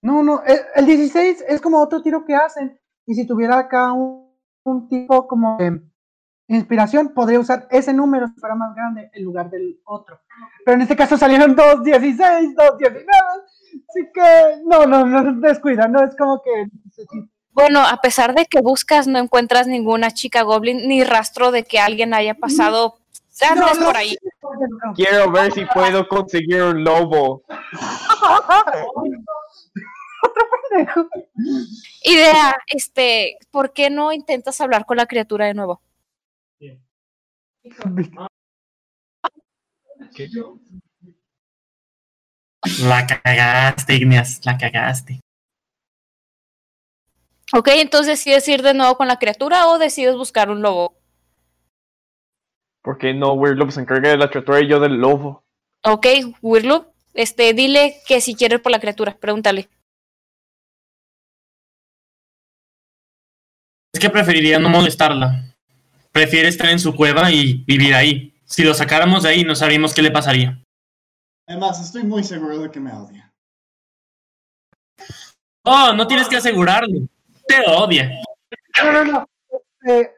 No, 0.02 0.22
no, 0.22 0.42
el, 0.44 0.58
el 0.74 0.86
16 0.86 1.44
es 1.48 1.60
como 1.60 1.80
otro 1.80 2.02
tiro 2.02 2.24
que 2.24 2.34
hacen. 2.34 2.78
Y 3.06 3.14
si 3.14 3.26
tuviera 3.26 3.58
acá 3.58 3.92
un, 3.92 4.32
un 4.64 4.88
tipo 4.88 5.26
como 5.28 5.56
de 5.58 5.80
inspiración, 6.48 7.14
podría 7.14 7.40
usar 7.40 7.68
ese 7.70 7.92
número 7.92 8.26
si 8.28 8.40
fuera 8.40 8.54
más 8.54 8.74
grande 8.74 9.10
en 9.12 9.24
lugar 9.24 9.50
del 9.50 9.80
otro. 9.84 10.20
Pero 10.64 10.74
en 10.76 10.82
este 10.82 10.96
caso 10.96 11.16
salieron 11.16 11.54
dos 11.54 11.82
16, 11.84 12.54
dos 12.54 12.78
19. 12.78 13.06
Así 13.88 14.10
que, 14.12 14.62
no, 14.64 14.86
no, 14.86 15.04
no, 15.06 15.40
descuida, 15.40 15.86
no 15.88 16.02
es 16.02 16.16
como 16.16 16.42
que. 16.42 16.68
Bueno, 17.56 17.80
a 17.80 18.02
pesar 18.02 18.34
de 18.34 18.44
que 18.44 18.60
buscas, 18.60 19.06
no 19.06 19.18
encuentras 19.18 19.66
ninguna 19.66 20.10
chica 20.10 20.42
goblin 20.42 20.86
ni 20.86 21.02
rastro 21.04 21.50
de 21.52 21.64
que 21.64 21.78
alguien 21.78 22.12
haya 22.12 22.34
pasado 22.34 22.98
antes 23.40 23.78
por 23.78 23.96
ahí. 23.96 24.14
Quiero 24.94 25.30
ver 25.32 25.50
si 25.52 25.64
puedo 25.64 26.06
conseguir 26.06 26.64
un 26.64 26.84
lobo. 26.84 27.44
Idea, 32.04 32.54
este, 32.66 33.38
¿por 33.50 33.72
qué 33.72 33.88
no 33.88 34.12
intentas 34.12 34.60
hablar 34.60 34.84
con 34.84 34.98
la 34.98 35.06
criatura 35.06 35.46
de 35.46 35.54
nuevo? 35.54 35.80
La 42.82 43.06
cagaste, 43.06 43.94
Igneas. 43.94 44.44
La 44.44 44.58
cagaste. 44.58 45.22
Ok, 47.52 47.68
entonces 47.74 48.18
decides 48.18 48.48
ir 48.48 48.62
de 48.62 48.74
nuevo 48.74 48.96
con 48.96 49.06
la 49.06 49.18
criatura 49.18 49.68
o 49.68 49.78
decides 49.78 50.16
buscar 50.16 50.50
un 50.50 50.62
lobo. 50.62 50.96
¿Por 52.82 52.98
qué 52.98 53.14
no 53.14 53.34
Weird 53.34 53.70
se 53.70 53.80
encarga 53.80 54.10
de 54.10 54.16
la 54.16 54.30
criatura 54.30 54.60
y 54.60 54.68
yo 54.68 54.80
del 54.80 54.94
lobo? 54.94 55.44
Ok, 55.84 56.06
Wirloop, 56.42 56.88
este, 57.14 57.52
dile 57.52 57.96
que 58.06 58.20
si 58.20 58.34
quiere 58.34 58.56
ir 58.56 58.62
por 58.62 58.72
la 58.72 58.80
criatura, 58.80 59.16
pregúntale. 59.16 59.68
Es 63.92 64.00
que 64.00 64.10
preferiría 64.10 64.58
no 64.58 64.68
molestarla. 64.68 65.56
Prefiere 66.12 66.48
estar 66.48 66.68
en 66.70 66.78
su 66.78 66.94
cueva 66.94 67.30
y 67.30 67.64
vivir 67.64 67.94
ahí. 67.94 68.34
Si 68.44 68.62
lo 68.62 68.74
sacáramos 68.74 69.22
de 69.22 69.30
ahí, 69.30 69.44
no 69.44 69.54
sabríamos 69.54 69.94
qué 69.94 70.02
le 70.02 70.10
pasaría. 70.10 70.62
Además, 71.48 71.80
estoy 71.80 72.02
muy 72.02 72.24
seguro 72.24 72.58
de 72.58 72.70
que 72.70 72.80
me 72.80 72.92
odia. 72.92 73.32
Oh, 75.64 75.92
no 75.92 76.06
tienes 76.06 76.28
que 76.28 76.36
asegurarlo. 76.36 77.08
Te 77.46 77.62
odia. 77.68 78.10
No, 78.82 78.92
no, 78.92 79.04
no. 79.04 79.28
Eh, 79.86 80.00
eh, 80.00 80.10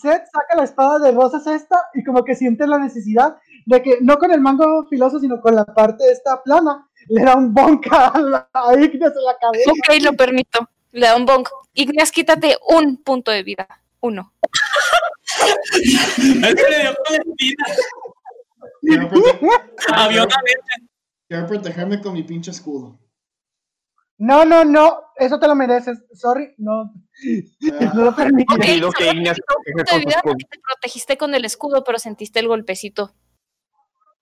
Seth 0.00 0.24
saca 0.32 0.56
la 0.56 0.64
espada 0.64 0.98
de 0.98 1.12
rosas 1.12 1.46
esta 1.46 1.76
y 1.94 2.02
como 2.02 2.24
que 2.24 2.34
siente 2.34 2.66
la 2.66 2.78
necesidad 2.78 3.36
de 3.66 3.82
que, 3.82 3.98
no 4.00 4.18
con 4.18 4.32
el 4.32 4.40
mango 4.40 4.86
filoso, 4.88 5.20
sino 5.20 5.40
con 5.40 5.54
la 5.54 5.64
parte 5.64 6.10
esta 6.10 6.42
plana, 6.42 6.88
le 7.08 7.22
da 7.22 7.36
un 7.36 7.52
bonka 7.54 8.08
a, 8.08 8.20
la, 8.20 8.48
a 8.52 8.74
Igneas 8.74 9.12
en 9.16 9.24
la 9.24 9.36
cabeza. 9.38 9.70
Ok, 9.70 10.02
lo 10.02 10.12
permito. 10.14 10.68
Le 10.92 11.06
da 11.06 11.16
un 11.16 11.26
bonk. 11.26 11.48
Igneas, 11.74 12.10
quítate 12.12 12.56
un 12.68 13.02
punto 13.02 13.30
de 13.30 13.42
vida. 13.42 13.66
Uno. 14.00 14.32
Quiero 21.28 21.46
protegerme 21.48 22.00
con 22.00 22.12
mi 22.12 22.22
pinche 22.22 22.50
escudo. 22.50 22.98
No, 24.18 24.44
no, 24.44 24.64
no. 24.64 25.00
eso 25.16 25.38
te 25.38 25.46
lo 25.48 25.54
mereces. 25.54 26.02
Sorry, 26.12 26.54
no, 26.58 26.92
Ah, 27.80 27.92
no 27.94 28.04
lo 28.04 28.14
permitiré. 28.16 28.60
Ok, 28.60 28.74
Pido 28.74 28.92
que 28.92 29.04
solo 29.04 29.12
Ignacio 29.20 29.44
te 30.50 30.58
protegiste 30.60 31.16
con 31.18 31.34
el 31.34 31.44
escudo, 31.44 31.82
pero 31.84 31.98
sentiste 31.98 32.38
el 32.40 32.48
golpecito. 32.48 33.12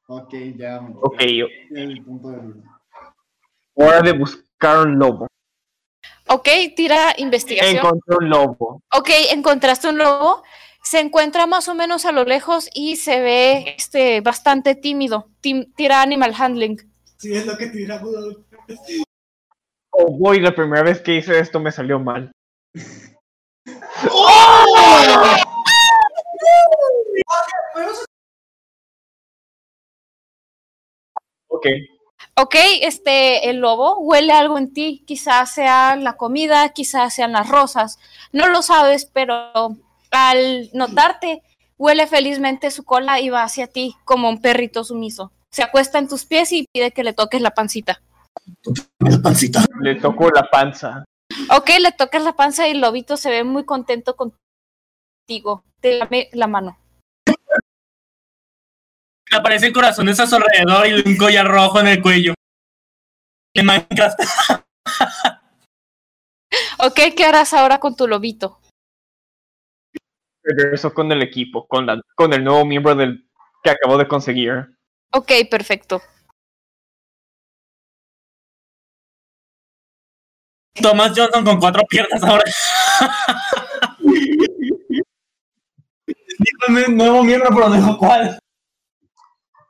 ok, 0.09 0.35
ya. 0.56 0.81
Ok, 1.01 1.23
yo- 1.24 1.47
El 1.74 2.02
punto 2.05 2.28
de 2.31 2.39
hora 3.74 4.01
de 4.02 4.12
buscar 4.12 4.86
un 4.86 4.98
lobo. 4.98 5.27
Ok, 6.28 6.48
tira 6.77 7.14
investigación. 7.19 7.77
Encontré 7.77 8.16
un 8.16 8.28
lobo. 8.31 8.82
Ok, 8.93 9.10
encontraste 9.31 9.89
un 9.89 9.98
lobo. 9.98 10.43
Se 10.82 11.01
encuentra 11.01 11.47
más 11.47 11.69
o 11.69 11.74
menos 11.74 12.05
a 12.06 12.12
lo 12.12 12.24
lejos 12.24 12.69
y 12.74 12.97
se 12.97 13.20
ve 13.20 13.74
este, 13.77 14.20
bastante 14.20 14.74
tímido. 14.74 15.28
Tim- 15.40 15.73
tira 15.74 16.02
Animal 16.02 16.35
Handling. 16.36 16.78
Sí, 17.19 17.35
es 17.35 17.47
lo 17.47 17.56
que 17.56 17.69
tiramos. 17.69 18.12
Oh 19.93 20.10
boy, 20.10 20.40
la 20.40 20.55
primera 20.55 20.82
vez 20.82 21.01
que 21.01 21.16
hice 21.16 21.39
esto 21.39 21.60
me 21.60 21.70
salió 21.70 22.01
mal. 22.01 22.32
Ok, 31.48 31.66
Ok, 32.35 32.55
este, 32.81 33.51
el 33.51 33.59
lobo 33.59 33.98
huele 33.98 34.32
algo 34.32 34.56
en 34.56 34.73
ti. 34.73 35.05
Quizás 35.06 35.52
sea 35.52 35.97
la 35.97 36.16
comida, 36.16 36.70
quizás 36.70 37.14
sean 37.14 37.32
las 37.32 37.48
rosas. 37.48 37.98
No 38.32 38.48
lo 38.48 38.62
sabes, 38.62 39.05
pero 39.05 39.77
al 40.10 40.70
notarte, 40.73 41.43
huele 41.77 42.06
felizmente 42.06 42.70
su 42.70 42.85
cola 42.85 43.20
y 43.20 43.28
va 43.28 43.43
hacia 43.43 43.66
ti 43.66 43.94
como 44.05 44.31
un 44.31 44.40
perrito 44.40 44.82
sumiso. 44.82 45.31
Se 45.51 45.62
acuesta 45.62 45.98
en 45.98 46.09
tus 46.09 46.24
pies 46.24 46.52
y 46.52 46.66
pide 46.73 46.93
que 46.93 47.05
le 47.05 47.12
toques 47.12 47.43
la 47.43 47.51
pancita. 47.51 48.01
La 48.98 49.19
pancita. 49.23 49.64
le 49.81 49.97
tocó 49.97 50.31
la 50.31 50.48
panza. 50.51 51.05
Ok, 51.51 51.70
le 51.81 51.93
tocas 51.93 52.23
la 52.23 52.35
panza 52.35 52.69
y 52.69 52.73
el 52.73 52.81
lobito 52.81 53.16
se 53.16 53.31
ve 53.31 53.44
muy 53.44 53.64
contento 53.64 54.16
contigo. 54.16 55.64
Te 55.81 55.98
lame 55.98 56.28
la 56.32 56.47
mano. 56.47 56.78
Le 59.31 59.39
aparecen 59.39 59.73
corazones 59.73 60.20
a 60.20 60.27
su 60.27 60.36
alrededor 60.36 60.86
y 60.86 61.09
un 61.09 61.16
collar 61.16 61.47
rojo 61.47 61.81
en 61.81 61.89
el 61.89 62.02
cuello. 62.02 62.35
En 63.55 63.66
Minecraft. 63.66 64.19
Ok, 66.78 66.98
¿qué 67.16 67.24
harás 67.24 67.55
ahora 67.55 67.78
con 67.78 67.97
tu 67.97 68.06
lobito? 68.06 68.60
Regreso 70.43 70.93
con 70.93 71.10
el 71.12 71.23
equipo, 71.23 71.66
con, 71.66 71.86
la, 71.86 72.01
con 72.14 72.32
el 72.32 72.43
nuevo 72.43 72.64
miembro 72.64 72.94
del 72.94 73.28
que 73.62 73.70
acabo 73.70 73.97
de 73.97 74.09
conseguir. 74.09 74.77
Ok, 75.12 75.31
perfecto. 75.51 76.02
Thomas 80.80 81.12
Johnson 81.16 81.44
con 81.44 81.58
cuatro 81.60 81.82
piernas 81.88 82.22
ahora. 82.22 82.42
Dijo 86.38 86.78
el 86.86 86.96
nuevo 86.96 87.22
miembro, 87.24 87.50
pero 87.54 87.68
no 87.68 87.74
dijo 87.76 87.98
cuál. 87.98 88.38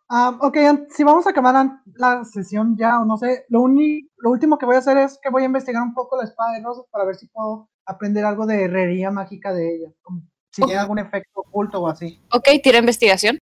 Ah, 0.09 0.37
ok, 0.41 0.57
si 0.91 1.05
vamos 1.05 1.27
a 1.27 1.31
acabar 1.31 1.81
la 1.95 2.25
sesión 2.25 2.77
ya, 2.77 3.01
o 3.01 3.05
no 3.05 3.17
sé, 3.17 3.47
lo, 3.49 3.63
uni- 3.63 4.09
lo 4.19 4.31
último 4.31 4.59
que 4.59 4.67
voy 4.67 4.77
a 4.77 4.81
hacer 4.81 4.99
es 4.99 5.19
que 5.23 5.31
voy 5.31 5.43
a 5.43 5.47
investigar 5.47 5.83
un 5.83 5.95
poco 5.95 6.17
la 6.19 6.25
espada 6.25 6.53
de 6.53 6.63
rosas 6.63 6.85
para 6.91 7.05
ver 7.07 7.17
si 7.17 7.27
puedo 7.29 7.71
aprender 7.87 8.25
algo 8.25 8.45
de 8.47 8.65
herrería 8.65 9.11
mágica 9.11 9.53
de 9.55 9.75
ella, 9.77 9.93
como 10.03 10.21
si 10.51 10.63
tiene 10.63 10.79
algún 10.81 10.99
efecto 10.99 11.41
oculto 11.41 11.81
o 11.81 11.89
así. 11.89 12.21
Ok, 12.31 12.47
tira 12.63 12.79
investigación. 12.79 13.39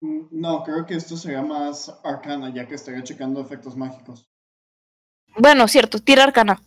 Mm, 0.00 0.26
No, 0.30 0.62
creo 0.62 0.86
que 0.86 0.94
esto 0.94 1.16
sería 1.16 1.42
más 1.42 1.92
arcana, 2.04 2.52
ya 2.54 2.66
que 2.68 2.76
estaría 2.76 3.02
checando 3.02 3.40
efectos 3.40 3.76
mágicos. 3.76 4.30
Bueno, 5.38 5.68
cierto, 5.68 5.98
tira 5.98 6.24
arcana. 6.24 6.62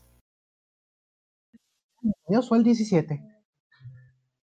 Dios, 2.27 2.49
fue 2.49 2.57
el 2.57 2.63
17. 2.63 3.21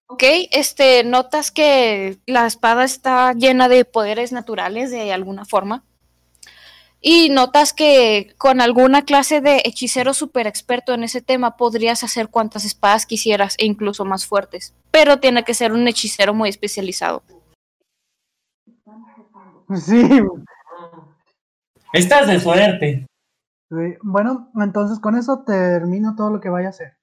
Ok, 0.07 0.23
este, 0.51 1.05
notas 1.05 1.51
que 1.51 2.19
la 2.27 2.47
espada 2.47 2.85
está 2.85 3.33
llena 3.33 3.69
de 3.69 3.85
poderes 3.85 4.33
naturales 4.33 4.91
de 4.91 5.13
alguna 5.13 5.45
forma. 5.45 5.85
Y 7.01 7.31
notas 7.31 7.73
que 7.73 8.35
con 8.37 8.61
alguna 8.61 9.05
clase 9.05 9.41
de 9.41 9.63
hechicero 9.65 10.13
super 10.13 10.47
experto 10.47 10.93
en 10.93 11.05
ese 11.05 11.23
tema 11.23 11.57
podrías 11.57 12.05
hacer 12.05 12.29
cuantas 12.29 12.67
espadas 12.67 13.07
quisieras 13.07 13.55
e 13.59 13.65
incluso 13.65 14.05
más 14.05 14.27
fuertes. 14.27 14.75
Pero 14.91 15.19
tiene 15.19 15.45
que 15.45 15.55
ser 15.55 15.73
un 15.73 15.89
hechicero 15.89 16.35
muy 16.35 16.51
especializado. 16.51 17.23
Sí. 19.77 20.03
Estás 21.93 22.27
de 22.27 22.41
suerte. 22.41 23.07
Sí. 23.71 23.97
Bueno, 24.03 24.51
entonces 24.57 24.99
con 25.01 25.17
eso 25.17 25.45
termino 25.47 26.15
todo 26.17 26.31
lo 26.31 26.41
que 26.41 26.51
vaya 26.51 26.67
a 26.67 26.71
hacer. 26.71 26.97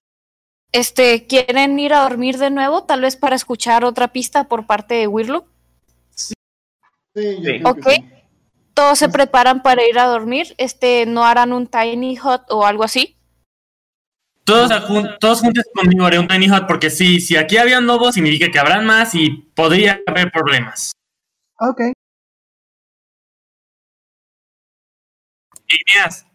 Este, 0.72 1.26
¿quieren 1.28 1.80
ir 1.80 1.94
a 1.94 2.02
dormir 2.02 2.38
de 2.38 2.50
nuevo? 2.50 2.84
Tal 2.84 3.02
vez 3.02 3.16
para 3.16 3.36
escuchar 3.36 3.86
otra 3.86 4.10
pista 4.10 4.44
por 4.44 4.68
parte 4.68 4.96
de 4.96 5.08
Wirloop. 5.08 5.46
Sí, 6.16 6.34
yo 7.16 7.32
Sí. 7.42 7.42
creo 7.42 7.70
Ok. 7.72 7.88
Todos 8.74 9.00
se 9.00 9.10
preparan 9.10 9.64
para 9.64 9.88
ir 9.88 9.98
a 9.98 10.06
dormir. 10.06 10.54
Este, 10.60 11.08
¿no 11.08 11.24
harán 11.24 11.52
un 11.52 11.66
tiny 11.66 12.20
hut 12.20 12.42
o 12.50 12.64
algo 12.64 12.84
así? 12.84 13.18
Todos, 14.44 14.72
todos 15.20 15.42
juntos 15.42 15.66
conmigo 15.74 16.06
haré 16.06 16.20
un 16.20 16.28
tiny 16.28 16.48
hut 16.48 16.68
porque 16.68 16.92
sí, 16.92 17.20
si 17.20 17.36
aquí 17.36 17.58
habían 17.58 17.88
lobos 17.88 18.14
significa 18.14 18.52
que 18.52 18.60
habrán 18.60 18.86
más 18.86 19.16
y 19.16 19.30
podría 19.56 20.00
haber 20.06 20.32
problemas. 20.32 20.92
Ok. 21.60 21.82
Igneas, 25.68 26.27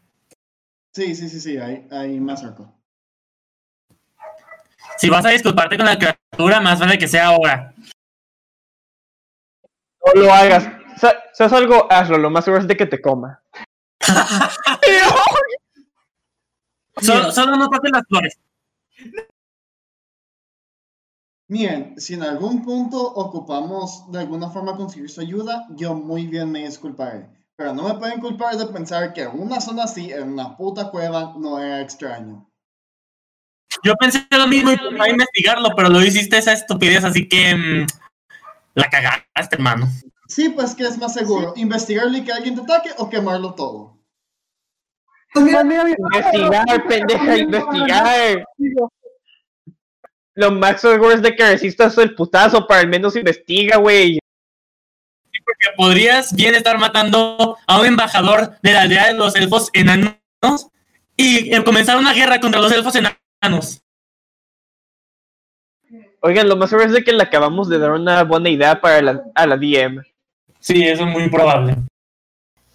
Sí, 0.93 1.15
sí, 1.15 1.29
sí, 1.29 1.41
sí, 1.41 1.57
hay, 1.59 1.87
hay 1.91 2.21
más 2.21 2.45
arco. 2.45 2.73
si 4.99 5.09
vas 5.09 5.25
a 5.25 5.31
disculparte 5.31 5.77
con 5.77 5.87
la 5.87 5.99
criatura, 5.99 6.61
más 6.61 6.79
vale 6.81 6.99
que 6.99 7.09
sea 7.09 7.27
ahora. 7.29 7.75
No 10.15 10.21
lo 10.23 10.33
hagas. 10.33 10.69
Sa- 10.99 11.17
¿Sabes 11.33 11.53
algo? 11.55 11.91
Hazlo, 11.91 12.19
lo 12.19 12.31
más 12.31 12.45
seguro 12.45 12.61
es 12.63 12.69
de 12.69 12.77
que 12.77 12.87
te 12.87 13.01
coma. 13.01 13.43
Solo, 17.01 17.33
solo 17.33 17.57
no 17.57 17.69
toques 17.71 17.91
las 17.91 18.03
flores. 18.07 18.39
Miren, 21.49 21.99
si 22.01 22.15
en 22.15 22.23
algún 22.23 22.63
punto 22.63 22.99
ocupamos 23.03 24.11
de 24.13 24.19
alguna 24.21 24.51
forma 24.51 24.77
conseguir 24.77 25.09
su 25.11 25.21
ayuda, 25.23 25.67
yo 25.71 25.95
muy 25.95 26.27
bien 26.27 26.51
me 26.53 26.65
disculparé. 26.67 27.29
Pero 27.63 27.75
no 27.75 27.85
me 27.85 27.95
pueden 27.95 28.19
culpar 28.19 28.57
de 28.57 28.67
pensar 28.67 29.13
que 29.13 29.25
una 29.25 29.61
zona 29.61 29.85
así, 29.85 30.11
en 30.11 30.33
una 30.33 30.57
puta 30.57 30.91
cueva, 30.91 31.33
no 31.39 31.61
era 31.61 31.81
extraño. 31.81 32.51
Yo 33.85 33.95
pensé 33.95 34.27
lo 34.33 34.49
mismo 34.49 34.73
y 34.73 34.77
pensaba 34.77 35.09
investigarlo, 35.09 35.69
pero 35.77 35.89
lo 35.89 36.03
hiciste 36.03 36.39
esa 36.39 36.55
estupidez, 36.55 37.05
así 37.05 37.29
que 37.29 37.55
mm, 37.55 37.87
la 38.75 38.91
cagaste, 38.91 39.55
hermano. 39.55 39.87
Sí, 40.27 40.49
pues 40.49 40.75
que 40.75 40.83
es 40.83 40.99
más 40.99 41.15
seguro, 41.15 41.53
investigarlo 41.55 42.19
y 42.19 42.25
que 42.25 42.33
alguien 42.33 42.57
te 42.57 42.63
ataque 42.63 42.91
o 42.99 43.09
quemarlo 43.09 43.55
todo. 43.55 43.97
Investigar, 45.37 46.89
pendeja, 46.89 47.39
investigar. 47.39 48.45
Lo 50.35 50.51
más 50.51 50.81
seguro 50.81 51.13
es 51.13 51.23
de 51.23 51.37
que 51.37 51.49
resistas 51.49 51.97
el 51.99 52.17
putazo, 52.17 52.67
para 52.67 52.81
al 52.81 52.89
menos 52.89 53.15
investiga, 53.15 53.77
güey. 53.77 54.19
Porque 55.53 55.77
podrías 55.77 56.35
bien 56.35 56.55
estar 56.55 56.79
matando 56.79 57.59
a 57.67 57.81
un 57.81 57.87
embajador 57.87 58.59
de 58.63 58.73
la 58.73 58.83
aldea 58.83 59.09
de 59.09 59.15
los 59.15 59.37
elfos 59.37 59.69
enanos 59.75 60.17
y 61.17 61.55
eh, 61.55 61.63
comenzar 61.63 61.99
una 61.99 62.15
guerra 62.15 62.41
contra 62.41 62.61
los 62.61 62.73
elfos 62.73 62.95
enanos. 62.97 63.83
Oigan, 66.21 66.49
lo 66.49 66.57
más 66.57 66.71
seguro 66.71 66.87
es 66.87 66.95
de 66.95 67.05
que 67.05 67.13
le 67.13 67.23
acabamos 67.23 67.69
de 67.69 67.79
dar 67.79 67.91
una 67.91 68.23
buena 68.25 68.49
idea 68.49 68.81
para 68.81 69.03
la, 69.03 69.23
a 69.35 69.47
la 69.47 69.57
DM. 69.57 70.03
Sí, 70.59 70.87
eso 70.87 71.05
es 71.05 71.11
muy 71.11 71.29
probable. 71.29 71.77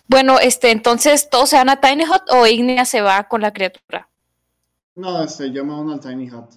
Bueno, 0.08 0.40
este, 0.40 0.72
entonces 0.72 1.30
todos 1.30 1.50
se 1.50 1.56
van 1.56 1.70
a 1.70 1.82
Tiny 1.82 2.04
Hut 2.04 2.30
o 2.30 2.46
Ignea 2.46 2.86
se 2.86 3.02
va 3.02 3.24
con 3.28 3.42
la 3.42 3.52
criatura. 3.52 4.08
No, 4.96 5.24
este, 5.24 5.52
yo 5.52 5.66
me 5.66 5.74
uno 5.74 5.94
al 5.94 6.00
Tiny 6.00 6.30
Hut. 6.30 6.52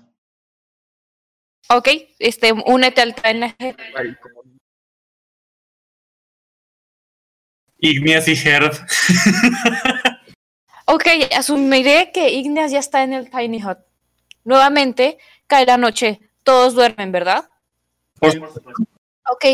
Ok, 1.68 1.88
este, 2.18 2.52
únete 2.52 3.00
al 3.00 3.14
Tiny 3.14 3.46
Hut. 3.46 3.76
Igneas 7.80 8.28
y 8.28 8.34
Herb. 8.48 8.72
Ok, 10.86 11.06
asumiré 11.36 12.10
que 12.12 12.30
Igneas 12.30 12.72
ya 12.72 12.80
está 12.80 13.04
en 13.04 13.12
el 13.12 13.30
Tiny 13.30 13.62
Hut. 13.62 13.78
Nuevamente, 14.42 15.18
cae 15.46 15.64
la 15.64 15.76
noche. 15.76 16.18
Todos 16.42 16.74
duermen, 16.74 17.12
¿verdad? 17.12 17.48
Por- 18.18 18.32
Ok, 19.32 19.44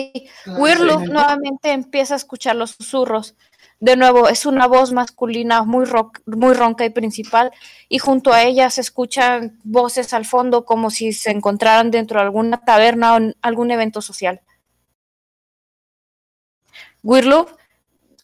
Wirloop 0.59 1.01
nuevamente 1.09 1.73
empieza 1.73 2.15
a 2.15 2.16
escuchar 2.16 2.57
los 2.57 2.70
susurros. 2.70 3.36
De 3.81 3.97
nuevo, 3.97 4.28
es 4.31 4.47
una 4.47 4.66
voz 4.66 4.93
masculina 4.93 5.65
muy, 5.65 5.85
roc- 5.85 6.23
muy 6.24 6.55
ronca 6.55 6.86
y 6.86 6.90
principal, 6.90 7.51
y 7.90 7.98
junto 7.98 8.32
a 8.32 8.43
ella 8.44 8.70
se 8.70 8.81
escuchan 8.81 9.61
voces 9.65 10.15
al 10.15 10.24
fondo 10.24 10.65
como 10.65 10.89
si 10.90 11.12
se 11.12 11.31
encontraran 11.32 11.90
dentro 11.90 12.19
de 12.19 12.24
alguna 12.24 12.65
taberna 12.65 13.12
o 13.12 13.16
en 13.19 13.35
algún 13.43 13.70
evento 13.70 14.01
social. 14.01 14.40
Wirloop, 17.03 17.51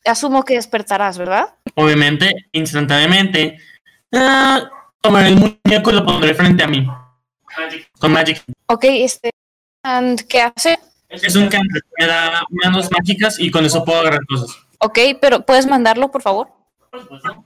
asumo 0.05 0.45
que 0.45 0.55
despertarás, 0.55 1.19
¿verdad? 1.19 1.55
Obviamente, 1.75 2.33
instantáneamente, 2.53 3.59
Ah, 4.15 4.69
tomaré 5.01 5.29
el 5.29 5.37
muñeco 5.37 5.91
y 5.91 5.95
lo 5.95 6.05
pondré 6.05 6.35
frente 6.35 6.63
a 6.63 6.67
mí. 6.67 6.87
Con 7.99 8.13
Magic. 8.13 8.43
Ok, 8.67 8.85
este. 8.85 9.31
and 9.85 10.27
¿Qué 10.27 10.43
hace? 10.43 10.79
Es 11.09 11.35
un 11.37 11.49
cantrip. 11.49 11.85
Me 11.99 12.07
da 12.07 12.43
manos 12.51 12.91
mágicas 12.91 13.39
y 13.39 13.51
con 13.51 13.65
eso 13.65 13.85
puedo 13.85 14.01
agarrar 14.01 14.25
cosas. 14.27 14.57
Ok, 14.79 14.99
pero 15.21 15.45
¿puedes 15.47 15.67
mandarlo, 15.67 16.11
por 16.11 16.23
favor? 16.23 16.49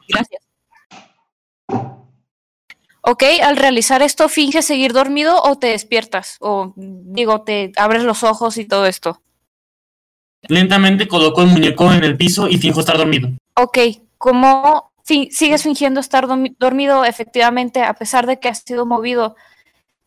Gracias. 0.08 0.42
Ok, 3.02 3.22
al 3.42 3.56
realizar 3.56 4.02
esto, 4.02 4.28
¿finges 4.28 4.64
seguir 4.66 4.92
dormido 4.92 5.40
o 5.42 5.56
te 5.56 5.68
despiertas? 5.68 6.36
O 6.40 6.72
digo, 6.76 7.42
te 7.42 7.70
abres 7.76 8.02
los 8.02 8.24
ojos 8.24 8.58
y 8.58 8.64
todo 8.64 8.86
esto. 8.86 9.22
Lentamente 10.48 11.08
coloco 11.08 11.42
el 11.42 11.48
muñeco 11.48 11.92
en 11.92 12.04
el 12.04 12.16
piso 12.16 12.48
y 12.48 12.58
finjo 12.58 12.80
estar 12.80 12.96
dormido. 12.98 13.28
Ok, 13.54 13.78
¿cómo 14.18 14.92
fi- 15.04 15.30
sigues 15.30 15.62
fingiendo 15.62 16.00
estar 16.00 16.26
dormi- 16.26 16.54
dormido? 16.58 17.04
Efectivamente, 17.04 17.82
a 17.82 17.94
pesar 17.94 18.26
de 18.26 18.38
que 18.38 18.48
has 18.48 18.58
sido 18.60 18.86
movido, 18.86 19.36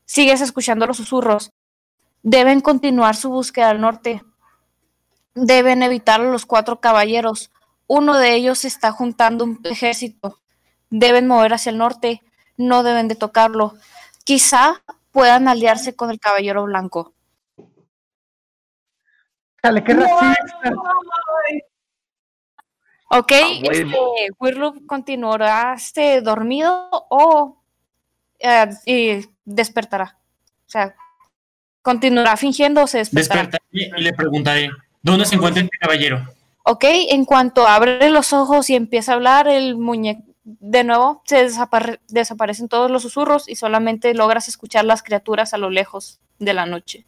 sigues 0.06 0.42
escuchando 0.42 0.86
los 0.88 0.98
susurros. 0.98 1.52
Deben 2.24 2.62
continuar 2.62 3.16
su 3.16 3.30
búsqueda 3.30 3.70
al 3.70 3.80
norte. 3.82 4.22
Deben 5.36 5.84
evitar 5.84 6.20
los 6.20 6.46
cuatro 6.46 6.80
caballeros. 6.82 7.52
Uno 7.88 8.18
de 8.18 8.36
ellos 8.36 8.66
está 8.66 8.92
juntando 8.92 9.44
un 9.46 9.60
ejército. 9.64 10.40
Deben 10.90 11.28
mover 11.28 11.54
hacia 11.54 11.70
el 11.72 11.78
norte. 11.78 12.22
No 12.58 12.84
deben 12.84 13.08
de 13.08 13.16
tocarlo. 13.16 13.76
Quizá 14.26 14.82
puedan 15.12 15.48
aliarse 15.48 15.96
con 15.96 16.10
el 16.12 16.20
caballero 16.20 16.64
blanco. 16.66 17.14
Dale, 19.62 19.84
qué 19.84 19.94
racista. 19.94 20.74
Ok, 23.12 23.32
huevo. 23.32 23.72
este, 23.72 24.30
Wirloop 24.40 24.86
continuará 24.86 25.74
este, 25.76 26.22
dormido 26.22 26.90
o 27.10 27.62
eh, 28.40 28.70
y 28.86 29.28
despertará. 29.46 30.18
O 30.68 30.70
sea, 30.70 30.96
continuará 31.82 32.38
fingiendo 32.38 32.84
o 32.84 32.88
se 32.88 33.00
despertará. 33.00 33.44
Despertaré 33.44 34.00
y 34.00 34.04
le 34.04 34.14
preguntaré, 34.14 34.70
¿dónde 35.02 35.26
se 35.26 35.36
encuentra 35.36 35.64
este 35.64 35.78
caballero? 35.80 36.22
Ok, 36.64 36.84
en 36.86 37.26
cuanto 37.26 37.66
abre 37.68 38.10
los 38.12 38.32
ojos 38.32 38.70
y 38.70 38.76
empieza 38.76 39.14
a 39.14 39.16
hablar, 39.16 39.48
el 39.48 39.76
muñeco 39.76 40.24
de 40.44 40.84
nuevo 40.84 41.22
se 41.26 41.48
desapare- 41.48 42.00
desaparecen 42.10 42.70
todos 42.70 42.90
los 42.92 43.02
susurros 43.02 43.50
y 43.50 43.56
solamente 43.56 44.14
logras 44.14 44.48
escuchar 44.48 44.86
las 44.86 45.02
criaturas 45.04 45.54
a 45.54 45.58
lo 45.58 45.70
lejos 45.72 46.20
de 46.38 46.54
la 46.54 46.66
noche. 46.68 47.06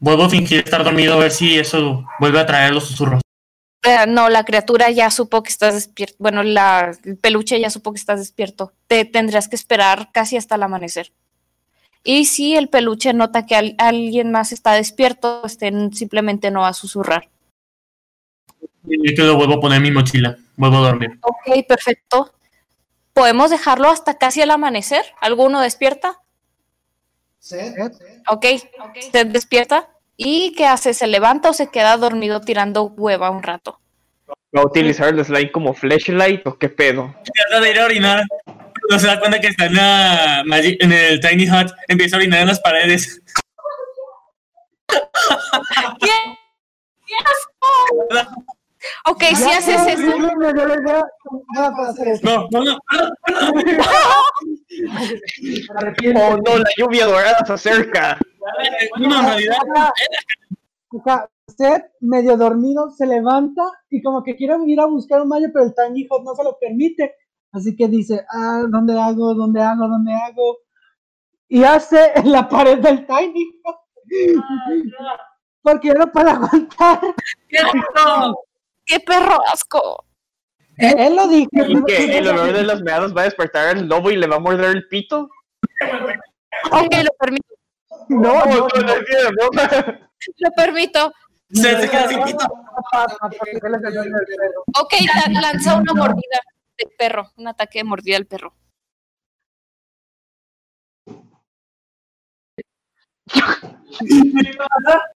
Vuelvo 0.00 0.24
a 0.24 0.30
fingir 0.30 0.60
estar 0.64 0.84
dormido 0.84 1.14
a 1.14 1.18
ver 1.18 1.32
si 1.32 1.58
eso 1.58 2.04
vuelve 2.20 2.38
a 2.38 2.46
traer 2.46 2.72
los 2.72 2.86
susurros. 2.86 3.20
Eh, 3.84 4.06
no, 4.06 4.28
la 4.28 4.44
criatura 4.44 4.90
ya 4.90 5.10
supo 5.10 5.42
que 5.42 5.50
estás 5.50 5.74
despierto. 5.74 6.16
Bueno, 6.18 6.42
la, 6.42 6.96
el 7.04 7.16
peluche 7.16 7.58
ya 7.60 7.70
supo 7.70 7.92
que 7.92 7.98
estás 7.98 8.18
despierto. 8.20 8.72
Te 8.86 9.04
tendrías 9.04 9.48
que 9.48 9.56
esperar 9.56 10.10
casi 10.12 10.36
hasta 10.36 10.54
el 10.54 10.62
amanecer. 10.62 11.12
Y 12.04 12.26
si 12.26 12.56
el 12.56 12.68
peluche 12.68 13.12
nota 13.12 13.44
que 13.44 13.56
al- 13.56 13.74
alguien 13.78 14.30
más 14.30 14.52
está 14.52 14.72
despierto, 14.72 15.42
este, 15.44 15.72
simplemente 15.92 16.50
no 16.50 16.60
va 16.60 16.68
a 16.68 16.74
susurrar. 16.74 17.28
Y 18.84 19.14
que 19.14 19.22
lo 19.22 19.36
vuelvo 19.36 19.54
a 19.54 19.60
poner 19.60 19.78
en 19.78 19.82
mi 19.82 19.90
mochila. 19.90 20.36
Vuelvo 20.56 20.78
a 20.78 20.88
dormir. 20.88 21.18
Ok, 21.22 21.66
perfecto. 21.66 22.32
¿Podemos 23.12 23.50
dejarlo 23.50 23.90
hasta 23.90 24.16
casi 24.16 24.40
el 24.42 24.50
amanecer? 24.50 25.04
¿Alguno 25.20 25.60
despierta? 25.60 26.20
Set. 27.38 27.74
Ok, 28.28 28.44
se 29.12 29.24
despierta. 29.24 29.88
¿Y 30.16 30.52
qué 30.56 30.66
hace? 30.66 30.94
¿Se 30.94 31.06
levanta 31.06 31.50
o 31.50 31.52
se 31.52 31.68
queda 31.68 31.96
dormido 31.96 32.40
tirando 32.40 32.84
hueva 32.84 33.30
un 33.30 33.42
rato? 33.42 33.80
¿Va 34.56 34.62
a 34.62 34.66
utilizar 34.66 35.08
el 35.14 35.24
slime 35.24 35.52
como 35.52 35.74
flashlight 35.74 36.46
o 36.46 36.58
qué 36.58 36.68
pedo? 36.68 37.14
Trata 37.24 37.60
de 37.62 37.70
ir 37.70 37.78
a 37.80 37.84
orinar. 37.84 38.22
No 38.90 38.98
se 38.98 39.06
da 39.06 39.20
cuenta 39.20 39.40
que 39.40 39.48
está 39.48 39.66
en, 39.66 39.74
la 39.74 40.42
Magic- 40.46 40.78
en 40.80 40.92
el 40.92 41.20
Tiny 41.20 41.48
Hut. 41.48 41.70
Empieza 41.86 42.16
a 42.16 42.18
orinar 42.18 42.40
en 42.40 42.46
las 42.48 42.60
paredes. 42.60 43.20
¿Qué? 46.00 46.08
¡Qué 47.06 47.14
asco! 47.14 48.44
Ok, 49.06 49.22
si 49.34 49.42
Ya 49.42 49.58
haces 49.58 49.86
eso, 49.86 50.16
para. 51.72 51.92
No, 52.22 52.48
no, 52.52 52.64
no. 52.64 52.78
Oh 56.14 56.36
no, 56.36 56.58
la 56.58 56.70
lluvia 56.76 57.06
dorada 57.06 57.44
se 57.44 57.52
acerca. 57.52 58.18
Realidad. 58.96 59.58
O 60.90 61.02
sea, 61.02 61.28
Seth, 61.46 61.86
medio 62.00 62.36
dormido, 62.36 62.90
se 62.90 63.06
levanta 63.06 63.62
y 63.90 64.02
como 64.02 64.22
que 64.22 64.36
quiere 64.36 64.56
ir 64.66 64.80
a 64.80 64.86
buscar 64.86 65.20
un 65.22 65.28
mayo, 65.28 65.48
pero 65.52 65.64
el 65.66 65.74
Tiny 65.74 66.06
Hut 66.08 66.24
no 66.24 66.34
se 66.34 66.44
lo 66.44 66.56
permite. 66.58 67.14
Así 67.52 67.74
que 67.76 67.88
dice, 67.88 68.24
ah, 68.30 68.64
¿dónde 68.68 68.98
hago? 68.98 69.34
¿Dónde 69.34 69.60
hago? 69.60 69.88
¿Dónde 69.88 70.12
hago? 70.14 70.58
Y 71.48 71.64
hace 71.64 72.12
en 72.14 72.30
la 72.30 72.48
pared 72.48 72.78
del 72.78 73.06
Tiny. 73.06 73.60
Porque 75.62 75.92
no 75.92 76.10
puede 76.12 76.30
aguantar. 76.30 77.00
¡Qué 77.48 77.58
rico! 77.72 78.47
¡Qué 78.88 78.98
perro 79.00 79.38
asco! 79.52 80.04
Él 80.78 81.14
lo 81.16 81.28
dijo. 81.28 81.48
¿Y 81.52 81.84
que 81.84 82.18
el 82.18 82.28
olor 82.28 82.52
de 82.52 82.62
los 82.62 82.82
meados 82.82 83.14
va 83.16 83.20
a 83.22 83.24
despertar 83.24 83.68
al 83.76 83.86
lobo 83.88 84.10
y 84.10 84.16
le 84.16 84.26
va 84.26 84.36
a 84.36 84.40
morder 84.40 84.70
el 84.70 84.88
pito? 84.88 85.28
Ok, 86.72 86.94
lo 87.04 87.10
permito, 87.18 87.54
No, 88.08 88.44
no, 88.44 88.68
no, 88.68 88.68
no. 88.68 88.94
lo 90.36 90.50
permito. 90.56 91.12
Se 91.50 91.80
se 91.80 91.90
queda 91.90 92.08
sin 92.08 92.22
pito. 92.22 92.44
Ok, 94.80 94.94
la- 95.32 95.40
lanza 95.40 95.76
una 95.76 95.94
mordida 95.94 96.40
del 96.78 96.90
perro, 96.96 97.30
un 97.36 97.48
ataque 97.48 97.78
de 97.80 97.84
mordida 97.84 98.16
al 98.16 98.26
perro. 98.26 98.54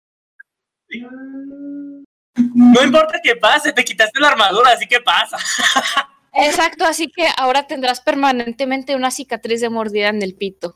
No 2.36 2.82
importa 2.82 3.20
que 3.22 3.36
pase, 3.36 3.72
te 3.72 3.84
quitaste 3.84 4.18
la 4.20 4.28
armadura, 4.28 4.70
así 4.72 4.86
que 4.86 5.00
pasa. 5.00 5.36
Exacto, 6.32 6.84
así 6.86 7.10
que 7.12 7.26
ahora 7.36 7.66
tendrás 7.66 8.00
permanentemente 8.00 8.96
una 8.96 9.10
cicatriz 9.10 9.60
de 9.60 9.68
mordida 9.68 10.09
en 10.09 10.22
el 10.22 10.34
pito. 10.34 10.74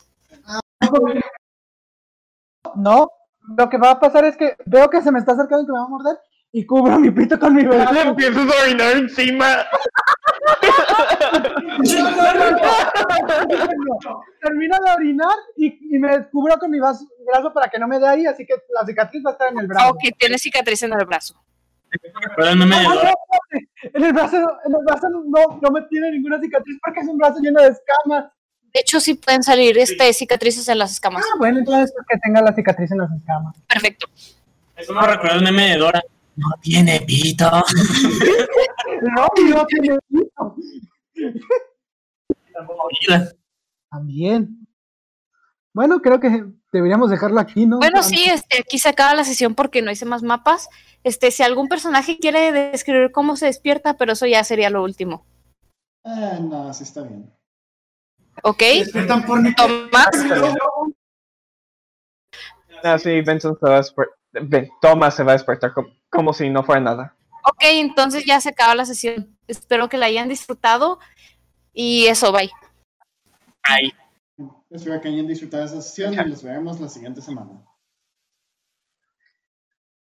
No, 2.74 3.10
lo 3.56 3.68
que 3.70 3.78
va 3.78 3.92
a 3.92 4.00
pasar 4.00 4.24
es 4.26 4.36
que 4.36 4.54
veo 4.66 4.90
que 4.90 5.00
se 5.00 5.10
me 5.10 5.18
está 5.18 5.32
acercando 5.32 5.62
y 5.62 5.66
que 5.66 5.72
me 5.72 5.78
va 5.78 5.84
a 5.84 5.88
morder 5.88 6.16
y 6.52 6.64
cubro 6.66 6.98
mi 6.98 7.10
pito 7.10 7.38
con 7.38 7.54
mi 7.54 7.62
Le 7.62 7.68
brazo. 7.68 8.00
empiezas 8.00 8.36
a 8.36 8.62
orinar 8.62 8.96
encima. 8.96 9.66
Termino 14.42 14.76
de 14.84 14.92
orinar 14.92 15.34
y, 15.56 15.96
y 15.96 15.98
me 15.98 16.28
cubro 16.28 16.58
con 16.58 16.70
mi 16.70 16.78
brazo 16.78 17.06
para 17.54 17.68
que 17.68 17.78
no 17.78 17.88
me 17.88 17.98
dé 17.98 18.06
ahí, 18.08 18.26
así 18.26 18.46
que 18.46 18.54
la 18.74 18.84
cicatriz 18.86 19.22
va 19.24 19.30
a 19.30 19.32
estar 19.32 19.52
en 19.52 19.58
el 19.58 19.66
brazo. 19.66 19.90
Ok, 19.90 20.00
tiene 20.18 20.38
cicatriz 20.38 20.82
en 20.82 20.92
el 20.92 21.04
brazo. 21.06 21.34
Pero 21.90 22.50
Ah, 22.50 22.54
no, 22.54 22.66
Dora. 22.66 23.12
espérate. 23.12 23.70
En 23.94 24.04
el 24.04 24.12
brazo, 24.12 24.36
en 24.36 24.74
el 24.74 24.84
brazo 24.84 25.08
no, 25.10 25.58
no 25.62 25.70
me 25.70 25.82
tiene 25.88 26.10
ninguna 26.12 26.40
cicatriz 26.40 26.78
porque 26.84 27.00
es 27.00 27.08
un 27.08 27.18
brazo 27.18 27.38
lleno 27.40 27.62
de 27.62 27.68
escamas. 27.68 28.26
De 28.74 28.80
hecho, 28.80 29.00
sí 29.00 29.14
pueden 29.14 29.42
salir 29.42 29.78
este, 29.78 30.12
cicatrices 30.12 30.68
en 30.68 30.78
las 30.78 30.92
escamas. 30.92 31.24
Ah, 31.26 31.36
bueno, 31.38 31.58
entonces 31.60 31.94
que 32.08 32.18
tenga 32.18 32.42
la 32.42 32.52
cicatriz 32.54 32.90
en 32.92 32.98
las 32.98 33.10
escamas. 33.12 33.56
Perfecto. 33.68 34.06
Eso 34.76 34.92
me 34.92 35.06
recuerda 35.06 35.36
el 35.36 35.42
meme 35.44 35.70
de 35.70 35.76
Dora. 35.78 36.02
No 36.36 36.48
tiene 36.60 37.00
pito. 37.00 37.50
No, 39.02 39.26
no 39.48 39.66
tiene 39.66 39.98
pito. 40.08 40.56
También. 43.90 44.65
Bueno, 45.76 46.00
creo 46.00 46.18
que 46.20 46.46
deberíamos 46.72 47.10
dejarlo 47.10 47.38
aquí, 47.38 47.66
¿no? 47.66 47.76
Bueno, 47.76 48.02
sí, 48.02 48.24
este, 48.24 48.60
aquí 48.60 48.78
se 48.78 48.88
acaba 48.88 49.14
la 49.14 49.24
sesión 49.24 49.54
porque 49.54 49.82
no 49.82 49.90
hice 49.90 50.06
más 50.06 50.22
mapas. 50.22 50.70
Este, 51.04 51.30
si 51.30 51.42
algún 51.42 51.68
personaje 51.68 52.16
quiere 52.18 52.50
describir 52.50 53.12
cómo 53.12 53.36
se 53.36 53.44
despierta, 53.44 53.98
pero 53.98 54.14
eso 54.14 54.24
ya 54.24 54.42
sería 54.42 54.70
lo 54.70 54.82
último. 54.82 55.26
Eh, 56.02 56.38
no, 56.40 56.72
sí 56.72 56.84
está 56.84 57.02
bien. 57.02 57.30
¿Ok? 58.42 58.58
Despiertan 58.58 59.26
por 59.26 59.42
mi 59.42 59.54
Tomás. 59.54 60.08
Ah, 62.82 62.98
sí, 62.98 63.20
Benson 63.20 63.58
se 63.60 63.66
va 63.66 63.74
a 63.74 63.76
despertar. 63.76 64.68
Thomas 64.80 65.14
se 65.14 65.24
va 65.24 65.32
a 65.32 65.36
despertar 65.36 65.74
como, 65.74 65.88
como 66.08 66.32
si 66.32 66.48
no 66.48 66.62
fuera 66.62 66.80
nada. 66.80 67.14
Ok, 67.44 67.64
entonces 67.64 68.24
ya 68.24 68.40
se 68.40 68.48
acaba 68.48 68.74
la 68.74 68.86
sesión. 68.86 69.36
Espero 69.46 69.90
que 69.90 69.98
la 69.98 70.06
hayan 70.06 70.30
disfrutado. 70.30 71.00
Y 71.74 72.06
eso, 72.06 72.32
bye. 72.32 72.50
Ay. 73.62 73.92
Espero 74.70 75.00
que 75.00 75.08
hayan 75.08 75.26
disfrutado 75.26 75.64
esta 75.64 75.80
sesión 75.80 76.14
y 76.14 76.28
los 76.28 76.42
veremos 76.42 76.80
la 76.80 76.88
siguiente 76.88 77.20
semana. 77.22 77.65